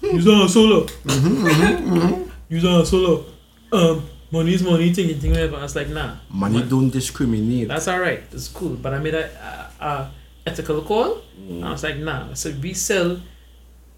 hmm. 0.00 0.16
use 0.16 0.26
a 0.26 0.48
solo. 0.48 0.84
Mm-hmm, 0.84 1.46
mm-hmm, 1.46 1.98
mm-hmm. 1.98 2.30
Use 2.48 2.64
a 2.64 2.86
solo. 2.86 3.24
Um, 3.72 4.08
money 4.30 4.54
is 4.54 4.62
money, 4.62 4.92
thing, 4.92 5.18
thing, 5.18 5.30
whatever. 5.30 5.56
I 5.56 5.62
was 5.62 5.76
like, 5.76 5.88
nah. 5.88 6.16
Money 6.30 6.62
don't 6.62 6.90
discriminate. 6.90 7.68
That's 7.68 7.88
all 7.88 8.00
right. 8.00 8.22
It's 8.32 8.48
cool. 8.48 8.76
But 8.76 8.94
I 8.94 8.98
made 8.98 9.14
a, 9.14 9.70
a, 9.80 9.84
a 9.84 10.10
ethical 10.46 10.80
call. 10.82 11.22
And 11.36 11.64
I 11.64 11.72
was 11.72 11.82
like, 11.82 11.96
nah. 11.96 12.32
So 12.34 12.50
we 12.62 12.72
sell 12.72 13.20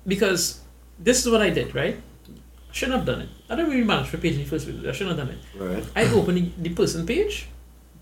because 0.07 0.61
this 0.99 1.25
is 1.25 1.31
what 1.31 1.43
I 1.43 1.51
did, 1.51 1.75
right? 1.75 2.01
I 2.29 2.73
shouldn't 2.73 2.99
have 2.99 3.07
done 3.07 3.23
it. 3.23 3.29
I 3.49 3.57
don't 3.57 3.69
really 3.69 3.85
manage 3.85 4.09
for 4.09 4.19
page 4.19 4.35
in 4.35 4.41
the 4.41 4.45
first 4.45 4.67
place. 4.67 4.77
I 4.87 4.93
shouldn't 4.93 5.19
have 5.19 5.29
done 5.29 5.37
it. 5.37 5.45
Right. 5.57 5.85
I 5.95 6.13
opened 6.13 6.39
the, 6.39 6.69
the 6.69 6.75
person 6.75 7.07
page. 7.07 7.49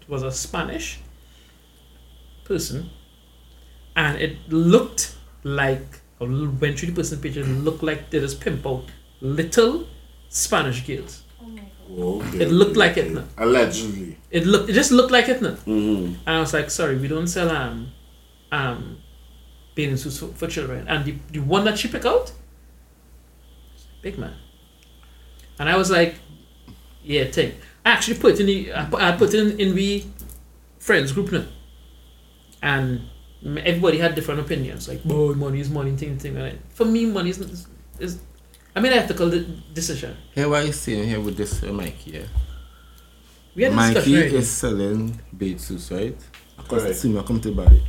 It 0.01 0.09
was 0.09 0.22
a 0.22 0.32
Spanish 0.32 1.01
person, 2.49 2.90
and 3.94 4.18
it 4.18 4.36
looked 4.49 5.14
like 5.44 6.01
through 6.18 6.57
the 6.57 6.92
person 6.92 7.20
page. 7.20 7.36
It 7.36 7.44
looked 7.44 7.82
like 7.82 8.11
they 8.11 8.18
just 8.20 8.40
pimp 8.40 8.66
out 8.66 8.84
little 9.20 9.86
Spanish 10.28 10.86
girls. 10.86 11.22
Oh 11.40 11.46
my 11.46 11.61
god. 11.61 12.26
Okay. 12.26 12.44
It 12.44 12.51
looked 12.51 12.76
like 12.76 12.96
it. 12.96 13.24
Allegedly. 13.36 14.18
It 14.30 14.46
looked. 14.46 14.70
It 14.70 14.72
just 14.72 14.90
looked 14.90 15.12
like 15.12 15.28
it. 15.28 15.40
Mm-hmm. 15.40 16.14
And 16.26 16.36
I 16.36 16.40
was 16.40 16.53
like, 16.53 16.70
sorry, 16.70 16.96
we 16.99 17.09
don't 17.09 17.28
sell 17.28 17.51
um 17.51 17.92
um 18.51 18.99
bathing 19.74 19.96
suits 19.96 20.18
for, 20.18 20.28
for 20.28 20.46
children. 20.49 20.88
And 20.88 21.05
the, 21.05 21.14
the 21.30 21.38
one 21.40 21.64
that 21.66 21.78
she 21.78 21.88
picked 21.88 22.07
out, 22.07 22.32
big 24.03 24.18
man. 24.18 24.34
And 25.59 25.68
I 25.68 25.76
was 25.76 25.90
like, 25.90 26.16
yeah, 27.05 27.24
take. 27.30 27.55
I 27.84 27.90
actually 27.90 28.18
put 28.18 28.40
in 28.40 28.46
the 28.46 28.74
I 28.74 28.84
put, 28.86 29.01
I 29.01 29.12
put 29.16 29.34
in 29.34 29.59
in 29.61 29.74
the 29.74 30.05
friends 30.78 31.12
group 31.12 31.30
now. 31.32 31.44
And 32.62 33.02
everybody 33.44 33.98
had 33.98 34.14
different 34.14 34.40
opinions. 34.40 34.88
Like, 34.88 35.00
oh, 35.09 35.34
money 35.34 35.61
is 35.61 35.70
money, 35.70 35.96
thing, 35.96 36.18
thing. 36.18 36.38
Like, 36.38 36.59
for 36.72 36.84
me, 36.84 37.06
money 37.06 37.30
is, 37.30 37.38
is, 37.38 37.66
is 37.98 38.20
I 38.74 38.80
made 38.80 38.92
an 38.92 38.98
ethical 38.98 39.30
de- 39.30 39.44
decision. 39.74 40.16
Here 40.34 40.48
what 40.48 40.62
I 40.62 40.70
saying 40.70 41.09
here 41.09 41.20
with 41.20 41.36
this 41.36 41.62
uh, 41.62 41.72
Mikey, 41.72 42.11
yeah. 42.12 42.22
We 43.54 43.64
had 43.64 43.72
a 43.72 43.76
Mikey 43.76 43.94
discussion. 43.94 44.14
already. 44.14 44.36
is 44.36 44.50
selling 44.50 45.20
bathing 45.36 45.59
suits, 45.59 45.90
right? 45.90 46.16
Because 46.56 46.82
Correct. 46.82 46.98
soon 46.98 47.22
come 47.24 47.40
to 47.40 47.52
buy. 47.52 47.80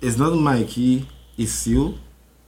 It's 0.00 0.18
not 0.18 0.34
Mikey 0.34 1.06
issue 1.36 1.94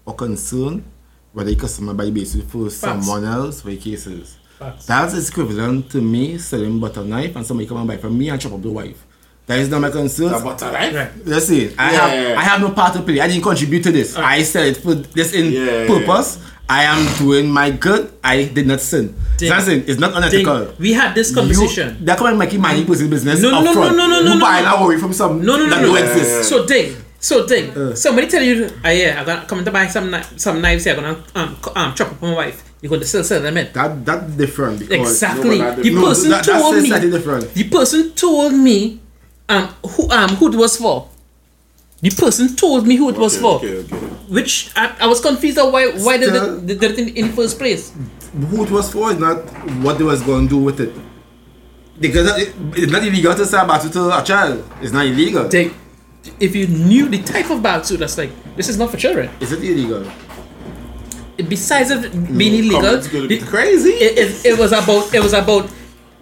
or 0.05 0.15
concern 0.15 0.85
whether 1.33 1.51
the 1.51 1.57
customer 1.57 1.95
buy 1.95 2.11
bathing 2.11 2.25
suit 2.25 2.45
for 2.51 2.71
someone 2.71 3.25
else 3.25 3.63
for 3.63 3.69
the 3.69 3.77
cases. 3.77 4.39
Facts. 4.59 4.87
That 4.87 5.13
is 5.13 5.29
equivalent 5.29 5.91
to 5.91 6.01
me 6.01 6.39
selling 6.39 6.79
butter 6.79 7.05
knife 7.05 7.37
and 7.37 7.45
somebody 7.45 7.69
come 7.69 7.79
and 7.79 7.89
buy 7.89 7.97
from 7.97 8.17
me 8.17 8.31
and 8.31 8.41
chop 8.41 8.53
up 8.53 8.63
the 8.63 8.71
wife. 8.71 9.06
That 9.47 9.61
is 9.61 9.69
not 9.71 9.81
my 9.81 9.91
concern. 9.91 10.33
The 10.33 10.41
butter 10.41 10.73
knife? 10.73 10.95
Right. 10.95 11.11
Listen, 11.27 11.73
I 11.79 11.93
Yeah. 11.93 12.07
have 12.09 12.39
I 12.39 12.43
have 12.43 12.61
no 12.61 12.71
part 12.71 12.95
to 12.95 13.03
play. 13.03 13.21
I 13.21 13.29
didn't 13.29 13.43
contribute 13.45 13.83
to 13.85 13.93
this. 13.93 14.17
I 14.17 14.43
said 14.43 14.67
it 14.69 14.77
for 14.79 14.95
this 14.95 15.33
in 15.33 15.53
Yeah. 15.53 15.87
purpose. 15.87 16.39
I 16.69 16.83
am 16.83 17.07
doing 17.19 17.47
my 17.49 17.71
good. 17.71 18.11
I 18.25 18.51
did 18.51 18.67
not 18.67 18.81
sin. 18.81 19.15
Ding. 19.39 19.51
That's 19.51 19.69
it. 19.69 19.89
It's 19.89 20.01
not 20.01 20.15
Thing, 20.15 20.19
unethical. 20.43 20.75
we 20.81 20.93
had 20.95 21.15
this 21.15 21.33
conversation. 21.33 21.97
You, 22.01 22.07
they're 22.07 22.17
coming 22.17 22.37
making 22.37 22.61
money 22.61 22.85
personal 22.85 23.09
business 23.11 23.41
No, 23.41 23.51
no, 23.51 23.59
up 23.59 23.65
no, 23.67 23.73
front. 23.73 23.97
no, 23.97 24.09
no, 24.09 24.21
no, 24.23 24.33
you 24.33 24.39
no, 24.41 24.45
buy 24.45 24.63
no. 24.63 24.75
and 24.75 24.85
worry 24.85 24.99
from 24.99 25.13
some 25.13 25.45
No, 25.47 25.57
no, 25.57 25.67
no, 25.67 25.71
that 25.71 25.83
no. 25.83 25.95
don't 25.95 26.03
exist. 26.03 26.49
So 26.49 26.67
ding, 26.67 26.97
so 27.21 27.47
ding. 27.47 27.71
Uh. 27.71 27.95
Somebody 27.95 28.27
tell 28.27 28.43
you, 28.43 28.69
ah 28.85 28.91
yeah, 28.91 29.21
I'm 29.21 29.27
gonna 29.27 29.45
come 29.47 29.65
to 29.65 29.71
buy 29.71 29.87
some 29.87 30.11
kni- 30.11 30.27
some 30.41 30.61
knives 30.61 30.83
here. 30.83 30.95
I'm 30.97 31.03
gonna 31.03 31.19
um, 31.37 31.57
co- 31.63 31.73
um 31.77 31.95
chop 31.95 32.11
up 32.11 32.21
my 32.21 32.35
wife. 32.35 32.65
You're 32.83 32.91
going 32.91 33.01
to 33.01 33.07
still 33.07 33.23
sell 33.25 33.41
them 33.41 33.57
in. 33.57 33.69
That 33.73 34.05
that's 34.05 34.33
different 34.35 34.81
because 34.81 35.11
Exactly. 35.13 35.59
No, 35.59 35.65
but 35.71 35.77
that- 35.77 35.83
the 35.85 35.91
no, 35.95 36.03
person 36.03 36.31
that, 36.31 36.45
told 36.45 36.75
that's 36.75 36.83
me. 36.83 36.89
slightly 36.89 37.11
different. 37.11 37.55
The 37.55 37.65
person 37.65 38.11
told 38.13 38.53
me, 38.55 39.01
um, 39.49 39.69
who 39.87 40.11
um 40.11 40.31
who 40.37 40.53
it 40.53 40.57
was 40.57 40.77
for. 40.77 41.09
The 42.03 42.11
person 42.11 42.55
told 42.57 42.87
me 42.87 42.97
who 42.97 43.09
it 43.09 43.17
was 43.17 43.39
for, 43.39 43.57
Okay, 43.57 43.79
okay. 43.79 43.97
which 44.29 44.71
I, 44.77 44.95
I 45.01 45.07
was 45.07 45.19
confused 45.21 45.59
of 45.59 45.73
why 45.73 45.89
why 45.93 46.19
did 46.19 46.29
Still- 46.29 46.59
it, 46.59 46.67
did 46.67 46.83
it 46.83 46.99
in, 46.99 47.09
in 47.17 47.27
the 47.29 47.33
first 47.33 47.59
place. 47.59 47.93
Who 48.51 48.65
it 48.65 48.71
was 48.71 48.93
for 48.93 49.11
is 49.11 49.19
not 49.19 49.39
what 49.83 49.97
they 49.99 50.05
was 50.05 50.21
going 50.23 50.45
to 50.47 50.51
do 50.51 50.59
with 50.59 50.79
it. 50.81 50.93
Because 51.99 52.27
it- 52.39 52.55
it's 52.77 52.93
not 52.93 53.03
illegal 53.03 53.35
to 53.35 53.47
sell 53.47 53.67
back 53.67 53.81
to 53.81 54.19
a 54.19 54.23
child. 54.23 54.63
It's 54.83 54.93
not 54.93 55.07
illegal. 55.07 55.49
They, 55.49 55.71
if 56.39 56.55
you 56.55 56.67
knew 56.67 57.09
the 57.09 57.23
type 57.23 57.49
of 57.51 57.87
suit, 57.87 58.01
that's 58.01 58.19
like 58.19 58.31
this 58.57 58.69
is 58.69 58.77
not 58.77 58.91
for 58.91 58.99
children. 58.99 59.31
Is 59.41 59.53
it 59.53 59.63
illegal? 59.65 60.05
Besides 61.49 61.91
it 61.91 62.13
being 62.37 62.65
illegal, 62.65 62.97
gonna 63.01 63.27
be 63.29 63.39
the- 63.39 63.47
crazy. 63.47 63.91
it, 63.91 64.19
it, 64.19 64.45
it 64.53 64.59
was 64.59 64.73
about 64.73 65.15
it 65.15 65.23
was 65.23 65.33
about 65.33 65.71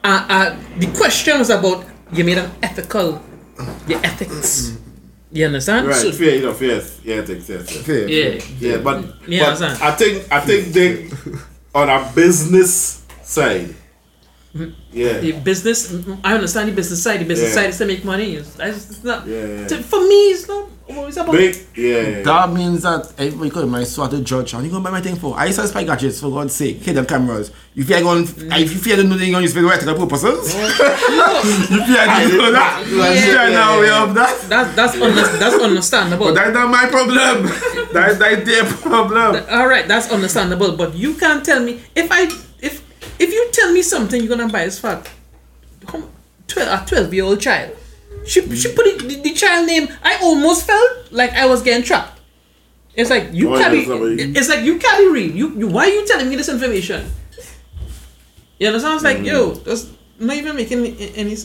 uh, 0.05 0.27
uh, 0.29 0.57
the 0.79 0.87
question 0.89 1.39
was 1.39 1.51
about 1.51 1.85
you 2.15 2.25
made 2.25 2.39
an 2.39 2.51
ethical 2.63 3.21
your 3.87 4.01
ethics 4.05 4.73
you 5.33 5.47
understand 5.47 5.87
Right, 5.89 5.97
so 5.97 6.13
fair 6.13 6.35
enough, 6.37 6.61
yes. 6.63 7.01
Yeah, 7.05 7.17
yes, 7.27 7.29
yes, 7.29 7.49
yes. 7.49 7.83
Fair. 7.87 8.09
yeah 8.09 8.41
Yeah, 8.61 8.77
but, 8.79 9.03
Yeah, 9.27 9.41
but 9.43 9.63
understand. 9.63 9.83
I 9.83 9.91
think 10.01 10.15
I 10.33 10.41
think 10.41 10.63
they 10.73 11.11
on 11.75 11.89
a 11.91 11.99
business 12.15 13.03
side. 13.23 13.75
Mm-hmm. 14.55 14.71
Yeah. 14.93 15.19
the 15.19 15.33
business 15.33 15.91
I 16.23 16.35
understand 16.35 16.69
the 16.71 16.75
business 16.75 17.03
side 17.03 17.19
the 17.21 17.25
business 17.27 17.51
Yeah. 17.51 17.63
side 17.63 17.71
is 17.71 17.79
to 17.79 17.87
make 17.87 18.05
money 18.05 18.37
it's, 18.39 18.55
it's 18.61 18.91
it's 18.91 19.03
not 19.03 19.27
Yeah, 19.27 19.47
yeah. 19.47 19.67
to- 19.67 19.83
for 19.83 19.99
me 20.07 20.21
it's 20.31 20.47
not 20.47 20.69
always 20.71 20.71
about 20.71 20.74
Big 20.87 21.57
yeah. 21.75 22.21
That 22.23 22.53
means 22.53 22.83
that 22.83 23.11
everybody 23.17 23.49
could 23.51 23.67
my 23.69 23.85
swat 23.85 24.11
to 24.11 24.21
judge. 24.21 24.53
And 24.53 24.65
you 24.65 24.71
gonna 24.71 24.85
buy 24.85 24.91
my 24.91 25.01
thing 25.01 25.17
for? 25.17 25.35
I 25.35 25.51
sell 25.51 25.67
spy 25.67 25.83
gadgets 25.85 26.21
for 26.21 26.29
God's 26.31 26.55
sake. 26.55 26.83
Hidden 26.83 27.07
cameras. 27.07 27.49
If 27.49 27.77
you 27.77 27.85
fear 27.85 28.03
going? 28.03 28.25
Mm. 28.25 28.61
If 28.61 28.71
you 28.73 28.79
fear 28.79 28.97
the 28.97 29.05
new 29.05 29.17
thing, 29.19 29.31
you 29.33 29.39
use 29.41 29.55
for 29.55 29.67
ethical 29.73 29.95
purposes. 30.07 30.55
you 30.55 30.61
fear 30.61 32.05
I 32.07 32.25
to 32.25 32.31
do 32.31 32.39
did- 32.39 32.55
that? 32.55 32.85
You 32.87 33.21
fear 33.23 33.51
now 33.51 33.81
we 33.81 33.87
have 33.87 34.15
that. 34.15 34.45
that's 34.49 34.77
that's 34.77 34.95
under, 35.01 35.39
that's 35.39 35.63
understandable 35.63 36.27
But 36.27 36.35
that's 36.35 36.53
not 36.55 36.69
my 36.71 36.87
problem. 36.87 37.47
that's 37.95 38.19
that's 38.19 38.45
their 38.45 38.65
problem. 38.65 39.43
all 39.51 39.67
right 39.67 39.89
that's 39.89 40.11
understandable 40.13 40.77
but 40.77 40.95
you 40.95 41.15
can't 41.15 41.45
tell 41.45 41.61
me 41.63 41.81
if 41.95 42.09
I 42.11 42.25
if 42.61 42.83
if 43.19 43.33
you 43.33 43.49
tell 43.53 43.73
me 43.73 43.81
something 43.83 44.21
you're 44.23 44.37
gonna 44.37 44.53
buy 44.53 44.63
as 44.65 44.79
fact 44.79 45.11
12 45.87 46.69
a 46.69 46.85
12 46.87 47.15
year 47.15 47.25
old 47.25 47.41
child 47.41 47.75
she, 48.27 48.41
she 48.57 48.73
put 48.75 48.87
it, 48.87 48.99
the, 49.01 49.17
the 49.23 49.33
child 49.35 49.67
name 49.67 49.89
I 50.03 50.19
almost 50.23 50.67
felt 50.67 51.13
like 51.13 51.33
I 51.33 51.47
was 51.47 51.63
getting 51.63 51.85
trapped 51.85 52.21
it's 52.97 53.11
like 53.11 53.33
you 53.33 53.55
Oh, 53.55 53.59
carry 53.59 53.81
it's 53.81 54.49
like 54.49 54.65
you 54.65 54.79
carry 54.79 55.11
real 55.11 55.31
you, 55.31 55.51
you 55.59 55.67
why 55.69 55.87
are 55.87 55.93
you 55.93 56.07
telling 56.07 56.29
me 56.29 56.37
this 56.37 56.49
information 56.49 57.05
you 58.59 58.67
understand 58.69 59.01
sounds 59.01 59.03
like 59.05 59.25
yo 59.25 59.53
that's 59.53 59.91
not 60.19 60.37
even 60.37 60.55
making 60.57 60.87
any 61.17 61.37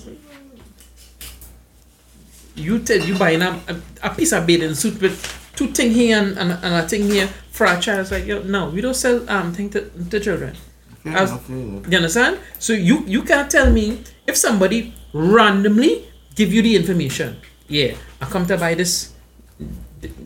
you 2.56 2.80
tell 2.80 3.00
you 3.00 3.18
buying 3.18 3.42
a, 3.42 3.60
a, 3.68 4.10
a 4.10 4.16
piece 4.16 4.32
of 4.34 4.46
bathing 4.46 4.74
suit 4.76 5.02
with 5.02 5.16
two 5.56 5.68
thing 5.68 5.92
here 5.92 6.18
and, 6.20 6.38
and, 6.38 6.52
and 6.52 6.76
a 6.76 6.88
thing 6.88 7.10
here 7.10 7.28
for 7.52 7.66
our 7.68 7.80
child. 7.80 8.02
It's 8.02 8.12
like, 8.12 8.26
yo, 8.26 8.44
no, 8.44 8.70
we 8.70 8.82
don't 8.82 8.94
sell 8.96 9.28
um 9.30 9.54
thing 9.54 9.70
to, 9.72 9.90
to 10.10 10.20
children. 10.20 10.56
Fair 11.04 11.18
I 11.18 11.22
was- 11.22 11.32
enough, 11.32 11.46
fair 11.46 11.56
enough. 11.58 11.88
You 11.92 11.98
understand? 11.98 12.40
So 12.60 12.74
you 12.74 13.00
you 13.06 13.24
can't 13.24 13.50
tell 13.50 13.72
me 13.72 14.04
if 14.28 14.36
somebody 14.36 14.94
randomly 15.14 16.08
give 16.40 16.54
you 16.56 16.62
the 16.64 16.74
information. 16.80 17.36
Yeah, 17.68 17.96
I 18.22 18.26
come 18.26 18.48
to 18.48 18.56
buy 18.58 18.74
this 18.74 19.12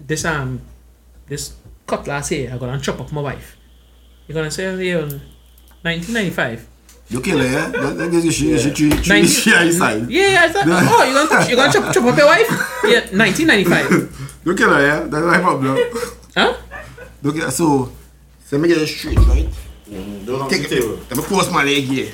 this 0.06 0.24
um 0.26 0.62
this 1.26 1.58
cutlass 1.88 2.30
here. 2.30 2.52
I'm 2.54 2.60
gonna 2.60 2.80
chop 2.80 3.02
up 3.02 3.12
my 3.12 3.22
wife. 3.22 3.58
You're 4.28 4.36
gonna 4.38 4.52
say, 4.52 4.70
yeah, 4.86 5.02
1995. 5.82 6.70
You 7.10 7.20
kill 7.20 7.40
her, 7.40 7.44
yeah? 7.44 7.68
That, 7.68 7.98
that 7.98 8.12
gives 8.12 8.26
you 8.26 8.32
she, 8.32 8.58
she, 8.58 8.74
she, 8.74 8.90
she, 9.04 9.10
Ninety- 9.10 9.28
she, 9.28 9.52
she 9.52 9.72
side. 9.74 10.10
Yeah, 10.10 10.46
I 10.46 10.50
thought, 10.54 10.66
oh, 10.70 11.04
you're 11.04 11.28
gonna 11.28 11.48
you're 11.48 11.58
gonna 11.58 11.74
chop, 11.74 11.94
chop 11.94 12.06
up 12.06 12.18
your 12.18 12.28
wife? 12.28 12.50
Yeah, 12.86 13.02
1995. 13.12 14.20
You 14.46 14.56
kill 14.56 14.74
her, 14.74 14.82
yeah? 14.82 15.00
That's 15.08 15.26
my 15.26 15.40
problem. 15.40 15.78
Huh? 16.36 16.54
Look 17.22 17.38
at 17.38 17.54
so. 17.54 17.90
So 18.44 18.58
let 18.58 18.62
me 18.62 18.68
get 18.68 18.78
it 18.78 18.88
straight, 18.88 19.18
right? 19.20 19.48
Don't 20.26 20.42
on 20.42 20.50
Take 20.50 20.68
the 20.68 20.76
table. 20.76 21.00
Let 21.10 21.16
me 21.16 21.24
cross 21.24 21.50
my 21.50 21.64
leg 21.64 21.84
here. 21.84 22.12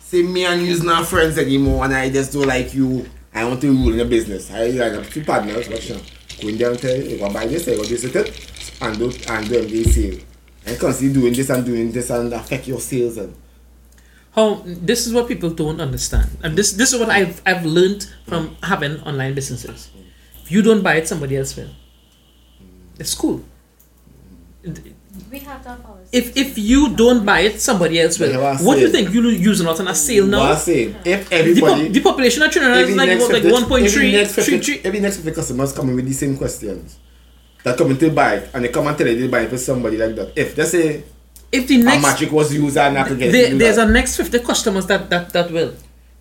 See, 0.00 0.22
me 0.22 0.44
and 0.44 0.66
you's 0.66 0.82
not 0.82 1.06
friends 1.06 1.38
anymore, 1.38 1.84
and 1.86 1.94
I 1.94 2.10
just 2.10 2.34
don't 2.34 2.46
like 2.46 2.74
you. 2.74 3.08
I 3.36 3.44
want 3.44 3.60
to 3.60 3.70
rule 3.70 3.92
the 3.92 4.04
business. 4.06 4.50
I 4.50 4.68
like 4.68 5.10
two 5.10 5.22
partners, 5.22 5.68
in 5.68 6.56
there 6.56 6.70
and 6.70 6.78
tell 6.78 6.96
you, 6.96 7.18
go 7.18 7.30
buy 7.30 7.46
this, 7.46 7.66
you 7.66 7.76
go 7.76 7.82
with 7.82 8.16
it, 8.16 8.80
and 8.80 8.98
do 8.98 9.04
and 9.28 9.48
do 9.48 9.62
MD 9.62 9.84
sale. 9.84 10.20
And 10.64 10.80
constantly 10.80 11.20
doing 11.20 11.34
this 11.34 11.50
and 11.50 11.64
doing 11.64 11.92
this 11.92 12.08
and 12.10 12.32
affect 12.32 12.66
your 12.66 12.80
sales 12.80 13.18
and 13.18 13.34
How 14.32 14.62
this 14.64 15.06
is 15.06 15.12
what 15.12 15.28
people 15.28 15.50
don't 15.50 15.80
understand, 15.80 16.30
and 16.42 16.56
this 16.56 16.72
this 16.72 16.92
is 16.94 17.00
what 17.00 17.10
I've 17.10 17.42
I've 17.44 17.64
learned 17.64 18.10
from 18.26 18.56
having 18.62 19.00
online 19.02 19.34
businesses. 19.34 19.90
If 20.42 20.50
you 20.50 20.62
don't 20.62 20.82
buy 20.82 20.96
it, 20.96 21.06
somebody 21.06 21.36
else 21.36 21.56
will. 21.56 21.70
It's 22.98 23.14
cool. 23.14 23.44
We 25.30 25.38
have 25.40 25.62
that 25.64 25.82
policy. 25.82 26.08
If 26.12 26.36
if 26.36 26.58
you 26.58 26.94
don't 26.94 27.24
buy 27.24 27.40
it, 27.40 27.60
somebody 27.60 28.00
else 28.00 28.18
will. 28.18 28.32
But 28.32 28.60
What 28.60 28.74
do 28.76 28.80
you 28.82 28.88
think? 28.90 29.12
You 29.14 29.22
using 29.28 29.66
out 29.66 29.78
on 29.80 29.88
a 29.88 29.94
sale 29.94 30.26
What 30.26 30.34
I'm 30.34 30.48
now? 30.50 30.54
saying, 30.56 30.94
if 31.04 31.28
The, 31.28 31.34
everybody 31.36 31.86
po- 31.86 31.92
the 31.92 32.00
population 32.00 32.42
of 32.42 32.50
Trinidad 32.50 32.76
is 32.78 32.82
every 32.84 32.94
like 32.96 33.08
next 33.08 33.24
about 33.24 33.32
like 33.34 33.42
50 33.42 33.52
one 33.58 33.64
point 33.68 33.86
every 33.86 34.12
next 34.12 34.32
50 34.34 34.84
every 34.84 35.00
next 35.00 35.16
50 35.16 35.32
customers 35.32 35.72
coming 35.72 35.94
with 35.96 36.06
the 36.06 36.12
same 36.14 36.36
questions. 36.36 36.98
That 37.64 37.76
come 37.76 37.90
in 37.90 37.98
to 37.98 38.10
buy 38.10 38.34
it 38.36 38.50
and 38.54 38.64
they 38.64 38.68
come 38.68 38.86
and 38.86 38.96
tell 38.96 39.06
you 39.08 39.16
they 39.20 39.26
buy 39.28 39.40
it 39.40 39.50
for 39.50 39.58
somebody 39.58 39.96
like 39.96 40.14
that. 40.16 40.32
If 40.36 40.54
they 40.54 40.64
say 40.64 41.02
If 41.50 41.66
the 41.68 41.80
a 41.80 41.84
next 41.84 42.02
magic 42.02 42.30
was 42.32 42.52
used 42.54 42.76
and 42.76 42.96
I 42.98 43.02
could 43.08 43.18
get 43.18 43.28
it, 43.28 43.32
there, 43.32 43.50
do 43.50 43.58
there's 43.58 43.76
that. 43.76 43.88
a 43.88 43.92
next 43.92 44.16
fifty 44.16 44.38
customers 44.40 44.86
that 44.86 45.10
that 45.10 45.32
that 45.32 45.50
will. 45.50 45.72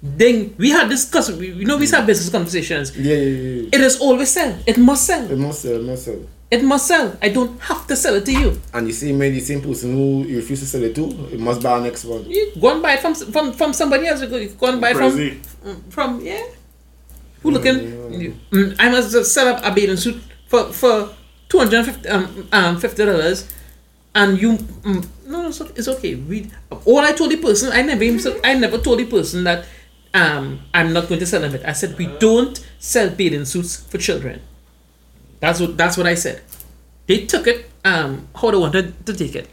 Then 0.02 0.54
we 0.58 0.70
had 0.70 0.88
this 0.90 1.10
custom. 1.10 1.40
We, 1.40 1.48
you 1.52 1.66
know 1.66 1.78
we 1.78 1.88
have 1.90 2.06
business 2.06 2.30
conversations. 2.30 2.96
yeah, 2.96 3.14
yeah, 3.14 3.14
yeah, 3.16 3.62
yeah. 3.62 3.70
It 3.76 3.82
is 3.82 3.98
always 4.00 4.30
sell. 4.30 4.54
It 4.66 4.78
must 4.78 5.06
sell. 5.06 5.26
It 5.32 5.38
must 5.38 5.62
sell, 5.62 5.76
it 5.82 5.84
must 5.84 6.04
sell. 6.06 6.20
It 6.52 6.64
must 6.64 6.88
sell. 6.88 7.18
I 7.22 7.30
don't 7.30 7.60
have 7.62 7.88
to 7.88 7.96
sell 7.96 8.16
it 8.16 8.26
to 8.26 8.32
you. 8.32 8.62
And 8.74 8.88
you 8.88 8.94
see, 8.94 9.12
way, 9.14 9.32
the 9.32 9.40
same 9.40 9.62
person 9.62 9.94
who 9.94 10.24
you 10.24 10.38
refuse 10.38 10.60
to 10.60 10.66
sell 10.68 10.84
it 10.84 10.94
to, 10.96 11.10
it 11.34 11.40
must 11.40 11.62
buy 11.62 11.72
our 11.72 11.82
next 11.82 12.06
one. 12.06 12.30
You 12.30 12.52
go 12.62 12.72
and 12.74 12.82
buy 12.84 12.94
it 12.94 13.00
from 13.00 13.16
from 13.16 13.52
from 13.54 13.74
somebody 13.74 14.06
else. 14.08 14.22
You 14.22 14.28
go, 14.28 14.38
you 14.38 14.50
go 14.50 14.68
and 14.68 14.80
buy 14.80 14.92
it 14.92 14.96
from 14.96 15.82
from 15.90 16.22
yeah. 16.22 16.44
Who 17.42 17.52
looking? 17.52 17.74
Mm, 18.52 18.76
I 18.80 18.90
must 18.90 19.12
just 19.12 19.34
set 19.34 19.48
up 19.48 19.62
a 19.66 19.74
bathing 19.74 19.98
suit 19.98 20.22
for 20.48 20.72
for 20.72 21.10
two 21.50 21.58
hundred 21.58 21.78
and 21.80 21.86
fifty 21.88 22.10
um, 22.10 22.48
um 22.52 22.80
fifty 22.80 23.06
dollars, 23.06 23.52
and 24.14 24.40
you 24.40 24.54
mm, 24.58 25.06
no 25.28 25.42
no 25.42 25.48
it's 25.50 25.62
okay, 25.62 25.74
it's 25.76 25.88
okay. 25.88 26.16
We 26.16 26.50
all 26.86 27.00
I 27.00 27.12
told 27.14 27.32
the 27.32 27.38
person 27.38 27.72
I 27.72 27.82
never 27.82 28.04
even 28.04 28.20
said- 28.20 28.40
I 28.44 28.54
never 28.54 28.78
told 28.78 29.00
the 29.00 29.06
person 29.06 29.44
that 29.46 29.66
um 30.14 30.60
I'm 30.74 30.94
not 30.94 31.08
going 31.08 31.20
to 31.20 31.26
sell 31.26 31.42
them 31.42 31.54
it. 31.56 31.64
I 31.66 31.74
said 31.74 31.98
we 31.98 32.06
don't 32.20 32.64
sell 32.80 33.10
bathing 33.10 33.46
suits 33.46 33.78
for 33.78 33.98
children. 33.98 34.42
That's 35.40 35.60
what 35.60 35.78
that's 35.78 35.98
what 35.98 36.08
I 36.08 36.16
said. 36.16 36.42
They 37.08 37.26
took 37.26 37.48
it 37.48 37.70
um 37.84 38.28
how 38.36 38.52
they 38.52 38.58
wanted 38.58 39.06
to 39.06 39.14
take 39.14 39.36
it. 39.36 39.48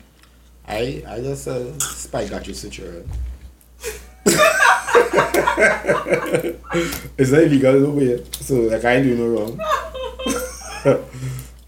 I 0.67 1.03
I 1.07 1.21
just 1.21 1.49
uh, 1.49 1.79
spy 1.79 2.27
got 2.29 2.47
you 2.47 2.55
situation. 2.55 3.09
it's 7.19 7.31
not 7.31 7.43
illegal 7.43 7.81
no 7.81 7.91
way, 7.91 8.25
so 8.41 8.55
like 8.63 8.85
I 8.85 8.95
ain't 8.97 9.05
doing 9.05 9.19
no 9.19 9.27
wrong. 9.29 9.61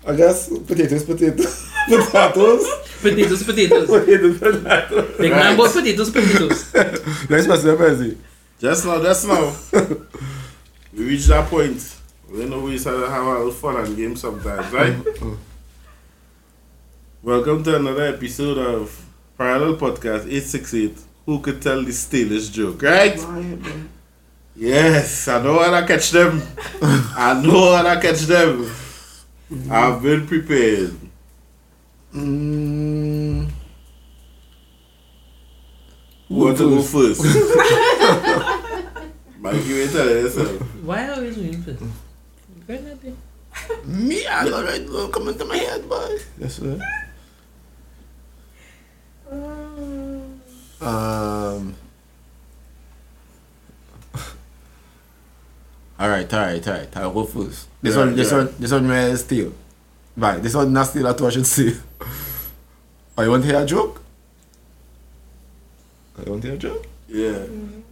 I 0.06 0.14
guess 0.16 0.48
potatoes, 0.66 1.04
potatoes, 1.04 1.68
potatoes, 1.88 2.66
Potatoes, 3.02 3.42
potatoes. 3.44 3.88
potatoes, 3.88 4.38
potatoes. 4.38 5.18
Big 5.18 5.30
man 5.32 5.56
boy 5.56 5.68
potatoes, 5.70 6.10
potatoes. 6.10 6.74
Let's 7.28 7.46
pass 7.46 7.62
the 7.62 7.74
Percy. 7.76 8.16
Just 8.58 8.86
now, 8.86 9.02
just 9.02 9.26
now. 9.28 9.52
we 10.94 11.04
reached 11.04 11.28
that 11.28 11.48
point. 11.50 11.93
We 12.34 12.46
know 12.46 12.58
we 12.62 12.72
used 12.72 12.82
to 12.82 13.08
have 13.08 13.26
a 13.28 13.52
fun 13.52 13.76
and 13.76 13.96
games 13.96 14.20
sometimes, 14.20 14.72
right? 14.72 14.96
Welcome 17.22 17.62
to 17.62 17.76
another 17.76 18.06
episode 18.06 18.58
of 18.58 19.06
Parallel 19.38 19.76
Podcast 19.76 20.26
868. 20.26 20.98
Who 21.26 21.38
could 21.38 21.62
tell 21.62 21.84
the 21.84 21.92
stalish 21.92 22.50
joke, 22.50 22.82
right? 22.82 23.16
Yes, 24.56 25.28
I 25.28 25.40
know 25.44 25.60
how 25.60 25.78
to 25.80 25.86
catch 25.86 26.10
them. 26.10 26.42
I 26.82 27.40
know 27.40 27.76
how 27.76 27.94
to 27.94 28.00
catch 28.00 28.22
them. 28.22 28.68
I've 29.70 30.02
been 30.02 30.26
prepared. 30.26 30.90
Mm, 32.12 33.48
Who 36.26 36.34
want 36.34 36.58
to 36.58 36.68
go 36.68 36.82
first? 36.82 37.22
Mike, 39.38 39.64
you 39.66 39.82
ain't 39.82 39.92
telling 39.92 40.16
yourself. 40.16 40.60
Why 40.82 41.08
are 41.10 41.20
we 41.20 41.30
doing 41.32 41.62
this? 41.62 41.80
girl 42.66 42.82
nothing. 42.82 43.16
Me, 43.84 44.26
I 44.26 44.48
got 44.48 44.64
right 44.64 44.86
girl 44.86 45.08
coming 45.08 45.38
to 45.38 45.44
my 45.44 45.56
head, 45.56 45.88
boy. 45.88 46.18
That's 46.38 46.58
it. 46.58 46.80
Um. 49.30 50.40
um 50.80 51.76
alright, 56.00 56.32
alright, 56.32 56.66
alright. 56.68 56.96
I'll 56.96 57.12
go 57.12 57.24
first. 57.24 57.68
This 57.80 57.94
yeah, 57.94 58.00
one, 58.00 58.16
this 58.16 58.30
yeah. 58.30 58.38
one, 58.38 58.54
this 58.58 58.72
one, 58.72 58.88
may 58.88 59.14
steal. 59.16 59.52
Right, 60.16 60.42
this 60.42 60.54
one 60.54 60.72
not 60.72 60.86
steal 60.86 61.06
at 61.08 61.20
all. 61.20 61.26
I 61.26 61.30
should 61.30 61.46
say. 61.46 61.74
Oh, 63.16 63.22
you 63.22 63.30
want 63.30 63.44
to 63.44 63.48
hear 63.50 63.60
a 63.62 63.66
joke? 63.66 64.02
Oh, 66.18 66.22
you 66.24 66.32
want 66.32 66.42
to 66.42 66.48
hear 66.48 66.56
a 66.56 66.58
joke? 66.58 66.86
Yeah. 67.08 67.46
Mm 67.46 67.68
-hmm. 67.68 67.82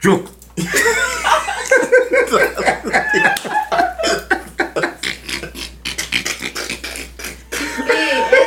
Joke. 0.00 0.28
do 1.68 2.36
it. 2.36 2.58
Okay, 2.58 2.80
let's 2.84 3.02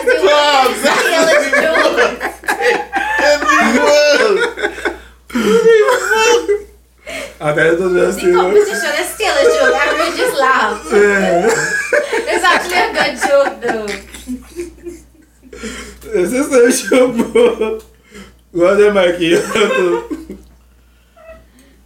do 0.05 0.31
it. 1.97 2.37
I 7.39 7.53
tell 7.53 7.71
you 7.71 7.77
to 7.77 7.83
just 7.95 8.19
The 8.19 8.33
competition 8.33 8.93
is 8.97 9.09
still 9.09 9.35
a 9.35 9.43
joke. 9.43 9.75
Everyone 9.87 10.17
just 10.17 10.35
laugh. 10.39 10.81
it's 10.91 12.43
actually 12.43 12.81
a 12.81 12.91
good 12.93 13.15
joke 13.27 13.53
though. 13.61 13.87
This 16.13 16.31
is 16.33 16.47
a 16.51 16.89
joke, 16.89 17.13
bro. 17.33 17.79
Go 18.53 18.65
ahead, 18.73 18.93
Mikey. 18.93 20.37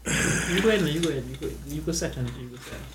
You 0.05 0.61
go 0.61 0.69
ahead, 0.69 0.81
man. 0.81 0.93
You 0.93 0.99
go 1.01 1.09
ahead. 1.09 1.23
You 1.25 1.35
go, 1.37 1.49
you 1.67 1.81
go 1.81 1.91
second. 1.91 2.31
You 2.39 2.49
go 2.49 2.57
second. 2.57 2.85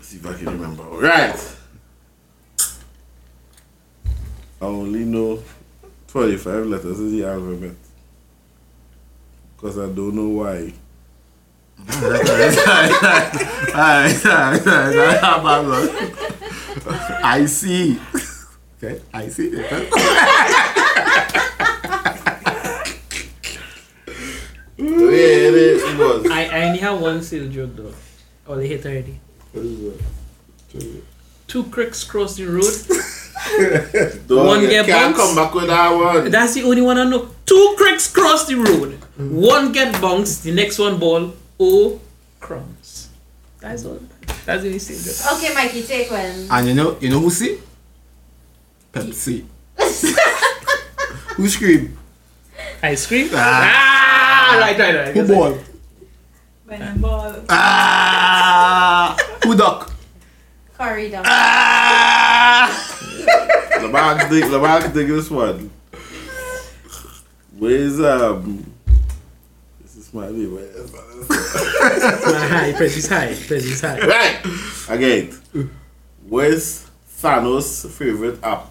see 0.00 0.16
if 0.18 0.26
I 0.26 0.34
can 0.34 0.46
remember. 0.46 0.84
All 0.84 1.00
right. 1.00 1.56
I 4.60 4.64
only 4.64 5.04
know 5.04 5.42
25 6.08 6.66
letters 6.66 7.00
in 7.00 7.18
the 7.18 7.24
alphabet. 7.26 7.74
Because 9.56 9.78
I 9.78 9.86
don't 9.86 10.14
know 10.14 10.28
why. 10.28 10.72
I 17.24 17.46
see. 17.46 17.98
Okay, 18.76 19.00
I 19.14 19.28
see. 19.28 19.50
Yeah, 24.82 25.48
it 25.48 25.54
is. 25.54 25.82
It 25.82 25.98
was. 25.98 26.30
I, 26.30 26.44
I 26.44 26.64
only 26.68 26.78
have 26.80 27.00
one 27.00 27.22
sale 27.22 27.48
joke 27.48 27.76
though. 27.76 27.94
Oh, 28.46 28.56
they 28.56 28.68
hit 28.68 28.84
already. 28.84 29.20
Two 31.46 31.64
Crix 31.64 32.08
cross 32.08 32.36
the 32.36 32.46
road. 32.46 32.64
Don't 34.28 34.46
One 34.46 34.62
you 34.62 34.68
get 34.68 34.86
can't 34.86 35.14
bounced. 35.14 35.34
come 35.34 35.36
back 35.44 35.54
with 35.54 35.66
that 35.66 35.90
one. 35.90 36.30
That's 36.30 36.54
the 36.54 36.62
only 36.64 36.80
one 36.80 36.96
I 36.98 37.04
know. 37.04 37.28
Two 37.44 37.76
Crix 37.78 38.12
cross 38.12 38.46
the 38.46 38.54
road. 38.56 38.98
One 39.18 39.72
get 39.72 40.00
bounced, 40.00 40.42
the 40.44 40.52
next 40.52 40.78
one 40.78 40.98
ball. 40.98 41.34
Oh, 41.60 42.00
crumbs. 42.40 43.10
That's 43.60 43.84
all. 43.84 44.00
That's 44.46 44.62
the 44.62 44.68
only 44.68 44.78
sale 44.78 44.98
joke. 44.98 45.38
Okay, 45.38 45.54
Mikey, 45.54 45.82
take 45.82 46.10
one. 46.10 46.46
And 46.50 46.68
you 46.68 46.74
know, 46.74 46.96
you 47.00 47.10
know 47.10 47.20
who 47.20 47.30
see? 47.30 47.58
Pepsi. 48.92 49.44
who 51.36 51.48
scream? 51.48 51.96
Ice 52.82 53.06
cream. 53.06 53.28
Ah, 53.32 53.91
right, 54.60 54.78
right, 54.78 54.94
right. 54.94 55.14
Who 55.14 55.28
ball? 55.28 55.58
When 56.64 56.82
I'm 56.82 57.00
ball. 57.00 57.34
Ah, 57.48 59.16
who 59.44 59.56
duck? 59.56 59.92
Corridor. 60.76 61.22
The 63.82 63.88
box 63.88 64.28
dig, 64.30 64.50
the 64.50 64.58
box 64.58 64.88
dig 64.88 65.08
this 65.08 65.30
one. 65.30 65.70
Where's 67.58 68.00
um? 68.00 68.72
This 69.80 69.96
is 69.96 70.14
my 70.14 70.26
name. 70.28 70.54
Man, 70.54 70.68
high, 72.48 72.72
pressure's 72.72 73.08
high, 73.08 73.34
pressure's 73.34 73.80
high. 73.80 73.98
Right. 74.00 74.40
Again. 74.88 75.38
Where's 76.28 76.88
Thanos' 77.20 77.88
favorite 77.90 78.42
app? 78.42 78.70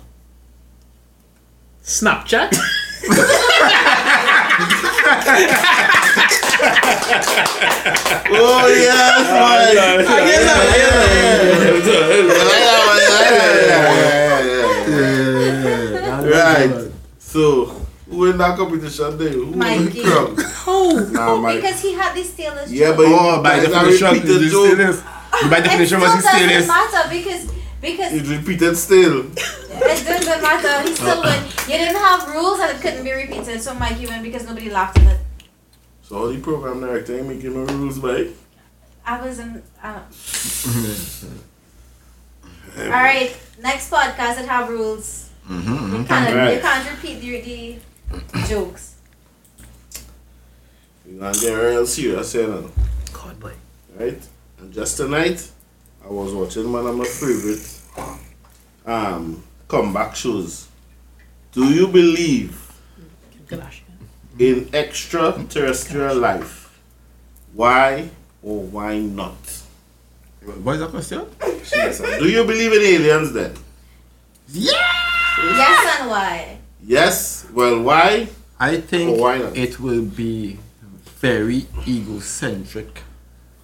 Snapchat. 1.84 2.56
Oh 8.34 8.68
yes, 8.68 9.28
man. 9.32 10.06
I 10.08 10.10
guess 10.26 10.48
I- 10.48 10.52
Right. 16.32 16.92
So, 17.20 17.66
who 18.10 18.26
in 18.28 18.38
that 18.38 18.58
competition 18.58 19.18
there? 19.18 19.30
Who 19.30 19.56
Mikey. 19.56 20.04
Crunk? 20.04 20.40
Oh, 20.68 21.08
Nah, 21.12 21.36
Mike. 21.38 21.62
because 21.62 21.82
he 21.82 21.94
had 21.94 22.14
the 22.16 22.22
Steelers. 22.22 22.68
Yeah, 22.70 22.88
joke. 22.90 22.98
but 22.98 23.06
Oh, 23.08 23.42
by 23.42 23.56
that's 23.60 23.68
a 23.68 23.72
definition, 23.72 24.08
repeated 24.14 24.42
it's 24.44 24.52
joke. 24.52 24.78
Steelers. 24.78 25.04
By 25.50 25.58
it 25.58 25.64
definition, 25.64 26.00
still 26.00 26.02
was 26.02 26.20
it 26.20 26.24
doesn't 26.28 26.50
Steelers? 26.50 26.68
matter 26.68 27.10
because 27.10 27.48
because 27.82 28.14
It's 28.14 28.30
repeated 28.30 28.76
still. 28.78 29.26
it 29.32 30.06
doesn't 30.06 30.42
matter. 30.42 30.88
He 30.88 30.96
still 30.96 31.22
win. 31.24 31.44
You 31.68 31.78
didn't 31.78 31.96
have 31.96 32.34
rules 32.34 32.60
and 32.60 32.72
it 32.78 32.82
couldn't 32.82 33.04
be 33.04 33.12
repeated, 33.12 33.62
so 33.62 33.74
Mikey 33.74 34.06
win 34.08 34.22
because 34.24 34.46
nobody 34.48 34.70
laughed 34.70 35.00
at 35.00 35.16
it. 35.16 35.20
So 36.04 36.18
all 36.18 36.28
the 36.30 36.40
program 36.40 36.80
director 36.82 37.18
ain't 37.18 37.28
making 37.28 37.54
no 37.54 37.66
rules, 37.74 38.02
mate. 38.02 38.36
I 39.06 39.22
was 39.26 39.40
in. 39.40 39.64
Uh, 39.82 40.00
all 42.78 42.90
right, 42.90 43.36
next 43.60 43.90
podcast 43.90 44.40
it 44.42 44.48
have 44.48 44.70
rules. 44.70 45.30
Mm-hmm. 45.50 45.96
You 45.96 46.04
can't 46.06 46.54
you 46.56 46.62
can't 46.62 46.92
repeat 46.92 47.20
the, 47.22 47.80
the 48.12 48.48
jokes. 48.48 48.96
You 51.08 51.20
gonna 51.20 51.38
get 51.38 51.54
real 51.54 51.86
serious, 51.86 52.34
you 52.36 52.48
know. 52.48 52.72
God, 53.12 53.40
boy. 53.40 53.54
right? 53.98 54.20
And 54.60 54.72
just 54.72 54.98
tonight, 54.98 55.50
I 56.06 56.08
was 56.08 56.34
watching 56.34 56.72
one 56.72 56.86
of 56.88 56.96
my 56.96 57.06
favorite 57.06 57.71
um, 58.86 59.44
comeback 59.68 60.16
shows. 60.16 60.68
Do 61.52 61.66
you 61.74 61.88
believe 61.88 62.58
in 64.40 64.70
extraterrestrial 64.74 66.16
life? 66.18 66.80
Why 67.54 68.10
or 68.42 68.62
why 68.64 69.00
not? 69.00 69.36
What 70.64 70.74
is 70.76 70.80
that 70.80 70.90
question? 70.90 71.26
Do 72.20 72.30
you 72.30 72.44
believe 72.46 72.74
in 72.74 72.82
aliens 72.82 73.34
then? 73.34 73.54
Yes 74.48 76.00
and 76.00 76.10
why? 76.10 76.58
Yes. 76.84 77.48
Well, 77.54 77.82
why? 77.82 78.28
I 78.60 78.78
think 78.78 79.20
why 79.20 79.38
it 79.38 79.80
will 79.80 80.04
be 80.06 80.60
very 81.20 81.68
egocentric 81.88 83.04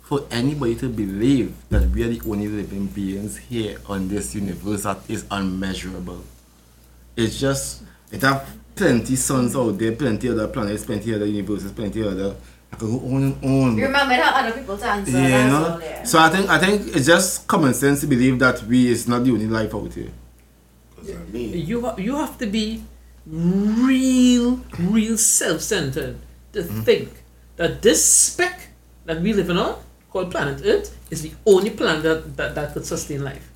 for 0.07 0.23
anybody 0.31 0.73
to 0.73 0.87
believe 0.87 1.53
that 1.69 1.89
we 1.89 2.01
are 2.01 2.07
the 2.07 2.21
only 2.31 2.47
living 2.47 2.87
beings 2.87 3.35
here 3.35 3.77
on 3.87 4.07
this 4.07 4.33
universe 4.33 4.83
that 4.83 4.97
is 5.09 5.25
unmeasurable. 5.29 6.23
It's 7.17 7.37
just 7.37 7.83
it 8.09 8.21
have 8.21 8.47
plenty 8.73 9.17
suns 9.17 9.53
out 9.53 9.77
there, 9.77 9.91
plenty 9.91 10.29
other 10.29 10.47
planets, 10.47 10.85
plenty 10.85 11.13
other 11.13 11.25
universes, 11.25 11.73
plenty 11.73 12.07
other. 12.07 12.37
I 12.71 12.77
can 12.77 12.87
go 12.89 13.05
on 13.05 13.23
and 13.23 13.43
on. 13.43 13.77
You 13.77 13.85
remember 13.87 14.13
it 14.13 14.23
had 14.23 14.45
other 14.47 14.57
people 14.57 14.77
to 14.77 14.85
answer. 14.85 15.11
Yeah, 15.11 15.27
that's 15.29 15.51
no? 15.51 15.71
all 15.73 15.77
there. 15.79 16.05
So 16.05 16.19
I 16.19 16.29
think 16.29 16.49
I 16.49 16.57
think 16.57 16.95
it's 16.95 17.05
just 17.05 17.45
common 17.45 17.73
sense 17.73 17.99
to 17.99 18.07
believe 18.07 18.39
that 18.39 18.63
we 18.63 18.87
is 18.87 19.09
not 19.09 19.25
the 19.25 19.31
only 19.31 19.47
life 19.47 19.75
out 19.75 19.93
here. 19.93 20.11
'Cause 20.95 21.11
I 21.11 21.31
mean, 21.33 21.51
You 21.67 21.81
ha- 21.81 21.97
you 21.97 22.15
have 22.15 22.37
to 22.37 22.47
be 22.47 22.81
real, 23.25 24.61
real 24.79 25.17
self-centered 25.17 26.15
to 26.53 26.59
mm-hmm. 26.63 26.81
think 26.83 27.09
that 27.57 27.81
this 27.81 28.05
speck 28.05 28.69
that 29.03 29.19
we 29.21 29.33
live 29.33 29.49
on, 29.49 29.75
called 30.11 30.31
planet 30.31 30.61
Earth, 30.65 30.95
is 31.11 31.21
the 31.21 31.31
only 31.45 31.71
planet 31.71 32.03
that, 32.03 32.37
that, 32.37 32.55
that 32.55 32.73
could 32.73 32.85
sustain 32.85 33.23
life. 33.23 33.49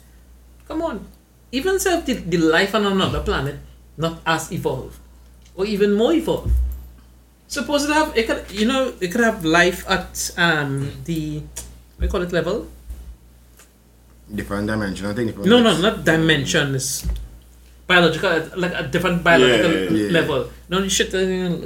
Come 0.68 0.82
on, 0.82 1.06
even 1.52 1.80
self 1.80 2.06
the, 2.06 2.14
the 2.14 2.38
life 2.38 2.74
on 2.76 2.86
another 2.86 3.22
planet 3.22 3.60
not 3.98 4.22
as 4.26 4.52
evolved, 4.52 4.98
or 5.56 5.66
even 5.66 5.94
more 5.94 6.14
evolved. 6.14 6.54
Suppose 7.48 7.84
it 7.84 7.92
have 7.94 8.18
it 8.18 8.28
could 8.28 8.50
you 8.52 8.66
know 8.66 8.94
it 9.02 9.12
could 9.12 9.20
have 9.20 9.44
life 9.44 9.84
at 9.90 10.32
um 10.38 11.04
the 11.04 11.44
what 11.98 12.06
do 12.06 12.08
call 12.08 12.22
it 12.22 12.32
level 12.32 12.68
Different 14.34 14.68
dimension, 14.68 15.08
I 15.08 15.14
think. 15.14 15.38
No, 15.40 15.60
no, 15.62 15.76
not 15.82 16.06
dimensions. 16.06 17.06
Biological, 17.92 18.32
like 18.64 18.74
a 18.74 18.84
different 18.94 19.18
biological 19.24 19.72
Yeah, 19.72 19.90
yeah, 19.90 20.06
yeah. 20.08 20.12
level. 20.20 20.40
No 20.70 20.88
shit. 20.88 21.14
uh, 21.14 21.20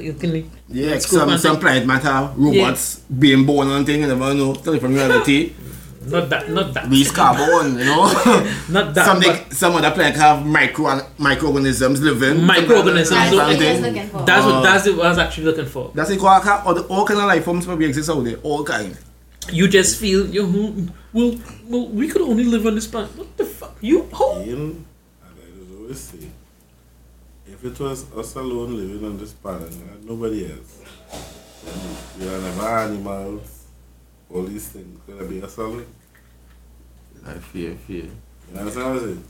You 0.08 0.14
can. 0.22 0.32
Yeah, 0.70 0.98
some 1.00 1.30
some 1.38 1.56
thing. 1.56 1.62
planet 1.62 1.84
might 1.86 2.02
have 2.12 2.26
robots 2.46 2.84
being 3.24 3.46
born 3.46 3.68
and 3.70 3.86
thing, 3.86 4.02
you 4.02 4.08
never 4.08 4.34
know. 4.34 4.54
Tell 4.56 4.78
from 4.80 4.94
reality. 4.96 5.54
Not 6.16 6.30
that. 6.30 6.44
Not 6.58 6.68
that. 6.76 6.84
Release 6.86 7.12
carbon, 7.12 7.80
you 7.80 7.86
know. 7.86 8.06
Not 8.76 8.94
that. 8.96 9.06
some 9.10 9.20
they, 9.20 9.34
some 9.62 9.74
other 9.76 9.90
planet 9.98 10.16
have 10.26 10.46
micro 10.46 11.02
microorganisms 11.18 11.98
living. 12.10 12.44
Microorganisms, 12.46 13.10
That's 13.10 13.32
so- 13.32 13.38
what 13.38 13.48
he 13.48 13.54
Something. 13.54 13.74
was 13.74 13.82
looking 13.88 14.08
for. 14.14 14.22
that's 14.30 14.46
Uh, 14.46 14.50
what 14.50 14.62
that's 14.68 14.84
what 14.88 15.06
I 15.06 15.10
was 15.10 15.18
actually 15.26 15.46
looking 15.50 15.66
for. 15.76 15.92
That's 15.96 16.10
it. 16.12 16.20
All, 16.22 16.40
kind- 16.42 16.62
all, 16.66 16.74
the- 16.78 16.88
all 16.94 17.06
kind 17.10 17.20
of 17.20 17.26
life 17.34 17.44
forms 17.46 17.66
probably 17.66 17.88
exist 17.88 18.10
out 18.10 18.24
there. 18.24 18.38
All 18.50 18.64
kind. 18.64 18.94
You 19.52 19.68
just 19.68 20.00
feel 20.02 20.22
you. 20.36 20.44
Well, 21.14 21.32
well, 21.70 21.86
we 22.00 22.08
could 22.12 22.22
only 22.22 22.46
live 22.54 22.66
on 22.70 22.76
this 22.76 22.88
planet. 22.88 23.12
What 23.18 23.30
the 23.38 23.46
fuck? 23.46 23.76
You? 23.82 23.98
How? 24.20 24.44
Ian, 25.86 25.94
and 25.94 25.94
I 25.94 25.94
just 25.94 25.94
always 25.94 26.00
say, 26.00 26.30
if 27.48 27.64
it 27.64 27.80
was 27.80 28.12
us 28.14 28.36
alone 28.36 28.76
living 28.76 29.06
on 29.06 29.18
this 29.18 29.34
planet 29.34 29.70
and 29.70 30.06
nobody 30.06 30.52
else, 30.52 30.82
we 32.20 32.28
are 32.28 32.42
never 32.42 32.68
animals, 32.68 33.66
all 34.30 34.44
these 34.44 34.70
things, 34.70 35.00
could 35.06 35.22
it 35.22 35.30
be 35.30 35.42
us 35.42 35.58
alone? 35.58 35.86
I 37.26 37.34
fear, 37.34 37.76
fear. 37.76 38.06
You 38.52 38.60
understand 38.60 38.86
what 38.86 38.96
I'm 38.96 39.00
saying? 39.00 39.24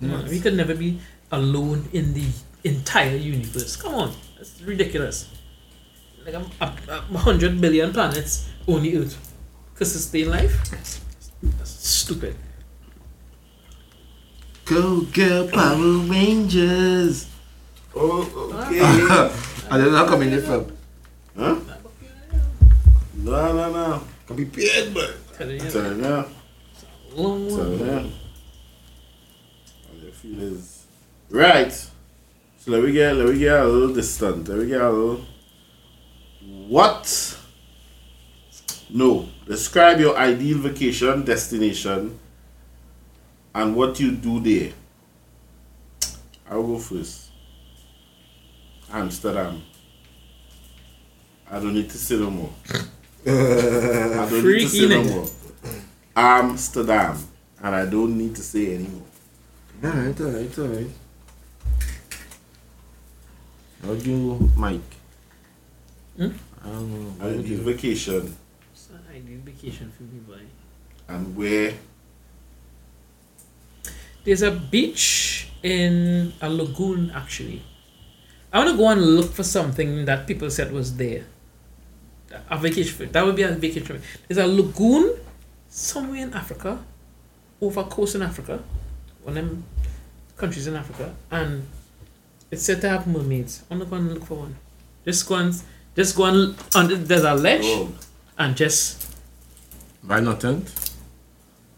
Man, 0.00 0.28
we 0.28 0.40
could 0.40 0.54
never 0.54 0.74
be 0.74 1.00
alone 1.30 1.88
in 1.92 2.14
the 2.14 2.26
entire 2.64 3.16
universe. 3.16 3.76
Come 3.76 3.94
on, 3.94 4.12
that's 4.36 4.60
ridiculous. 4.62 5.28
Like 6.24 6.34
a, 6.34 6.46
a, 6.60 6.74
a 7.14 7.18
hundred 7.18 7.60
billion 7.60 7.92
planets, 7.92 8.48
only 8.66 8.96
Earth 8.96 9.16
could 9.74 9.86
sustain 9.86 10.30
life. 10.30 10.70
That's 11.42 11.70
stupid. 11.70 12.36
Go 14.68 15.00
girl 15.12 15.48
Power 15.48 15.98
Rangers. 16.10 17.26
Oh, 17.94 18.20
okay. 18.66 18.80
I 19.70 19.78
don't 19.78 19.92
know 19.92 19.96
how 19.98 20.06
come 20.08 20.22
in 20.22 20.30
this 20.30 20.44
from. 20.46 20.66
huh? 21.36 21.56
No, 23.14 23.52
no, 23.52 23.72
no. 23.72 24.02
Can 24.26 24.36
be 24.36 24.44
paid, 24.44 24.92
but. 24.92 25.14
Tell 25.34 25.50
you, 25.50 25.58
Tell 25.70 25.84
you 25.92 26.02
now. 26.02 26.26
long 27.14 27.48
Tell 27.48 27.70
you 27.72 27.78
one. 27.78 27.86
now. 27.86 28.02
How 29.88 30.04
you 30.04 30.10
feel 30.12 30.42
is 30.42 30.84
right. 31.30 31.72
So 31.72 32.70
let 32.72 32.82
me 32.84 32.92
get 32.92 33.16
let 33.16 33.28
me 33.32 33.38
get 33.38 33.60
a 33.60 33.64
little 33.64 33.94
distant. 33.94 34.48
Let 34.48 34.58
me 34.58 34.66
get 34.68 34.80
a 34.82 34.90
little. 34.90 35.24
What? 36.68 37.38
No. 38.90 39.28
Describe 39.46 39.98
your 40.00 40.16
ideal 40.16 40.58
vacation 40.58 41.24
destination 41.24 42.18
and 43.54 43.74
what 43.74 43.98
you 44.00 44.12
do 44.12 44.40
there. 44.40 44.72
I'll 46.50 46.62
go 46.62 46.78
first. 46.78 47.30
Amsterdam. 48.90 49.62
I 51.50 51.58
don't 51.60 51.74
need 51.74 51.90
to 51.90 51.98
say 51.98 52.16
no 52.16 52.30
more. 52.30 52.50
I 53.26 54.26
don't 54.30 54.44
need 54.44 54.60
to 54.60 54.68
say 54.68 54.88
no 54.88 55.04
more. 55.04 55.26
Amsterdam. 56.16 57.18
And 57.62 57.74
I 57.74 57.86
don't 57.86 58.16
need 58.16 58.34
to 58.36 58.42
say 58.42 58.74
anymore. 58.76 59.02
Alright, 59.84 60.20
alright, 60.20 60.58
alright. 60.58 60.90
How 63.84 63.94
do 63.94 64.10
you, 64.10 64.50
Mike? 64.56 64.80
Hmm? 66.16 66.28
I 66.62 66.66
don't 66.68 66.90
know. 66.92 67.14
How 67.20 67.26
would 67.30 67.38
Ideal 67.40 67.58
you? 67.58 67.64
vacation 67.64 68.36
It's 68.72 68.88
an 68.90 69.00
ideal 69.14 69.38
vacation 69.44 69.92
for 69.96 70.02
me, 70.04 70.18
boy. 70.26 70.42
and 71.08 71.36
where 71.36 71.74
There's 74.28 74.42
a 74.42 74.50
beach 74.50 75.48
in 75.62 76.34
a 76.42 76.50
lagoon 76.50 77.10
actually. 77.14 77.62
I 78.52 78.58
want 78.58 78.72
to 78.72 78.76
go 78.76 78.90
and 78.90 79.00
look 79.00 79.32
for 79.32 79.42
something 79.42 80.04
that 80.04 80.26
people 80.26 80.50
said 80.50 80.70
was 80.70 80.94
there. 80.98 81.24
A 82.50 82.58
vacation 82.58 83.10
that 83.10 83.24
would 83.24 83.36
be 83.36 83.42
a 83.44 83.52
vacation. 83.52 84.02
There's 84.28 84.36
a 84.36 84.46
lagoon 84.46 85.16
somewhere 85.70 86.20
in 86.20 86.34
Africa, 86.34 86.78
over 87.58 87.84
coast 87.84 88.16
in 88.16 88.20
Africa, 88.20 88.62
one 89.22 89.38
of 89.38 89.46
them 89.46 89.64
countries 90.36 90.66
in 90.66 90.76
Africa, 90.76 91.14
and 91.30 91.66
it's 92.50 92.64
said 92.64 92.82
to 92.82 92.88
have 92.90 93.06
mermaids. 93.06 93.62
I 93.70 93.76
want 93.76 93.84
to 93.84 93.88
go 93.88 93.96
and 93.96 94.12
look 94.12 94.26
for 94.26 94.40
one. 94.40 94.56
Just 95.06 95.26
go 95.26 95.36
and 95.36 95.54
just 95.96 96.14
go 96.14 96.24
and 96.24 96.54
on. 96.74 97.02
There's 97.04 97.24
a 97.24 97.32
ledge 97.32 97.88
and 98.36 98.54
just 98.54 99.10
Why 100.02 100.20
not 100.20 100.42
tent? 100.42 100.68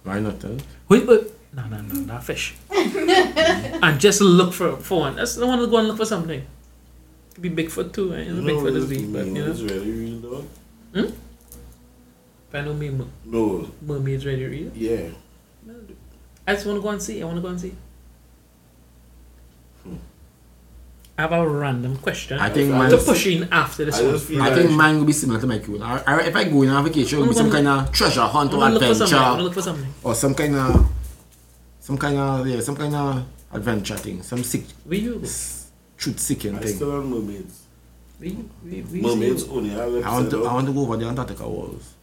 Why 0.02 0.18
not? 0.18 0.43
Huh? 0.43 0.59
Wait, 0.89 1.06
wait. 1.06 1.31
No, 1.52 1.66
no, 1.66 1.81
no, 1.81 1.94
not 2.01 2.24
fish. 2.24 2.55
and 2.70 4.01
just 4.01 4.20
look 4.20 4.52
for 4.52 4.77
for 4.77 5.01
one. 5.01 5.16
That's 5.16 5.35
the 5.35 5.47
one 5.47 5.59
to 5.59 5.66
go 5.66 5.78
and 5.78 5.89
look 5.89 5.97
for 5.97 6.05
something. 6.05 6.43
Could 7.35 7.43
be 7.43 7.51
Bigfoot 7.51 7.93
too. 7.93 8.14
Eh? 8.14 8.22
You 8.22 8.35
know, 8.35 8.52
Bigfoot 8.52 8.77
is 8.77 8.85
it's, 8.90 9.01
big, 9.01 9.12
but 9.12 9.27
you 9.27 9.32
know. 9.32 9.51
it's 9.51 9.60
really 9.60 9.90
real, 9.90 10.18
dog. 10.20 10.44
If 10.94 12.55
I 12.55 12.60
know 12.62 12.74
me, 12.74 12.90
mer- 12.90 13.06
No, 13.24 13.70
mermaids 13.82 14.27
really 14.27 14.44
real. 14.44 14.70
yeah. 14.74 15.10
I 16.47 16.55
just 16.55 16.66
want 16.66 16.78
to 16.78 16.82
go 16.82 16.89
and 16.89 17.01
see. 17.01 17.22
I 17.22 17.24
want 17.24 17.36
to 17.36 17.43
go 17.43 17.48
and 17.48 17.60
see. 17.60 17.74
Hmm. 19.85 19.94
I 21.16 21.22
have 21.22 21.32
a 21.32 21.48
random 21.48 21.97
question 21.98 22.40
I 22.40 22.48
think 22.51 22.70
mine. 22.72 22.90
to 22.90 22.97
just- 22.97 23.06
push 23.06 23.27
in 23.27 23.48
after 23.52 23.85
this 23.85 24.01
I 24.01 24.06
one. 24.06 24.18
feel 24.18 24.43
I 24.43 24.48
like 24.48 24.59
think 24.59 24.70
mine 24.72 24.98
will 24.98 25.05
be 25.05 25.12
similar 25.12 25.40
to 25.40 25.47
my 25.47 25.60
own. 25.60 25.82
I, 25.82 26.02
I, 26.06 26.20
if 26.22 26.35
I 26.35 26.44
go 26.44 26.62
on 26.62 26.68
a 26.70 26.82
vacation, 26.82 27.18
it 27.18 27.22
will 27.22 27.28
be 27.28 27.35
some 27.35 27.47
mm-hmm. 27.47 27.66
kind 27.66 27.68
of 27.68 27.93
treasure 27.93 28.22
hunt 28.22 28.52
or 28.52 28.59
want 28.59 28.74
to 28.74 28.81
look 28.81 28.89
for 28.89 28.94
something. 28.97 29.18
I 29.18 29.31
want 29.31 29.39
to 29.39 29.44
adventure, 29.44 29.44
look 29.44 29.55
for 29.55 29.62
something. 29.62 29.94
or 30.02 30.14
some 30.16 30.35
kind 30.35 30.55
of, 30.56 30.89
some 31.90 31.98
kind 31.98 32.18
of 32.18 32.46
yeah, 32.46 32.60
some 32.60 32.76
kind 32.76 32.94
of 32.94 33.24
adventure 33.52 33.96
thing, 33.96 34.22
some 34.22 34.44
sick, 34.44 34.62
Where 34.84 34.96
you 34.98 35.14
truth 35.96 36.20
seeking 36.20 36.52
thing. 36.52 36.58
I 36.62 36.66
thing. 36.66 36.76
still 36.76 36.92
on 36.92 37.10
mermaids. 37.10 37.64
Where 38.18 38.28
you, 38.28 38.48
where, 38.62 38.82
where 38.82 39.02
Mermaids 39.16 39.48
only 39.48 39.70
have 39.70 39.88
lips. 39.90 40.06
I 40.06 40.12
want 40.12 40.30
to, 40.30 40.36
know? 40.36 40.46
I 40.46 40.54
want 40.54 40.66
to 40.68 40.72
go 40.72 40.80
over 40.82 40.96
the 40.96 41.06
Antarctica 41.06 41.48
walls. 41.48 41.94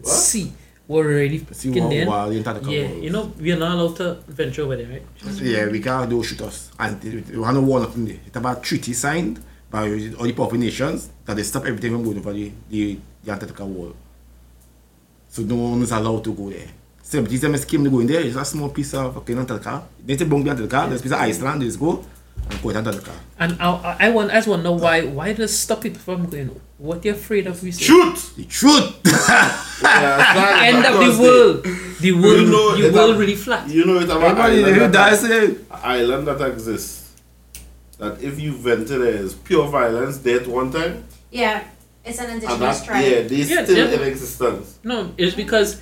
What? 0.00 0.12
See, 0.12 0.52
we're 0.86 1.04
already 1.04 1.38
See 1.50 1.68
fucking 1.68 1.82
what, 1.82 1.90
there. 1.90 2.06
what 2.06 2.28
the 2.28 2.36
Antarctica 2.38 2.70
Yeah, 2.70 2.86
walls. 2.88 3.02
you 3.02 3.10
know, 3.10 3.32
we 3.40 3.52
are 3.52 3.58
not 3.58 3.72
allowed 3.76 3.96
to 3.96 4.14
venture 4.28 4.62
over 4.62 4.76
there, 4.76 4.86
right? 4.88 5.02
Yeah, 5.42 5.66
we 5.66 5.80
can't 5.80 6.08
do 6.08 6.22
shoot 6.22 6.40
us. 6.42 6.70
And 6.78 7.02
we 7.02 7.10
they 7.20 7.36
want 7.36 7.56
to 7.56 7.62
warn 7.62 7.82
up 7.82 7.96
in 7.96 8.04
there. 8.04 8.20
It's 8.24 8.36
about 8.36 8.62
treaty 8.62 8.92
signed 8.92 9.42
by 9.70 9.88
all 10.18 10.24
the 10.24 10.32
powerful 10.34 10.56
nations 10.58 11.10
that 11.24 11.34
they 11.34 11.42
stop 11.42 11.64
everything 11.66 11.92
from 11.94 12.04
going 12.04 12.18
over 12.18 12.32
the, 12.32 12.52
the, 12.68 12.98
the 13.24 13.32
Antarctica 13.32 13.64
wall. 13.64 13.92
So 15.28 15.42
no 15.42 15.56
one 15.56 15.82
is 15.82 15.90
allowed 15.90 16.22
to 16.24 16.32
go 16.32 16.50
there. 16.50 16.68
So 17.10 17.20
but 17.22 17.28
these 17.30 17.40
them 17.40 17.56
scheme 17.56 17.82
to 17.82 17.90
go 17.90 17.98
in 17.98 18.06
there, 18.06 18.20
it's 18.20 18.36
a 18.36 18.44
small 18.44 18.68
piece 18.68 18.94
of 18.94 19.14
fucking 19.14 19.36
Antarctica. 19.36 19.82
They 20.06 20.16
say 20.16 20.26
bung 20.26 20.44
the 20.44 20.50
Antarctica, 20.52 20.86
there's 20.88 21.02
piece 21.02 21.10
of 21.10 21.18
Iceland, 21.18 21.60
they 21.62 21.66
just 21.66 21.80
go 21.80 22.04
and 22.48 22.62
go 22.62 22.70
to 22.70 22.78
Antarctica. 22.78 23.10
And 23.36 23.60
I, 23.60 23.66
I, 23.72 23.96
I 24.06 24.10
want, 24.10 24.30
I 24.30 24.34
just 24.34 24.46
want 24.46 24.60
to 24.60 24.64
know 24.70 24.72
why, 24.76 25.02
why 25.06 25.32
does 25.32 25.58
stop 25.58 25.84
it 25.84 25.96
from 25.96 26.26
going? 26.26 26.60
What 26.78 27.02
they're 27.02 27.14
afraid 27.14 27.48
of? 27.48 27.60
We 27.64 27.72
say? 27.72 27.84
Shoot! 27.84 28.16
The 28.36 28.44
truth! 28.44 28.94
Yeah, 29.82 30.60
End 30.62 30.86
of 30.86 30.94
the 31.00 31.22
world. 31.22 31.64
The 32.00 32.12
world, 32.12 32.48
know 32.48 32.76
the 32.76 32.92
world 32.92 33.16
a- 33.16 33.18
really 33.18 33.34
flat. 33.34 33.68
You 33.68 33.84
know 33.86 33.96
it's 33.98 34.04
about 34.04 34.38
Everybody 34.38 34.62
island 34.62 34.74
who 34.74 34.80
that, 34.88 34.92
dies 34.92 35.24
island 35.72 36.26
that 36.28 36.40
exists. 36.52 37.12
That 37.98 38.22
if 38.22 38.38
you 38.38 38.52
venture 38.52 38.98
there 38.98 39.14
is 39.24 39.34
pure 39.34 39.66
violence, 39.68 40.18
death 40.18 40.46
one 40.46 40.70
time, 40.70 41.04
Yeah, 41.32 41.64
it's 42.04 42.18
an 42.18 42.26
and 42.30 42.34
indigenous 42.42 42.78
that 42.80 42.86
tribe. 42.86 43.04
yeah, 43.04 43.22
they 43.22 43.36
Yeah, 43.36 43.64
still 43.64 43.92
in 43.92 44.02
existence. 44.08 44.78
No, 44.84 45.12
it's 45.18 45.34
because, 45.34 45.80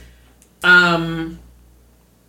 um, 0.64 1.38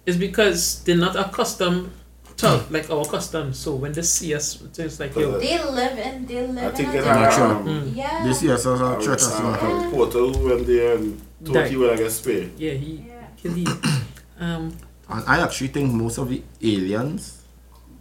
it's 0.05 0.17
because 0.17 0.83
they're 0.83 0.97
not 0.97 1.15
accustomed 1.15 1.91
to 2.37 2.63
like 2.69 2.89
our 2.89 3.05
customs. 3.05 3.59
So 3.59 3.75
when 3.75 3.91
they 3.91 4.01
see 4.01 4.33
us, 4.33 4.61
it's 4.77 4.99
like 4.99 5.15
yo, 5.15 5.39
They 5.39 5.61
live 5.63 5.97
in, 5.97 6.25
they 6.25 6.47
live 6.47 6.57
I 6.57 6.69
in 6.69 6.75
think 6.75 6.93
a 6.93 6.97
it 6.99 7.05
Not 7.05 7.17
had 7.17 7.33
sure. 7.33 7.45
um, 7.47 7.65
Mm. 7.65 7.95
Yeah. 7.95 8.23
They 8.25 8.33
see 8.33 8.49
us 8.51 8.65
as 8.65 8.79
a 8.79 8.85
a, 8.85 8.95
church 9.03 9.07
or 9.07 9.13
a, 9.13 9.19
something. 9.19 9.85
a 9.87 9.89
portal 9.91 10.33
who 10.33 10.49
went 10.49 10.65
there 10.65 10.95
and 10.95 11.21
thought 11.43 11.53
Die. 11.53 11.67
he 11.69 11.75
would 11.77 11.97
get 11.97 12.11
spared. 12.11 12.51
yeah, 12.57 12.71
he 12.73 13.05
Yeah. 13.07 13.27
killed 13.37 13.57
you. 13.57 13.65
Um, 14.39 14.71
And 15.09 15.23
I 15.27 15.41
actually 15.43 15.67
think 15.67 15.91
most 15.91 16.17
of 16.17 16.29
the 16.29 16.41
aliens, 16.61 17.41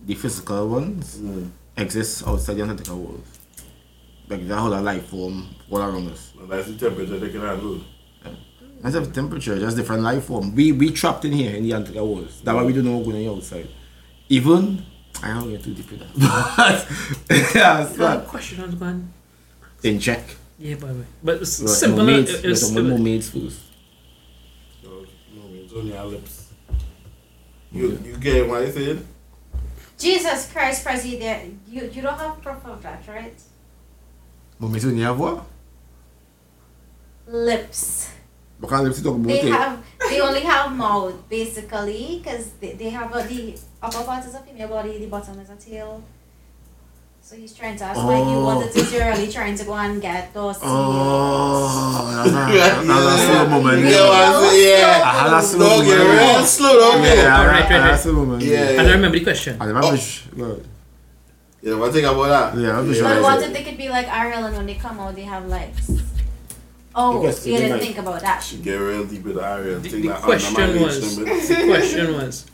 the 0.07 0.15
physical 0.15 0.69
ones, 0.69 1.19
Mm. 1.19 1.51
exist 1.77 2.23
outside 2.27 2.55
the 2.59 2.63
Antarctica 2.63 2.95
walls. 2.95 3.27
Like 4.29 4.47
that 4.47 4.57
whole 4.59 4.71
life 4.81 5.07
form 5.07 5.49
all 5.71 5.79
around 5.79 6.09
us. 6.13 6.33
And 6.39 6.49
that's 6.49 6.69
the 6.69 6.77
temperature 6.77 7.19
they 7.19 7.31
can 7.31 7.41
handle. 7.41 7.81
That's 8.81 8.95
the 8.95 9.07
temperature, 9.13 9.59
just 9.59 9.77
different 9.77 10.03
life 10.03 10.25
form. 10.25 10.55
We 10.55 10.73
we 10.73 10.91
trapped 10.91 11.25
in 11.25 11.33
here 11.33 11.55
in 11.57 11.63
the 11.65 11.73
Antarctica 11.75 12.05
walls. 12.05 12.41
That's 12.43 12.55
why 12.55 12.65
we 12.65 12.73
don't 12.73 12.85
know 12.85 12.97
what's 12.99 13.09
going 13.11 13.29
on 13.29 13.37
outside. 13.37 13.69
Even 14.29 14.85
I 15.23 15.35
don't 15.35 15.51
get 15.51 15.65
too 15.65 15.75
deep 15.75 15.91
with 15.91 16.01
that. 16.01 16.87
But 17.29 17.55
yeah, 17.55 17.83
it's 17.83 17.99
one 17.99 18.19
not 18.19 18.27
question 18.29 18.61
on 18.63 18.79
one. 18.79 19.13
in 19.83 19.99
check. 19.99 20.23
Yeah, 20.61 20.75
by 20.77 20.89
the 20.89 20.95
way, 21.01 21.07
but 21.23 21.43
it's 21.43 21.61
Right, 21.61 21.69
simple. 21.71 22.05
mermaids, 22.05 22.31
It's, 22.35 22.45
let's 22.45 22.63
it's, 22.63 22.71
talk 22.71 22.79
about 22.79 22.91
mermaids 22.99 23.31
first. 23.31 23.61
So, 24.83 24.89
no, 25.35 25.43
it's 25.55 25.73
only 25.73 25.97
our 25.97 26.07
lips. 26.07 26.53
You, 27.73 27.99
you 28.05 28.17
get 28.17 28.49
what 28.49 28.63
I 28.63 28.71
said? 28.71 29.05
Jesus 29.99 30.51
Christ, 30.53 30.85
Preziam, 30.85 31.59
you, 31.69 31.91
you 31.93 32.03
don't 32.03 32.19
have 32.19 32.41
proof 32.43 32.65
of 32.65 32.83
that, 32.83 33.03
right? 33.09 33.35
Mermaids 34.59 34.85
only 34.85 35.03
have 35.03 35.19
what? 35.19 35.45
Lips. 37.27 38.11
Because 38.61 38.83
let's 38.87 39.03
talk 39.03 39.15
about 39.15 39.27
They 39.29 39.41
it. 39.43 39.53
have, 39.53 39.85
they 40.09 40.21
only 40.21 40.41
have 40.41 40.73
mouth, 40.75 41.29
basically, 41.29 42.21
because 42.23 42.51
they, 42.61 42.73
they 42.73 42.91
have 42.91 43.15
a, 43.15 43.23
the 43.23 43.57
upper 43.83 44.03
part 44.03 44.25
is 44.27 44.35
a 44.35 44.41
female 44.41 44.69
body, 44.69 44.99
the 44.99 45.07
bottom 45.07 45.39
is 45.39 45.49
a 45.51 45.57
tail. 45.57 46.03
So 47.23 47.37
he's 47.37 47.53
trying 47.55 47.77
to 47.77 47.85
ask 47.85 47.99
why 48.03 48.17
you 48.19 48.25
Oh. 48.41 48.45
wanted 48.45 48.73
to, 48.73 48.81
you're 48.91 49.05
really 49.05 49.31
trying 49.31 49.55
to 49.57 49.65
go 49.65 49.75
and 49.75 50.01
get 50.01 50.33
those 50.33 50.59
Oh, 50.63 52.25
that's 52.25 52.83
a, 52.83 52.87
that's 52.87 53.23
a 53.23 53.27
slow 53.27 53.49
moment. 53.49 53.79
You 53.81 53.89
get 53.91 54.01
what 54.01 54.23
I 54.23 54.49
say? 54.51 54.71
Yeah. 54.81 55.03
I 55.05 55.13
had 55.29 55.39
a 55.39 55.43
slow 55.43 55.69
Don't 55.69 55.85
get 55.87 55.99
moment. 55.99 56.19
real 56.21 56.45
slow, 56.47 56.73
don't 56.79 57.03
get 57.03 57.17
Yeah, 57.19 57.41
Alright, 57.41 57.61
right, 57.63 57.69
that's 57.69 58.07
a 58.07 58.13
moment. 58.13 58.43
Yeah. 58.43 58.71
and 58.71 58.81
I 58.81 58.93
remember 58.93 59.19
the 59.19 59.25
question. 59.25 59.57
I 59.61 59.67
remember 59.67 59.93
which- 59.93 60.25
good. 60.35 60.67
You 61.61 61.71
know 61.73 61.79
what 61.79 61.91
I 61.91 61.93
think 61.93 62.07
about 62.07 62.29
that? 62.55 62.61
Yeah, 62.61 62.79
I'm 62.79 62.87
just 62.89 63.03
But 63.03 63.15
Right. 63.17 63.23
what 63.23 63.43
if 63.43 63.53
they 63.53 63.63
could 63.65 63.77
be 63.77 63.89
like 63.89 64.07
Ariel 64.09 64.45
and 64.45 64.57
when 64.57 64.67
they 64.67 64.75
come 64.77 64.99
out 65.01 65.15
they 65.15 65.23
have 65.25 65.47
legs? 65.47 65.91
Oh, 67.01 67.23
Yes, 67.23 67.47
you 67.47 67.57
didn't 67.57 67.71
might. 67.71 67.83
think 67.83 67.99
about 67.99 68.21
that. 68.23 68.53
You 68.53 68.59
get 68.59 68.75
real 68.75 69.05
deep 69.05 69.23
with 69.23 69.37
the 69.37 69.47
area. 69.47 69.79
The, 69.79 69.89
Think 69.89 70.03
the 70.03 70.09
that 70.09 70.23
question 70.23 70.57
undermine 70.61 70.83
was, 70.83 71.19
reach 71.19 71.29
them, 71.49 71.59
the 71.61 71.67
question 71.75 72.13
was, 72.15 72.47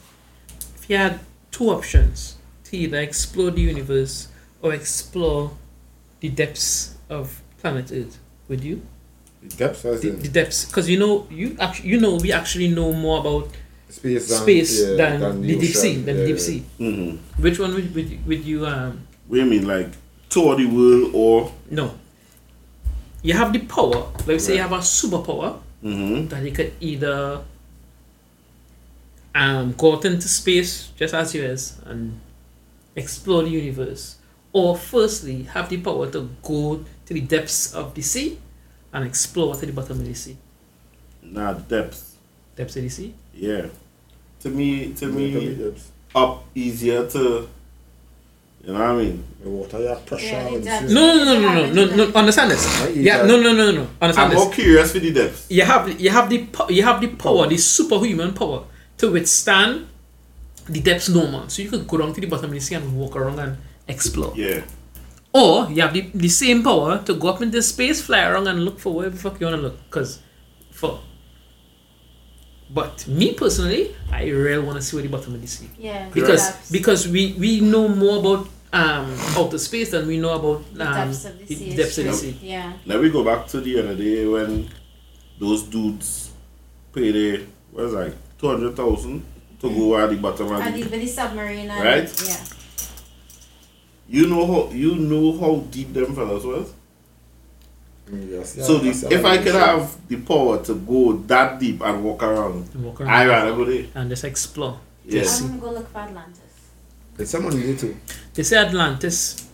if 0.77 0.91
you 0.91 0.97
had 0.99 1.21
two 1.51 1.71
options 1.71 2.37
to 2.65 2.77
either 2.77 2.99
explore 2.99 3.51
the 3.51 3.63
universe 3.63 4.29
or 4.61 4.75
explore 4.75 5.51
the 6.21 6.29
depths 6.29 6.95
of 7.09 7.41
planet 7.61 7.91
Earth, 7.91 8.19
would 8.49 8.63
you? 8.63 8.83
Depths 9.57 9.85
as 9.87 10.03
The, 10.03 10.09
in 10.11 10.21
the 10.21 10.29
depths, 10.29 10.67
because 10.67 10.91
you 10.91 10.99
know, 10.99 11.27
you 11.31 11.57
actually, 11.59 11.89
you 11.89 12.01
know, 12.01 12.17
we 12.17 12.31
actually 12.33 12.69
know 12.69 12.93
more 12.93 13.21
about 13.21 13.49
space 13.89 14.29
than, 14.29 14.39
space 14.43 14.83
yeah, 14.83 14.97
than, 14.97 15.41
the 15.41 15.49
deep 15.49 15.59
ocean. 15.71 15.75
sea, 15.81 15.95
than 16.03 16.17
the 16.17 16.21
Yeah, 16.23 16.27
deep 16.27 16.37
yeah. 16.37 16.43
sea. 16.43 16.65
Mm-hmm. 16.81 17.43
Which 17.43 17.59
one 17.59 17.75
would, 17.75 17.95
would, 17.95 18.27
would 18.27 18.45
you 18.45 18.67
um? 18.67 19.07
What 19.27 19.37
do 19.39 19.45
you 19.45 19.51
mean, 19.51 19.67
like 19.67 19.89
tour 20.29 20.57
the 20.57 20.67
world 20.67 21.11
or? 21.15 21.53
No. 21.71 21.95
You 23.25 23.33
have 23.33 23.53
the 23.55 23.61
power. 23.61 24.13
Let's 24.27 24.45
say 24.45 24.57
you 24.57 24.63
have 24.63 24.73
a 24.73 24.79
superpower 24.79 25.59
Mm-hmm. 25.85 26.29
that 26.29 26.43
you 26.43 26.51
could 26.51 26.73
either 26.81 27.43
um, 29.35 29.75
go 29.77 29.97
out 29.97 30.05
into 30.07 30.27
space 30.29 30.89
just 30.97 31.13
as 31.13 31.35
you 31.35 31.43
is 31.43 31.79
and 31.85 32.19
explore 32.97 33.43
the 33.43 33.51
universe, 33.51 34.17
or 34.55 34.79
firstly 34.79 35.43
have 35.43 35.69
the 35.69 35.77
power 35.83 36.11
to 36.11 36.31
go 36.43 36.83
to 37.05 37.13
the 37.13 37.21
depths 37.21 37.75
of 37.75 37.95
the 37.95 38.01
sea 38.01 38.39
and 38.95 39.05
explore 39.05 39.55
to 39.55 39.67
the 39.67 39.73
bottom 39.73 40.01
of 40.01 40.07
the 40.07 40.15
sea. 40.15 40.39
Nah, 41.23 41.53
the 41.53 41.83
depths. 41.83 42.17
Depths 42.57 42.77
of 42.77 42.83
the 42.83 42.89
sea. 42.89 43.13
Yeah. 43.35 43.67
To 44.41 44.49
me, 44.49 44.95
to 44.95 45.07
me, 45.07 45.75
up 46.15 46.45
easier 46.55 47.07
to. 47.11 47.49
You 48.67 48.73
know 48.73 48.79
what 48.79 48.89
I 48.89 48.97
mean? 48.97 49.25
The 49.43 49.51
water, 49.51 49.79
yeah, 49.83 49.99
pressure. 50.07 50.25
Yeah, 50.27 50.49
the 50.59 50.71
and 50.71 50.95
No, 50.95 51.17
no, 51.17 51.25
no, 51.25 51.41
no, 51.41 51.73
no, 51.73 51.85
no, 51.85 51.97
no. 51.97 52.13
Understand 52.15 52.51
this? 52.51 52.81
Right, 52.81 52.97
Yeah, 52.97 53.19
no, 53.19 53.37
no, 53.41 53.53
no, 53.53 53.71
no, 53.71 53.73
no. 53.73 53.89
Understand 54.01 54.19
I'm 54.19 54.31
this? 54.31 54.45
more 54.45 54.53
curious 54.53 54.93
for 54.93 54.99
the 55.01 55.13
depths. 55.13 55.47
you 55.51 55.63
have 55.63 56.01
you 56.01 56.11
have 56.11 56.31
the 56.31 56.49
you 56.71 56.83
have 56.83 57.01
the 57.01 57.09
power, 57.09 57.47
the 57.47 57.59
superhuman 57.59 58.33
power 58.33 58.65
to 58.97 59.11
withstand 59.11 59.87
the 60.67 60.81
depths 60.81 61.11
no 61.11 61.31
man. 61.31 61.51
So 61.51 61.61
you 61.63 61.69
could 61.69 61.87
go 61.87 61.99
down 61.99 62.15
to 62.15 62.21
the 62.21 62.27
bottom 62.27 62.47
of 62.47 62.53
the 62.53 62.61
sea 62.61 62.77
and 62.77 62.97
walk 62.97 63.17
around 63.17 63.39
and 63.39 63.59
explore. 63.87 64.33
Yeah. 64.35 64.63
Or 65.35 65.69
you 65.71 65.83
have 65.83 65.93
the, 65.93 66.03
the 66.15 66.29
same 66.29 66.63
power 66.63 67.03
to 67.05 67.15
go 67.15 67.29
up 67.29 67.43
into 67.43 67.61
space, 67.61 68.01
fly 68.01 68.25
around 68.25 68.47
and 68.47 68.65
look 68.65 68.79
for 68.79 68.95
wherever 68.95 69.15
the 69.15 69.21
fuck 69.21 69.39
you 69.41 69.47
wanna 69.47 69.59
look. 69.59 69.91
Cause 69.91 70.23
for 70.71 71.01
but 72.71 73.07
me 73.07 73.35
personally, 73.35 73.95
I 74.11 74.25
really 74.29 74.65
wanna 74.65 74.81
see 74.81 74.97
where 74.97 75.03
the 75.03 75.09
bottom 75.09 75.35
of 75.35 75.41
the 75.41 75.47
sea. 75.47 75.71
Yeah. 75.79 76.09
Because 76.11 76.47
depths. 76.47 76.71
because 76.71 77.09
we, 77.09 77.35
we 77.35 77.61
know 77.61 77.89
more 77.89 78.19
about 78.21 78.49
um 78.75 79.07
outer 79.39 79.59
space 79.59 79.91
than 79.91 80.07
we 80.07 80.19
know 80.19 80.35
about 80.35 80.61
the 80.75 80.85
um 80.87 80.95
depths 80.95 81.25
of 81.25 81.39
the 81.39 81.45
the 81.45 81.55
sea. 81.55 81.77
depths 81.77 81.99
of 81.99 82.05
the 82.07 82.13
sea. 82.13 82.39
Yeah. 82.43 82.73
Let 82.87 83.01
me 83.03 83.09
go 83.11 83.23
back 83.25 83.47
to 83.49 83.61
the 83.61 83.79
other 83.81 83.95
day 83.95 84.27
when 84.27 84.69
those 85.39 85.63
dudes 85.65 86.33
paid 86.93 87.15
a 87.17 87.47
what 87.73 87.85
is 87.87 87.93
it, 87.93 87.97
like 87.97 88.15
two 88.39 88.49
hundred 88.49 88.75
thousand 88.77 89.25
to 89.61 89.71
go 89.71 89.97
at 89.99 90.11
the 90.11 90.17
bottom 90.17 90.47
of 90.53 90.61
And 90.61 90.75
the 90.75 90.83
the, 90.83 90.99
the 90.99 91.07
submarine 91.07 91.71
and 91.71 91.85
Right? 91.85 92.25
yeah. 92.27 92.45
You 94.09 94.27
know 94.29 94.45
how 94.47 94.71
you 94.73 94.97
know 94.97 95.39
how 95.39 95.61
deep 95.71 95.93
them 95.93 96.15
fellas 96.15 96.45
was. 96.45 96.73
Yes, 98.13 98.53
so 98.67 98.83
yeah, 98.83 98.93
the, 98.93 99.15
if 99.15 99.25
I 99.25 99.37
how 99.39 99.43
could 99.43 99.55
have 99.55 100.09
the 100.09 100.17
power 100.19 100.63
to 100.65 100.75
go 100.75 101.15
that 101.27 101.59
deep 101.59 101.81
and 101.81 102.05
walk 102.05 102.23
around, 102.23 102.69
Walk 102.75 103.01
around 103.01 103.09
I 103.11 103.25
around 103.25 103.45
rather 103.47 103.57
go 103.57 103.65
there. 103.65 103.87
and 103.95 104.11
just 104.11 104.25
explore. 104.25 104.79
Yes. 105.07 105.41
I'm 105.41 105.49
gonna 105.59 105.61
go 105.61 105.71
look 105.73 105.91
for 105.91 105.99
Atlantis. 106.01 106.41
It's 107.19 107.31
someone 107.31 107.57
new 107.59 107.75
too. 107.75 107.97
They 108.35 108.43
say 108.43 108.59
Atlantis. 108.59 109.49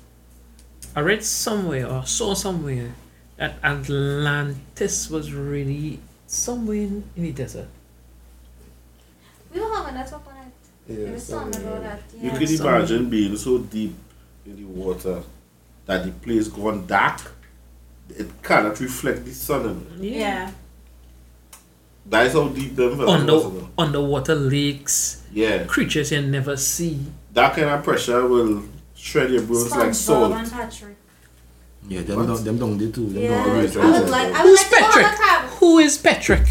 I 0.97 1.01
read 1.01 1.23
somewhere 1.24 1.86
or 1.89 2.05
saw 2.07 2.35
somewhere 2.35 2.94
that 3.36 3.55
Atlantis 3.62 5.09
was 5.09 5.32
really 5.32 6.01
somewhere 6.27 6.77
in, 6.77 7.05
in 7.16 7.23
the 7.24 7.32
desert. 7.32 7.69
song 9.55 9.94
that's 9.94 10.12
up 10.12 10.27
on 10.27 10.36
it. 10.36 10.52
Yeah, 10.89 11.07
There's 11.11 11.23
a 11.23 11.27
song 11.27 11.52
so, 11.52 11.61
about 11.61 12.01
yeah. 12.16 12.23
You 12.24 12.31
can 12.47 12.61
imagine 12.61 13.11
being 13.11 13.36
so 13.36 13.59
deep 13.59 13.94
in 14.47 14.57
the 14.57 14.65
water 14.65 15.23
that 15.86 16.05
the 16.05 16.11
place 16.12 16.48
gone 16.48 16.86
dark. 16.86 17.20
It 18.09 18.28
cannot 18.43 18.78
reflect 18.81 19.24
the 19.24 19.32
sun. 19.32 19.86
in 19.98 20.05
it. 20.05 20.12
Yeah. 20.19 20.51
That 22.07 22.27
is 22.27 22.32
how 22.32 22.48
deep 22.48 22.74
them 22.74 22.97
fellas 22.97 23.20
Under, 23.20 23.35
was, 23.35 23.44
you 23.44 23.51
know. 23.61 23.69
underwater 23.78 24.35
lakes, 24.35 25.23
Yeah, 25.32 25.65
creatures 25.65 26.11
you 26.11 26.23
never 26.23 26.57
see. 26.57 26.98
That 27.35 27.55
kind 27.55 27.69
of 27.70 27.82
pressure 27.85 28.27
will 28.27 28.62
shred 28.94 29.31
your 29.31 29.43
bones 29.43 29.70
like 29.70 29.90
SpongeBob 29.90 29.94
salt. 29.94 30.32
and 30.32 30.51
Patrick. 30.51 30.97
Yeah, 31.89 32.02
them 32.02 32.27
don't, 32.27 32.44
them 32.44 32.59
don't 32.59 32.77
do 32.78 32.93
too. 32.93 33.09
Them 33.09 33.23
Yeah. 33.23 33.44
don't 33.44 33.55
always 33.57 33.77
I 33.77 33.90
would 34.01 34.11
like. 34.11 34.27
I 34.35 34.44
would 34.44 34.51
Who's 34.51 34.61
like 34.61 34.70
to 34.70 34.77
go 34.81 34.85
on 34.85 35.15
a 35.15 35.16
Patrick? 35.16 35.51
Who 35.61 35.78
is 35.78 35.98
Patrick? 35.98 36.47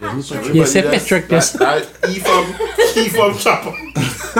Yeah, 0.00 0.10
who's 0.12 0.28
Patrick. 0.30 0.46
Patrick? 0.46 0.56
Yes, 0.56 0.76
Everybody 0.76 0.96
yeah, 0.96 0.98
just- 0.98 1.08
Patrick, 1.10 1.30
yes. 1.30 1.52
that- 1.52 2.10
He 2.10 2.18
from 2.18 2.44
he 2.94 3.08
from 3.10 3.38
Chopper. 3.38 3.74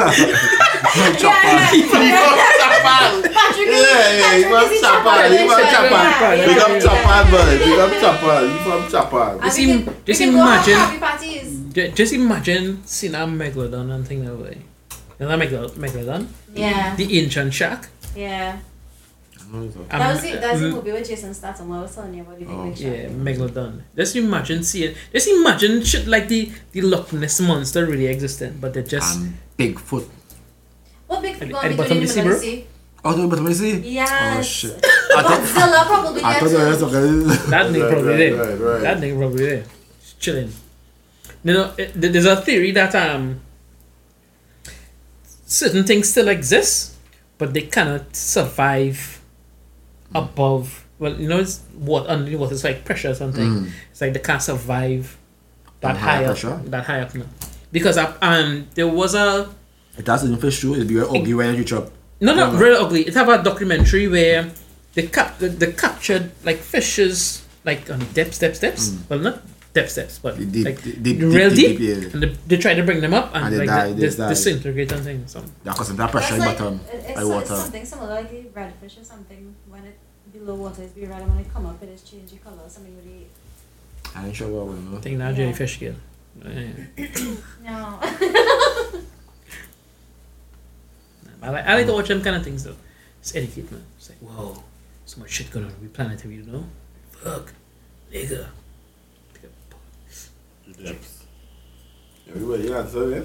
Yeah, 0.02 1.12
yeah. 1.22 1.70
He 1.70 1.82
from 1.82 2.02
Chopper. 2.02 3.28
Patrick 3.32 3.68
is. 3.68 3.82
Yeah, 3.82 4.18
yeah, 4.18 4.36
he 4.36 4.42
Patrick 4.44 4.50
from 4.50 4.72
is 4.72 4.80
Chopper. 4.80 5.28
He 5.28 5.36
from 5.38 5.60
Yeah, 5.62 5.72
Chopper. 5.72 6.36
Big 6.46 6.58
up. 6.58 6.72
Chopper, 6.82 7.20
boy. 7.30 7.50
Big 7.64 7.78
up 7.78 7.92
Chopper. 8.02 8.36
He 8.48 8.58
from 8.64 8.80
Chopper. 8.90 9.40
Just 9.44 9.58
im- 9.58 9.84
just 10.06 10.20
we 10.20 10.26
can 10.26 10.32
go 10.34 10.38
have 10.38 10.68
imagine- 10.68 10.74
happy 10.74 10.98
parties. 10.98 11.48
Ju- 11.72 11.90
Just 11.92 12.12
imagine 12.12 12.82
seeing 12.84 13.14
a 13.14 13.18
megalodon 13.18 13.90
and 13.94 14.06
think 14.06 14.24
that 14.24 14.36
way. 14.36 14.58
You 15.22 15.28
know 15.28 15.38
Megal- 15.38 15.70
megalodon? 15.78 16.26
Yeah. 16.52 16.96
The 16.96 17.06
ancient 17.20 17.54
shark. 17.54 17.86
Yeah. 18.16 18.58
No, 19.52 19.62
it's 19.62 19.76
Um, 19.76 19.86
That 19.88 20.14
was 20.14 20.24
it. 20.24 20.40
That's 20.40 20.58
the 20.60 20.70
movie 20.70 20.90
with 20.92 21.06
Jason 21.06 21.32
Statham. 21.34 21.70
I 21.70 21.82
was 21.82 21.94
telling 21.94 22.14
you 22.14 22.22
about 22.22 22.38
the 22.40 22.44
big 22.46 22.54
Oh. 22.58 22.64
big. 22.66 22.78
Yeah, 22.78 23.08
megalodon. 23.26 23.82
Just 23.96 24.16
imagine 24.16 24.64
seeing. 24.64 24.94
Just 25.12 25.28
imagine 25.28 25.84
shit 25.84 26.08
like 26.08 26.26
the 26.26 26.50
the 26.72 26.80
Loch 26.82 27.12
Ness 27.12 27.38
monster 27.40 27.86
really 27.86 28.06
existing, 28.06 28.58
but 28.60 28.74
they're 28.74 28.82
just 28.96 29.20
And 29.20 29.38
Bigfoot. 29.58 30.06
What 31.06 31.22
big 31.22 31.34
At 31.34 31.38
fish 31.38 31.48
the- 31.48 31.54
gonna 31.54 31.66
at 31.66 31.70
be 31.70 31.76
the 31.76 31.84
doing 31.84 32.02
in 32.02 32.02
bottom 32.02 32.02
the 32.02 32.10
of 32.10 32.14
the 32.14 32.22
middle 32.22 32.32
of 32.32 32.40
sea, 32.42 32.56
sea? 32.56 32.66
Oh, 33.04 33.12
the 33.14 33.26
bottom 33.28 33.46
of 33.46 33.52
the 33.52 33.58
sea? 33.62 33.76
Yes. 34.00 34.10
Oh, 34.10 34.42
shit. 34.42 34.76
I 35.16 35.22
thought, 35.22 35.40
Godzilla 35.42 35.80
probably 35.86 36.22
I 36.22 36.30
there 36.32 36.40
thought 36.40 36.50
the 36.50 36.58
too. 36.58 36.70
rest 36.70 36.82
of 36.82 36.90
it. 36.94 37.50
that 37.54 37.66
nigga 37.70 37.82
Right, 37.82 37.92
probably 37.92 38.16
there. 38.16 38.34
right, 38.34 38.58
right. 38.58 38.82
That 38.82 38.96
nigga 38.98 39.16
probably 39.22 39.44
there, 39.46 39.64
Just 40.02 40.18
chilling. 40.18 40.50
You 41.44 41.52
know, 41.54 41.66
it, 41.78 41.88
there- 42.00 42.10
there's 42.10 42.26
a 42.26 42.36
theory 42.42 42.70
that 42.72 42.94
um 42.96 43.40
certain 45.52 45.84
things 45.84 46.08
still 46.08 46.28
exist, 46.28 46.96
but 47.38 47.52
they 47.54 47.62
cannot 47.62 48.16
survive 48.16 49.20
above. 50.14 50.86
Well, 50.98 51.14
you 51.20 51.28
know, 51.28 51.40
it's 51.40 51.60
what 51.74 52.06
under 52.08 52.30
the 52.30 52.36
water. 52.36 52.54
It's 52.54 52.64
like 52.64 52.84
pressure 52.84 53.10
or 53.10 53.14
something. 53.14 53.48
Mm. 53.48 53.70
It's 53.90 54.00
like 54.00 54.12
they 54.12 54.20
can't 54.20 54.42
survive 54.42 55.16
that 55.80 55.96
high 55.96 56.24
high 56.24 56.24
up. 56.24 56.64
That 56.66 56.84
high 56.84 57.00
up 57.00 57.14
now. 57.14 57.26
Because 57.72 57.98
uh, 57.98 58.16
um, 58.22 58.68
there 58.74 58.86
was 58.88 59.14
a 59.14 59.50
It 59.98 60.06
has 60.06 60.22
an 60.24 60.36
fish 60.36 60.60
too. 60.60 60.74
It'll 60.74 60.86
be 60.86 60.94
very 60.94 61.06
ugly 61.08 61.34
when 61.34 61.54
you 61.56 61.64
chop. 61.64 61.90
no, 62.20 62.34
not 62.34 62.52
Yeah. 62.54 62.60
really 62.60 62.76
ugly. 62.84 63.02
It's 63.02 63.16
about 63.16 63.40
a 63.40 63.42
documentary 63.42 64.06
where 64.08 64.50
they 64.94 65.06
cap 65.06 65.38
they, 65.38 65.48
they 65.48 65.72
captured 65.72 66.30
like 66.44 66.58
fishes 66.58 67.44
like 67.64 67.90
on 67.90 68.00
depths, 68.14 68.38
depths, 68.38 68.60
depths. 68.60 68.96
Well, 69.08 69.18
not 69.18 69.42
depths, 69.72 69.94
depths, 69.94 70.18
but 70.18 70.36
deep, 70.52 70.64
like 70.66 70.82
deep, 70.82 71.02
deep, 71.02 71.20
real 71.20 71.48
deep, 71.50 71.78
deep. 71.78 71.78
deep, 71.78 72.02
yeah. 72.02 72.10
And 72.12 72.22
they, 72.22 72.28
they 72.46 72.56
try 72.58 72.74
to 72.74 72.82
bring 72.82 73.00
them 73.00 73.14
up 73.14 73.34
and, 73.34 73.44
And 73.46 73.54
they 73.54 73.58
like 73.58 73.66
die, 73.68 73.86
they, 73.88 73.92
they 73.94 74.00
dis- 74.00 74.16
die. 74.16 74.28
disintegrate 74.28 74.92
and 74.92 75.02
things. 75.04 75.30
So 75.32 75.40
Yeah, 75.64 75.72
because 75.72 75.94
that 75.96 76.10
pressure 76.10 76.36
like, 76.36 76.58
bottom. 76.58 76.80
it's, 76.92 77.14
by 77.14 77.24
water. 77.24 77.40
it's 77.40 77.62
something 77.62 77.84
similar 77.84 78.10
like 78.10 78.30
the 78.30 78.42
redfish 78.60 79.00
or 79.00 79.04
something. 79.04 79.54
When 79.68 79.84
it 79.84 79.96
below 80.32 80.54
water, 80.54 80.82
it's 80.82 80.92
be 80.92 81.06
red, 81.06 81.20
and 81.22 81.30
when 81.30 81.38
it 81.44 81.52
come 81.52 81.66
up, 81.66 81.82
it 81.82 81.88
is 81.90 82.02
change 82.02 82.30
the 82.30 82.38
color. 82.38 82.58
Something 82.68 82.96
really. 82.96 83.26
I 84.14 84.26
ain't 84.26 84.36
sure 84.36 84.48
what 84.48 84.66
we 84.66 84.78
know. 84.80 84.96
I 84.98 85.00
think 85.00 85.18
now 85.18 85.28
Yeah. 85.30 85.36
jellyfish 85.36 85.78
kill. 85.78 85.94
Yeah. 86.44 86.66
No. 87.62 87.98
I 91.42 91.50
like, 91.50 91.66
I 91.66 91.74
like 91.74 91.86
to 91.86 91.92
watch 91.92 92.08
them 92.08 92.22
kind 92.22 92.36
of 92.36 92.44
things 92.44 92.64
though. 92.64 92.76
It's 93.20 93.34
educate 93.34 93.70
man. 93.72 93.82
It's 93.98 94.08
like 94.10 94.18
whoa, 94.20 94.62
so 95.06 95.20
much 95.20 95.30
shit 95.30 95.50
going 95.50 95.66
on. 95.66 95.72
We 95.80 95.88
planetary, 95.88 96.36
you 96.36 96.42
know? 96.42 96.64
Fuck, 97.12 97.52
nigga. 98.12 98.46
The 100.82 100.88
depths. 100.92 101.24
Everybody 102.28 102.72
answer, 102.72 103.10
yeah? 103.10 103.22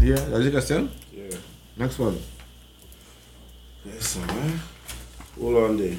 Yeah, 0.00 0.14
that's 0.16 0.44
the 0.44 0.50
question. 0.50 0.90
Yeah. 1.12 1.36
Next 1.76 1.98
one. 1.98 2.18
Yes, 3.84 4.06
sir, 4.08 4.26
man. 4.26 4.60
Hold 5.38 5.56
on 5.56 5.76
there. 5.76 5.96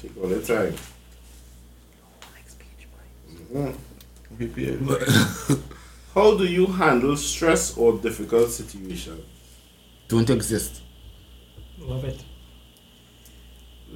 Take 0.00 0.16
all 0.20 0.28
the 0.28 0.40
time. 0.42 0.74
Next 2.34 2.58
page, 2.58 2.88
boy. 2.90 3.74
Mhm. 4.36 5.62
How 6.14 6.36
do 6.36 6.44
you 6.44 6.66
handle 6.66 7.16
stress 7.16 7.76
or 7.76 7.98
difficult 7.98 8.50
situation? 8.50 9.22
Don't 10.08 10.28
exist. 10.30 10.82
Love 11.78 12.04
it. 12.04 12.20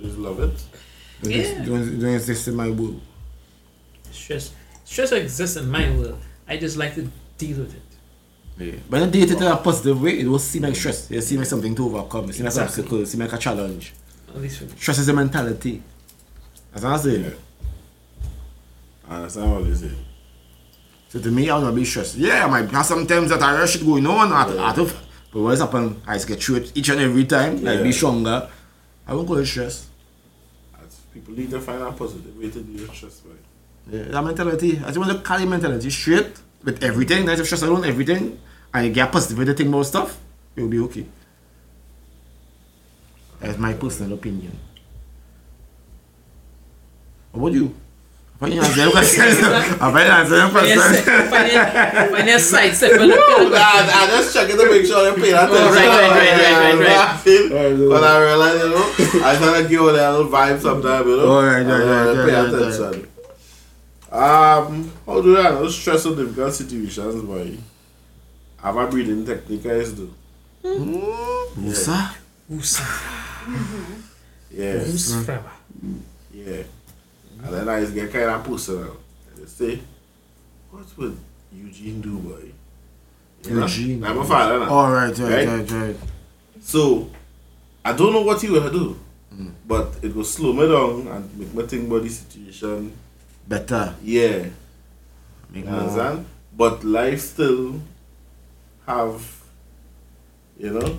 Just 0.01 0.19
love 0.19 0.41
it. 0.41 0.65
Yeah. 1.23 1.65
don't, 1.65 1.99
don't 2.01 2.15
exist 2.15 2.49
in 2.49 2.55
my 2.55 2.71
world. 2.71 3.01
Stress, 4.11 4.53
stress 4.93 5.13
exists 5.13 5.57
in 5.57 5.71
my 5.71 5.85
world. 5.97 6.19
I 6.47 6.57
just 6.59 6.77
like 6.77 6.95
to 6.97 7.09
deal 7.39 7.59
with 7.59 7.75
it. 7.75 7.83
Yeah. 8.59 8.73
But 8.91 9.01
when 9.01 9.03
you 9.15 9.21
date 9.27 9.31
it 9.35 9.41
in 9.41 9.47
a 9.47 9.57
positive 9.57 10.01
way, 10.03 10.21
it 10.21 10.27
will 10.27 10.39
seem 10.39 10.63
like 10.63 10.77
stress. 10.77 11.11
It 11.11 11.23
seem 11.23 11.39
like 11.39 11.47
something 11.47 11.75
to 11.75 11.85
overcome. 11.87 12.29
It 12.29 12.35
seems 12.35 12.41
like 12.41 12.55
an 12.57 12.63
Exactly. 12.63 12.83
obstacle. 12.83 13.01
It 13.03 13.07
seems 13.07 13.21
like 13.23 13.33
a 13.33 13.39
challenge. 13.39 13.95
At 14.29 14.41
least 14.41 14.59
for 14.59 14.65
me. 14.65 14.73
Stress 14.79 14.99
is 14.99 15.09
a 15.09 15.13
mentality. 15.15 15.83
That's 16.73 16.85
what 16.85 16.93
I'm 16.93 16.99
saying. 16.99 17.25
Yeah. 17.25 17.31
I 19.09 19.17
understand 19.17 19.53
what 19.53 19.65
you 19.65 19.75
say. 19.75 19.91
So 21.09 21.21
to 21.21 21.31
me, 21.31 21.49
I 21.51 21.55
will 21.57 21.63
not 21.65 21.75
be 21.75 21.85
stressed. 21.85 22.17
Yeah, 22.17 22.45
I 22.47 22.49
might 22.49 22.71
have 22.71 22.87
sometimes 22.87 23.31
that 23.31 23.43
I 23.43 23.65
shit 23.67 23.85
going 23.85 24.07
on 24.07 24.33
out, 24.33 24.57
out 24.57 24.79
of. 24.79 24.95
But 25.33 25.41
what's 25.41 25.61
happen, 25.61 26.01
I 26.07 26.15
just 26.15 26.29
get 26.29 26.43
through 26.43 26.57
it 26.57 26.73
each 26.75 26.89
and 26.91 27.01
every 27.01 27.25
time. 27.25 27.63
Like 27.65 27.79
Yeah. 27.79 27.83
be 27.83 27.93
stronger. 27.93 28.49
I 29.07 29.15
won't 29.15 29.29
go 29.29 29.35
it 29.37 29.47
stress. 29.47 29.87
As 30.79 30.97
People 31.13 31.35
need 31.35 31.51
to 31.51 31.61
find 31.61 31.83
a 31.83 31.93
positive 31.93 32.37
way 32.39 32.51
to 32.51 32.61
deal 32.63 32.83
with 32.87 32.95
stress, 32.95 33.21
right? 33.27 33.37
Yeah, 33.91 34.03
that 34.05 34.23
mentality. 34.25 34.79
I 34.79 34.87
just 34.87 34.99
want 34.99 35.13
to 35.13 35.19
carry 35.19 35.45
mentality 35.45 35.91
straight 35.91 36.41
with 36.63 36.83
everything. 36.83 37.27
That's 37.27 37.45
stress 37.45 37.63
alone, 37.63 37.85
everything. 37.85 38.39
And 38.73 38.87
you 38.87 38.93
get 38.93 39.09
a 39.09 39.13
positive 39.13 39.39
way 39.39 39.45
to 39.45 39.55
think 39.55 39.69
about 39.69 39.85
stuff, 39.87 40.19
you'll 40.57 40.69
be 40.69 40.79
okay. 40.81 41.07
That's 43.41 43.59
my 43.59 43.75
personal 43.75 44.15
opinion. 44.15 44.57
What 47.33 47.49
about 47.49 47.53
you? 47.55 47.75
Find 48.39 48.55
your 48.55 48.65
answer 48.65 48.91
question. 48.91 49.23
I 49.23 49.91
find 49.93 50.29
your 50.29 50.41
answer 50.41 50.51
question. 50.51 50.79
Find 52.11 52.29
your 52.29 52.39
side 52.39 52.75
step. 52.75 52.93
I, 52.93 53.91
I 53.95 54.07
just 54.09 54.33
checking 54.35 54.57
to 54.57 54.71
make 54.71 54.87
sure 54.87 55.15
they 55.15 55.21
pay 55.21 55.33
attention. 55.33 55.57
Oh, 55.57 55.73
right, 55.75 55.87
right, 55.87 56.11
right, 56.11 56.79
right, 56.79 56.79
right, 56.79 57.51
right. 57.51 57.89
But 57.89 58.05
I 58.05 58.25
realize, 58.25 58.63
you 58.63 58.71
know, 58.71 59.27
I 59.27 59.37
try 59.37 59.63
to 59.63 59.69
give 59.69 59.73
you 59.73 59.93
that 59.93 60.11
little 60.11 60.31
vibe 60.31 60.61
sometimes, 60.61 61.07
you 61.07 61.17
know. 61.17 61.25
Oh, 61.25 61.45
right, 61.45 61.63
right, 61.63 61.63
And, 61.63 61.71
uh, 61.71 62.23
right, 62.23 62.27
Pay 62.27 62.35
right, 62.35 62.53
right, 62.53 62.73
attention. 62.73 63.12
Um, 64.13 64.93
how 65.07 65.23
do 65.23 65.39
I 65.39 65.43
handle 65.45 65.71
stress 65.71 66.05
or 66.05 66.15
difficult 66.15 66.53
situations, 66.53 67.23
boy? 67.23 67.57
Have 68.59 68.77
a 68.77 68.87
breathing 68.87 69.25
technique 69.25 69.65
I 69.67 69.77
used 69.77 69.97
to 69.97 70.15
do. 70.63 71.53
Musa? 71.57 72.15
Usa. 72.51 72.83
Yeah, 74.51 74.85
Usa 74.85 75.25
forever. 75.25 75.51
Hmm. 75.81 75.97
yeah. 76.33 76.63
And 77.43 77.55
then 77.55 77.69
I 77.69 77.81
just 77.81 77.95
get 77.95 78.13
kind 78.13 78.25
of 78.27 78.45
personal. 78.45 78.99
I 79.35 79.41
just 79.41 79.57
say, 79.57 79.81
what 80.71 80.85
would 80.99 81.17
Eugene 81.51 82.01
do, 82.03 82.19
boy? 82.19 82.53
You 83.45 83.55
know? 83.57 83.63
Eugene. 83.63 84.05
I'm 84.05 84.19
a 84.19 84.25
father 84.25 84.61
now. 84.61 84.69
All 84.69 84.93
right, 84.93 85.19
right, 85.19 85.47
Right? 85.47 85.49
right, 85.49 85.71
right. 85.71 85.97
So, 86.61 87.11
I 87.85 87.95
don't 87.95 88.13
know 88.13 88.21
what 88.21 88.41
he 88.43 88.51
will 88.51 88.71
do, 88.71 88.97
hmm. 89.35 89.49
but 89.67 89.95
it 90.03 90.15
will 90.15 90.25
slow 90.25 90.53
me 90.53 90.69
down 90.69 91.09
and 91.09 91.39
make 91.39 91.55
me 91.55 91.63
think 91.67 91.89
about 91.89 92.03
the 92.03 92.11
situation. 92.11 92.93
Better. 93.47 93.95
Yeah, 94.03 94.47
Make 95.51 95.65
you 95.65 95.71
more. 95.71 95.81
understand? 95.81 96.27
But 96.57 96.85
life 96.85 97.21
still 97.21 97.81
have, 98.87 99.43
you 100.59 100.71
know, 100.71 100.99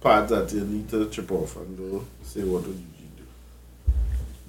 parts 0.00 0.30
that 0.30 0.52
you 0.52 0.60
need 0.64 0.88
to 0.90 1.08
chip 1.08 1.30
off 1.32 1.56
and 1.56 1.76
go 1.78 2.04
say 2.22 2.42
what 2.42 2.62
would 2.66 2.76
you 2.76 3.08
do. 3.16 3.92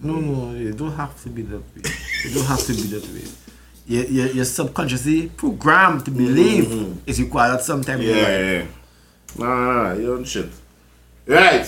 No, 0.02 0.20
no, 0.20 0.56
you 0.58 0.74
don't 0.74 0.92
have 0.94 1.22
to 1.24 1.30
be 1.30 1.42
that 1.44 1.58
way. 1.60 1.92
You 2.26 2.34
don't 2.36 2.46
have 2.46 2.60
to 2.66 2.74
be 2.74 2.82
that 2.84 3.08
way. 3.14 3.24
You're, 3.88 4.06
you're, 4.06 4.28
you're 4.28 4.46
subconsciously 4.46 5.28
programmed 5.30 6.06
to 6.06 6.12
believe 6.12 6.66
Mhm. 6.66 6.98
it's 7.06 7.20
required 7.20 7.56
at 7.56 7.62
some 7.64 7.84
time 7.84 8.02
Yeah, 8.02 8.16
yeah. 8.40 8.66
No, 9.38 9.46
no, 9.46 9.84
no, 9.94 10.00
you 10.00 10.08
don't 10.08 10.26
shit. 10.26 10.50
Right. 11.28 11.68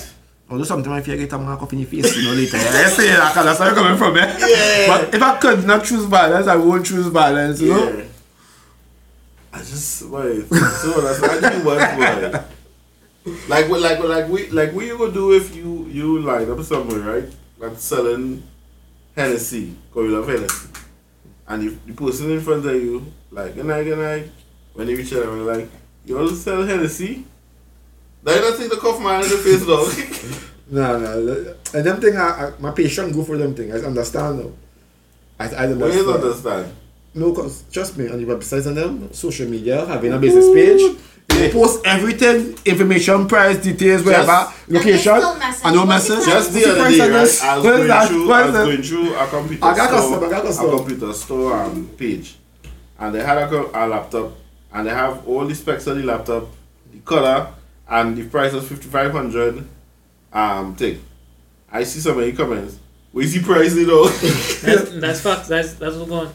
Although 0.50 0.64
sometimes 0.64 1.02
if 1.02 1.08
you 1.08 1.18
get 1.18 1.34
a 1.34 1.38
mark 1.38 1.62
up 1.62 1.74
in 1.74 1.80
your 1.80 1.88
face, 1.88 2.16
you 2.16 2.24
know, 2.24 2.34
later. 2.34 2.56
Yeah, 2.58 2.64
I 2.64 2.90
say 2.90 3.08
that 3.08 3.34
because 3.34 3.46
that's 3.46 3.60
where 3.60 3.70
I'm 3.70 3.76
coming 3.76 3.98
from, 3.98 4.18
eh? 4.18 4.38
Yeah. 4.40 4.88
But 4.88 5.14
if 5.16 5.22
I 5.22 5.38
could 5.38 5.66
not 5.66 5.84
choose 5.84 6.06
balance, 6.06 6.48
I 6.48 6.56
won't 6.56 6.86
choose 6.86 7.10
balance, 7.10 7.60
you 7.60 7.74
know? 7.74 8.06
I 9.52 9.60
just 9.60 10.04
wait. 10.04 10.48
So 10.48 11.02
that's 11.02 11.20
what 11.20 11.64
boy. 11.64 11.78
Like 13.50 13.68
like 13.68 14.00
like 14.00 14.28
we 14.30 14.48
like 14.52 14.72
what 14.72 14.86
you 14.86 14.98
gonna 14.98 15.12
do 15.12 15.34
if 15.34 15.54
you 15.54 15.86
you 15.90 16.20
line 16.20 16.50
up 16.50 16.62
somewhere, 16.64 17.00
right? 17.00 17.30
Like 17.58 17.78
selling 17.78 18.44
Hennessy, 19.16 19.76
cause 19.92 20.04
you 20.06 20.16
love 20.18 20.28
Hennessy. 20.30 20.70
And 21.48 21.64
if 21.64 21.86
the 21.86 21.94
person 21.94 22.32
in 22.32 22.40
front 22.40 22.66
of 22.66 22.76
you, 22.76 23.12
like 23.32 23.56
good 23.56 23.66
night, 23.66 23.84
good 23.84 23.98
night, 23.98 24.32
when 24.74 24.88
they 24.88 24.96
reach 24.96 25.12
out, 25.12 25.26
I'm 25.26 25.46
like, 25.46 25.68
you 26.06 26.18
all 26.18 26.30
sell 26.30 26.64
Hennessy? 26.66 27.26
Now 28.28 28.34
you 28.36 28.42
don't 28.42 28.58
think 28.58 28.72
the 28.72 28.78
cough 28.78 29.00
man 29.02 29.24
in 29.24 29.30
the 29.30 29.38
face, 29.38 29.66
dog. 29.66 30.44
No, 30.70 31.00
no. 31.00 31.56
And 31.74 31.86
them 31.86 32.02
thing, 32.02 32.18
I, 32.18 32.48
I, 32.48 32.52
my 32.60 32.72
patient 32.72 33.14
go 33.16 33.24
for 33.24 33.38
them 33.38 33.56
thing. 33.56 33.72
I 33.72 33.78
understand 33.78 34.40
now. 34.40 34.52
I, 35.40 35.46
I 35.46 35.48
What 35.48 35.92
understand. 35.92 35.94
you 35.96 36.12
understand? 36.14 36.74
No, 37.16 37.34
cause 37.34 37.64
trust 37.72 37.98
me, 37.98 38.10
on 38.10 38.18
the 38.20 38.26
websites 38.26 38.68
and 38.68 38.76
them, 38.76 39.14
social 39.14 39.48
media, 39.48 39.86
having 39.86 40.12
a 40.12 40.18
business 40.20 40.50
page, 40.54 40.98
they 41.30 41.50
post 41.54 41.86
everything, 41.86 42.58
information, 42.66 43.30
price, 43.30 43.64
details, 43.64 44.04
wherever, 44.04 44.52
location, 44.68 45.14
And 45.14 45.24
there's 45.24 45.34
no 45.34 45.40
message. 45.40 45.66
and 45.66 45.76
no 45.76 45.82
What 45.84 45.88
message. 45.88 46.18
is 46.20 46.26
Just 46.26 46.52
What's 46.52 46.66
the 46.66 46.72
other 46.72 46.90
day, 46.90 47.00
right. 47.00 47.12
I 47.14 47.56
was 47.56 47.64
going 47.64 47.88
that? 47.88 48.08
through, 48.10 48.32
I 48.34 48.46
was 48.46 48.52
going 48.54 48.82
through 48.84 49.16
a 49.16 49.28
computer 49.28 49.66
I 49.66 49.76
got 49.78 49.88
store, 49.88 50.00
custom, 50.20 50.24
I 50.26 50.30
got 50.30 50.44
a 50.44 50.48
custom. 50.48 50.70
computer 50.78 51.14
store 51.14 51.64
um, 51.64 51.88
page, 51.98 52.36
and 53.00 53.16
they 53.16 53.24
had 53.24 53.38
a, 53.38 53.86
a 53.86 53.88
laptop, 53.88 54.34
and 54.74 54.86
they 54.86 54.92
have 54.92 55.26
all 55.26 55.46
the 55.48 55.56
specs 55.56 55.88
of 55.88 55.96
the 55.96 56.04
laptop, 56.04 56.44
the 56.92 57.00
color, 57.00 57.54
and 57.90 58.18
the 58.18 58.24
price 58.28 58.54
was 58.54 58.68
fifty 58.68 58.88
five 58.88 59.12
hundred. 59.12 59.68
Um, 60.34 60.76
thing. 60.76 61.02
I 61.72 61.84
see 61.84 62.00
some 62.00 62.20
of 62.20 62.26
the 62.26 62.32
comments. 62.34 62.78
Where's 63.12 63.34
the 63.34 63.42
price, 63.42 63.74
you 63.76 63.88
know? 63.88 64.08
That's, 64.62 64.92
that's 65.00 65.22
facts. 65.22 65.48
That's 65.48 65.74
that's 65.76 65.96
what's 65.96 66.10
going 66.10 66.28
on. 66.28 66.34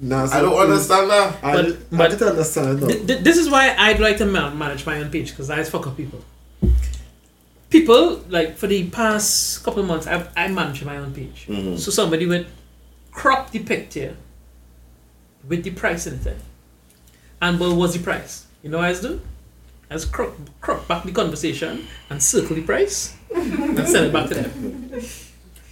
Nah, 0.00 0.28
I 0.30 0.40
don't 0.40 0.54
understand 0.58 1.10
that. 1.10 1.42
I, 1.42 1.52
But- 1.54 1.66
I 1.66 1.76
but- 1.96 2.10
didn't 2.10 2.28
understand 2.28 2.82
it. 2.82 2.86
Th- 2.86 3.06
th- 3.06 3.20
this 3.24 3.36
is 3.38 3.48
why 3.50 3.74
I'd 3.76 3.98
like 4.00 4.18
to 4.18 4.26
manage 4.26 4.84
my 4.86 4.98
own 5.00 5.10
page 5.10 5.30
because 5.30 5.50
I 5.50 5.62
fuck 5.64 5.86
up 5.86 5.96
people. 5.96 6.22
People 7.70 8.22
like 8.28 8.56
for 8.56 8.66
the 8.68 8.88
past 8.90 9.64
couple 9.64 9.80
of 9.80 9.86
months, 9.88 10.06
I've, 10.06 10.28
I 10.36 10.46
manage 10.48 10.84
my 10.84 10.96
own 10.98 11.12
page. 11.12 11.46
Mhm. 11.48 11.78
So 11.78 11.90
somebody 11.90 12.26
would 12.26 12.46
crop 13.10 13.50
the 13.50 13.58
picture 13.60 14.16
with 15.48 15.64
the 15.64 15.70
price 15.70 16.06
in 16.06 16.14
it, 16.26 16.36
and 17.42 17.58
well, 17.58 17.74
what's 17.74 17.94
the 17.94 18.02
price? 18.02 18.46
You 18.62 18.70
know 18.70 18.78
what 18.78 18.86
I 18.86 18.90
was 18.90 19.00
do? 19.00 19.20
I 19.94 19.96
just 19.96 20.10
crop, 20.10 20.34
crop 20.60 20.88
back 20.88 21.04
the 21.04 21.12
conversation 21.12 21.86
and 22.10 22.20
circle 22.20 22.56
the 22.56 22.62
price 22.62 23.16
and 23.32 23.78
send 23.86 24.06
it 24.06 24.12
back 24.12 24.26
to 24.28 24.34
them. 24.34 25.00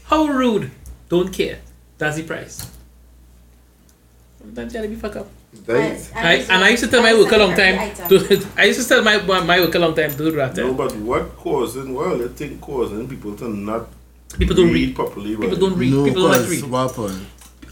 How 0.04 0.26
rude! 0.26 0.70
Don't 1.08 1.32
care. 1.32 1.58
That's 1.98 2.18
the 2.18 2.22
price. 2.22 2.70
Sometimes 4.38 4.72
you 4.72 4.78
gotta 4.78 4.88
be 4.88 4.94
fuck 4.94 5.16
up. 5.16 5.26
Right? 5.66 6.08
I, 6.14 6.34
and 6.34 6.62
I 6.62 6.68
used 6.68 6.84
to 6.84 6.88
tell 6.88 7.02
my 7.02 7.12
work 7.14 7.32
a 7.32 7.36
long 7.36 7.56
time. 7.56 7.96
To, 7.96 8.46
I 8.56 8.66
used 8.66 8.80
to 8.80 8.88
tell 8.88 9.02
my 9.02 9.16
my 9.42 9.58
work 9.58 9.74
a 9.74 9.80
long 9.80 9.92
time. 9.96 10.12
to 10.12 10.16
Do 10.16 10.30
that. 10.36 10.54
No, 10.54 10.72
but 10.72 10.94
what 10.98 11.36
causing? 11.36 11.92
Well, 11.92 12.16
they 12.18 12.28
think 12.28 12.60
causing 12.60 13.08
people 13.08 13.34
to 13.38 13.48
not 13.48 13.88
People 14.38 14.54
don't 14.54 14.72
read 14.72 14.86
read. 14.86 14.94
properly. 14.94 15.36
People 15.36 15.56
don't 15.56 15.76
read. 15.76 15.92
No, 15.92 16.04
people 16.04 16.22
don't 16.22 16.30
like 16.30 16.44
to 16.44 16.48
read. 16.48 16.64
what 16.70 16.90
happened? 16.92 17.26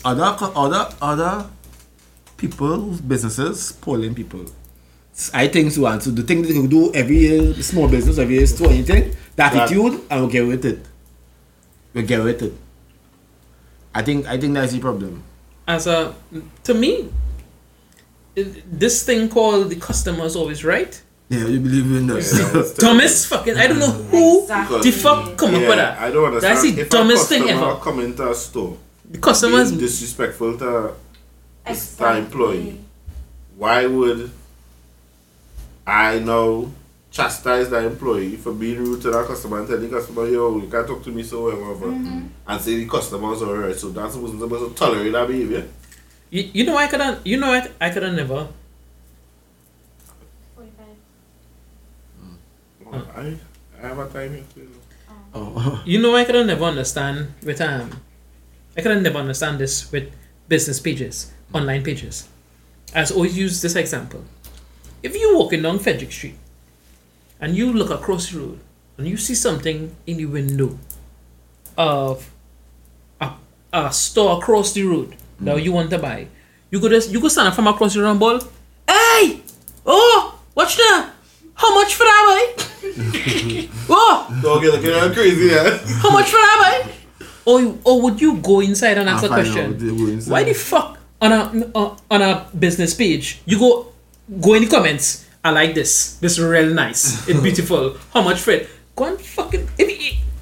Other, 0.05 0.37
other, 0.57 0.95
other 1.01 1.47
people's 2.37 3.01
businesses, 3.01 3.71
pulling 3.71 4.17
people. 4.17 4.47
I 5.35 5.49
think 5.49 5.73
so, 5.73 5.87
and 5.87 6.03
so 6.03 6.11
the 6.11 6.23
thing 6.23 6.43
they 6.43 6.53
can 6.53 6.67
do 6.69 6.93
every 6.95 7.19
year, 7.19 7.55
small 7.63 7.89
business, 7.89 8.17
every 8.19 8.37
year, 8.37 8.47
store 8.47 8.71
anything, 8.71 9.15
the 9.37 9.43
attitude, 9.45 10.01
and 10.11 10.21
we'll 10.21 10.31
get 10.31 10.47
with 10.47 10.65
it. 10.65 10.81
We'll 11.93 12.07
get 12.07 12.23
with 12.25 12.43
it. 12.43 12.55
I 13.95 14.03
think, 14.03 14.27
I 14.27 14.39
think 14.39 14.55
that's 14.55 14.73
the 14.73 14.81
problem. 14.81 15.23
As 15.67 15.87
a 15.87 16.15
to 16.65 16.75
me, 16.75 17.11
this 18.35 19.03
thing 19.05 19.29
called 19.29 19.71
the 19.71 19.77
customer 19.77 20.25
is 20.25 20.37
always 20.37 20.65
right. 20.65 21.01
Yeah, 21.29 21.47
you 21.47 21.61
believe 21.61 21.87
in 21.87 22.07
that? 22.09 22.15
that's 22.55 22.75
Dumbest 22.75 23.29
fucking. 23.29 23.57
I 23.57 23.67
don't 23.69 23.79
know 23.79 23.87
who 24.11 24.43
Exactly. 24.43 24.81
the 24.83 24.91
fuck 24.91 25.37
come 25.37 25.55
up 25.55 25.61
with 25.61 25.77
that. 25.77 25.99
I 26.01 26.11
don't 26.11 26.25
understand. 26.27 26.57
That's 26.57 26.63
the 26.75 26.81
if 26.81 26.91
dumbest 26.91 27.25
a 27.31 27.35
thing 27.35 27.49
ever. 27.51 27.77
come 27.77 28.01
into 28.01 28.29
a 28.29 28.35
store, 28.35 28.77
The 29.11 29.19
customers. 29.19 29.71
disrespectful 29.73 30.59
to 30.59 30.93
Exactly. 31.67 32.19
employee. 32.19 32.81
why 33.57 33.87
would 33.87 34.31
I 35.87 36.19
now 36.21 36.71
chastise 37.11 37.69
that 37.71 37.85
employee 37.85 38.37
for 38.37 38.53
being 38.53 38.79
rude 38.79 39.03
to 39.03 39.11
that 39.11 39.27
customer 39.27 39.59
and 39.59 39.69
tell 39.69 39.79
the 39.79 39.89
customer, 39.89 40.27
yo, 40.29 40.57
you 40.59 40.69
can't 40.69 40.87
talk 40.87 41.03
to 41.05 41.11
me 41.11 41.23
so 41.23 41.45
well, 41.47 41.57
whatever, 41.57 41.87
Mm-hmm. 41.87 42.27
and 42.47 42.61
say 42.61 42.77
the 42.77 42.87
customer's 42.89 43.43
alright. 43.43 43.75
So 43.77 43.89
that 43.91 44.05
wasn't 44.05 44.41
supposed 44.41 44.73
to 44.77 44.79
tolerate 44.79 45.13
that 45.13 45.27
behavior. 45.27 45.67
You, 46.31 46.49
you 46.53 46.65
know 46.65 46.77
I 46.77 46.87
could 46.87 47.01
have. 47.01 47.21
You 47.25 47.37
know 47.39 47.49
what 47.49 47.73
I 47.81 47.91
could 47.91 48.05
have 48.05 48.15
never. 48.15 48.47
45. 50.55 50.87
Oh, 52.93 53.07
I, 53.17 53.37
I 53.83 53.89
have 53.89 53.99
a 53.99 54.09
time 54.09 54.35
here 54.35 54.45
too. 54.55 54.69
Oh, 55.35 55.83
You 55.85 56.01
know 56.01 56.15
I 56.15 56.25
could 56.25 56.35
have 56.35 56.47
never 56.47 56.65
understand 56.65 57.35
with 57.45 57.61
um. 57.61 57.91
I 58.77 58.83
could 58.83 58.93
have 58.93 59.03
never 59.03 59.19
understand 59.19 59.59
this 59.59 59.91
with 59.91 60.13
business 60.49 60.79
pages, 60.81 61.33
online 61.53 61.83
pages. 61.83 62.29
I 62.95 63.05
always 63.05 63.37
use 63.37 63.61
this 63.63 63.75
example. 63.77 64.25
If 65.03 65.17
you're 65.17 65.37
walking 65.37 65.63
down 65.63 65.79
Frederick 65.79 66.13
Street 66.13 66.37
and 67.41 67.57
you 67.57 67.73
look 67.73 67.91
across 67.91 68.31
the 68.31 68.39
road 68.39 68.59
and 68.99 69.09
you 69.09 69.17
see 69.17 69.35
something 69.35 69.95
in 70.07 70.17
the 70.19 70.27
window 70.27 70.79
of 71.79 72.31
a, 73.21 73.33
a 73.73 73.93
store 73.93 74.39
across 74.39 74.73
the 74.73 74.83
road 74.85 75.17
that 75.41 75.63
you 75.63 75.73
want 75.73 75.91
to 75.91 75.99
buy, 75.99 76.27
you 76.71 76.81
go 76.81 76.89
just 76.89 77.11
you 77.11 77.21
go 77.21 77.29
stand 77.29 77.49
up 77.49 77.55
from 77.55 77.67
across 77.67 77.95
the 77.95 78.03
road 78.03 78.11
and 78.11 78.21
ball, 78.21 78.41
Hey! 78.87 79.41
Oh! 79.87 80.39
Watch 80.55 80.77
that! 80.77 81.13
How 81.55 81.75
much 81.75 81.95
for 81.95 82.05
that, 82.05 82.55
boy? 82.57 82.65
oh! 83.89 84.41
Don't 84.43 84.61
get 84.63 84.73
looking 84.73 84.91
at 84.91 85.13
crazy 85.15 85.49
there. 85.49 85.79
How 86.03 86.11
much 86.11 86.27
for 86.27 86.37
that, 86.37 86.85
boy? 86.85 86.93
Or, 87.47 87.79
or 87.85 88.03
would 88.03 88.21
you 88.21 88.37
go 88.37 88.61
inside 88.61 88.99
and 88.99 89.09
ask 89.09 89.25
a 89.25 89.27
I 89.27 89.29
find 89.43 89.49
out 89.49 89.55
question? 89.55 89.79
they 89.79 90.05
go 90.05 90.11
inside. 90.11 90.31
Why 90.31 90.45
the 90.45 90.53
fuck 90.53 90.99
on 91.23 91.33
a 91.33 91.71
uh, 91.75 91.97
on 92.11 92.23
a 92.23 92.49
business 92.59 92.95
page 92.95 93.41
you 93.45 93.59
go 93.59 93.93
go 94.41 94.55
in 94.55 94.63
the 94.65 94.69
comments? 94.69 95.27
I 95.43 95.51
like 95.51 95.75
this. 95.75 96.17
This 96.21 96.39
is 96.39 96.45
real 96.45 96.73
nice. 96.75 97.27
It's 97.29 97.41
beautiful. 97.49 97.97
How 98.13 98.23
much 98.23 98.41
for 98.41 98.51
it? 98.53 98.69
Go 98.95 99.05
and 99.07 99.21
fucking 99.21 99.69
if 99.79 99.89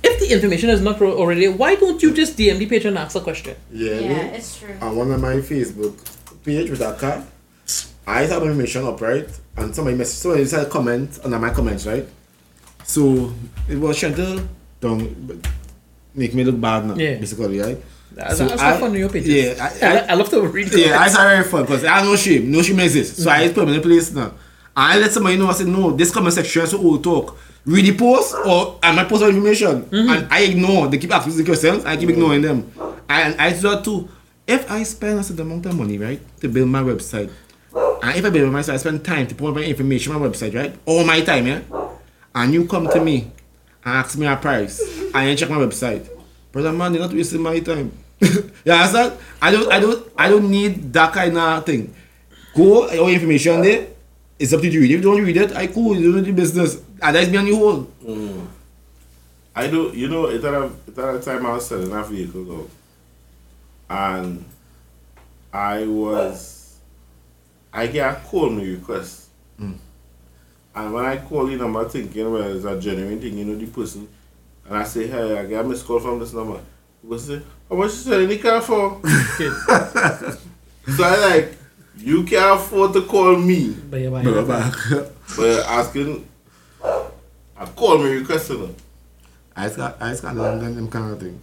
if 0.02 0.20
the 0.20 0.32
information 0.32 0.70
is 0.70 0.80
not 0.80 1.00
already, 1.00 1.48
why 1.48 1.74
don't 1.76 2.02
you 2.02 2.12
just 2.12 2.36
DM 2.36 2.58
the 2.58 2.66
page 2.66 2.84
and 2.84 2.98
ask 2.98 3.14
a 3.16 3.20
question? 3.20 3.56
yeah, 3.72 3.98
Yeah, 3.98 4.36
it's 4.38 4.58
true. 4.58 4.74
on 4.80 4.96
one 4.96 5.10
of 5.10 5.20
my 5.20 5.36
Facebook 5.36 5.94
page 6.44 6.70
with 6.70 6.78
that 6.80 6.98
car, 6.98 7.24
I 8.06 8.22
have 8.26 8.42
information 8.42 8.84
up, 8.86 9.00
right? 9.00 9.28
And 9.56 9.74
somebody 9.74 9.96
messaged, 9.96 10.22
somebody 10.22 10.44
decided 10.44 10.64
to 10.66 10.70
comment 10.70 11.18
under 11.24 11.38
my 11.38 11.50
comments, 11.50 11.84
right? 11.86 12.06
So 12.84 13.32
it 13.68 13.76
was 13.76 13.98
trying 13.98 14.14
to 14.16 14.48
don't 14.80 15.44
make 16.14 16.32
me 16.34 16.44
look 16.44 16.60
bad 16.60 16.86
now, 16.86 16.94
Yeah. 16.94 17.18
basically, 17.18 17.58
right? 17.60 17.78
That's, 18.12 18.38
So 18.38 18.46
that's 18.48 18.60
I- 18.62 18.80
fun 18.80 18.94
your 18.94 19.08
pages. 19.08 19.28
yeah, 19.28 19.70
I- 19.82 19.86
I, 19.86 19.98
I- 19.98 20.06
I 20.10 20.14
love 20.14 20.30
to 20.30 20.40
read 20.42 20.72
Yeah, 20.74 20.86
I 20.86 20.92
comments. 20.92 21.14
saw 21.14 21.22
very 21.22 21.44
fun 21.44 21.62
because 21.62 21.84
I 21.84 22.02
no 22.02 22.16
shame, 22.16 22.50
no 22.50 22.62
shame 22.62 22.80
exists. 22.80 23.22
So 23.22 23.30
I 23.30 23.48
mm. 23.48 23.54
put 23.54 23.66
them 23.66 23.74
in 23.74 23.82
place 23.82 24.12
now. 24.12 24.32
I 24.76 24.98
let 24.98 25.12
somebody 25.12 25.36
know, 25.36 25.48
I 25.48 25.52
said, 25.54 25.66
no, 25.66 25.90
this 25.90 26.10
comment 26.10 26.34
section 26.34 26.62
is 26.62 26.70
so 26.70 26.78
old 26.78 27.02
talk. 27.02 27.36
Read 27.66 27.84
the 27.84 27.96
post 27.96 28.34
or 28.46 28.78
and 28.82 28.96
my 28.96 29.04
post 29.04 29.22
of 29.22 29.28
information. 29.30 29.82
Mm-hmm. 29.82 30.08
And 30.10 30.28
I 30.32 30.40
ignore, 30.42 30.88
they 30.88 30.98
keep 30.98 31.12
asking 31.12 31.36
the 31.36 31.44
questions, 31.44 31.84
I 31.84 31.96
keep 31.96 32.08
mm. 32.08 32.12
ignoring 32.12 32.42
them. 32.42 32.72
And 33.08 33.40
I 33.40 33.52
do 33.52 33.60
that 33.62 33.84
too. 33.84 34.08
If 34.46 34.70
I 34.70 34.82
spend 34.84 35.18
a 35.18 35.22
certain 35.22 35.46
amount 35.46 35.66
of 35.66 35.76
money, 35.76 35.98
right, 35.98 36.20
to 36.40 36.48
build 36.48 36.68
my 36.68 36.82
website, 36.82 37.30
and 38.02 38.16
if 38.16 38.24
I 38.24 38.30
build 38.30 38.50
my 38.50 38.60
website, 38.60 38.74
I 38.74 38.76
spend 38.78 39.04
time 39.04 39.26
to 39.26 39.34
put 39.34 39.54
my 39.54 39.62
information 39.62 40.14
on 40.14 40.22
my 40.22 40.28
website, 40.28 40.54
right? 40.54 40.74
All 40.86 41.04
my 41.04 41.20
time, 41.20 41.46
yeah? 41.46 41.60
And 42.34 42.54
you 42.54 42.66
come 42.66 42.88
to 42.88 43.00
me 43.04 43.30
and 43.84 43.94
ask 43.96 44.16
me 44.16 44.26
a 44.26 44.36
price, 44.36 44.80
and 45.12 45.28
you 45.28 45.36
check 45.36 45.50
my 45.50 45.56
website. 45.56 46.08
Brother 46.52 46.72
man, 46.72 46.94
you're 46.94 47.02
not 47.02 47.12
wasting 47.12 47.42
my 47.42 47.58
time. 47.60 47.92
you 48.20 48.72
understand? 48.72 49.18
I 49.40 49.50
don't 49.50 49.72
I 49.72 49.80
don't 49.80 50.12
I 50.16 50.28
don't 50.28 50.50
need 50.50 50.92
that 50.92 51.12
kind 51.12 51.36
of 51.36 51.66
thing. 51.66 51.94
Go 52.54 52.88
all 52.88 53.08
information 53.08 53.60
there. 53.60 53.88
It's 54.38 54.52
up 54.52 54.60
to 54.60 54.68
you. 54.68 54.82
If 54.82 54.90
you 54.90 55.00
don't 55.00 55.22
read 55.22 55.36
it, 55.36 55.52
I 55.54 55.66
cool, 55.66 55.96
you 55.96 56.12
don't 56.12 56.24
do 56.24 56.32
business. 56.32 56.80
And 57.02 57.16
that's 57.16 57.30
me 57.30 57.38
on 57.38 57.46
your 57.46 57.56
hold. 57.56 58.00
Mm. 58.00 58.46
I 59.54 59.66
do, 59.66 59.90
you 59.94 60.08
know, 60.08 60.28
at 60.28 60.40
that, 60.42 60.54
at 60.86 60.94
that 60.94 61.22
time 61.22 61.44
I 61.44 61.54
was 61.54 61.66
selling 61.66 61.92
a 61.92 62.04
vehicle 62.04 62.44
though. 62.44 62.70
And 63.90 64.44
I 65.52 65.84
was, 65.86 66.78
I 67.72 67.86
get 67.88 68.10
a 68.10 68.20
call 68.20 68.50
me 68.50 68.70
request. 68.70 69.28
Mm. 69.60 69.76
And 70.74 70.92
when 70.94 71.04
I 71.04 71.16
call 71.16 71.46
the 71.46 71.56
number 71.56 71.88
thinking, 71.88 72.32
well, 72.32 72.56
it's 72.56 72.64
a 72.64 72.78
genuine 72.78 73.20
thing, 73.20 73.36
you 73.38 73.44
know, 73.44 73.56
the 73.56 73.66
person. 73.66 74.08
And 74.68 74.76
I 74.76 74.84
say, 74.84 75.06
hey, 75.06 75.38
I 75.38 75.46
get 75.46 75.64
a 75.64 75.68
missed 75.68 75.86
call 75.86 75.98
from 76.00 76.18
this 76.18 76.32
number. 76.32 76.54
Oh, 76.56 76.60
he 77.02 77.06
will 77.08 77.18
say, 77.18 77.40
how 77.68 77.76
much 77.76 77.86
you 77.90 77.96
selling 77.96 78.28
the 78.28 78.38
car 78.38 78.60
for? 78.60 79.00
so 80.96 81.04
I 81.04 81.16
like, 81.30 81.56
you 81.96 82.24
can't 82.24 82.60
afford 82.60 82.92
to 82.94 83.02
call 83.02 83.36
me. 83.36 83.70
But 83.90 84.00
yeah, 84.00 84.10
but 84.10 84.22
Bro, 84.24 84.40
yeah. 84.40 84.46
back. 84.46 84.74
But 85.36 85.42
you're 85.42 85.60
asking, 85.64 86.28
I 86.82 87.66
call 87.74 87.98
me 87.98 88.10
requesting 88.16 88.64
it. 88.64 88.74
I 89.56 89.64
just 89.64 89.76
got 89.76 90.00
I 90.00 90.10
just 90.10 90.22
got 90.22 90.34
them, 90.36 90.60
them, 90.60 90.74
them 90.76 90.88
kind 90.88 91.12
of 91.12 91.20
thing. 91.20 91.40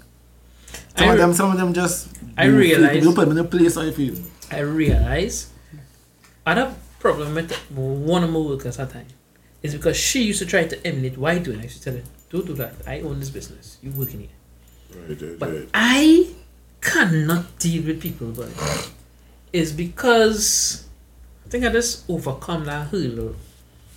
I 0.95 0.99
Some 1.01 1.09
of 1.11 1.17
them 1.17 1.33
some 1.33 1.51
of 1.51 1.57
them 1.57 1.73
just 1.73 2.07
I 2.37 2.45
do- 2.47 2.57
realize- 2.57 3.03
you 3.03 3.13
put 3.13 3.27
them 3.27 3.37
in 3.37 3.45
a 3.45 3.47
place 3.47 3.75
I 3.77 3.91
feel. 3.91 4.15
I 4.51 4.59
realize 4.59 5.51
I 6.45 6.53
had 6.53 6.57
a 6.59 6.75
problem 6.99 7.35
with 7.35 7.51
one 7.71 8.23
of 8.23 8.29
my 8.29 8.39
workers 8.39 8.79
at 8.79 8.87
the 8.89 8.93
time. 8.95 9.07
It's 9.61 9.73
because 9.73 9.97
she 9.97 10.23
used 10.23 10.39
to 10.39 10.45
try 10.45 10.63
to 10.65 10.87
emulate 10.87 11.17
what 11.17 11.33
I 11.33 11.39
do, 11.39 11.51
I 11.59 11.63
used 11.63 11.81
to 11.81 11.91
tell 11.91 11.93
her, 11.99 12.03
"Don't 12.35 12.45
do 12.51 12.53
that. 12.55 12.73
I 12.85 12.99
own 12.99 13.19
this 13.23 13.29
business. 13.29 13.77
You 13.81 13.91
working 13.91 14.19
here." 14.27 14.35
Right, 15.07 15.21
right, 15.21 15.39
But 15.39 15.49
right. 15.53 15.69
I 15.73 16.27
cannot 16.81 17.57
deal 17.59 17.83
with 17.87 18.01
people, 18.01 18.27
but 18.35 18.49
it's 19.53 19.71
because 19.71 20.85
I 21.45 21.49
think 21.49 21.63
I 21.63 21.69
just 21.69 22.03
overcome 22.09 22.65
that 22.65 22.87
hurdle. 22.91 23.35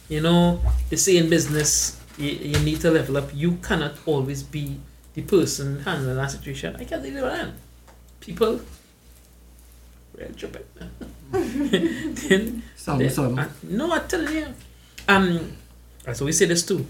You 0.09 0.21
know, 0.23 0.61
they 0.89 0.97
say 0.97 1.17
in 1.19 1.29
business, 1.29 2.01
you, 2.17 2.31
you 2.31 2.59
need 2.61 2.81
to 2.83 2.91
level 2.91 3.17
up. 3.19 3.29
You 3.35 3.57
cannot 3.63 3.95
always 4.07 4.43
be 4.43 4.79
the 5.15 5.23
person 5.23 5.81
handling 5.81 6.17
that 6.17 6.31
situation. 6.31 6.77
I 6.77 6.85
can't 6.85 7.03
do 7.03 7.13
that. 7.21 7.51
People, 8.21 8.61
we're 10.17 10.29
jumping. 10.31 10.63
then, 11.31 12.63
Some, 12.77 12.99
then- 12.99 13.11
some. 13.11 13.39
I- 13.39 13.49
no, 13.65 13.93
I 13.93 13.99
tell 14.01 14.25
you. 14.31 14.47
Um, 15.07 15.53
I 16.07 16.13
always 16.13 16.39
say 16.39 16.47
this 16.47 16.65
too. 16.65 16.87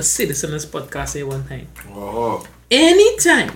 Say 0.00 0.24
this 0.26 0.44
podcast 0.66 1.14
here 1.14 1.26
one 1.26 1.46
time. 1.46 1.66
Oh, 1.90 2.46
Anytime 2.70 3.50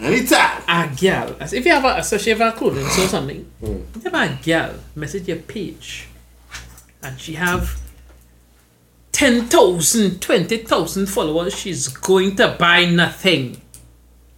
anytime. 0.00 0.62
a 0.68 0.90
girl, 1.00 1.36
as 1.40 1.52
if 1.52 1.64
you 1.64 1.72
have 1.72 1.84
a, 1.84 1.98
especially 2.00 2.32
if 2.32 2.38
you 2.38 2.44
have 2.44 2.54
a 2.54 2.58
clothing 2.58 2.84
or 2.84 2.90
something, 3.08 3.46
Mm. 3.62 3.84
if 3.96 4.04
you 4.04 4.10
have 4.10 4.30
a 4.40 4.44
girl 4.44 4.74
message 4.96 5.28
your 5.28 5.36
page 5.38 6.08
and 7.02 7.18
she 7.20 7.34
have 7.34 7.78
10,000, 9.12 10.20
20,000 10.20 11.06
followers, 11.06 11.54
she's 11.56 11.88
going 11.88 12.34
to 12.36 12.48
buy 12.58 12.84
nothing. 12.86 13.60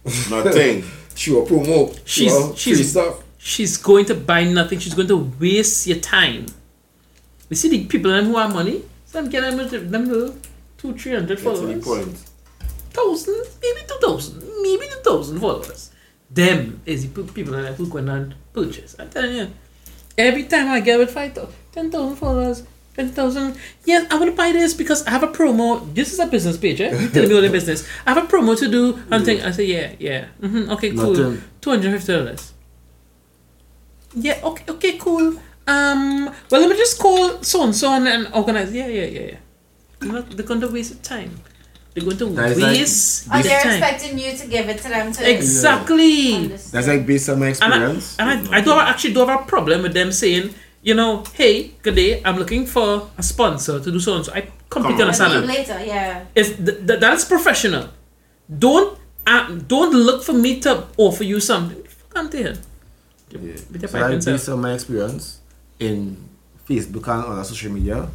Nothing. 0.29 0.83
Sure, 1.15 1.45
promo. 1.47 1.97
She's- 2.05 2.31
Sure, 2.31 2.55
she's- 2.55 2.89
stuff. 2.91 3.23
She's 3.37 3.77
going 3.77 4.05
to 4.05 4.15
buy 4.15 4.43
nothing. 4.43 4.79
She's 4.79 4.93
going 4.95 5.07
to 5.07 5.17
waste 5.39 5.85
your 5.87 5.97
time. 5.99 6.47
You 7.49 7.55
see 7.55 7.69
the 7.69 7.85
people 7.85 8.09
them 8.11 8.25
who 8.25 8.37
have 8.37 8.51
money, 8.53 8.81
some 9.05 9.29
get 9.29 9.41
them, 9.41 9.57
them 9.91 10.07
little 10.09 10.35
two, 10.77 10.93
three 10.97 11.13
hundred 11.13 11.37
Get 11.39 11.43
to 11.43 11.43
the 11.43 11.79
followers. 11.81 11.85
point. 11.85 12.17
thousand, 12.91 13.41
maybe 13.61 13.81
two 13.87 13.99
thousand, 14.01 14.41
maybe 14.61 14.85
two 14.87 15.01
thousand 15.09 15.39
followers. 15.39 15.91
Them 16.29 16.81
is 16.85 17.11
the 17.11 17.23
people 17.23 17.53
that 17.53 17.75
who 17.75 17.87
go 17.87 17.97
and 17.99 18.35
purchase. 18.53 18.95
I'm 18.99 19.09
telling 19.09 19.35
you, 19.35 19.47
every 20.17 20.43
time 20.43 20.69
I 20.69 20.79
get 20.79 20.99
with 20.99 21.11
five, 21.11 21.33
ten 21.71 21.91
thousand 21.91 22.15
followers, 22.17 22.63
ten 22.95 23.09
thousand. 23.09 23.57
Yes, 23.85 24.07
I 24.11 24.17
want 24.17 24.31
to 24.31 24.35
buy 24.35 24.51
this 24.51 24.73
because 24.73 25.05
I 25.05 25.11
have 25.11 25.23
a 25.23 25.27
promo. 25.27 25.93
This 25.93 26.11
is 26.13 26.19
a 26.19 26.25
business 26.27 26.57
page, 26.57 26.81
eh? 26.81 26.91
You 26.99 27.09
tell 27.09 27.27
me 27.27 27.35
all 27.35 27.41
the 27.41 27.49
business. 27.59 27.87
I 28.05 28.13
have 28.13 28.23
a 28.23 28.27
promo 28.27 28.57
to 28.57 28.67
do. 28.67 28.99
And 29.11 29.23
think 29.23 29.43
I 29.43 29.51
say, 29.51 29.65
yeah, 29.65 29.93
yeah, 29.99 30.25
hmm 30.41 30.69
okay, 30.71 30.91
cool. 30.95 31.37
Two 31.61 31.69
hundred 31.69 31.91
fifty 31.93 32.13
dollars. 32.13 32.51
Yeah, 34.15 34.39
okay, 34.43 34.63
okay, 34.69 34.97
cool. 34.97 35.37
Um, 35.67 36.31
well, 36.49 36.61
let 36.61 36.69
me 36.69 36.75
just 36.77 36.99
call 36.99 37.41
so 37.43 37.63
and 37.63 37.75
so 37.75 37.91
and 37.91 38.07
and 38.07 38.27
organize. 38.33 38.71
Yeah, 38.73 38.87
yeah, 38.87 39.05
yeah, 39.05 39.21
yeah. 39.31 39.37
They're, 40.05 40.13
not, 40.13 40.29
they're 40.37 40.45
going 40.45 40.61
to 40.61 40.67
waste 40.67 41.01
time. 41.03 41.31
They're 41.93 42.03
going 42.03 42.17
to 42.17 42.25
That 42.25 42.51
is 42.51 42.59
like- 42.59 42.77
waste 42.77 43.27
And 43.31 43.33
your 43.33 43.43
they're 43.43 43.61
time. 43.61 43.71
expecting 43.83 44.19
you 44.19 44.37
to 44.37 44.47
give 44.47 44.69
it 44.69 44.77
to 44.83 44.89
them 44.89 45.11
to 45.13 45.29
Exactly. 45.29 46.35
understand. 46.35 46.73
That's 46.73 46.87
like 46.87 47.05
based 47.07 47.29
on 47.29 47.39
my 47.39 47.47
And 47.47 47.55
I, 47.63 47.67
experience. 47.67 48.15
and 48.19 48.29
I, 48.53 48.57
I 48.57 48.61
do 48.61 48.69
have, 48.71 48.87
actually 48.89 49.13
do 49.13 49.25
have 49.25 49.41
a 49.41 49.43
problem 49.45 49.81
with 49.83 49.93
them 49.93 50.11
saying, 50.11 50.53
you 50.83 50.93
know, 50.93 51.23
hey, 51.33 51.69
good 51.81 51.95
day, 51.95 52.21
I'm 52.23 52.37
looking 52.37 52.65
for 52.65 53.09
a 53.17 53.23
sponsor 53.23 53.79
to 53.79 53.91
do 53.91 53.99
so 53.99 54.15
and 54.17 54.25
so. 54.25 54.31
I 54.33 54.41
completely 54.69 54.69
Come 54.69 54.85
on. 54.85 55.01
understand 55.01 55.33
And 55.33 55.43
that. 55.49 55.57
later, 55.57 55.85
yeah. 55.85 56.25
It's, 56.35 56.49
th- 56.57 56.85
th- 56.87 56.99
that's 56.99 57.25
professional. 57.25 57.89
Don't 58.59 58.99
uh, 59.25 59.49
don't 59.67 59.91
look 59.93 60.21
for 60.21 60.33
me 60.33 60.59
to 60.59 60.85
offer 60.97 61.23
you 61.23 61.39
something. 61.39 61.81
Come 62.13 62.29
to 62.29 62.37
here. 62.37 62.57
Yeah. 63.31 63.39
With 63.71 63.81
your 63.81 63.87
So 63.89 63.93
pipe 63.97 64.01
like 64.03 64.13
and 64.13 64.25
based 64.25 64.49
on 64.49 64.61
my 64.61 64.73
experience 64.73 65.39
in 65.79 66.17
Facebook 66.69 67.07
and 67.11 67.25
other 67.25 67.43
social 67.43 67.71
media, 67.71 68.07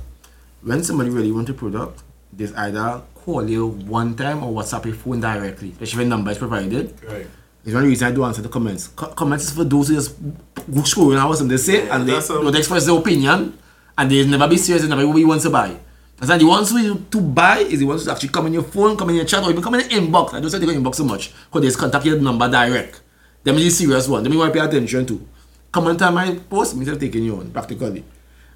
when 0.62 0.82
somebody 0.82 1.10
really 1.10 1.32
want 1.32 1.48
a 1.48 1.54
product, 1.54 2.02
they 2.32 2.46
either 2.54 3.02
call 3.14 3.48
you 3.48 3.66
one 3.66 4.16
time 4.16 4.42
or 4.42 4.52
WhatsApp 4.62 4.86
your 4.86 4.94
phone 4.94 5.20
directly, 5.20 5.70
especially 5.70 5.98
when 6.00 6.08
number 6.08 6.30
is 6.30 6.38
provided. 6.38 6.94
Right. 7.06 7.26
It's 7.64 7.74
one 7.74 7.84
reason 7.84 8.08
I 8.08 8.12
don't 8.12 8.24
answer 8.24 8.42
the 8.42 8.48
comments. 8.48 8.88
Co- 8.88 9.08
comments 9.08 9.44
is 9.44 9.50
for 9.52 9.64
those 9.64 9.88
who 9.88 9.94
just 9.94 10.20
go 10.22 10.80
scrolling 10.82 11.18
out 11.18 11.28
what 11.28 11.38
something 11.38 11.56
they 11.56 11.62
say 11.62 11.86
Yeah, 11.86 11.96
and 11.96 12.08
they 12.08 12.18
don't 12.18 12.56
express 12.56 12.86
their 12.86 12.96
opinion 12.98 13.58
and 13.98 14.10
they 14.10 14.26
never 14.26 14.48
be 14.48 14.56
serious 14.56 14.82
and 14.82 14.90
never 14.90 15.06
what 15.06 15.18
you 15.18 15.28
want 15.28 15.42
to 15.42 15.50
buy. 15.50 15.76
That's 16.16 16.38
the 16.38 16.46
ones 16.46 16.70
who 16.70 16.78
you 16.78 17.06
to 17.10 17.20
buy 17.20 17.58
is 17.60 17.80
the 17.80 17.86
ones 17.86 18.04
who 18.04 18.10
actually 18.10 18.28
come 18.28 18.46
in 18.46 18.54
your 18.54 18.62
phone, 18.62 18.96
come 18.96 19.10
in 19.10 19.16
your 19.16 19.24
chat, 19.24 19.42
or 19.42 19.50
even 19.50 19.62
come 19.62 19.74
in 19.74 19.88
the 19.88 19.94
inbox. 19.94 20.34
I 20.34 20.40
don't 20.40 20.50
say 20.50 20.58
they 20.58 20.66
go 20.66 20.72
inbox 20.72 20.96
so 20.96 21.04
much 21.04 21.32
because 21.46 21.62
they 21.62 21.68
just 21.68 21.78
contact 21.78 22.04
your 22.04 22.20
number 22.20 22.48
direct. 22.48 23.00
Them 23.42 23.56
is 23.56 23.64
the 23.64 23.70
serious 23.70 24.06
one. 24.06 24.22
Them 24.22 24.32
you 24.32 24.38
want 24.38 24.52
to 24.52 24.58
pay 24.60 24.66
attention 24.66 25.06
to. 25.06 25.26
Comment 25.72 26.00
on 26.02 26.14
my 26.14 26.34
post, 26.50 26.76
me 26.76 26.84
taking 26.84 27.24
you 27.24 27.36
on 27.36 27.50
practically. 27.50 28.04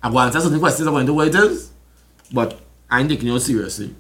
I 0.03 0.11
go 0.11 0.19
answer 0.19 0.41
certain 0.41 0.59
questions, 0.59 0.87
I 0.87 0.91
want 0.91 1.05
to 1.05 1.07
know 1.07 1.15
what 1.15 1.29
it 1.29 1.35
is, 1.35 1.71
but 2.33 2.61
I 2.91 3.03
taking 3.07 3.29
you 3.29 3.39
seriously. 3.39 3.95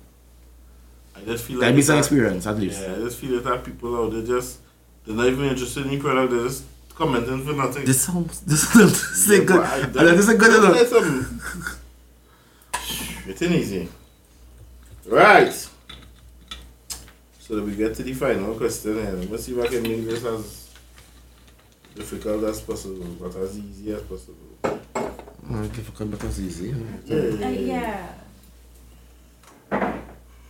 I 1.16 1.20
just 1.20 1.44
feel 1.44 1.60
That 1.60 1.66
like 1.66 1.76
be 1.76 1.82
some 1.82 1.98
experience 1.98 2.46
at 2.46 2.56
least. 2.58 2.80
Yeah, 2.82 2.92
I 2.92 2.96
just 2.96 3.18
feel 3.18 3.40
that 3.40 3.64
people 3.64 3.96
out 3.96 4.12
there 4.12 4.22
just 4.24 4.58
they're 5.06 5.14
not 5.16 5.26
even 5.26 5.44
interested 5.46 5.86
in 5.86 5.92
your 5.92 6.00
product. 6.02 6.32
They're 6.32 6.44
just 6.48 6.64
commenting 6.94 7.44
for 7.44 7.52
nothing. 7.52 7.84
This 7.84 8.02
sounds 8.02 8.40
this 8.40 8.68
sounds 8.68 9.28
Yeah, 9.30 9.44
good. 9.44 9.60
I- 9.64 9.80
that 9.86 10.06
is 10.14 10.28
a 10.28 10.34
good 10.36 10.54
enough. 10.58 10.76
It's 13.26 13.40
an 13.42 13.52
easy. 13.54 13.88
Right. 15.06 15.52
So 17.40 17.56
that 17.56 17.62
we 17.64 17.74
get 17.74 17.94
to 17.96 18.02
the 18.02 18.12
final 18.14 18.54
question 18.54 18.94
here. 18.94 19.12
Let's 19.30 19.44
see 19.44 19.52
if 19.58 19.64
I 19.64 19.68
can 19.68 19.82
make 19.82 20.04
this 20.06 20.24
as 20.24 20.68
difficult 21.94 22.44
as 22.44 22.60
possible, 22.60 23.06
but 23.20 23.34
as 23.36 23.58
easy 23.58 23.92
as 23.92 24.02
possible. 24.02 24.40
Oh, 25.50 25.62
difficult 25.68 26.10
but 26.10 26.20
that's 26.20 26.38
easy. 26.38 26.74
Yeah. 27.06 27.16
Uh, 27.16 27.48
yeah. 27.50 28.08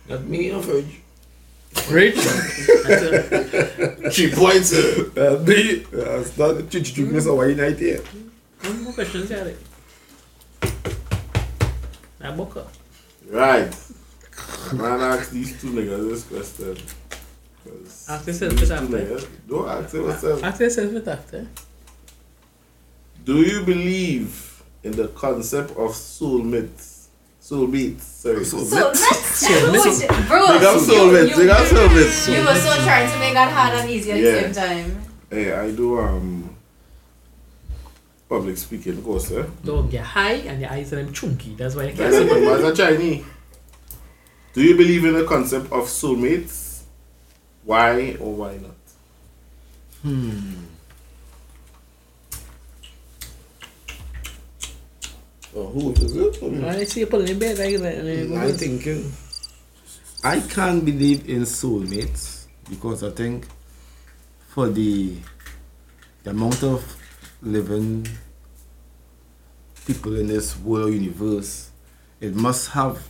Not 0.07 0.23
me, 0.25 0.49
no 0.51 0.61
fridge. 0.61 1.01
Rich. 1.89 2.15
That's 2.85 3.03
a- 3.03 4.09
Three 4.11 4.31
points. 4.31 4.71
uh, 4.73 5.09
Uh, 5.17 5.43
me, 5.45 5.83
uh, 5.93 6.23
start 6.23 6.55
the 6.57 6.63
church 6.69 6.93
drinking 6.93 7.15
this 7.15 7.25
Hawaii 7.25 7.53
night 7.55 7.77
here. 7.79 8.01
One 8.61 8.83
more 8.83 8.93
questions, 8.93 9.29
yeah. 9.29 9.43
like. 9.43 9.57
Now, 12.21 12.35
book 12.35 12.55
up. 12.57 12.71
Right. 13.29 13.75
Man, 14.73 15.01
ask 15.01 15.31
these 15.31 15.59
two 15.59 15.71
niggas 15.71 16.09
this 16.09 16.23
question. 16.23 16.77
'Cause 17.63 18.05
Ask 18.09 18.27
yourself 18.27 18.51
these 18.53 18.61
it 18.61 18.67
two 18.67 18.73
after. 18.73 18.97
niggas- 18.97 19.27
Don't 19.49 19.67
ask 19.67 19.93
it 19.93 19.97
yourself. 20.01 20.43
Ask 20.43 20.59
yourself 20.61 20.93
it 20.93 21.07
after. 21.07 21.47
Do 23.25 23.41
you 23.41 23.63
believe 23.65 24.54
in 24.85 24.91
the 24.93 25.07
concept 25.09 25.71
of 25.71 25.91
soulmates? 25.91 27.07
Soulmates, 27.41 28.01
sorry. 28.01 28.43
Soul- 28.45 28.65
So 28.65 28.75
let's 28.91 29.01
Soulmate. 29.43 30.27
bro. 30.27 30.47
They 30.47 30.59
got 30.59 30.75
you- 30.75 30.87
soulmates. 30.93 31.29
you- 31.29 31.35
They 31.37 31.45
got 31.47 31.65
soulmates. 31.67 32.17
You 32.33 32.41
were 32.47 32.55
so 32.65 32.71
trying 32.83 33.09
to 33.11 33.17
make 33.19 33.33
that 33.33 33.51
hard 33.51 33.73
and 33.79 33.89
easy 33.89 34.11
at 34.13 34.19
Yeah. 34.19 34.31
the 34.47 34.53
same 34.53 34.53
time. 34.63 35.01
Hey, 35.29 35.51
I 35.53 35.71
do 35.71 35.99
um 35.99 36.49
public 38.29 38.57
speaking 38.57 39.01
course, 39.03 39.31
eh? 39.31 39.43
Dog, 39.63 39.91
you're 39.93 40.01
high 40.01 40.39
and 40.49 40.61
your 40.61 40.71
eyes 40.71 40.91
are 40.93 40.97
them 41.03 41.13
chunky. 41.13 41.55
That's 41.57 41.75
why 41.75 41.83
I 41.83 41.87
can't 41.87 41.97
That's 42.11 42.15
see. 42.17 42.23
it, 42.23 42.29
but 42.45 42.59
as 42.65 42.79
a 42.79 42.83
Chinese. 42.83 43.23
Do 44.53 44.61
you 44.63 44.75
believe 44.77 45.03
in 45.05 45.13
the 45.13 45.25
concept 45.25 45.71
of 45.71 45.83
soulmates? 45.85 46.81
Why 47.63 48.15
or 48.19 48.33
why 48.33 48.53
not? 48.65 48.75
Oh, 55.55 55.67
who 55.67 55.91
is 55.93 56.15
it? 56.15 56.63
I 56.65 56.83
see 56.83 56.99
you 57.01 57.07
pulling 57.07 57.29
in 57.29 57.39
bed 57.39 57.57
like 57.57 57.77
that. 57.77 57.95
and 57.99 58.07
then 58.07 58.19
you 58.19 58.27
go 58.27 58.35
I 58.35 58.47
back. 58.51 58.55
thinking. 58.59 59.11
Uh, 60.23 60.27
I 60.27 60.39
can't 60.41 60.83
believe 60.83 61.29
in 61.29 61.43
soulmates 61.43 62.47
because 62.69 63.03
I 63.03 63.11
think 63.11 63.47
for 64.49 64.67
the, 64.69 65.15
the 66.23 66.31
amount 66.31 66.63
of 66.63 66.83
living 67.41 68.07
people 69.85 70.15
in 70.17 70.27
this 70.27 70.57
world 70.59 70.93
universe, 70.93 71.69
it 72.19 72.33
must 72.35 72.69
have 72.71 73.01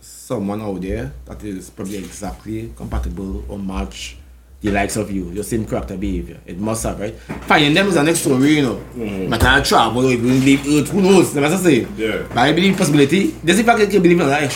someone 0.00 0.60
out 0.62 0.80
there 0.80 1.12
that 1.26 1.44
is 1.44 1.70
probably 1.70 1.98
exactly 1.98 2.72
compatible 2.76 3.44
or 3.48 3.58
match 3.58 4.16
the 4.62 4.70
likes 4.70 4.96
of 4.96 5.10
you, 5.10 5.28
your 5.30 5.42
same 5.44 5.66
character 5.66 5.96
behavior. 5.96 6.38
It 6.46 6.58
must 6.58 6.84
have, 6.84 7.00
right? 7.00 7.14
Finding 7.46 7.74
them 7.74 7.88
is 7.88 7.94
the 7.94 8.02
next 8.02 8.20
story, 8.20 8.56
you 8.56 8.62
know. 8.62 8.80
Mhm. 8.96 9.28
But 9.28 9.42
I 9.44 9.60
travel, 9.60 10.06
or 10.06 10.12
even 10.12 10.44
leave 10.44 10.60
Earth, 10.66 10.90
who 10.90 11.02
knows? 11.02 11.34
Never 11.34 11.56
say. 11.56 11.86
Yeah. 11.96 12.22
But 12.28 12.38
I 12.38 12.52
believe 12.52 12.76
possibility. 12.78 13.34
There's 13.42 13.58
the 13.58 13.64
fact 13.64 13.78
that 13.80 13.86
you 13.86 13.92
can 14.00 14.02
believe 14.02 14.20
in 14.20 14.28
like, 14.28 14.52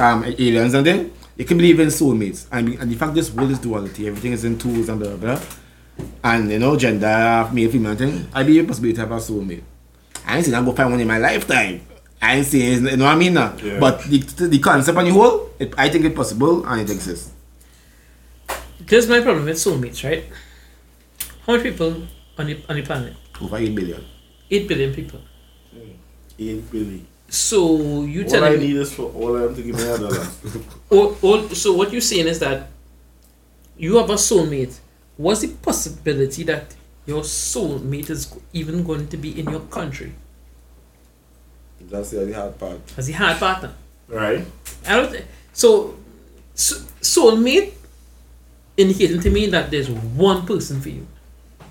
um, 0.00 0.24
aliens 0.24 0.74
and 0.74 0.84
then 0.86 1.10
you 1.36 1.44
can 1.46 1.56
believe 1.56 1.80
in 1.80 1.88
soulmates. 1.88 2.44
And, 2.52 2.68
and 2.78 2.90
the 2.90 2.94
fact 2.96 3.14
this 3.14 3.32
world 3.32 3.50
is 3.50 3.58
duality, 3.58 4.06
everything 4.06 4.32
is 4.32 4.44
in 4.44 4.58
twos 4.58 4.88
and 4.90 5.00
blah 5.00 5.16
blah. 5.16 5.40
And 6.24 6.50
you 6.50 6.58
know, 6.58 6.76
gender, 6.76 7.48
male, 7.52 7.70
female 7.70 7.94
thing. 7.96 8.26
I 8.34 8.42
believe 8.42 8.60
in 8.60 8.66
possibility 8.66 9.00
of 9.00 9.10
a 9.10 9.16
soulmate. 9.16 9.62
I 10.26 10.36
ain't 10.36 10.44
saying 10.44 10.56
I'm 10.56 10.64
gonna 10.64 10.76
find 10.76 10.90
one 10.90 11.00
in 11.00 11.08
my 11.08 11.18
lifetime. 11.18 11.80
I 12.20 12.36
ain't 12.36 12.46
saying, 12.46 12.84
you 12.86 12.96
know 12.96 13.04
what 13.06 13.14
I 13.14 13.16
mean? 13.16 13.34
Now? 13.34 13.54
Yeah. 13.62 13.80
But 13.80 14.04
the, 14.04 14.18
the 14.48 14.58
concept 14.58 14.96
on 14.96 15.04
the 15.04 15.10
whole, 15.10 15.50
it, 15.58 15.74
I 15.76 15.88
think 15.88 16.04
it's 16.04 16.14
possible 16.14 16.64
and 16.66 16.82
it 16.82 16.90
exists. 16.92 17.30
This 18.86 19.04
is 19.04 19.10
my 19.10 19.20
problem 19.20 19.44
with 19.44 19.56
soulmates, 19.56 20.02
right? 20.08 20.24
How 21.46 21.56
many 21.56 21.70
people 21.70 22.02
on 22.38 22.46
the, 22.46 22.58
on 22.68 22.76
the 22.76 22.82
planet? 22.82 23.14
Over 23.40 23.56
8 23.58 23.74
billion. 23.74 24.04
8 24.50 24.68
billion 24.68 24.94
people. 24.94 25.20
Hmm. 25.72 25.90
Ain't 26.38 26.70
Billy. 26.70 27.04
So 27.28 28.02
you 28.02 28.24
tell 28.24 28.40
All 28.40 28.44
I 28.44 28.48
telling 28.52 28.60
me. 28.60 28.66
need 28.68 28.76
is 28.76 28.92
for 28.92 29.10
all 29.12 29.34
of 29.36 29.42
them 29.42 29.54
to 29.56 29.62
give 29.62 29.74
me 29.76 29.82
a 29.82 29.98
dollar. 29.98 30.26
All, 30.90 31.16
all, 31.22 31.48
so 31.48 31.72
what 31.72 31.90
you're 31.90 32.00
saying 32.02 32.26
is 32.26 32.38
that 32.40 32.68
you 33.78 33.96
have 33.96 34.10
a 34.10 34.14
soulmate. 34.14 34.78
What's 35.16 35.40
the 35.40 35.48
possibility 35.48 36.42
that 36.44 36.74
your 37.06 37.22
soulmate 37.22 38.10
is 38.10 38.36
even 38.52 38.84
going 38.84 39.08
to 39.08 39.16
be 39.16 39.38
in 39.40 39.48
your 39.50 39.60
country? 39.60 40.12
That's 41.80 42.10
the 42.10 42.32
hard 42.32 42.58
part. 42.58 42.80
as 42.98 43.06
the 43.06 43.12
hard 43.14 43.38
partner. 43.38 43.72
Right. 44.08 44.44
I 44.86 44.96
don't. 44.96 45.12
thi- 45.12 45.24
So, 45.54 45.96
so 46.54 46.76
soulmate 47.00 47.72
indicating 48.76 49.20
to 49.20 49.30
me 49.30 49.46
that 49.46 49.70
there's 49.70 49.90
one 49.90 50.46
person 50.46 50.80
for 50.80 50.88
you. 50.88 51.06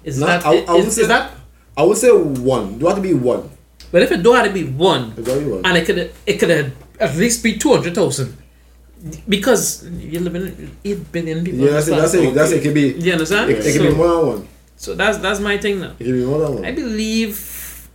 Is 0.03 0.19
No, 0.19 0.27
that 0.27 0.45
I- 0.45 0.65
I 0.67 0.73
would 0.73 0.85
is- 0.85 0.95
say- 0.95 1.01
is 1.03 1.07
that? 1.07 1.31
I 1.77 1.83
would 1.83 1.97
say 1.97 2.09
one. 2.11 2.77
Do 2.79 2.87
have 2.87 2.95
to 2.97 3.01
be 3.01 3.13
one. 3.13 3.49
But 3.91 4.01
if 4.03 4.11
it 4.11 4.23
don't 4.23 4.35
have 4.35 4.45
to 4.45 4.53
be 4.53 4.63
one, 4.63 5.13
It's 5.17 5.27
only 5.29 5.45
one. 5.51 5.65
and 5.65 5.77
it 5.77 5.85
could 5.85 6.11
it 6.25 6.39
could 6.39 6.51
at 6.99 7.15
least 7.17 7.43
be 7.43 7.57
two 7.57 7.71
hundred 7.73 7.93
thousand, 7.95 8.37
because 9.27 9.83
you 9.99 10.19
live 10.19 10.35
in 10.35 10.71
eight 10.85 11.11
billion 11.11 11.43
people. 11.43 11.59
Yeah, 11.65 11.71
that's 11.71 11.87
it. 11.87 11.95
That's 11.95 12.13
it. 12.13 12.33
That's 12.33 12.51
it. 12.51 12.57
It 12.57 12.63
can 12.63 12.73
be. 12.73 12.93
Do 12.93 13.05
you 13.05 13.11
understand? 13.13 13.51
It, 13.51 13.65
it 13.65 13.73
can 13.73 13.83
be 13.91 13.95
more 13.95 14.07
than 14.15 14.27
one. 14.27 14.47
so 14.77 14.95
that's 14.95 15.17
that's 15.19 15.39
my 15.39 15.57
thing 15.57 15.79
now. 15.81 15.93
It 15.99 16.03
can 16.05 16.13
be 16.13 16.25
more 16.25 16.39
than 16.39 16.55
one. 16.55 16.65
I 16.65 16.71
believe 16.71 17.87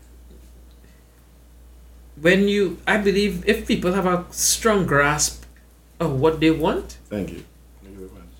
when 2.20 2.48
you, 2.48 2.78
I 2.86 2.96
believe 2.98 3.44
if 3.46 3.66
people 3.66 3.92
have 3.92 4.06
a 4.06 4.24
strong 4.30 4.86
grasp 4.86 5.44
of 6.00 6.18
what 6.20 6.40
they 6.40 6.50
want, 6.50 6.96
Thank 7.08 7.30
you. 7.32 7.44
Thank 7.82 7.98
you 7.98 8.08
very 8.08 8.10
much. 8.12 8.30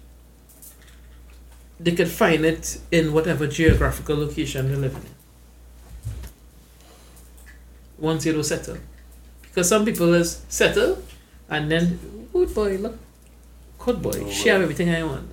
They 1.78 1.92
could 1.92 2.08
find 2.08 2.44
it 2.44 2.78
in 2.90 3.12
whatever 3.12 3.46
geographical 3.46 4.16
location 4.16 4.70
they 4.70 4.76
live 4.76 4.94
in. 4.94 5.02
Once 7.98 8.26
you 8.26 8.32
don't 8.32 8.44
settle. 8.44 8.78
Because 9.42 9.68
some 9.68 9.84
people 9.84 10.12
is 10.14 10.42
settle 10.48 11.02
and 11.48 11.70
then, 11.70 12.28
good 12.32 12.54
boy, 12.54 12.76
look, 12.76 12.98
good 13.78 14.02
boy, 14.02 14.12
Oh, 14.14 14.30
share 14.30 14.62
everything 14.62 14.90
I 14.90 15.02
want. 15.02 15.28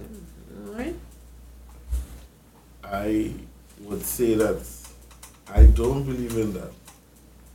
Alright? 0.67 0.95
I 2.83 3.33
would 3.81 4.03
say 4.03 4.35
that 4.35 4.65
I 5.47 5.65
don't 5.65 6.03
believe 6.03 6.37
in 6.37 6.53
that. 6.53 6.71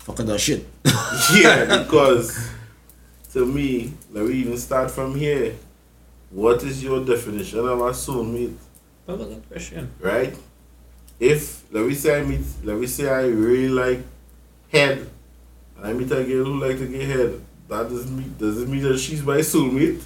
Fucking 0.00 0.26
that 0.26 0.40
shit. 0.40 0.66
yeah, 1.34 1.82
because 1.82 2.50
to 3.32 3.44
me, 3.44 3.92
let 4.12 4.24
me 4.24 4.34
even 4.34 4.56
start 4.56 4.90
from 4.90 5.14
here. 5.14 5.54
What 6.30 6.62
is 6.62 6.82
your 6.82 7.04
definition 7.04 7.60
of 7.60 7.80
a 7.80 7.90
soulmate? 7.90 8.56
That's 9.08 9.22
a 9.22 9.24
good 9.24 9.48
question. 9.48 9.90
Right? 10.00 10.36
If 11.18 11.64
let 11.72 11.86
me 11.86 11.94
say 11.94 12.20
I 12.20 12.22
meet 12.22 12.44
let 12.62 12.76
me 12.76 12.86
say 12.86 13.08
I 13.08 13.24
really 13.26 13.68
like 13.72 14.00
head 14.70 15.08
and 15.76 15.86
I 15.86 15.92
meet 15.94 16.12
a 16.12 16.22
girl 16.22 16.44
who 16.44 16.60
like 16.60 16.76
to 16.78 16.86
get 16.86 17.02
head, 17.08 17.40
that 17.68 17.88
doesn't 17.88 18.12
mean 18.16 18.34
doesn't 18.38 18.70
mean 18.70 18.82
that 18.84 18.98
she's 18.98 19.22
my 19.24 19.38
soulmate. 19.38 20.02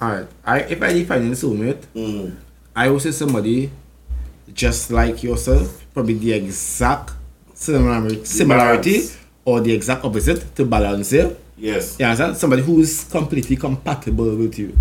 Alright. 0.00 0.28
I 0.46 0.60
if 0.60 0.80
I 0.80 0.92
define 0.94 1.26
a 1.26 1.34
soulmate, 1.36 1.82
Mm. 1.94 2.36
I 2.74 2.88
would 2.88 3.02
say 3.02 3.10
somebody 3.10 3.70
just 4.54 4.90
like 4.90 5.22
yourself, 5.22 5.84
probably 5.92 6.14
the 6.14 6.32
exact 6.32 7.10
similarity, 7.54 8.24
similarity 8.24 8.92
balance. 8.92 9.18
or 9.44 9.60
the 9.60 9.72
exact 9.74 10.04
opposite 10.04 10.54
to 10.56 10.64
balance 10.64 11.12
it. 11.12 11.38
Yes. 11.58 11.98
You 11.98 12.06
understand? 12.06 12.36
Somebody 12.38 12.62
who 12.62 12.80
is 12.80 13.04
completely 13.04 13.56
compatible 13.56 14.34
with 14.36 14.56
you. 14.58 14.72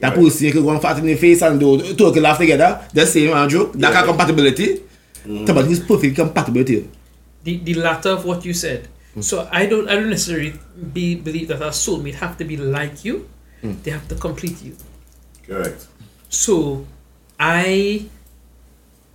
That 0.00 0.10
Right. 0.14 0.24
person 0.24 0.46
you 0.46 0.52
could 0.52 0.62
go 0.62 0.70
and 0.70 0.80
fart 0.80 0.98
in 0.98 1.06
the 1.06 1.16
face 1.16 1.42
and 1.42 1.58
do 1.58 1.94
two 1.94 2.12
can 2.12 2.22
laugh 2.22 2.38
together. 2.38 2.80
The 2.92 3.06
same 3.06 3.32
Andrew. 3.32 3.72
That 3.72 3.80
Yeah. 3.80 3.92
kind 3.92 4.08
of 4.08 4.16
compatibility. 4.16 4.80
Somebody 5.24 5.60
mm. 5.60 5.66
who's 5.66 5.80
perfectly 5.80 6.12
compatible 6.14 6.58
with 6.58 6.70
you. 6.70 6.88
The, 7.44 7.56
the 7.58 7.74
latter 7.74 8.10
of 8.10 8.24
what 8.24 8.44
you 8.44 8.54
said. 8.54 8.88
So 9.20 9.48
I 9.50 9.66
don't 9.66 9.88
I 9.88 9.94
don't 9.96 10.10
necessarily 10.10 10.54
be 10.92 11.16
believe 11.16 11.48
that 11.48 11.60
a 11.60 11.70
soulmate 11.70 12.14
have 12.14 12.38
to 12.38 12.44
be 12.44 12.56
like 12.56 13.04
you. 13.04 13.28
They 13.62 13.90
have 13.90 14.06
to 14.08 14.14
complete 14.14 14.62
you. 14.62 14.76
Correct. 15.46 15.86
So, 16.28 16.86
I, 17.40 18.06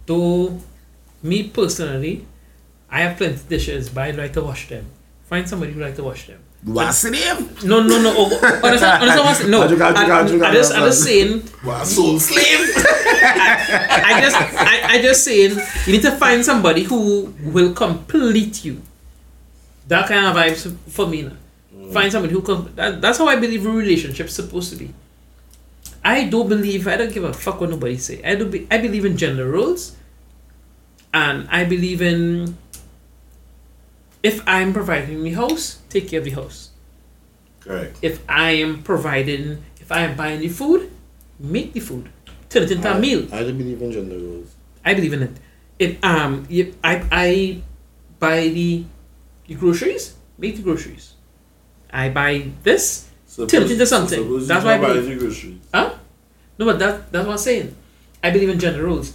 though, 0.05 0.59
me 1.21 1.47
personally, 1.47 2.25
I 2.89 3.01
have 3.01 3.17
plenty 3.17 3.35
of 3.35 3.47
dishes, 3.47 3.89
but 3.89 4.01
I 4.01 4.11
like 4.11 4.33
to 4.33 4.41
wash 4.41 4.67
them. 4.67 4.85
Find 5.25 5.47
somebody 5.47 5.71
who 5.71 5.79
like 5.79 5.95
to 5.95 6.03
wash 6.03 6.27
them. 6.27 6.39
What's 6.65 7.01
the 7.01 7.11
name? 7.11 7.49
No, 7.65 7.83
no, 7.83 8.01
no. 8.01 8.13
Oh, 8.15 8.25
understand, 8.63 9.03
understand 9.03 9.19
what 9.19 9.27
I'm 9.27 9.35
saying? 9.35 9.51
No, 9.51 9.61
I 9.63 9.67
I 9.67 9.91
I 9.91 10.21
I, 10.21 10.47
I 10.47 10.49
I 10.49 10.53
just. 10.53 10.71
I 10.73 10.79
just 10.79 11.03
saying. 11.03 11.43
Soul 11.83 12.19
slave. 12.19 12.73
I 13.25 14.19
just, 14.21 14.35
I, 14.35 14.93
I 14.93 15.01
just 15.01 15.23
saying. 15.25 15.59
You 15.85 15.93
need 15.93 16.01
to 16.03 16.11
find 16.11 16.43
somebody 16.45 16.83
who 16.83 17.33
will 17.43 17.73
complete 17.73 18.63
you. 18.63 18.81
That 19.89 20.07
kind 20.07 20.25
of 20.25 20.35
vibes 20.35 20.73
for 20.89 21.05
me 21.05 21.23
now. 21.23 21.35
Find 21.91 22.09
somebody 22.11 22.33
who 22.33 22.41
can. 22.41 22.73
That, 22.75 23.01
that's 23.01 23.17
how 23.17 23.27
I 23.27 23.35
believe 23.35 23.65
a 23.65 23.69
relationship's 23.69 24.33
supposed 24.33 24.71
to 24.71 24.77
be. 24.77 24.93
I 26.03 26.25
don't 26.25 26.47
believe. 26.47 26.87
I 26.87 26.95
don't 26.95 27.11
give 27.13 27.25
a 27.25 27.33
fuck 27.33 27.59
what 27.59 27.71
nobody 27.71 27.97
say. 27.97 28.23
I 28.23 28.35
do. 28.35 28.47
Be, 28.49 28.67
I 28.71 28.77
believe 28.77 29.03
in 29.03 29.17
gender 29.17 29.49
roles, 29.49 29.97
and 31.13 31.47
I 31.49 31.65
believe 31.65 32.01
in. 32.01 32.57
If 34.23 34.41
I'm 34.47 34.71
providing 34.73 35.21
the 35.23 35.31
house, 35.31 35.79
take 35.89 36.07
care 36.09 36.19
of 36.19 36.25
the 36.25 36.31
house. 36.31 36.69
Correct. 37.59 37.97
If 38.01 38.23
I 38.27 38.51
am 38.63 38.81
providing, 38.83 39.63
if 39.79 39.91
I 39.91 40.01
am 40.01 40.15
buying 40.15 40.39
the 40.39 40.49
food, 40.49 40.89
make 41.39 41.73
the 41.73 41.79
food, 41.81 42.09
turn 42.49 42.63
it 42.63 42.71
into 42.71 42.87
a 42.91 42.97
meal. 42.99 43.27
I 43.33 43.43
don't 43.43 43.57
believe 43.57 43.81
in 43.81 43.91
gender 43.91 44.17
roles. 44.17 44.55
I 44.85 44.93
believe 44.93 45.13
in 45.13 45.23
it. 45.23 45.31
If 45.79 46.03
um, 46.03 46.47
if 46.49 46.75
I 46.83 47.03
I 47.11 47.61
buy 48.19 48.47
the 48.47 48.85
the 49.47 49.55
groceries, 49.55 50.15
make 50.37 50.55
the 50.55 50.61
groceries. 50.63 51.13
I 51.91 52.09
buy 52.09 52.47
this, 52.63 53.09
Suppose- 53.27 53.51
Turn 53.51 53.63
it 53.63 53.71
into 53.71 53.85
something. 53.85 54.45
That's 54.47 54.63
why 54.65 54.75
I 54.75 54.77
buy 54.81 54.93
the 54.93 55.15
groceries. 55.15 55.59
huh? 55.73 55.93
No, 56.57 56.65
but 56.65 56.79
that 56.79 57.11
that's 57.11 57.25
what 57.25 57.33
I'm 57.33 57.37
saying. 57.39 57.75
I 58.23 58.29
believe 58.31 58.49
in 58.49 58.59
gender 58.59 58.83
roles. 58.83 59.13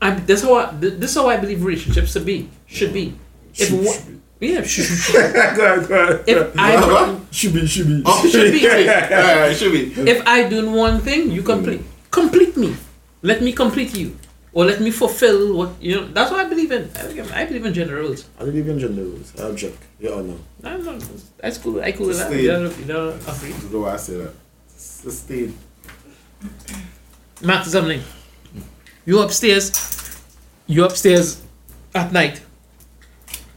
I'm 0.00 0.24
that's 0.26 0.42
how 0.42 0.54
I, 0.54 0.70
this 0.72 1.10
is 1.10 1.16
how 1.16 1.28
I 1.28 1.36
believe 1.36 1.64
relationships 1.64 2.12
should 2.12 2.24
be. 2.26 2.48
Should 2.66 2.92
be. 2.92 3.14
If 3.58 3.68
Should- 3.68 3.84
wa- 3.84 3.92
should 3.92 4.20
be. 4.38 4.48
yeah, 4.48 4.62
should, 4.62 4.84
should, 4.84 5.34
go 5.56 5.86
go 5.86 6.22
if 6.26 6.52
I 6.58 7.16
Should 7.30 7.54
be, 7.54 7.66
should 7.66 7.88
be. 7.88 8.02
Oh, 8.04 8.28
Should 8.28 8.52
be. 8.52 8.60
Should 8.60 9.72
be. 9.72 10.10
if 10.10 10.26
I 10.26 10.48
do 10.48 10.70
one 10.70 11.00
thing, 11.00 11.30
you 11.30 11.42
complete 11.42 11.80
mm. 11.80 12.10
complete 12.10 12.56
me. 12.56 12.76
Let 13.22 13.40
me 13.42 13.52
complete 13.52 13.96
you, 13.96 14.16
or 14.52 14.66
let 14.66 14.80
me 14.80 14.90
fulfill 14.90 15.56
what 15.56 15.70
you 15.80 15.96
know. 15.96 16.06
That's 16.08 16.30
what 16.30 16.44
I 16.44 16.48
believe 16.48 16.70
in. 16.70 16.90
I, 16.94 17.42
I 17.42 17.44
believe 17.46 17.64
in 17.64 17.72
gender 17.72 17.96
roles. 17.96 18.28
I 18.38 18.44
believe 18.44 18.68
in 18.68 18.78
gender 18.78 19.04
roles. 19.04 19.32
I 19.40 19.48
object. 19.48 19.78
Yeah 19.98 20.10
or 20.10 20.22
no? 20.22 20.38
No, 20.62 20.76
no, 20.76 20.98
that's 21.38 21.58
cool. 21.58 21.80
I 21.80 21.92
cool 21.92 22.08
with 22.08 22.18
that. 22.18 22.30
You 22.30 22.48
don't, 22.48 22.78
you 22.78 22.84
don't 22.84 23.16
agree. 23.26 23.54
I 23.54 23.58
don't 23.58 23.72
know 23.72 23.80
why 23.80 23.94
I 23.94 23.96
say 23.96 24.16
that. 24.18 24.34
Sustain. 24.76 25.56
Max 27.42 27.70
something. 27.72 28.02
You 29.06 29.20
upstairs. 29.20 29.72
You 30.66 30.84
upstairs 30.84 31.42
at 31.94 32.12
night. 32.12 32.42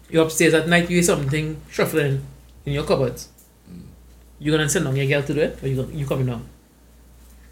You 0.10 0.22
upstairs 0.22 0.54
at 0.54 0.68
night. 0.68 0.90
You 0.90 0.96
hear 0.98 1.04
something 1.04 1.62
shuffling 1.70 2.26
in 2.66 2.74
your 2.74 2.84
cupboards. 2.84 3.30
Mm. 3.70 3.82
You 4.40 4.52
gonna 4.52 4.68
send 4.70 4.86
down 4.86 4.96
your 4.96 5.06
girl 5.06 5.22
to 5.24 5.34
do 5.34 5.42
it, 5.42 5.64
or 5.64 5.68
you 5.68 5.76
gonna, 5.76 5.94
you 5.94 6.06
coming 6.06 6.26
down? 6.26 6.50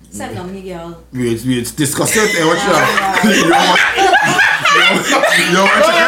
Send 0.09 0.35
down 0.35 0.53
the 0.53 0.61
girl. 0.61 1.03
We 1.11 1.35
we 1.45 1.61
discuss 1.61 2.15
it 2.15 2.35
and 2.37 2.47
what 2.47 2.57
you 2.57 2.73
have. 2.73 3.25
You 3.25 3.49
know 3.49 3.61
what? 3.67 3.79
You 5.37 5.53
know 5.53 5.65
what? 5.65 6.07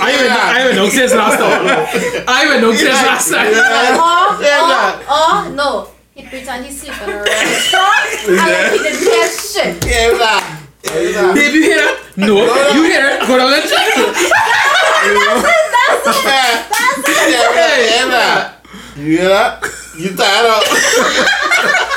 I 0.00 0.14
even 0.14 0.30
I 0.30 0.64
even 0.64 0.76
know 0.76 0.88
since 0.88 1.14
last 1.14 1.38
time. 1.38 2.24
I 2.26 2.44
even 2.46 2.60
know 2.62 2.72
since 2.72 3.02
last 3.02 3.30
time. 3.30 3.52
Or, 3.54 4.34
or, 4.66 5.50
or, 5.50 5.54
no. 5.54 5.88
He 6.30 6.36
pretend 6.36 6.64
he's 6.64 6.80
sleeping 6.80 7.08
around 7.08 7.24
the 7.26 7.66
truck 7.70 8.06
and 8.28 8.38
then 8.38 8.72
he 8.72 8.78
didn't 8.78 9.00
hear 9.02 9.28
shit. 9.28 9.84
Yeah, 9.84 10.14
that. 10.14 10.62
Yeah, 10.84 10.92
that. 11.10 11.34
Babe, 11.34 11.54
you 11.54 11.62
hear 11.62 11.78
that? 11.78 11.98
No, 12.16 12.38
you 12.72 12.84
hear 12.84 13.02
it? 13.02 13.26
Go 13.26 13.36
down 13.36 13.52
and 13.52 13.66
check. 13.66 13.90
Yeah, 17.90 18.06
that. 18.14 18.62
You 18.96 19.18
hear 19.18 19.28
that? 19.28 19.58
You 19.98 20.14
tired 20.14 20.46
up? 20.46 21.86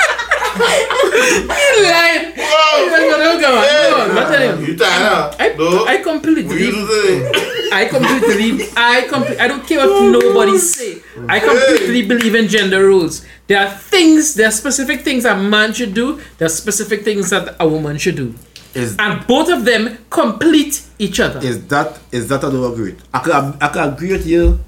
You 0.56 1.84
lying. 1.84 2.36
No, 2.36 3.18
no, 3.18 3.40
come 3.42 3.58
on. 3.58 3.64
No, 3.64 4.14
not 4.14 4.28
telling 4.32 4.62
you. 4.62 4.68
You 4.68 4.78
tired 4.78 5.12
up? 5.12 5.36
I, 5.40 5.50
No. 5.58 5.86
I 5.86 5.98
completely 5.98 6.44
What 6.46 6.60
you 6.60 6.72
do 6.72 6.88
today? 6.88 7.70
I 7.74 7.86
completely, 7.86 8.68
I 8.78 9.02
complete, 9.10 9.40
I 9.40 9.48
don't 9.48 9.66
care 9.66 9.80
what 9.80 10.12
nobody 10.12 10.58
say. 10.60 11.02
I 11.28 11.40
completely 11.40 12.06
believe 12.06 12.36
in 12.36 12.48
gender 12.48 12.88
roles. 12.88 13.26
There 13.48 13.60
are 13.60 13.70
things, 13.70 14.36
there 14.36 14.48
are 14.48 14.52
specific 14.52 15.02
things 15.02 15.26
a 15.26 15.36
man 15.36 15.74
should 15.74 15.94
do. 15.96 16.22
There 16.38 16.46
are 16.46 16.50
specific 16.50 17.04
things 17.04 17.30
that 17.32 17.56
a 17.60 17.68
woman 17.68 17.98
should 17.98 18.16
do, 18.16 18.36
Is 18.76 18.96
and 19.00 19.26
both 19.26 19.50
of 19.50 19.66
them 19.66 19.98
complete 20.10 20.84
each 21.00 21.20
other. 21.20 21.40
is 21.42 21.66
that 21.68 22.00
is 22.12 22.28
that 22.30 22.44
I 22.44 22.50
don't 22.52 22.72
agree 22.74 22.92
with. 22.94 23.04
I 23.14 23.20
can 23.20 23.58
I 23.60 23.68
could 23.70 23.94
agree 23.94 24.12
with 24.12 24.28
you 24.28 24.60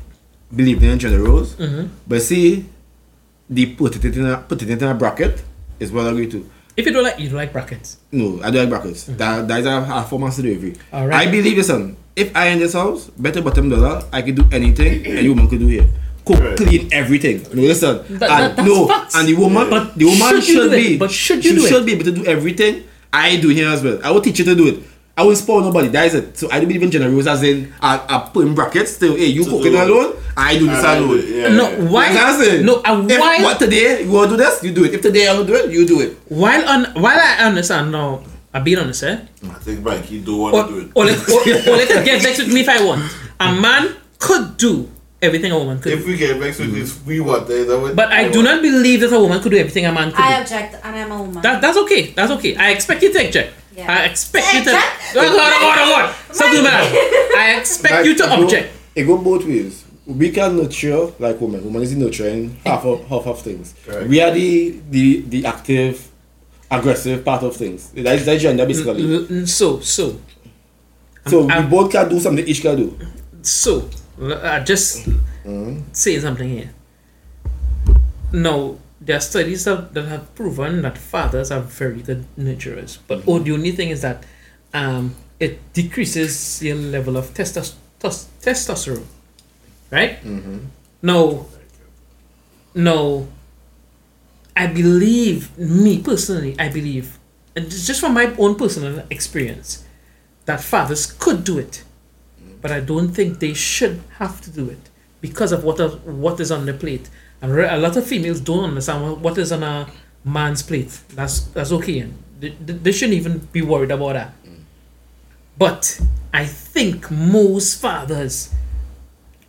believing 0.56 0.90
in 0.90 0.98
gender 1.00 1.22
roles, 1.22 1.54
mm-hmm. 1.56 1.88
but 2.08 2.22
see, 2.24 2.66
the 3.50 3.68
put 3.76 3.96
it 3.98 4.06
in 4.18 4.26
a 4.26 4.38
put 4.38 4.62
it 4.64 4.70
in 4.70 4.82
a 4.84 4.94
bracket 4.96 5.44
is 5.80 5.92
what 5.92 6.06
I 6.08 6.10
agree 6.12 6.30
to. 6.32 6.50
If 6.78 6.86
you 6.86 6.92
don't 6.92 7.04
like, 7.04 7.20
you 7.20 7.30
don't 7.30 7.38
like 7.38 7.54
brackets. 7.54 7.98
No, 8.12 8.40
I 8.44 8.52
don't 8.52 8.62
like 8.62 8.70
brackets. 8.70 9.08
Mm. 9.10 9.18
That 9.18 9.48
that 9.48 9.60
is 9.62 9.66
a, 9.66 9.88
a 9.90 10.04
form 10.04 10.24
of 10.24 10.34
slavery. 10.34 10.76
Alright. 10.94 11.28
I 11.28 11.32
believe 11.32 11.58
listen, 11.58 11.96
if 12.16 12.36
I 12.36 12.48
in 12.48 12.60
this 12.60 12.74
house, 12.74 13.08
better 13.18 13.42
bottom 13.42 13.70
dollar, 13.70 14.04
I 14.12 14.22
can 14.22 14.36
do 14.36 14.46
anything 14.52 15.06
any 15.06 15.30
woman 15.34 15.48
could 15.48 15.60
do 15.60 15.68
here. 15.68 15.88
Cook, 16.26 16.40
Right. 16.40 16.58
clean 16.58 16.90
everything. 16.92 17.44
No, 17.54 17.62
listen. 17.62 17.98
That- 18.10 18.20
that- 18.20 18.32
and 18.42 18.58
that's 18.58 18.68
no, 18.68 18.88
facts. 18.88 19.16
and 19.16 19.28
the 19.28 19.36
woman, 19.36 19.68
Yeah. 19.72 19.92
the 19.96 20.06
woman 20.06 20.30
Should 20.42 20.44
should, 20.44 20.72
do 20.72 20.76
it? 20.76 20.84
be, 20.84 20.98
But 20.98 21.12
should 21.12 21.46
you 21.46 21.54
do 21.56 21.68
should 21.68 21.84
it? 21.84 21.86
be 21.86 21.92
able 21.94 22.04
to 22.06 22.12
do 22.12 22.26
everything, 22.26 22.84
I 23.14 23.38
do 23.38 23.50
here 23.50 23.70
as 23.70 23.84
well. 23.84 24.00
I 24.04 24.12
will 24.12 24.22
teach 24.22 24.40
you 24.40 24.46
to 24.46 24.56
do 24.56 24.68
it. 24.68 24.80
I 25.16 25.24
will 25.24 25.36
spoil 25.36 25.62
nobody. 25.62 25.88
That 25.90 26.08
is 26.08 26.16
it. 26.16 26.38
So 26.38 26.50
I 26.52 26.60
don't 26.60 26.68
believe 26.68 26.84
in 26.84 26.92
gender 26.92 27.30
as 27.30 27.42
in 27.44 27.72
I, 27.80 28.02
I 28.10 28.30
put 28.34 28.46
in 28.48 28.54
brackets 28.56 28.92
still. 28.96 29.16
Hey, 29.16 29.28
you 29.28 29.46
To 29.46 29.50
cooking 29.52 29.72
do 29.72 29.78
it. 29.78 29.88
alone, 29.90 30.16
I 30.38 30.60
do 30.60 30.68
this 30.68 30.78
And 30.80 30.88
I 30.88 31.00
do 31.00 31.06
alone. 31.06 31.20
it, 31.20 31.26
yeah, 31.30 31.48
no, 31.50 31.70
yeah. 31.72 31.90
why? 31.90 32.08
You 32.10 32.14
know 32.16 32.22
what 32.22 32.34
I'm 32.36 32.44
saying? 32.44 32.66
No, 32.66 32.74
uh, 32.84 33.06
If 33.08 33.20
why? 33.20 33.44
what 33.44 33.60
today 33.60 34.04
you 34.04 34.12
want 34.12 34.30
to 34.32 34.38
do 34.38 34.44
this, 34.44 34.64
you 34.64 34.72
do 34.74 34.84
it. 34.84 34.94
If 34.94 35.02
today 35.02 35.28
I 35.28 35.34
don't 35.34 35.46
do 35.46 35.56
it, 35.56 35.72
you 35.72 35.86
do 35.88 36.02
it. 36.02 36.18
While 36.28 36.68
on, 36.68 36.86
while 37.02 37.18
I 37.20 37.46
understand 37.48 37.92
now, 37.92 38.22
I'm 38.54 38.64
being 38.64 38.78
honest, 38.80 39.04
eh? 39.04 39.20
I 39.44 39.60
think 39.64 39.84
Mikey 39.84 40.22
do 40.22 40.38
want 40.38 40.56
Or, 40.56 40.64
to 40.68 40.70
do 40.72 40.80
it. 40.80 40.92
or, 40.96 41.06
like, 41.06 41.20
or, 41.30 41.40
or 41.74 41.78
like, 41.78 41.90
get 42.04 42.22
vexed 42.22 42.40
with 42.44 42.54
me 42.54 42.62
if 42.62 42.70
I 42.70 42.84
want. 42.84 43.04
A 43.40 43.52
man 43.54 43.96
could 44.20 44.58
do 44.58 44.90
everything 45.22 45.52
a 45.52 45.58
woman 45.58 45.80
could 45.80 45.94
If 45.94 46.06
we 46.06 46.16
get 46.18 46.38
vexed 46.38 46.60
with 46.60 46.74
this, 46.74 47.00
we 47.06 47.20
want 47.20 47.48
that. 47.48 47.68
that 47.68 47.94
But 47.96 48.12
I 48.12 48.30
do 48.30 48.44
not 48.44 48.62
believe 48.62 49.02
that 49.02 49.12
a 49.14 49.20
woman 49.20 49.42
could 49.42 49.52
do 49.52 49.58
everything 49.58 49.86
a 49.86 49.92
man 49.92 50.12
could 50.12 50.20
I 50.22 50.36
do. 50.38 50.42
object, 50.44 50.76
and 50.84 50.96
I'm 50.96 51.12
a 51.12 51.22
woman. 51.22 51.42
That, 51.42 51.62
that's 51.62 51.78
okay. 51.80 52.12
That's 52.12 52.32
okay. 52.34 52.56
I 52.56 52.72
expect 52.72 53.02
you 53.04 53.12
to 53.14 53.26
object. 53.26 53.54
Yeah. 53.76 53.92
I 53.92 54.06
expect 54.06 54.54
you 54.54 54.64
to. 54.64 54.72
Stop 54.72 56.52
doing 56.52 56.64
that. 56.64 57.34
I 57.38 57.60
expect 57.60 58.06
you 58.06 58.16
to 58.16 58.24
Like, 58.24 58.34
it 58.34 58.38
go- 58.38 58.44
object. 58.44 58.74
It 58.96 59.04
go 59.04 59.18
both 59.18 59.46
ways. 59.46 59.85
We 60.08 60.30
can 60.32 60.58
nurture 60.58 61.08
like 61.20 61.42
women. 61.42 61.64
Women 61.66 61.82
is 61.82 61.96
nurturing 61.96 62.58
half 62.66 62.86
of 62.86 63.08
half 63.10 63.26
of 63.26 63.42
things. 63.42 63.74
Correct. 63.86 64.08
We 64.08 64.22
are 64.22 64.32
the 64.32 64.80
the 64.90 65.22
the 65.22 65.46
active, 65.46 66.08
aggressive 66.70 67.26
part 67.26 67.44
of 67.44 67.56
things. 67.56 67.90
That 67.92 68.16
is 68.16 68.26
that 68.26 68.40
gender 68.40 68.66
basically. 68.66 69.02
L- 69.04 69.28
l- 69.30 69.48
So, 69.48 69.80
so, 69.80 70.20
So 71.28 71.50
I'm- 71.50 71.64
we 71.66 71.70
both 71.72 71.92
can 71.92 72.08
do 72.10 72.20
something 72.20 72.46
each 72.48 72.62
can 72.62 72.76
do. 72.78 72.98
so, 73.42 73.90
l- 74.22 74.34
uh, 74.34 74.60
just 74.64 75.08
say 75.92 76.20
something 76.20 76.50
here. 76.50 76.70
No, 78.32 78.80
there 79.02 79.18
are 79.18 79.22
studies 79.22 79.64
that, 79.66 79.94
that 79.94 80.06
have 80.06 80.34
proven 80.36 80.82
that 80.82 80.98
fathers 80.98 81.52
are 81.52 81.62
very 81.62 82.02
good 82.02 82.26
nurturers. 82.38 82.98
But 83.08 83.24
oh, 83.28 83.40
the 83.40 83.52
only 83.54 83.72
thing 83.72 83.90
is 83.90 84.02
that 84.02 84.24
um, 84.74 85.16
it 85.40 85.60
decreases 85.74 86.62
your 86.62 86.76
level 86.76 87.18
of 87.18 87.34
testos- 87.34 87.74
tos- 88.00 88.28
testosterone. 88.42 89.06
Right? 89.96 90.22
Mm-hmm. 90.24 90.58
No, 91.04 91.48
no, 92.74 93.28
I 94.56 94.68
believe, 94.68 95.58
me 95.58 96.02
personally, 96.02 96.56
I 96.60 96.68
believe, 96.70 97.18
and 97.56 97.70
just 97.70 98.02
from 98.02 98.14
my 98.14 98.26
own 98.38 98.56
personal 98.56 99.06
experience, 99.10 99.86
that 100.46 100.60
fathers 100.62 101.06
could 101.06 101.44
do 101.46 101.58
it, 101.58 101.84
but 102.62 102.72
I 102.72 102.82
don't 102.82 103.10
think 103.10 103.40
they 103.40 103.54
should 103.54 104.02
have 104.20 104.42
to 104.42 104.50
do 104.52 104.70
it 104.70 104.90
because 105.22 105.52
of 105.54 105.64
what 105.64 105.80
of, 105.80 106.06
what 106.06 106.40
is 106.40 106.52
on 106.52 106.66
the 106.66 106.74
plate. 106.74 107.10
And 107.42 107.52
a 107.58 107.78
lot 107.78 107.96
of 107.96 108.06
females 108.06 108.40
don't 108.42 108.66
understand 108.66 109.22
what- 109.22 109.38
is 109.38 109.52
on 109.52 109.64
a 109.64 109.88
man's 110.26 110.62
plate. 110.64 110.92
That's 111.10 111.42
that's 111.56 111.72
okay. 111.72 112.00
And 112.00 112.14
they, 112.40 112.50
they 112.50 112.74
they 112.74 112.92
shouldn't 112.92 113.18
even 113.18 113.40
be 113.52 113.62
worried 113.62 113.92
about 113.92 114.14
that. 114.14 114.34
But 115.58 116.02
I 116.34 116.46
think 116.46 117.10
most 117.10 117.80
fathers 117.82 118.54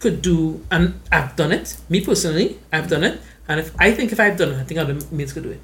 could 0.07 0.23
do, 0.23 0.65
and 0.70 1.01
I've 1.11 1.35
done 1.35 1.51
it. 1.51 1.77
Me 1.89 1.99
personally, 2.01 2.59
I've 2.73 2.89
done 2.89 3.03
it. 3.03 3.20
And 3.49 3.59
if 3.59 3.74
I 3.87 3.91
think 3.91 4.12
if 4.12 4.20
I've 4.20 4.39
done 4.43 4.51
it, 4.53 4.59
I 4.62 4.65
think 4.65 4.78
other 4.78 4.97
males 5.11 5.33
could 5.33 5.43
do 5.43 5.51
it. 5.51 5.62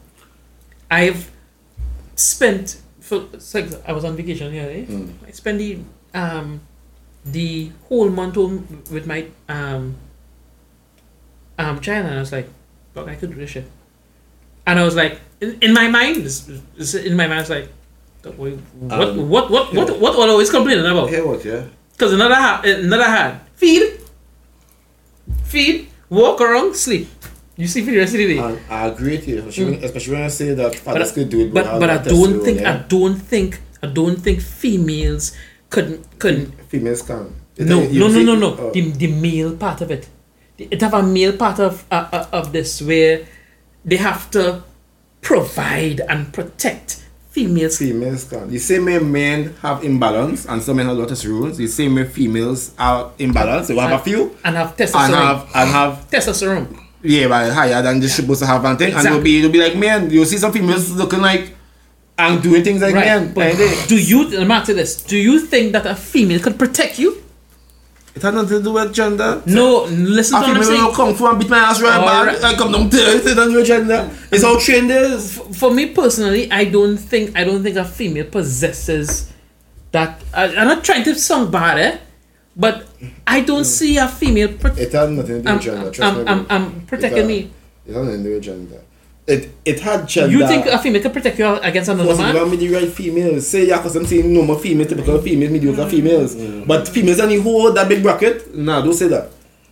I've 0.90 1.30
spent 2.16 2.80
for 3.00 3.18
like 3.54 3.68
I 3.88 3.92
was 3.92 4.04
on 4.04 4.16
vacation 4.16 4.52
here. 4.52 4.68
Eh? 4.78 4.84
Mm. 4.84 5.12
I 5.28 5.30
spent 5.30 5.58
the 5.58 5.78
um 6.22 6.60
the 7.24 7.70
whole 7.88 8.10
month 8.10 8.34
home 8.34 8.82
with 8.90 9.06
my 9.06 9.20
um 9.48 9.94
um 11.58 11.80
child, 11.80 12.06
and 12.06 12.16
I 12.16 12.20
was 12.26 12.32
like, 12.32 12.48
"Look, 12.96 13.06
I 13.08 13.14
could 13.14 13.30
do 13.30 13.36
this 13.36 13.50
shit." 13.50 13.66
And 14.66 14.78
I 14.78 14.84
was 14.84 14.96
like, 14.96 15.20
in, 15.40 15.58
in 15.60 15.72
my 15.74 15.86
mind, 15.88 16.18
in 17.10 17.16
my 17.16 17.26
mind, 17.30 17.38
I 17.38 17.44
was 17.46 17.50
like, 17.58 17.68
"What, 18.22 18.34
what, 18.38 18.58
Um, 18.92 19.28
what, 19.28 19.50
what, 19.50 19.74
what, 19.74 19.88
what, 20.02 20.18
what, 20.18 20.28
always 20.34 20.50
complaining 20.50 20.86
about?" 20.86 21.10
Hear 21.10 21.26
what? 21.26 21.44
Yeah. 21.44 21.62
Because 21.92 22.12
another 22.12 22.40
another 22.66 23.10
hand, 23.16 23.40
feed, 23.54 24.01
feed, 25.52 25.88
walk 26.08 26.40
around, 26.40 26.74
sleep. 26.74 27.08
You 27.56 27.66
sleep 27.68 27.84
for 27.84 27.92
the 27.92 27.98
rest 27.98 28.14
of 28.14 28.18
the 28.18 28.28
day. 28.34 28.38
And 28.38 28.58
I 28.70 28.86
agree 28.86 29.16
with 29.16 29.28
you, 29.28 29.38
especially, 29.38 29.64
when, 29.64 29.84
especially 29.84 30.14
when 30.14 30.22
I 30.22 30.28
say 30.28 30.54
that 30.54 30.74
fathers 30.74 31.12
I- 31.12 31.14
could 31.14 31.28
do 31.28 31.40
it. 31.44 31.48
Mm. 31.50 31.54
but 31.54 31.64
but 31.78 31.90
I 31.90 31.98
don't 31.98 32.40
think. 32.40 32.58
I 32.72 32.76
don't 32.88 33.20
think 33.32 33.60
I 33.82 33.86
don't 33.86 34.16
think 34.16 34.40
females 34.40 35.36
couldn't 35.68 36.00
couldn't 36.18 36.48
females 36.72 37.02
can. 37.02 37.34
No 37.58 37.84
no 37.84 38.08
no 38.08 38.22
no 38.22 38.34
no 38.34 38.70
the, 38.72 38.80
the 38.92 39.08
male 39.08 39.56
part 39.56 39.80
of 39.84 39.90
it 39.90 40.08
it 40.58 40.80
have 40.80 40.94
a 40.94 41.02
male 41.02 41.36
part 41.36 41.58
of 41.58 41.84
uh, 41.90 42.08
uh, 42.12 42.26
of 42.32 42.52
this 42.52 42.80
where 42.80 43.26
they 43.84 43.96
have 43.96 44.30
to 44.30 44.62
provide 45.20 46.00
and 46.08 46.32
protect 46.32 47.01
females 47.32 47.78
Females 47.78 48.24
can. 48.24 48.48
The 48.48 48.58
same 48.58 48.84
way 48.84 48.98
men 48.98 49.54
have 49.62 49.82
imbalance 49.84 50.46
and 50.46 50.62
some 50.62 50.76
men 50.76 50.86
have 50.86 50.96
lotus 50.98 51.24
rules, 51.24 51.56
the 51.56 51.66
same 51.66 51.94
way 51.96 52.04
females 52.04 52.72
are 52.78 53.10
imbalance. 53.18 53.68
They 53.68 53.74
will 53.74 53.80
have 53.82 54.00
a 54.00 54.04
few 54.04 54.36
and 54.44 54.54
have 54.56 54.68
and 54.70 54.76
testosterone 54.78 55.26
have 55.26 55.48
and 55.54 55.70
have 55.70 56.10
testosterone 56.10 56.78
yeah, 57.04 57.26
but 57.26 57.52
higher 57.52 57.82
than 57.82 57.98
they're 57.98 58.08
supposed 58.08 58.40
to 58.40 58.46
have 58.46 58.64
and 58.64 58.78
thing. 58.78 58.88
And 58.90 58.96
Exactly. 58.98 59.10
they'll 59.16 59.24
be 59.24 59.38
it'll 59.40 59.50
be 59.50 59.58
like 59.58 59.76
men. 59.76 60.10
You'll 60.10 60.24
see 60.26 60.38
some 60.38 60.52
females 60.52 60.90
looking 60.92 61.20
like 61.20 61.54
and 62.18 62.42
doing 62.42 62.62
things 62.62 62.82
like 62.82 62.94
right 62.94 63.06
men. 63.06 63.32
but 63.34 63.56
do 63.88 63.96
you 63.96 64.28
let 64.28 64.46
me 64.46 64.54
ask 64.54 64.68
you 64.68 64.74
this 64.74 65.02
do 65.02 65.16
you 65.16 65.40
think 65.40 65.72
that 65.72 65.86
a 65.86 65.94
female 65.96 66.38
could 66.38 66.58
protect 66.58 66.98
you 66.98 67.21
it 68.14 68.22
has 68.22 68.34
nothing 68.34 68.58
to 68.58 68.62
do 68.62 68.72
with 68.72 68.92
gender. 68.92 69.42
no 69.46 69.84
listen 69.84 70.36
A 70.36 70.40
to 70.40 70.46
what 70.46 70.56
I'm 70.56 70.62
female 70.62 70.68
will 70.70 70.94
saying 70.94 70.94
come 70.94 71.14
for 71.14 71.30
and 71.30 71.38
beat 71.40 71.48
my 71.50 71.58
ass 71.58 71.80
right 71.80 71.98
Alright. 71.98 72.40
back. 72.40 72.54
I 72.54 72.56
come 72.56 72.72
down 72.72 72.90
to 72.90 72.96
it. 72.96 73.26
It 73.26 73.34
doesn't 73.34 73.52
do 73.52 73.56
with 73.56 73.66
gender. 73.66 74.10
It's 74.30 74.44
how 74.44 74.58
trained 74.58 74.90
it 74.90 75.02
is. 75.12 75.38
for 75.58 75.70
me 75.72 75.86
personally, 75.94 76.50
I 76.50 76.64
don't 76.66 76.96
think 76.98 77.36
I 77.36 77.44
don't 77.44 77.62
think 77.62 77.76
a 77.76 77.84
female 77.84 78.26
possesses 78.26 79.32
that. 79.92 80.20
I, 80.34 80.44
I'm 80.56 80.68
not 80.68 80.84
trying 80.84 81.04
to 81.04 81.14
sound 81.14 81.50
bad, 81.52 81.78
eh? 81.78 81.98
But 82.54 82.86
I 83.26 83.40
don't 83.40 83.64
see 83.64 83.96
a 83.96 84.06
female. 84.08 84.48
Pro- 84.58 84.72
It 84.74 84.92
has 84.92 85.08
nothing 85.10 85.36
to 85.36 85.42
do 85.42 85.48
I'm, 85.48 85.54
with 85.56 85.64
gender. 85.64 85.90
Trust 85.90 86.16
I'm, 86.18 86.18
me. 86.18 86.30
I'm. 86.30 86.46
I'm 86.50 86.80
protecting 86.86 87.18
It, 87.20 87.24
uh, 87.24 87.28
me. 87.28 87.50
It 87.86 87.94
has 87.94 88.04
nothing 88.04 88.22
to 88.22 88.28
do 88.28 88.34
with 88.34 88.42
gender. 88.44 88.80
It 89.26 89.50
it 89.64 89.78
had 89.80 90.08
gender. 90.08 90.32
You 90.36 90.46
think 90.48 90.66
a 90.66 90.78
female 90.78 91.00
can 91.00 91.12
protect 91.12 91.38
you 91.38 91.46
against 91.56 91.88
another 91.88 92.04
Because 92.04 92.18
man? 92.18 92.34
man 92.34 92.50
with 92.50 92.58
the 92.60 92.68
right 92.74 92.88
females. 92.90 93.46
Say 93.46 93.66
yeah, 93.68 93.80
cause 93.80 93.94
I'm 93.94 94.04
saying 94.04 94.32
no 94.32 94.42
more 94.42 94.58
females, 94.58 94.88
typical 94.88 95.18
females, 95.22 95.52
mediocre 95.52 95.88
females. 95.88 96.34
But 96.66 96.88
females 96.88 97.20
only 97.20 97.40
hold 97.40 97.76
that 97.76 97.88
big 97.88 98.02
bracket. 98.02 98.52
Nah, 98.54 98.80
don't 98.82 98.94
say 98.94 99.06
that. 99.08 99.30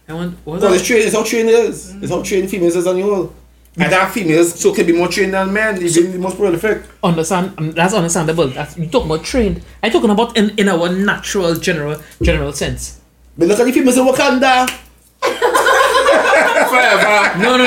I 0.08 0.14
want. 0.14 0.34
What 0.44 0.60
Because 0.60 0.76
it's 0.76 0.86
trained, 0.86 1.04
it's 1.04 1.14
how 1.16 1.24
trained 1.24 1.48
it 1.48 1.54
is. 1.54 1.94
It's 1.96 2.10
how 2.12 2.22
trained 2.22 2.48
females 2.48 2.76
is 2.76 2.86
on 2.86 2.94
the 2.96 3.02
whole. 3.02 3.34
And 3.76 3.90
that 3.92 4.12
females 4.12 4.58
so 4.58 4.72
can 4.74 4.84
be 4.86 4.92
more 4.92 5.08
trained 5.08 5.32
than 5.34 5.52
men, 5.52 5.80
even 5.82 6.12
the 6.12 6.18
most 6.18 6.36
prolific. 6.36 6.82
understand? 7.02 7.54
um, 7.58 7.70
That's 7.72 7.94
understandable. 7.94 8.48
That's 8.48 8.76
you 8.76 8.88
talking 8.88 9.10
about 9.10 9.24
trained. 9.24 9.62
I'm 9.82 9.90
talking 9.90 10.10
about 10.10 10.36
in, 10.36 10.50
in 10.58 10.68
our 10.68 10.88
natural 10.88 11.54
general 11.56 12.00
general 12.22 12.52
sense. 12.52 13.00
But 13.38 13.48
look 13.48 13.58
at 13.60 13.66
the 13.66 13.72
females 13.72 13.96
in 13.96 14.04
Wakanda. 14.06 14.68
Forever. 16.70 17.38
No, 17.44 17.56
no, 17.56 17.64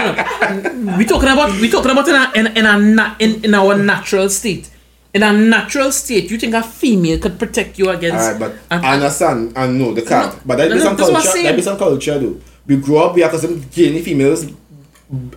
no. 0.84 0.98
we 0.98 1.06
talking 1.06 1.30
about 1.30 1.52
we 1.60 1.70
talking 1.70 1.92
about 1.92 2.08
in 2.08 2.16
a 2.16 2.32
in, 2.36 2.58
in 2.58 2.66
a 2.66 2.80
na- 2.80 3.16
in, 3.20 3.44
in 3.46 3.54
our 3.54 3.76
natural 3.78 4.30
state. 4.30 4.70
In 5.14 5.22
a 5.22 5.32
natural 5.32 5.92
state, 5.92 6.32
you 6.32 6.38
think 6.40 6.56
a 6.56 6.64
female 6.64 7.20
could 7.20 7.38
protect 7.38 7.78
you 7.78 7.90
against? 7.90 8.18
Alright, 8.18 8.40
but 8.40 8.52
and- 8.72 8.86
I 8.86 8.94
understand 8.96 9.54
and 9.56 9.78
no, 9.78 9.94
they 9.94 10.02
can't. 10.02 10.34
No, 10.34 10.42
but 10.46 10.56
that 10.58 10.70
no, 10.70 10.76
be 10.76 10.82
some 10.82 10.96
that's 10.98 11.10
what 11.10 11.18
I'm 11.18 11.22
culture. 11.22 11.30
saying. 11.32 11.46
That 11.46 11.56
be 11.56 11.62
some 11.62 11.78
culture 11.78 12.18
though. 12.20 12.36
We 12.66 12.78
grow 12.78 12.98
up, 13.10 13.16
we 13.16 13.22
are 13.24 13.28
accustomed 13.28 13.62
to 13.62 13.68
killing 13.70 14.02
females, 14.04 14.46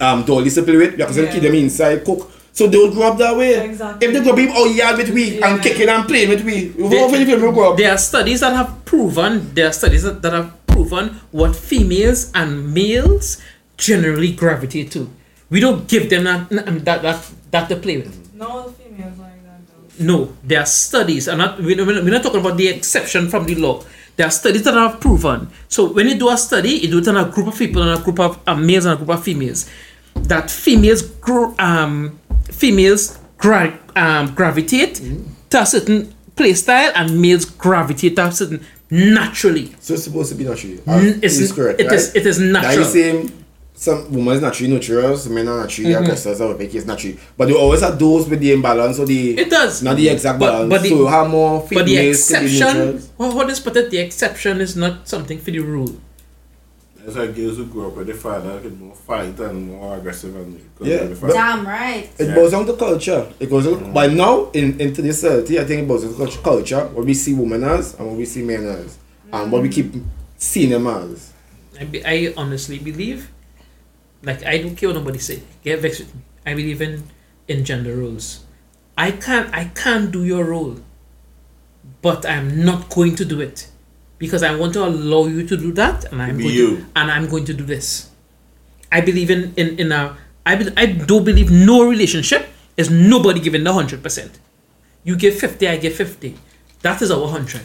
um, 0.00 0.24
dolly 0.24 0.48
to 0.50 0.62
play 0.62 0.76
with. 0.76 0.94
We 0.96 1.02
are 1.02 1.04
accustomed 1.04 1.26
to 1.28 1.32
keep 1.34 1.42
Yeah. 1.42 1.50
them 1.50 1.58
inside, 1.58 2.04
cook. 2.04 2.30
So 2.52 2.68
they 2.68 2.78
will 2.78 2.90
grow 2.90 3.08
up 3.12 3.18
that 3.18 3.36
way. 3.36 3.52
Exactly. 3.66 4.06
If 4.08 4.14
they 4.14 4.20
grow 4.22 4.32
up 4.32 4.56
oh 4.56 4.64
yeah 4.66 4.96
with 4.96 5.10
we 5.10 5.36
Yeah. 5.38 5.46
and 5.52 5.62
kicking 5.62 5.90
and 5.90 6.08
playing 6.08 6.30
with 6.30 6.42
we, 6.42 6.72
we 6.78 6.88
There- 6.88 7.00
how 7.00 7.10
many 7.10 7.26
people 7.26 7.52
grow 7.52 7.72
up? 7.72 7.76
There 7.76 7.92
are 7.92 7.98
studies 7.98 8.40
that 8.40 8.54
have 8.56 8.82
proven 8.86 9.50
there 9.54 9.66
are 9.68 9.72
studies 9.72 10.04
that, 10.04 10.22
that 10.22 10.32
have 10.32 10.52
proven 10.66 11.20
what 11.32 11.54
females 11.54 12.30
and 12.34 12.72
males 12.72 13.36
generally 13.76 14.32
gravitate 14.32 14.90
to. 14.92 15.10
We 15.50 15.60
don't 15.60 15.86
give 15.88 16.10
them 16.10 16.24
that 16.24 16.48
that 16.84 17.02
that, 17.02 17.30
that 17.50 17.68
to 17.68 17.76
play 17.76 17.98
with. 17.98 18.34
Not 18.34 18.50
all 18.50 18.70
females 18.70 19.18
like 19.18 19.42
that 19.44 19.60
though. 19.98 20.04
No, 20.04 20.32
there 20.44 20.60
are 20.60 20.66
studies, 20.66 21.28
and 21.28 21.38
not 21.38 21.60
we're 21.60 21.76
not, 21.76 21.86
we're 21.86 22.10
not 22.10 22.22
talking 22.22 22.40
about 22.40 22.56
the 22.56 22.68
exception 22.68 23.28
from 23.28 23.44
the 23.46 23.54
law. 23.54 23.82
There 24.16 24.26
are 24.26 24.30
studies 24.30 24.62
that 24.64 24.74
have 24.74 24.98
proven. 25.00 25.48
So 25.68 25.92
when 25.92 26.08
you 26.08 26.18
do 26.18 26.28
a 26.30 26.36
study, 26.38 26.70
you 26.70 26.88
do 26.90 26.98
it 26.98 27.08
on 27.08 27.16
a 27.18 27.26
group 27.30 27.46
of 27.48 27.58
people, 27.58 27.82
and 27.82 28.00
a 28.00 28.02
group 28.02 28.18
of 28.18 28.38
uh, 28.46 28.54
males 28.54 28.86
and 28.86 28.94
a 28.94 28.96
group 28.96 29.10
of 29.10 29.22
females. 29.22 29.68
That 30.14 30.50
females 30.50 31.02
grow, 31.02 31.54
um, 31.58 32.18
females 32.50 33.18
gra- 33.36 33.78
um, 33.94 34.34
gravitate 34.34 35.02
to 35.50 35.60
a 35.60 35.66
certain 35.66 36.14
play 36.34 36.54
style, 36.54 36.92
and 36.96 37.20
males 37.20 37.44
gravitate 37.44 38.16
to 38.16 38.26
a 38.26 38.32
certain 38.32 38.64
naturally. 38.90 39.74
So 39.80 39.94
it's 39.94 40.04
supposed 40.04 40.30
to 40.30 40.34
be 40.34 40.44
naturally. 40.44 40.80
N- 40.86 41.06
it's- 41.22 41.38
It's 41.38 41.52
correct, 41.52 41.78
it 41.80 41.92
is- 41.92 42.06
right? 42.08 42.16
it 42.16 42.26
is 42.26 42.38
That 42.38 42.44
natural. 42.52 42.86
is 42.86 42.92
same. 42.92 43.44
Some 43.78 44.10
women 44.10 44.36
is 44.36 44.40
naturally 44.40 44.72
nurturers, 44.72 45.28
men 45.30 45.46
are 45.48 45.60
naturally 45.60 45.90
Mm-hmm. 45.92 46.02
aggressors, 46.04 46.40
or 46.40 46.54
fake 46.54 46.74
is 46.74 46.86
naturally. 46.86 47.18
But 47.36 47.48
you 47.50 47.58
always 47.58 47.82
have 47.82 47.98
those 47.98 48.26
with 48.26 48.40
the 48.40 48.52
imbalance 48.52 48.98
or 48.98 49.04
the. 49.04 49.38
It 49.38 49.50
does. 49.50 49.82
Not 49.82 49.96
the 49.98 50.08
exact 50.08 50.38
But- 50.40 50.50
balance. 50.52 50.70
but 50.70 50.82
the- 50.82 50.88
so 50.88 50.96
you 50.96 51.06
have 51.06 51.28
more 51.28 51.60
females 51.60 51.82
But 51.82 51.86
the 51.86 51.96
exception, 52.08 52.76
neutrals. 52.76 53.08
well, 53.18 53.36
what 53.36 53.50
is 53.50 53.60
put 53.60 53.76
it? 53.76 53.90
The 53.90 53.98
exception 53.98 54.60
is 54.62 54.76
not 54.76 55.06
something 55.06 55.38
for 55.38 55.50
the 55.50 55.58
rule. 55.60 55.94
I 56.98 57.08
It's 57.08 57.16
like 57.16 57.36
girls 57.36 57.58
who 57.58 57.66
grow 57.66 57.88
up 57.88 57.96
with 57.98 58.06
their 58.08 58.16
father 58.16 58.58
get 58.60 58.80
more 58.80 58.94
fight 58.94 59.38
and 59.38 59.68
more 59.68 59.96
aggressive 59.98 60.34
and 60.34 60.58
because 60.58 60.88
Yeah, 60.88 60.96
of 61.02 61.08
the 61.10 61.14
but- 61.14 61.20
father. 61.20 61.34
Damn 61.34 61.66
right. 61.66 62.08
It 62.18 62.28
Yeah. 62.28 62.34
goes 62.34 62.50
down 62.52 62.66
to 62.66 62.72
culture. 62.72 63.26
It 63.38 63.50
goes 63.50 63.64
down, 63.66 63.92
but 63.92 64.10
now 64.12 64.48
in 64.54 64.80
into 64.80 65.02
this 65.02 65.20
society, 65.20 65.60
I 65.60 65.64
think 65.64 65.82
it 65.82 65.88
goes 65.88 66.02
to 66.02 66.08
culture- 66.14 66.40
culture 66.42 66.80
what 66.94 67.04
we 67.04 67.12
see 67.14 67.34
women 67.34 67.62
as 67.62 67.94
and 67.98 68.08
what 68.08 68.16
we 68.16 68.24
see 68.24 68.40
men 68.42 68.64
as, 68.66 68.96
and 69.32 69.52
what 69.52 69.60
we 69.62 69.68
keep 69.68 69.94
seeing 70.38 70.70
them 70.70 70.86
as. 70.86 71.30
I, 71.78 71.84
be, 71.84 72.02
I 72.04 72.32
honestly 72.38 72.78
believe, 72.78 73.28
like 74.26 74.44
I 74.44 74.58
don't 74.58 74.76
care 74.76 74.90
what 74.90 74.96
nobody 74.98 75.18
say. 75.18 75.42
Get 75.62 75.80
vexed 75.80 76.00
with 76.00 76.14
me. 76.14 76.20
I 76.44 76.54
believe 76.54 76.82
in 76.82 77.04
in 77.48 77.64
gender 77.64 77.96
roles. 77.96 78.44
I 78.98 79.12
can't 79.12 79.54
I 79.54 79.66
can't 79.66 80.10
do 80.10 80.24
your 80.24 80.44
role, 80.44 80.76
but 82.02 82.26
I'm 82.26 82.64
not 82.64 82.90
going 82.90 83.14
to 83.16 83.24
do 83.24 83.40
it 83.40 83.68
because 84.18 84.42
I 84.42 84.54
want 84.56 84.72
to 84.74 84.84
allow 84.84 85.26
you 85.26 85.46
to 85.46 85.56
do 85.56 85.72
that, 85.72 86.04
and 86.12 86.20
I'm 86.20 86.36
Be 86.36 86.44
going 86.44 86.54
you. 86.54 86.76
to 86.78 86.86
and 86.96 87.10
I'm 87.10 87.28
going 87.28 87.44
to 87.46 87.54
do 87.54 87.64
this. 87.64 88.10
I 88.90 89.00
believe 89.00 89.30
in 89.30 89.54
in 89.56 89.78
in 89.78 89.92
a 89.92 90.16
I 90.44 90.56
be, 90.56 90.68
I 90.76 90.86
don't 90.86 91.24
believe 91.24 91.50
no 91.50 91.88
relationship 91.88 92.48
is 92.76 92.90
nobody 92.90 93.40
giving 93.40 93.64
the 93.64 93.72
hundred 93.72 94.02
percent. 94.02 94.38
You 95.04 95.16
give 95.16 95.38
fifty, 95.38 95.68
I 95.68 95.76
give 95.76 95.94
fifty. 95.94 96.36
That 96.82 97.00
is 97.02 97.10
our 97.10 97.28
hundred. 97.28 97.62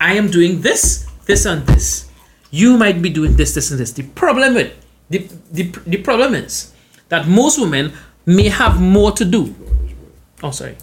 I 0.00 0.14
am 0.14 0.30
doing 0.30 0.60
this, 0.60 1.06
this, 1.24 1.46
and 1.46 1.66
this. 1.66 2.10
You 2.50 2.76
might 2.76 3.00
be 3.00 3.10
doing 3.10 3.36
this, 3.36 3.54
this, 3.54 3.70
and 3.70 3.80
this. 3.80 3.92
The 3.92 4.02
problem 4.02 4.54
with 4.54 4.72
the, 5.10 5.18
the, 5.52 5.62
the 5.86 5.96
problem 5.98 6.34
is 6.34 6.72
that 7.08 7.28
most 7.28 7.60
women 7.60 7.92
may 8.26 8.48
have 8.48 8.80
more 8.80 9.12
to 9.12 9.24
do. 9.24 9.54
Oh, 10.42 10.50
sorry, 10.50 10.76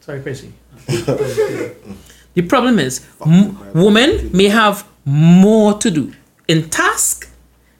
sorry, 0.00 0.20
Percy. 0.20 0.52
the 0.86 2.42
problem 2.48 2.78
is 2.78 3.06
m- 3.24 3.56
women 3.74 4.30
may 4.32 4.48
have 4.48 4.86
more 5.04 5.78
to 5.78 5.90
do 5.90 6.12
in 6.48 6.70
task. 6.70 7.28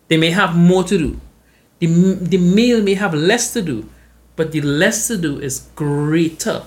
They 0.09 0.17
may 0.17 0.31
have 0.31 0.57
more 0.57 0.83
to 0.85 0.99
do. 0.99 1.21
The, 1.79 1.87
the 1.87 2.39
male 2.39 2.83
may 2.83 2.95
have 2.95 3.15
less 3.15 3.53
to 3.55 3.63
do, 3.63 3.89
but 4.37 4.53
the 4.53 4.61
less 4.61 5.07
to 5.09 5.17
do 5.17 5.39
is 5.39 5.69
greater 5.77 6.65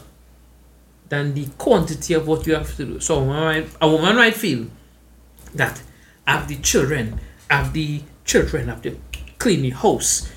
than 1.10 1.34
the 1.34 1.46
quantity 1.58 2.14
of 2.14 2.28
what 2.28 2.48
you 2.48 2.56
have 2.56 2.76
to 2.78 2.86
do. 2.86 3.00
So 3.00 3.18
a 3.18 3.20
woman 3.20 3.44
might, 3.44 3.70
a 3.82 3.90
woman 3.90 4.16
might 4.16 4.34
feel 4.36 4.68
that 5.54 5.82
I 6.26 6.38
have 6.38 6.48
the 6.48 6.56
children, 6.58 7.20
I 7.50 7.58
have 7.58 7.74
the 7.74 8.02
children, 8.26 8.68
have 8.68 8.82
to 8.84 8.98
clean 9.40 9.62
the 9.62 9.72
house, 9.72 10.32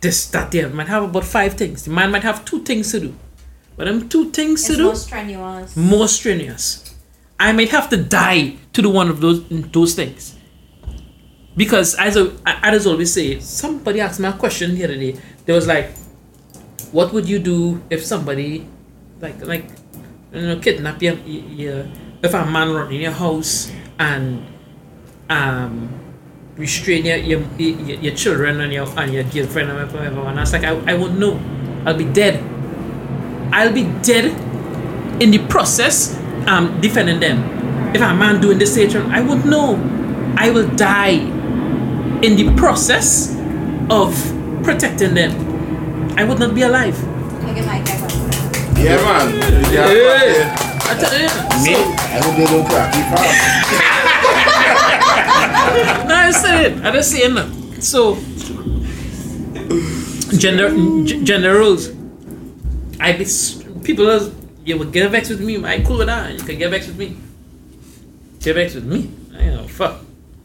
this, 0.00 0.26
that, 0.30 0.50
there. 0.50 0.68
Might 0.68 0.88
have 0.88 1.04
about 1.04 1.24
five 1.24 1.54
things. 1.54 1.84
The 1.84 1.90
man 1.90 2.10
might 2.10 2.22
have 2.22 2.44
two 2.44 2.62
things 2.64 2.90
to 2.92 3.00
do. 3.00 3.14
But 3.76 3.86
them 3.86 4.08
two 4.08 4.30
things 4.30 4.64
to 4.66 4.76
do 4.76 4.84
more 4.84 4.94
strenuous. 4.94 5.76
more 5.76 6.08
strenuous. 6.08 6.94
I 7.38 7.52
might 7.52 7.70
have 7.70 7.88
to 7.90 7.96
die 7.96 8.56
to 8.74 8.82
do 8.82 8.90
one 8.90 9.08
of 9.08 9.20
those 9.20 9.42
those 9.48 9.94
things. 9.94 10.36
Because 11.56 11.94
as 11.94 12.16
I, 12.16 12.30
I 12.44 12.74
as 12.74 12.86
always 12.86 13.12
say, 13.12 13.40
somebody 13.40 14.00
asked 14.00 14.20
me 14.20 14.28
a 14.28 14.32
question 14.32 14.74
the 14.74 14.84
other 14.84 14.96
day. 14.96 15.16
There 15.46 15.54
was 15.54 15.66
like, 15.66 15.96
what 16.92 17.12
would 17.12 17.28
you 17.28 17.38
do 17.38 17.82
if 17.88 18.04
somebody, 18.04 18.68
like 19.20 19.44
like, 19.44 19.70
you 20.32 20.42
know, 20.42 20.58
kidnap 20.60 21.02
you, 21.02 21.18
you, 21.24 21.40
you 21.40 21.90
if 22.22 22.34
a 22.34 22.44
man 22.44 22.70
run 22.72 22.92
in 22.92 23.00
your 23.00 23.12
house 23.12 23.72
and 23.98 24.46
um 25.30 25.99
restrain 26.60 27.06
your 27.08 27.16
your, 27.16 27.40
your, 27.56 27.98
your 28.04 28.14
children 28.14 28.60
and 28.60 28.72
your 28.72 28.86
and 29.00 29.12
your 29.12 29.24
girlfriend 29.24 29.70
and 29.72 29.90
whatever. 29.90 30.20
And 30.28 30.38
I 30.38 30.42
was 30.44 30.52
like, 30.52 30.64
I, 30.64 30.76
I 30.86 30.94
won't 30.94 31.18
know. 31.18 31.40
I'll 31.86 31.96
be 31.96 32.04
dead. 32.04 32.44
I'll 33.52 33.72
be 33.72 33.84
dead 34.04 34.28
in 35.20 35.32
the 35.32 35.40
process 35.48 36.14
um 36.46 36.80
defending 36.80 37.18
them. 37.18 37.40
If 37.96 38.02
a 38.02 38.14
man 38.14 38.40
doing 38.40 38.58
this 38.58 38.76
nature, 38.76 39.02
I 39.10 39.20
won't 39.24 39.46
know. 39.46 39.80
I 40.36 40.50
will 40.50 40.68
die 40.76 41.18
in 42.22 42.36
the 42.36 42.52
process 42.56 43.34
of 43.88 44.14
protecting 44.62 45.14
them. 45.14 45.32
I 46.16 46.24
would 46.24 46.38
not 46.38 46.54
be 46.54 46.62
alive. 46.62 46.94
Look 47.42 47.56
at 47.56 47.66
my 47.66 47.80
guy. 47.80 47.96
Yeah, 48.78 48.96
man. 49.00 49.26
Yeah, 49.72 49.90
yeah. 49.90 50.56
I 50.84 50.94
tell 51.00 51.12
you. 51.16 51.28
Me, 51.64 51.74
I 51.76 52.20
hope 52.22 52.36
they 52.36 52.46
don't 52.46 52.66
crack 52.68 52.94
me 52.94 53.02
fast. 53.10 53.36
No, 54.46 54.49
I 54.72 56.30
said 56.32 56.72
it. 56.72 56.84
I 56.84 56.90
just 56.92 57.10
saying 57.10 57.34
that. 57.34 57.82
So, 57.82 58.14
gender 60.36 60.70
g- 61.06 61.24
gender 61.24 61.58
roles. 61.58 61.90
I 63.00 63.12
be 63.12 63.24
people 63.82 64.10
are, 64.10 64.30
you 64.64 64.78
will 64.78 64.90
get 64.90 65.10
vexed 65.10 65.30
with 65.30 65.40
me. 65.40 65.62
I 65.64 65.80
cool 65.80 65.98
with 65.98 66.06
that. 66.08 66.32
You 66.32 66.38
can 66.44 66.58
get 66.58 66.70
vexed 66.70 66.88
with 66.88 66.98
me. 66.98 67.16
Get 68.40 68.54
vexed 68.54 68.74
with 68.74 68.84
me. 68.84 69.10
I 69.34 69.44
don't 69.46 69.56
know. 69.56 69.68
Fuck. 69.68 70.00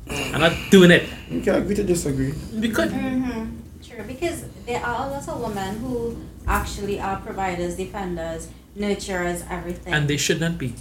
I'm 0.08 0.40
not 0.40 0.54
doing 0.70 0.92
it 0.92 1.10
We 1.32 1.42
can 1.42 1.56
agree 1.56 1.74
to 1.76 1.84
disagree. 1.84 2.34
because 2.60 2.92
Mm-hmm. 2.92 3.50
True, 3.84 4.04
because 4.06 4.46
there 4.68 4.84
are 4.86 5.08
a 5.08 5.12
lot 5.12 5.28
of 5.28 5.42
women 5.42 5.78
who 5.80 6.16
actually 6.48 7.00
are 7.00 7.18
providers, 7.22 7.76
defenders, 7.76 8.48
nurturers, 8.78 9.44
everything. 9.50 9.94
and 9.94 10.08
they 10.08 10.18
should 10.18 10.40
not 10.40 10.58
be. 10.58 10.74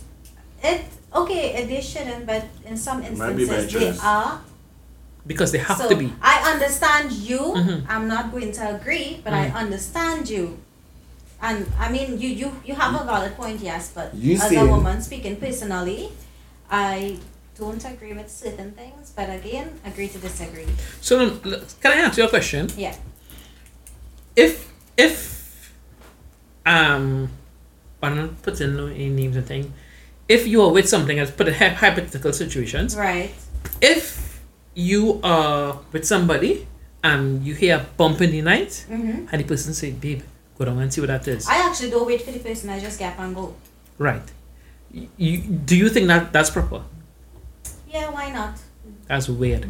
it 0.62 0.85
okay, 1.15 1.62
uh, 1.62 1.66
they 1.66 1.81
shouldn't, 1.81 2.27
but 2.27 2.45
in 2.66 2.77
some 2.77 3.01
Might 3.19 3.36
be 3.36 3.47
by 3.47 3.55
instances 3.62 3.73
they 3.73 3.91
choice. 3.93 4.01
are. 4.05 4.41
Because 5.27 5.53
they 5.53 5.59
have 5.59 5.78
so 5.78 5.89
to 5.89 5.97
be. 5.97 6.12
I 6.20 6.53
understand 6.53 7.12
you. 7.12 7.39
Mhm. 7.57 7.86
I'm 7.89 8.07
not 8.09 8.31
going 8.31 8.53
to 8.53 8.77
agree, 8.77 9.20
but. 9.24 9.32
I 9.32 9.49
understand 9.49 10.28
you. 10.28 10.59
And 11.41 11.65
I 11.78 11.89
mean, 11.91 12.20
you 12.20 12.28
you 12.28 12.49
you 12.65 12.74
have 12.74 12.93
a 13.01 13.05
valid 13.05 13.32
point, 13.36 13.61
yes. 13.61 13.93
But 13.95 14.15
You 14.15 14.35
as 14.36 14.45
a 14.45 14.49
saying- 14.49 14.69
woman 14.69 15.01
speaking 15.01 15.36
personally, 15.36 16.12
I 16.70 17.16
don't 17.59 17.82
agree 17.85 18.12
with 18.12 18.28
certain 18.31 18.73
things. 18.73 19.12
But 19.16 19.28
again, 19.31 19.81
agree 19.85 20.09
to 20.09 20.19
disagree. 20.19 20.69
So 21.01 21.16
then, 21.19 21.28
l- 21.45 21.65
can 21.81 21.93
I 21.93 22.01
ask 22.05 22.19
you 22.19 22.24
a 22.24 22.28
question? 22.28 22.69
Yeah. 22.77 22.97
If 24.36 24.69
if 24.97 25.73
um, 26.66 27.31
I'm 28.03 28.16
not 28.16 28.43
putting 28.43 28.77
no 28.77 28.86
any 28.86 29.09
names 29.09 29.36
and 29.36 29.47
thing. 29.47 29.73
If 30.28 30.46
you 30.46 30.62
are 30.62 30.72
with 30.72 30.88
something, 30.88 31.16
let's 31.18 31.30
put 31.30 31.48
a 31.48 31.55
hy- 31.55 31.68
hypothetical 31.68 32.32
situations. 32.32 32.96
Right. 32.96 33.30
if 33.80 34.40
you 34.74 35.20
are 35.22 35.78
with 35.92 36.05
somebody 36.05 36.66
and 37.02 37.44
you 37.46 37.55
hear 37.55 37.76
a 37.76 37.84
bump 37.96 38.20
in 38.20 38.30
the 38.32 38.42
night 38.42 38.84
Mm-hmm. 38.90 39.28
and 39.30 39.40
the 39.40 39.44
person 39.44 39.72
say, 39.74 39.90
babe, 39.92 40.22
go 40.59 40.64
down 40.64 40.78
and 40.80 40.92
see 40.92 41.01
what 41.01 41.09
that 41.09 41.28
is. 41.28 41.46
I 41.48 41.59
actually 41.68 41.90
don't 41.90 42.06
wait 42.06 42.22
for 42.22 42.32
the 42.32 42.38
person. 42.40 42.70
I 42.70 42.80
just 42.80 42.98
get 42.98 43.12
up 43.14 43.20
and 43.20 43.34
go. 43.34 43.55
right. 43.98 44.22
You, 45.16 45.38
do 45.38 45.76
you 45.76 45.88
think 45.88 46.06
that 46.06 46.32
that's 46.32 46.51
proper? 46.51 46.82
Yeah, 47.88 48.10
why 48.10 48.30
not? 48.30 48.59
That's 49.09 49.28
weird. 49.28 49.66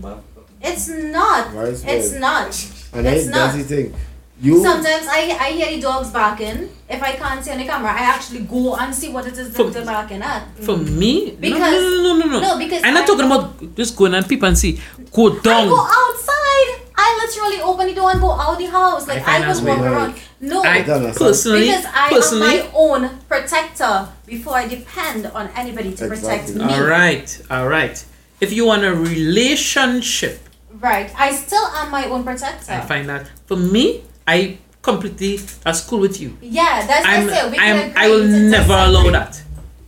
It's 0.63 0.89
not. 0.89 1.53
Why 1.55 1.65
It's 1.65 1.85
weird? 2.11 2.21
not. 2.21 2.71
And 2.93 3.07
It's 3.07 3.27
not. 3.27 3.35
that's 3.53 3.57
the 3.57 3.65
thing. 3.65 3.95
You 4.41 4.61
Sometimes 4.63 5.07
I, 5.09 5.37
I 5.41 5.51
hear 5.53 5.69
the 5.77 5.81
dogs 5.81 6.11
barking. 6.11 6.69
If 6.89 7.01
I 7.03 7.13
can't 7.13 7.43
see 7.45 7.53
on 7.53 7.59
the 7.59 7.65
camera, 7.65 7.93
I 7.93 8.01
actually 8.01 8.41
go 8.41 8.75
and 8.75 8.93
see 8.95 9.09
what 9.11 9.27
it 9.27 9.39
is 9.39 9.55
For- 9.55 9.65
that 9.65 9.73
they're 9.75 9.85
barking 9.87 10.23
at. 10.23 10.43
For 10.59 10.75
mm. 10.75 10.91
me, 10.99 11.37
Because- 11.41 11.73
no, 11.73 12.03
no, 12.03 12.17
no, 12.19 12.27
no, 12.27 12.27
no. 12.27 12.41
No, 12.41 12.59
because 12.59 12.83
I'm 12.85 12.95
not 12.95 13.05
I- 13.05 13.07
talking 13.07 13.27
about 13.27 13.75
just 13.77 13.97
going 13.97 14.13
and 14.15 14.29
peep 14.29 14.43
and 14.43 14.59
see. 14.59 14.81
Go 15.13 15.31
I 15.39 15.41
down. 15.41 15.69
go 15.69 15.79
outside. 15.81 16.81
I 16.97 17.27
literally 17.27 17.61
open 17.63 17.87
the 17.87 17.95
door 17.95 18.11
and 18.11 18.21
go 18.21 18.33
out 18.33 18.59
the 18.59 18.67
house. 18.67 19.07
Like 19.07 19.19
I 19.19 19.21
I, 19.21 19.25
find 19.25 19.41
would 19.41 19.49
that's 19.49 19.61
walk 19.61 19.81
weird. 19.81 19.93
around. 19.93 20.15
No, 20.41 20.63
I 20.63 20.83
don't 20.83 20.97
understand. 20.97 21.17
personally, 21.17 21.67
because 21.69 21.87
I 21.87 22.09
personally, 22.11 22.59
am 22.61 22.67
my 22.67 22.71
own 22.75 23.19
protector 23.29 24.09
before 24.27 24.55
I 24.57 24.69
depend 24.69 25.27
on 25.27 25.49
anybody 25.57 25.93
to 25.95 26.09
protect 26.09 26.49
Exactly. 26.51 26.65
me. 26.67 26.75
all 26.75 26.85
right, 26.87 27.43
all 27.51 27.69
right. 27.69 28.05
If 28.41 28.53
you 28.53 28.67
want 28.67 28.85
a 28.85 28.95
relationship, 28.95 30.41
Right. 30.81 31.11
I 31.17 31.33
still 31.33 31.65
am 31.65 31.91
my 31.91 32.05
own 32.07 32.25
protector. 32.25 32.73
I 32.73 32.81
find 32.81 33.09
that 33.09 33.31
for 33.47 33.57
me, 33.57 34.03
I 34.27 34.59
completely 34.83 35.37
that's 35.63 35.81
cool 35.83 36.01
with 36.01 36.21
you. 36.21 36.37
yeah, 36.41 36.87
that's 36.87 37.07
I'm, 37.07 37.27
that's 37.27 37.47
it. 37.47 37.51
We 37.53 37.59
I'm, 37.59 37.93
I 37.97 38.09
will 38.09 38.25
never 38.25 38.73
allow 38.73 39.03
disagree. 39.05 39.11
that. 39.13 39.43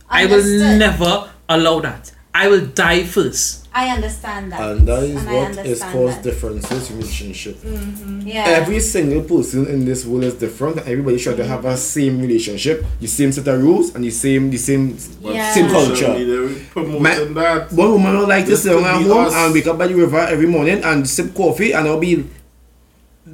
I 0.09 0.25
will 0.25 0.77
never 0.77 1.29
allow 1.49 1.79
that. 1.81 2.11
I 2.33 2.47
will 2.49 2.65
die 2.67 3.03
first. 3.03 3.67
I 3.73 3.89
understand 3.89 4.51
that. 4.51 4.59
and 4.61 4.87
that 4.87 5.03
is 5.03 5.19
And 5.19 5.29
I 5.29 5.33
what 5.33 5.51
is 5.51 5.57
understand 5.57 5.93
cause 5.93 6.15
that. 6.15 6.23
differences 6.23 6.89
in 6.91 6.97
relationship. 6.97 7.55
Mm-hmm. 7.57 8.27
Yeah. 8.27 8.43
Every 8.47 8.79
single 8.79 9.23
person 9.23 9.67
in 9.67 9.85
this 9.85 10.05
world 10.05 10.23
is 10.23 10.33
different. 10.35 10.77
Everybody 10.79 11.17
should 11.19 11.37
have 11.39 11.65
a 11.65 11.77
same 11.77 12.19
relationship, 12.21 12.85
the 12.99 13.07
same 13.07 13.31
set 13.31 13.47
of 13.47 13.61
rules, 13.61 13.93
and 13.95 14.03
the 14.03 14.09
same 14.11 14.49
the 14.49 14.57
same 14.57 14.97
Yeah. 15.21 15.51
same 15.53 15.67
culture. 15.69 16.13
media 16.13 16.55
promoting 16.71 17.33
that. 17.35 17.71
One 17.73 17.91
woman 17.93 18.17
will 18.19 18.27
like 18.27 18.45
to 18.45 18.51
This 18.51 18.63
sit 18.63 18.69
down 18.73 18.83
could 18.83 19.11
at 19.11 19.15
home 19.15 19.25
us. 19.27 19.33
and 19.35 19.53
wake 19.53 19.67
up 19.67 19.77
by 19.77 19.87
the 19.87 19.95
river 19.95 20.19
every 20.19 20.47
morning 20.47 20.83
and 20.83 21.07
sip 21.09 21.33
coffee 21.35 21.71
and 21.73 21.85
it'll 21.85 21.99
be 21.99 22.25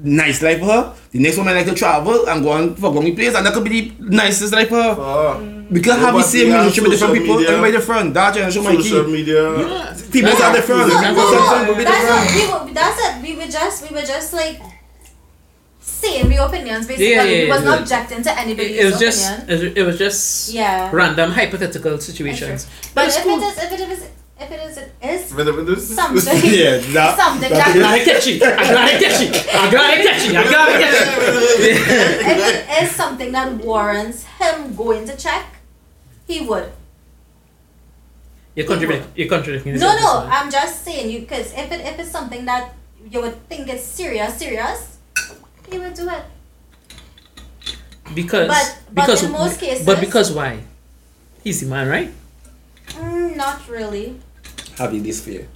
nice 0.04 0.42
life 0.42 0.60
for 0.60 0.66
her. 0.68 0.94
The 1.12 1.20
next 1.20 1.38
woman 1.38 1.56
like 1.56 1.66
to 1.68 1.74
travel 1.76 2.28
and 2.28 2.44
go 2.44 2.54
and 2.54 2.78
fuck 2.78 2.96
on 2.96 3.04
the 3.06 3.16
place 3.16 3.34
and 3.36 3.46
that 3.46 3.54
could 3.54 3.64
be 3.64 3.90
the 3.90 4.16
nicest 4.16 4.54
life 4.54 4.70
for 4.70 4.82
her. 4.84 4.92
Uh, 5.00 5.40
We 5.72 5.80
can 5.82 5.98
have 6.00 6.14
the 6.14 6.22
same 6.22 6.48
we 6.48 6.52
have 6.52 6.60
relationship 6.68 6.84
with 6.84 7.00
different 7.00 7.16
people. 7.22 7.36
media. 7.38 7.50
Everybody 7.52 7.72
different. 7.78 8.14
That 8.14 8.34
generation 8.36 8.64
my 8.64 8.76
social 8.76 9.06
key. 9.06 9.12
media. 9.12 9.42
People 10.12 10.30
That's 10.30 10.42
are 10.44 10.52
a- 10.52 10.56
different. 10.60 10.88
No, 10.92 11.00
People 11.00 11.32
no, 11.32 11.40
are 11.40 11.66
different. 11.66 11.88
That's 11.88 12.10
it. 12.14 12.36
We 12.36 12.44
were, 12.52 12.74
that's 12.80 13.00
it. 13.08 13.14
We 13.24 13.32
were 13.40 13.52
just 13.60 13.78
we 13.90 13.90
were 13.96 14.06
just 14.06 14.34
like 14.34 14.60
saying 15.80 16.30
the 16.30 16.38
opinions 16.46 16.86
basically. 16.88 17.12
Yeah, 17.12 17.24
yeah, 17.24 17.30
we 17.32 17.44
yeah, 17.48 17.50
wasn't 17.54 17.70
yeah. 17.76 17.80
objecting 17.82 18.24
to 18.24 18.30
It, 18.32 18.38
anybody's 18.44 18.78
it 18.80 18.86
was 18.86 19.00
just 19.00 19.20
opinion. 19.32 19.50
it 19.50 19.64
was- 19.64 19.78
it 19.80 19.84
was 19.84 19.98
just 19.98 20.54
Yeah. 20.54 20.90
random 20.94 21.32
hypothetical 21.32 21.98
situations. 22.00 22.68
But 22.94 23.08
it's 23.08 23.18
if 23.18 23.24
cool. 23.24 23.40
it 23.40 23.44
is 23.48 23.58
if 23.58 23.72
it 23.72 23.90
is 23.90 24.04
if 24.44 24.52
it 24.52 24.62
is, 24.70 24.78
it 24.78 24.92
is 25.02 25.34
But 25.34 25.48
if 25.48 25.56
it 25.58 25.70
is- 25.70 25.96
something. 25.96 26.38
yeah, 26.52 26.78
that, 26.94 27.18
something 27.18 27.50
that 27.50 27.58
that, 27.60 27.76
is- 27.76 27.82
Glad 27.82 27.94
I 28.02 28.04
catch 28.06 28.28
you. 28.28 28.34
I'm 28.44 28.72
glad 28.74 28.90
I 28.90 29.00
catch 29.04 29.22
you. 29.22 29.30
I'm 29.60 29.70
glad 29.72 29.90
I 30.00 30.04
catch 30.04 30.24
you. 30.26 30.38
I'm 30.40 30.48
glad 30.48 30.70
I 30.70 30.82
catch 30.84 31.00
you. 31.02 31.66
if 31.72 32.78
it 32.80 32.84
is 32.84 32.92
something 32.92 33.32
that 33.32 33.54
warrants 33.66 34.24
him 34.40 34.76
going 34.76 35.06
to 35.08 35.16
check, 35.18 35.46
he 36.28 36.42
would. 36.48 36.72
You're 38.56 38.68
contradicting. 38.68 39.12
You're 39.16 39.30
contradicting. 39.30 39.74
No, 39.76 39.96
no, 39.96 40.02
son. 40.22 40.30
I'm 40.30 40.52
just 40.52 40.84
saying 40.86 41.10
you 41.10 41.22
because 41.22 41.52
if 41.54 41.72
it 41.72 41.82
if 41.82 41.98
it's 42.00 42.12
something 42.12 42.46
that 42.46 42.74
you 43.10 43.20
would 43.22 43.38
think 43.50 43.68
is 43.74 43.84
serious, 43.84 44.38
serious, 44.38 44.98
he 45.72 45.80
would 45.80 45.94
do 45.96 46.08
it. 46.10 46.24
Because 48.14 48.48
But- 48.48 48.78
but 48.94 49.02
because 49.08 49.24
in 49.24 49.32
most 49.32 49.60
cases- 49.60 49.86
but 49.86 50.00
because 50.00 50.32
why? 50.32 50.60
He's 51.44 51.62
the 51.62 51.68
man, 51.68 51.88
right? 51.90 52.12
Mm, 52.90 53.36
not 53.36 53.68
really. 53.68 54.20
Have 54.78 54.94
you 54.94 55.02
this 55.02 55.24
fear? 55.24 55.48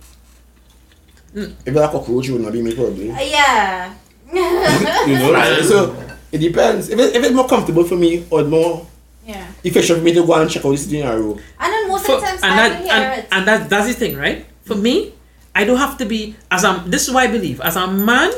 Mm. 1.34 1.53
If 1.65 1.73
you're 1.73 1.84
a 1.84 1.88
cockroach, 1.89 2.27
you 2.27 2.34
would 2.34 2.44
not 2.44 2.53
be 2.53 2.61
me 2.61 2.73
probably. 2.73 3.11
Uh, 3.11 3.19
yeah. 3.22 3.94
you 4.34 5.18
know, 5.19 5.34
right? 5.38 5.64
so 5.64 5.95
it 6.31 6.39
depends. 6.39 6.89
If, 6.89 6.99
it, 6.99 7.15
if 7.15 7.23
it's 7.23 7.34
more 7.34 7.48
comfortable 7.48 7.84
for 7.84 7.95
me 7.95 8.26
or 8.30 8.44
more 8.44 8.85
yeah. 9.26 9.48
efficient 9.64 9.99
for 9.99 10.06
me 10.06 10.14
to 10.14 10.26
go 10.26 10.34
and 10.34 10.49
check 10.49 10.65
out 10.65 10.72
this 10.72 10.85
scenario, 10.89 11.31
And 11.60 11.73
then 11.73 11.88
most 11.88 12.06
For- 12.06 12.14
of 12.15 12.22
the 12.22 12.27
times 12.27 12.41
and 12.44 12.52
I 12.53 12.69
that 12.69 12.81
hear 12.81 12.91
and, 12.94 13.19
it. 13.22 13.27
and 13.31 13.48
that 13.48 13.69
that's 13.69 13.88
the 13.88 13.94
thing, 13.94 14.15
right? 14.18 14.45
For 14.64 14.76
me, 14.76 15.14
I 15.56 15.64
don't 15.64 15.77
have 15.77 15.98
to 15.99 16.06
be 16.06 16.35
as 16.52 16.64
I'm. 16.64 16.89
This 16.89 17.07
is 17.07 17.14
why 17.14 17.23
I 17.23 17.27
believe 17.27 17.61
as 17.61 17.76
a 17.76 17.88
man. 17.88 18.31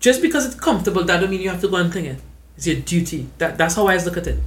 Just 0.00 0.20
because 0.20 0.46
it's 0.46 0.56
comfortable, 0.56 1.04
that 1.04 1.20
don't 1.20 1.30
mean 1.30 1.40
you 1.40 1.50
have 1.50 1.60
to 1.60 1.68
go 1.68 1.76
and 1.76 1.92
think 1.92 2.08
it. 2.08 2.18
It's 2.56 2.66
your 2.66 2.76
duty. 2.76 3.28
That 3.38 3.56
that's 3.56 3.74
how 3.76 3.86
I 3.86 3.96
look 3.98 4.16
at 4.16 4.26
it. 4.26 4.38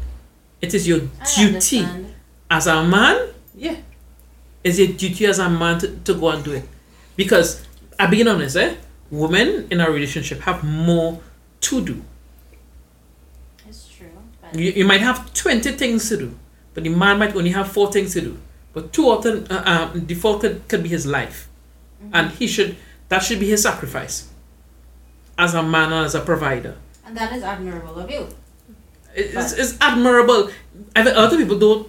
It 0.62 0.74
is 0.74 0.88
your 0.88 0.99
I 1.22 1.36
duty 1.36 1.80
understand. 1.80 2.14
as 2.52 2.68
a 2.68 2.84
man. 2.84 3.30
Yeah, 3.56 3.78
it's 4.66 4.80
your 4.80 4.88
duty 4.90 5.26
as 5.28 5.40
a 5.40 5.48
man 5.50 5.80
to, 5.80 5.88
to 6.06 6.14
go 6.16 6.30
and 6.30 6.44
do 6.44 6.52
it. 6.54 6.68
Because 7.16 7.66
I 8.00 8.08
being 8.08 8.28
honest, 8.28 8.58
eh, 8.58 8.76
women 9.12 9.68
in 9.72 9.80
a 9.80 9.90
relationship 9.90 10.40
have 10.42 10.64
more 10.64 11.22
to 11.62 11.86
do. 11.86 12.04
It's 13.70 13.88
true. 13.90 14.08
But 14.42 14.60
You, 14.60 14.72
you 14.72 14.86
might 14.86 15.02
have 15.02 15.34
20 15.34 15.72
things 15.74 16.10
to 16.10 16.18
do, 16.18 16.36
but 16.74 16.84
the 16.84 16.90
man 16.90 17.20
might 17.20 17.36
only 17.36 17.52
have 17.52 17.72
four 17.72 17.92
things 17.92 18.14
to 18.14 18.22
do. 18.22 18.38
But 18.74 18.92
two 18.92 19.10
of 19.12 19.24
them, 19.24 19.46
uh, 19.50 19.90
um, 19.94 20.06
the 20.06 20.16
four 20.16 20.40
could, 20.40 20.68
could 20.68 20.84
be 20.84 20.90
his 20.90 21.06
life. 21.06 21.48
And 22.12 22.32
he 22.32 22.46
should, 22.48 22.76
that 23.10 23.20
should 23.24 23.40
be 23.40 23.48
his 23.50 23.64
sacrifice 23.64 24.30
as 25.38 25.54
a 25.54 25.64
man 25.64 25.92
and 25.94 26.06
as 26.06 26.16
a 26.16 26.22
provider. 26.22 26.76
and 27.06 27.16
that 27.16 27.32
is 27.34 27.44
admirable 27.44 28.00
of 28.00 28.10
you. 28.10 28.28
It's, 29.16 29.54
it's 29.54 29.78
admirable. 29.80 30.50
I 30.96 31.04
mean, 31.04 31.16
other 31.16 31.38
people 31.38 31.58
don't 31.58 31.88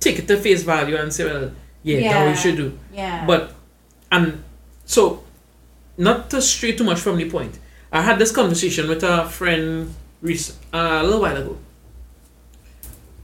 take 0.00 0.18
it 0.18 0.26
to 0.28 0.36
face 0.36 0.62
value 0.64 0.96
and 0.96 1.12
say, 1.12 1.24
well, 1.24 1.52
yeah, 1.82 2.00
that's 2.00 2.14
what 2.14 2.20
Yeah. 2.24 2.30
you 2.30 2.36
should 2.36 2.56
do. 2.56 2.78
Yeah. 2.94 3.26
But, 3.26 3.52
and 4.10 4.42
so, 4.84 5.22
not 5.96 6.30
to 6.30 6.40
stray 6.42 6.72
too 6.72 6.84
much 6.84 7.00
from 7.00 7.16
the 7.16 7.28
point, 7.30 7.58
I 7.90 8.02
had 8.02 8.18
this 8.18 8.30
conversation 8.32 8.88
with 8.88 9.02
a 9.02 9.26
friend 9.28 9.94
rec- 10.22 10.56
uh, 10.72 11.00
a 11.00 11.02
little 11.02 11.20
while 11.20 11.36
ago. 11.36 11.56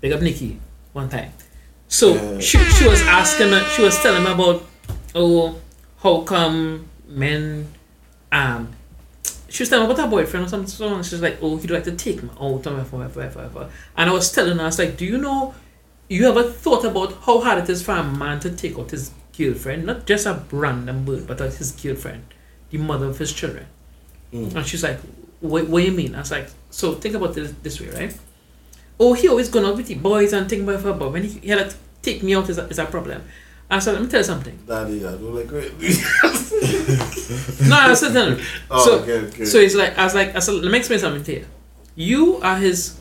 Big 0.01 0.13
up 0.13 0.21
Nikki 0.21 0.59
one 0.93 1.09
time. 1.09 1.33
So 1.89 2.15
Yeah. 2.15 2.39
she, 2.41 2.59
she 2.59 2.87
was 2.89 3.01
asking, 3.03 3.53
she 3.75 3.83
was 3.83 3.99
telling 4.01 4.23
me 4.25 4.31
about, 4.33 4.65
oh, 5.15 5.57
how 6.03 6.21
come 6.23 6.87
men, 7.09 7.69
um, 8.31 8.69
she 9.49 9.63
was 9.63 9.71
telling 9.71 9.89
me 9.89 9.93
about 9.95 10.05
her 10.05 10.11
boyfriend 10.11 10.47
or 10.47 10.49
something. 10.49 10.69
So 10.69 11.03
she's 11.03 11.23
like, 11.23 11.39
oh, 11.43 11.57
he'd 11.57 11.71
like 11.71 11.85
to 11.85 11.93
take 11.97 12.23
me 12.23 12.29
out 12.41 12.67
and 12.67 12.77
whatever, 12.77 12.97
whatever, 12.97 13.21
whatever, 13.21 13.39
whatever. 13.49 13.71
And 13.97 14.11
I 14.11 14.13
was 14.13 14.31
telling 14.31 14.57
her, 14.59 14.63
I 14.63 14.67
was 14.67 14.79
like, 14.79 14.97
do 14.97 15.07
you 15.07 15.17
know, 15.19 15.55
you 16.09 16.29
ever 16.29 16.43
thought 16.45 16.85
about 16.85 17.13
how 17.25 17.41
hard 17.41 17.59
it 17.65 17.69
is 17.71 17.83
for 17.83 17.93
a 17.93 18.03
man 18.05 18.41
to 18.41 18.51
take 18.51 18.79
out 18.79 18.91
his 18.91 19.11
girlfriend, 19.37 19.85
not 19.87 20.07
just 20.07 20.27
a 20.27 20.43
random 20.51 21.05
bird, 21.05 21.27
but 21.27 21.39
his 21.39 21.73
girlfriend, 21.73 22.25
the 22.71 22.79
mother 22.79 23.07
of 23.07 23.19
his 23.19 23.33
children? 23.33 23.67
Mm. 24.33 24.55
And 24.55 24.67
she's 24.67 24.83
like, 24.83 24.99
what, 25.41 25.69
what 25.69 25.81
do 25.81 25.87
you 25.87 25.93
mean? 25.93 26.15
I 26.15 26.21
was 26.21 26.31
like, 26.31 26.49
so 26.71 26.95
think 26.95 27.15
about 27.15 27.37
it 27.37 27.63
this 27.63 27.81
way, 27.81 27.89
right? 27.91 28.17
Oh, 29.01 29.13
he 29.15 29.29
always 29.29 29.49
going 29.49 29.65
out 29.65 29.77
with 29.77 29.87
the 29.87 29.95
boys 29.95 30.33
and 30.33 30.49
think 30.49 30.63
about 30.63 30.83
her, 30.83 30.93
but 30.93 31.13
when 31.13 31.23
he, 31.25 31.39
he 31.39 31.49
had 31.51 31.71
to 31.71 31.77
take 32.03 32.23
me 32.23 32.35
out 32.35 32.49
is 32.49 32.59
a, 32.59 32.65
is 32.69 32.79
a 32.79 32.87
problem. 32.87 33.23
I 33.71 33.79
said, 33.81 33.93
let 33.93 34.03
me 34.03 34.09
tell 34.09 34.21
you 34.21 34.25
something. 34.25 34.59
Daddy, 34.67 35.07
I 35.07 35.11
don't 35.13 35.35
like 35.35 35.49
it. 35.53 35.73
No, 37.69 37.77
I 37.77 37.93
said, 37.95 38.15
no, 38.15 38.31
no. 38.31 38.41
oh, 38.71 38.85
So- 38.85 38.99
okay, 39.01 39.13
okay. 39.29 39.45
So 39.45 39.59
it's 39.59 39.75
like 39.75 39.97
I 39.99 40.05
was 40.05 40.15
like 40.15 40.35
I 40.35 40.39
said, 40.39 40.55
let 40.55 40.73
me 40.73 40.79
explain 40.79 40.99
something 40.99 41.23
to 41.25 41.33
you. 41.35 41.47
You 41.95 42.37
are 42.39 42.57
his 42.57 42.99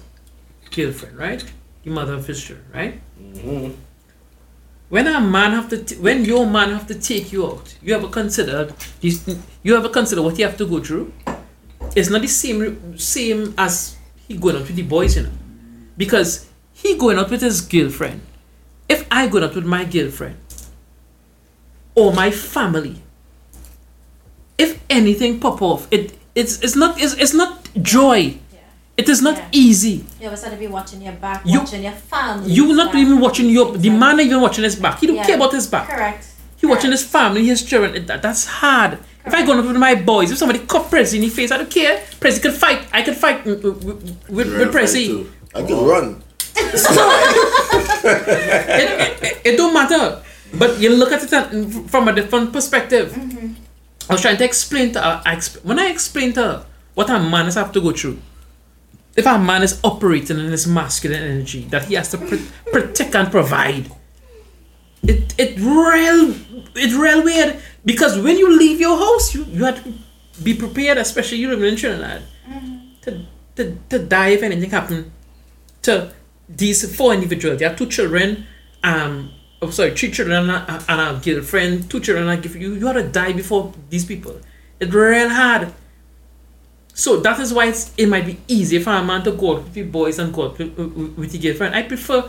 girlfriend, 0.75 1.17
right? 1.17 1.43
The 1.83 1.89
mother 1.91 2.21
children, 2.21 2.65
right? 2.73 2.99
Mhm. 3.21 3.73
When 4.89 5.07
a 5.07 5.19
man 5.19 5.51
have 5.51 5.67
to, 5.69 5.77
t- 5.83 5.95
when 5.95 6.23
your 6.25 6.45
man 6.45 6.69
have 6.71 6.87
to 6.87 6.95
take 6.95 7.31
you 7.33 7.45
out, 7.45 7.75
you 7.81 7.93
ever 7.93 8.07
considered 8.07 8.73
this? 9.01 9.19
You 9.63 9.75
ever 9.75 9.89
consider 9.89 10.21
what 10.21 10.37
you 10.39 10.45
have 10.45 10.57
to 10.57 10.65
go 10.65 10.79
through? 10.79 11.11
It's 11.95 12.09
not 12.09 12.21
the 12.21 12.27
same 12.27 12.97
same 12.97 13.53
as 13.57 13.97
he 14.27 14.37
going 14.37 14.55
out 14.55 14.61
with 14.67 14.75
the 14.75 14.83
boys, 14.83 15.15
you 15.17 15.23
know, 15.23 15.31
because 15.97 16.47
he 16.73 16.95
going 16.97 17.17
out 17.17 17.29
with 17.29 17.41
his 17.41 17.59
girlfriend. 17.61 18.21
If 18.87 19.05
I 19.11 19.27
going 19.27 19.43
out 19.43 19.55
with 19.55 19.65
my 19.65 19.83
girlfriend 19.83 20.37
or 21.95 22.13
my 22.13 22.31
family, 22.31 23.01
if 24.57 24.79
anything 24.89 25.39
pop 25.39 25.61
off, 25.61 25.87
it 25.91 26.13
it's 26.33 26.61
it's 26.61 26.75
not 26.75 26.99
it's, 27.01 27.13
it's 27.15 27.33
not 27.33 27.67
joy. 27.81 28.37
Yeah. 28.97 29.03
It 29.03 29.09
is 29.09 29.21
not 29.21 29.37
Yeah. 29.37 29.47
easy. 29.51 30.05
You 30.19 30.25
always 30.27 30.43
have 30.43 30.51
to 30.53 30.57
be 30.59 30.67
watching 30.67 31.01
your 31.01 31.13
back, 31.13 31.41
You- 31.45 31.59
watching 31.59 31.83
your 31.83 31.93
family. 31.93 32.51
You 32.51 32.73
not 32.75 32.91
back. 32.93 33.01
even 33.01 33.19
watching 33.19 33.49
your 33.49 33.77
the 33.77 33.89
man 33.89 34.19
even 34.19 34.41
watching 34.41 34.63
his 34.63 34.75
back. 34.75 34.99
He 34.99 35.07
don't 35.07 35.17
Yeah. 35.17 35.25
care 35.25 35.35
about 35.35 35.53
his 35.53 35.67
back. 35.67 35.87
Correct. 35.89 36.25
He 36.57 36.65
watching 36.65 36.91
his 36.91 37.03
family, 37.03 37.45
his 37.45 37.61
children. 37.63 37.95
It- 37.95 38.07
that, 38.07 38.21
that's 38.21 38.45
hard. 38.45 38.97
If 39.25 39.33
I 39.33 39.45
go 39.45 39.59
up 39.59 39.65
with 39.65 39.75
my 39.77 39.93
boys, 39.95 40.31
if 40.31 40.37
somebody 40.37 40.59
cut 40.59 40.89
Prezi 40.89 41.15
in 41.15 41.21
the 41.21 41.29
face, 41.29 41.51
I 41.51 41.57
don't 41.57 41.69
care. 41.69 42.01
Prezi 42.19 42.41
could 42.41 42.53
fight. 42.55 42.79
I 42.93 43.01
could 43.01 43.17
fight 43.17 43.45
with, 43.45 43.61
with, 43.63 43.83
with, 43.83 44.17
You're 44.29 44.35
with 44.37 44.69
a 44.69 44.71
fight 44.71 44.73
Prezi. 44.73 45.27
I 45.53 45.61
could 45.63 45.87
run. 45.87 46.23
It, 48.07 49.23
it, 49.23 49.41
it 49.43 49.57
don't 49.57 49.73
matter. 49.73 50.21
But 50.53 50.79
you 50.79 50.95
look 50.95 51.11
at 51.11 51.21
it 51.23 51.89
from 51.89 52.07
a 52.07 52.13
different 52.13 52.53
perspective. 52.53 53.11
Mm-hmm. 53.11 53.53
I 54.09 54.13
was 54.13 54.21
trying 54.21 54.37
to 54.37 54.45
explain 54.45 54.93
to 54.93 55.01
her. 55.01 55.21
I 55.25 55.35
exp- 55.35 55.63
when 55.65 55.77
I 55.79 55.87
explained 55.87 56.35
to 56.35 56.41
her 56.41 56.65
what 56.95 57.09
a 57.09 57.19
man 57.19 57.45
has 57.45 57.55
have 57.55 57.71
to 57.73 57.81
go 57.81 57.91
through, 57.91 58.17
if 59.17 59.25
a 59.25 59.39
man 59.39 59.63
is 59.63 59.79
operating 59.83 60.37
in 60.37 60.51
his 60.51 60.67
masculine 60.67 61.23
energy 61.23 61.63
that 61.71 61.85
he 61.85 61.95
has 61.95 62.11
to 62.11 62.19
pr- 62.19 62.35
protect 62.71 63.15
and 63.15 63.31
provide, 63.31 63.91
it 65.03 65.33
it 65.37 65.57
real 65.59 66.35
it 66.75 66.93
real 66.93 67.23
weird 67.23 67.59
because 67.83 68.17
when 68.19 68.37
you 68.37 68.57
leave 68.57 68.79
your 68.79 68.97
house, 68.97 69.33
you 69.33 69.43
you 69.45 69.65
have 69.65 69.83
to 69.83 69.93
be 70.43 70.53
prepared, 70.53 70.99
especially 70.99 71.39
you 71.39 71.49
living 71.49 71.65
in 71.65 71.75
Trinidad, 71.75 72.21
to, 73.01 73.25
to 73.55 73.77
to 73.89 73.99
die 73.99 74.29
if 74.29 74.43
anything 74.43 74.69
happen 74.69 75.11
to 75.81 76.13
these 76.47 76.95
four 76.95 77.13
individuals. 77.13 77.57
They 77.59 77.65
have 77.65 77.77
two 77.77 77.87
children, 77.87 78.45
um, 78.83 79.31
oh 79.63 79.71
sorry, 79.71 79.95
three 79.95 80.11
children 80.11 80.49
and 80.49 80.51
a, 80.51 80.83
and 80.87 81.01
a 81.01 81.19
girlfriend, 81.23 81.89
two 81.89 81.99
children 81.99 82.29
and 82.29 82.39
a 82.39 82.41
girlfriend. 82.41 82.61
You 82.67 82.73
you 82.75 82.85
have 82.85 82.97
to 82.97 83.07
die 83.09 83.33
before 83.33 83.73
these 83.89 84.05
people. 84.05 84.39
It's 84.79 84.93
real 84.93 85.29
hard. 85.29 85.73
So 86.97 87.17
that 87.17 87.39
is 87.39 87.53
why 87.53 87.67
it's, 87.67 87.93
it 87.95 88.07
might 88.07 88.25
be 88.25 88.39
easier 88.47 88.79
for 88.81 88.89
a 88.89 89.03
man 89.03 89.21
to 89.25 89.31
go 89.31 89.51
out 89.57 89.63
with 89.65 89.73
the 89.75 89.83
boys 89.83 90.17
and 90.17 90.33
go 90.33 90.45
out 90.45 90.57
with, 90.57 90.75
with, 90.75 91.15
with 91.15 91.31
the 91.31 91.37
girlfriend. 91.37 91.75
I 91.75 91.83
prefer. 91.83 92.27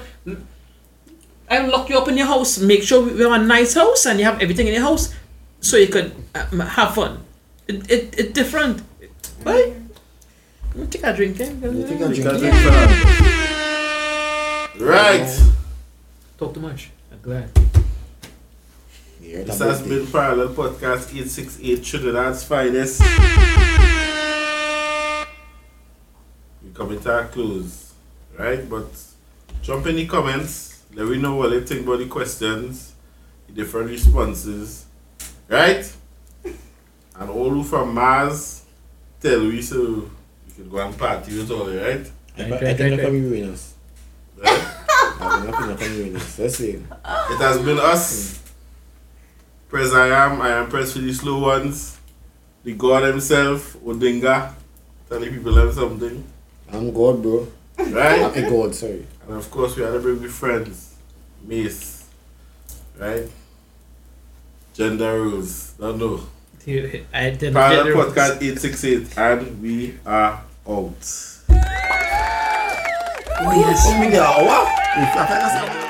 I 1.48 1.66
lock 1.66 1.88
you 1.88 1.96
up 1.96 2.06
in 2.08 2.18
your 2.18 2.26
house. 2.26 2.58
Make 2.58 2.82
sure 2.82 3.02
we 3.02 3.18
have 3.22 3.32
a 3.32 3.38
nice 3.38 3.72
house 3.72 4.04
and 4.04 4.18
you 4.18 4.26
have 4.26 4.42
everything 4.42 4.66
in 4.66 4.74
your 4.74 4.82
house, 4.82 5.14
so 5.62 5.78
you 5.78 5.86
could 5.86 6.12
um, 6.34 6.60
have 6.60 6.94
fun. 6.94 7.24
It, 7.66 7.90
it 7.90 8.14
it's 8.18 8.32
different. 8.34 8.82
Right? 9.42 9.72
Let 10.74 10.90
take 10.90 11.02
a 11.04 11.14
drink. 11.16 11.40
Eh? 11.40 11.50
You 11.50 11.86
take 11.88 12.00
a 12.00 12.08
drink. 12.08 12.42
Yeah. 12.42 12.50
it 12.52 12.54
fam. 14.76 14.86
Right. 14.86 15.42
Talk 16.36 16.52
too 16.52 16.60
much. 16.60 16.90
I'm 17.10 17.20
glad. 17.22 17.48
Yeah, 19.22 19.44
This 19.44 19.58
has 19.60 19.80
birthday. 19.80 19.88
been 19.88 20.06
Parallel 20.08 20.48
Podcast 20.48 21.08
868 21.08 21.82
Trinidad's 21.82 22.44
finest. 22.44 23.00
We 26.78 26.84
coming 26.84 27.00
to 27.00 27.12
our 27.12 27.24
close, 27.26 27.92
right? 28.38 28.68
But 28.68 28.86
jump 29.62 29.86
in 29.86 29.96
the 29.96 30.06
comments. 30.06 30.84
Let 30.94 31.08
me 31.08 31.18
know 31.18 31.34
what 31.34 31.50
you 31.50 31.60
think 31.64 31.84
about 31.84 31.98
the 31.98 32.06
questions, 32.06 32.94
the 33.48 33.52
different 33.52 33.90
responses, 33.90 34.86
right? 35.48 35.90
And 36.44 37.30
all 37.30 37.50
who 37.50 37.64
from 37.64 37.94
Mars, 37.94 38.64
tell 39.20 39.40
we 39.40 39.60
so 39.60 39.76
you 39.76 40.10
can 40.54 40.70
go 40.70 40.78
and 40.78 40.96
party 40.96 41.36
with 41.38 41.50
all, 41.50 41.66
right? 41.68 42.08
I 42.36 42.42
Right, 42.42 42.50
bet- 42.50 42.62
I 42.62 42.66
right, 42.66 42.76
think 42.76 42.80
right, 42.80 42.90
not 42.90 43.00
come 43.02 43.22
ruin 43.30 43.50
us. 43.52 43.74
right? 44.36 44.48
I 45.20 45.40
think 45.50 45.60
not 45.68 45.80
come 45.80 45.98
ruin 45.98 46.16
us. 46.16 46.38
Let's 46.38 46.54
see. 46.56 46.70
It 46.70 47.38
has 47.38 47.58
been 47.60 47.78
us. 47.80 48.40
Preziam, 49.68 50.40
I 50.40 50.50
am 50.60 50.68
pressed 50.68 50.92
for 50.92 51.00
the 51.00 51.12
slow 51.12 51.40
ones. 51.40 51.98
The 52.62 52.74
God 52.74 53.02
himself, 53.02 53.76
Odinga, 53.84 54.52
telling 55.08 55.30
people 55.34 55.72
something. 55.72 56.24
I'm 56.72 56.92
God, 56.92 57.22
bro. 57.22 57.46
Right? 57.78 58.36
I'm 58.36 58.50
God, 58.50 58.74
sorry. 58.74 59.06
and 59.26 59.36
of 59.36 59.50
course 59.50 59.76
we 59.76 59.82
had 59.82 59.92
to 59.92 60.00
bring 60.00 60.20
the 60.20 60.28
friends. 60.28 60.94
Mace. 61.44 62.04
Right? 62.98 63.28
Gender 64.74 65.22
rules. 65.22 65.72
Don't 65.78 65.98
know. 65.98 66.20
I 67.14 67.30
didn't 67.30 67.54
Parallel 67.54 67.84
get 67.84 67.90
the 67.90 67.94
rules. 67.94 68.14
Podcast 68.14 68.42
868 68.42 69.18
and 69.18 69.62
we 69.62 69.94
are 70.04 70.42
out. 70.68 71.34
Oh, 73.40 73.52
yes. 73.54 73.86
Oh, 73.86 75.87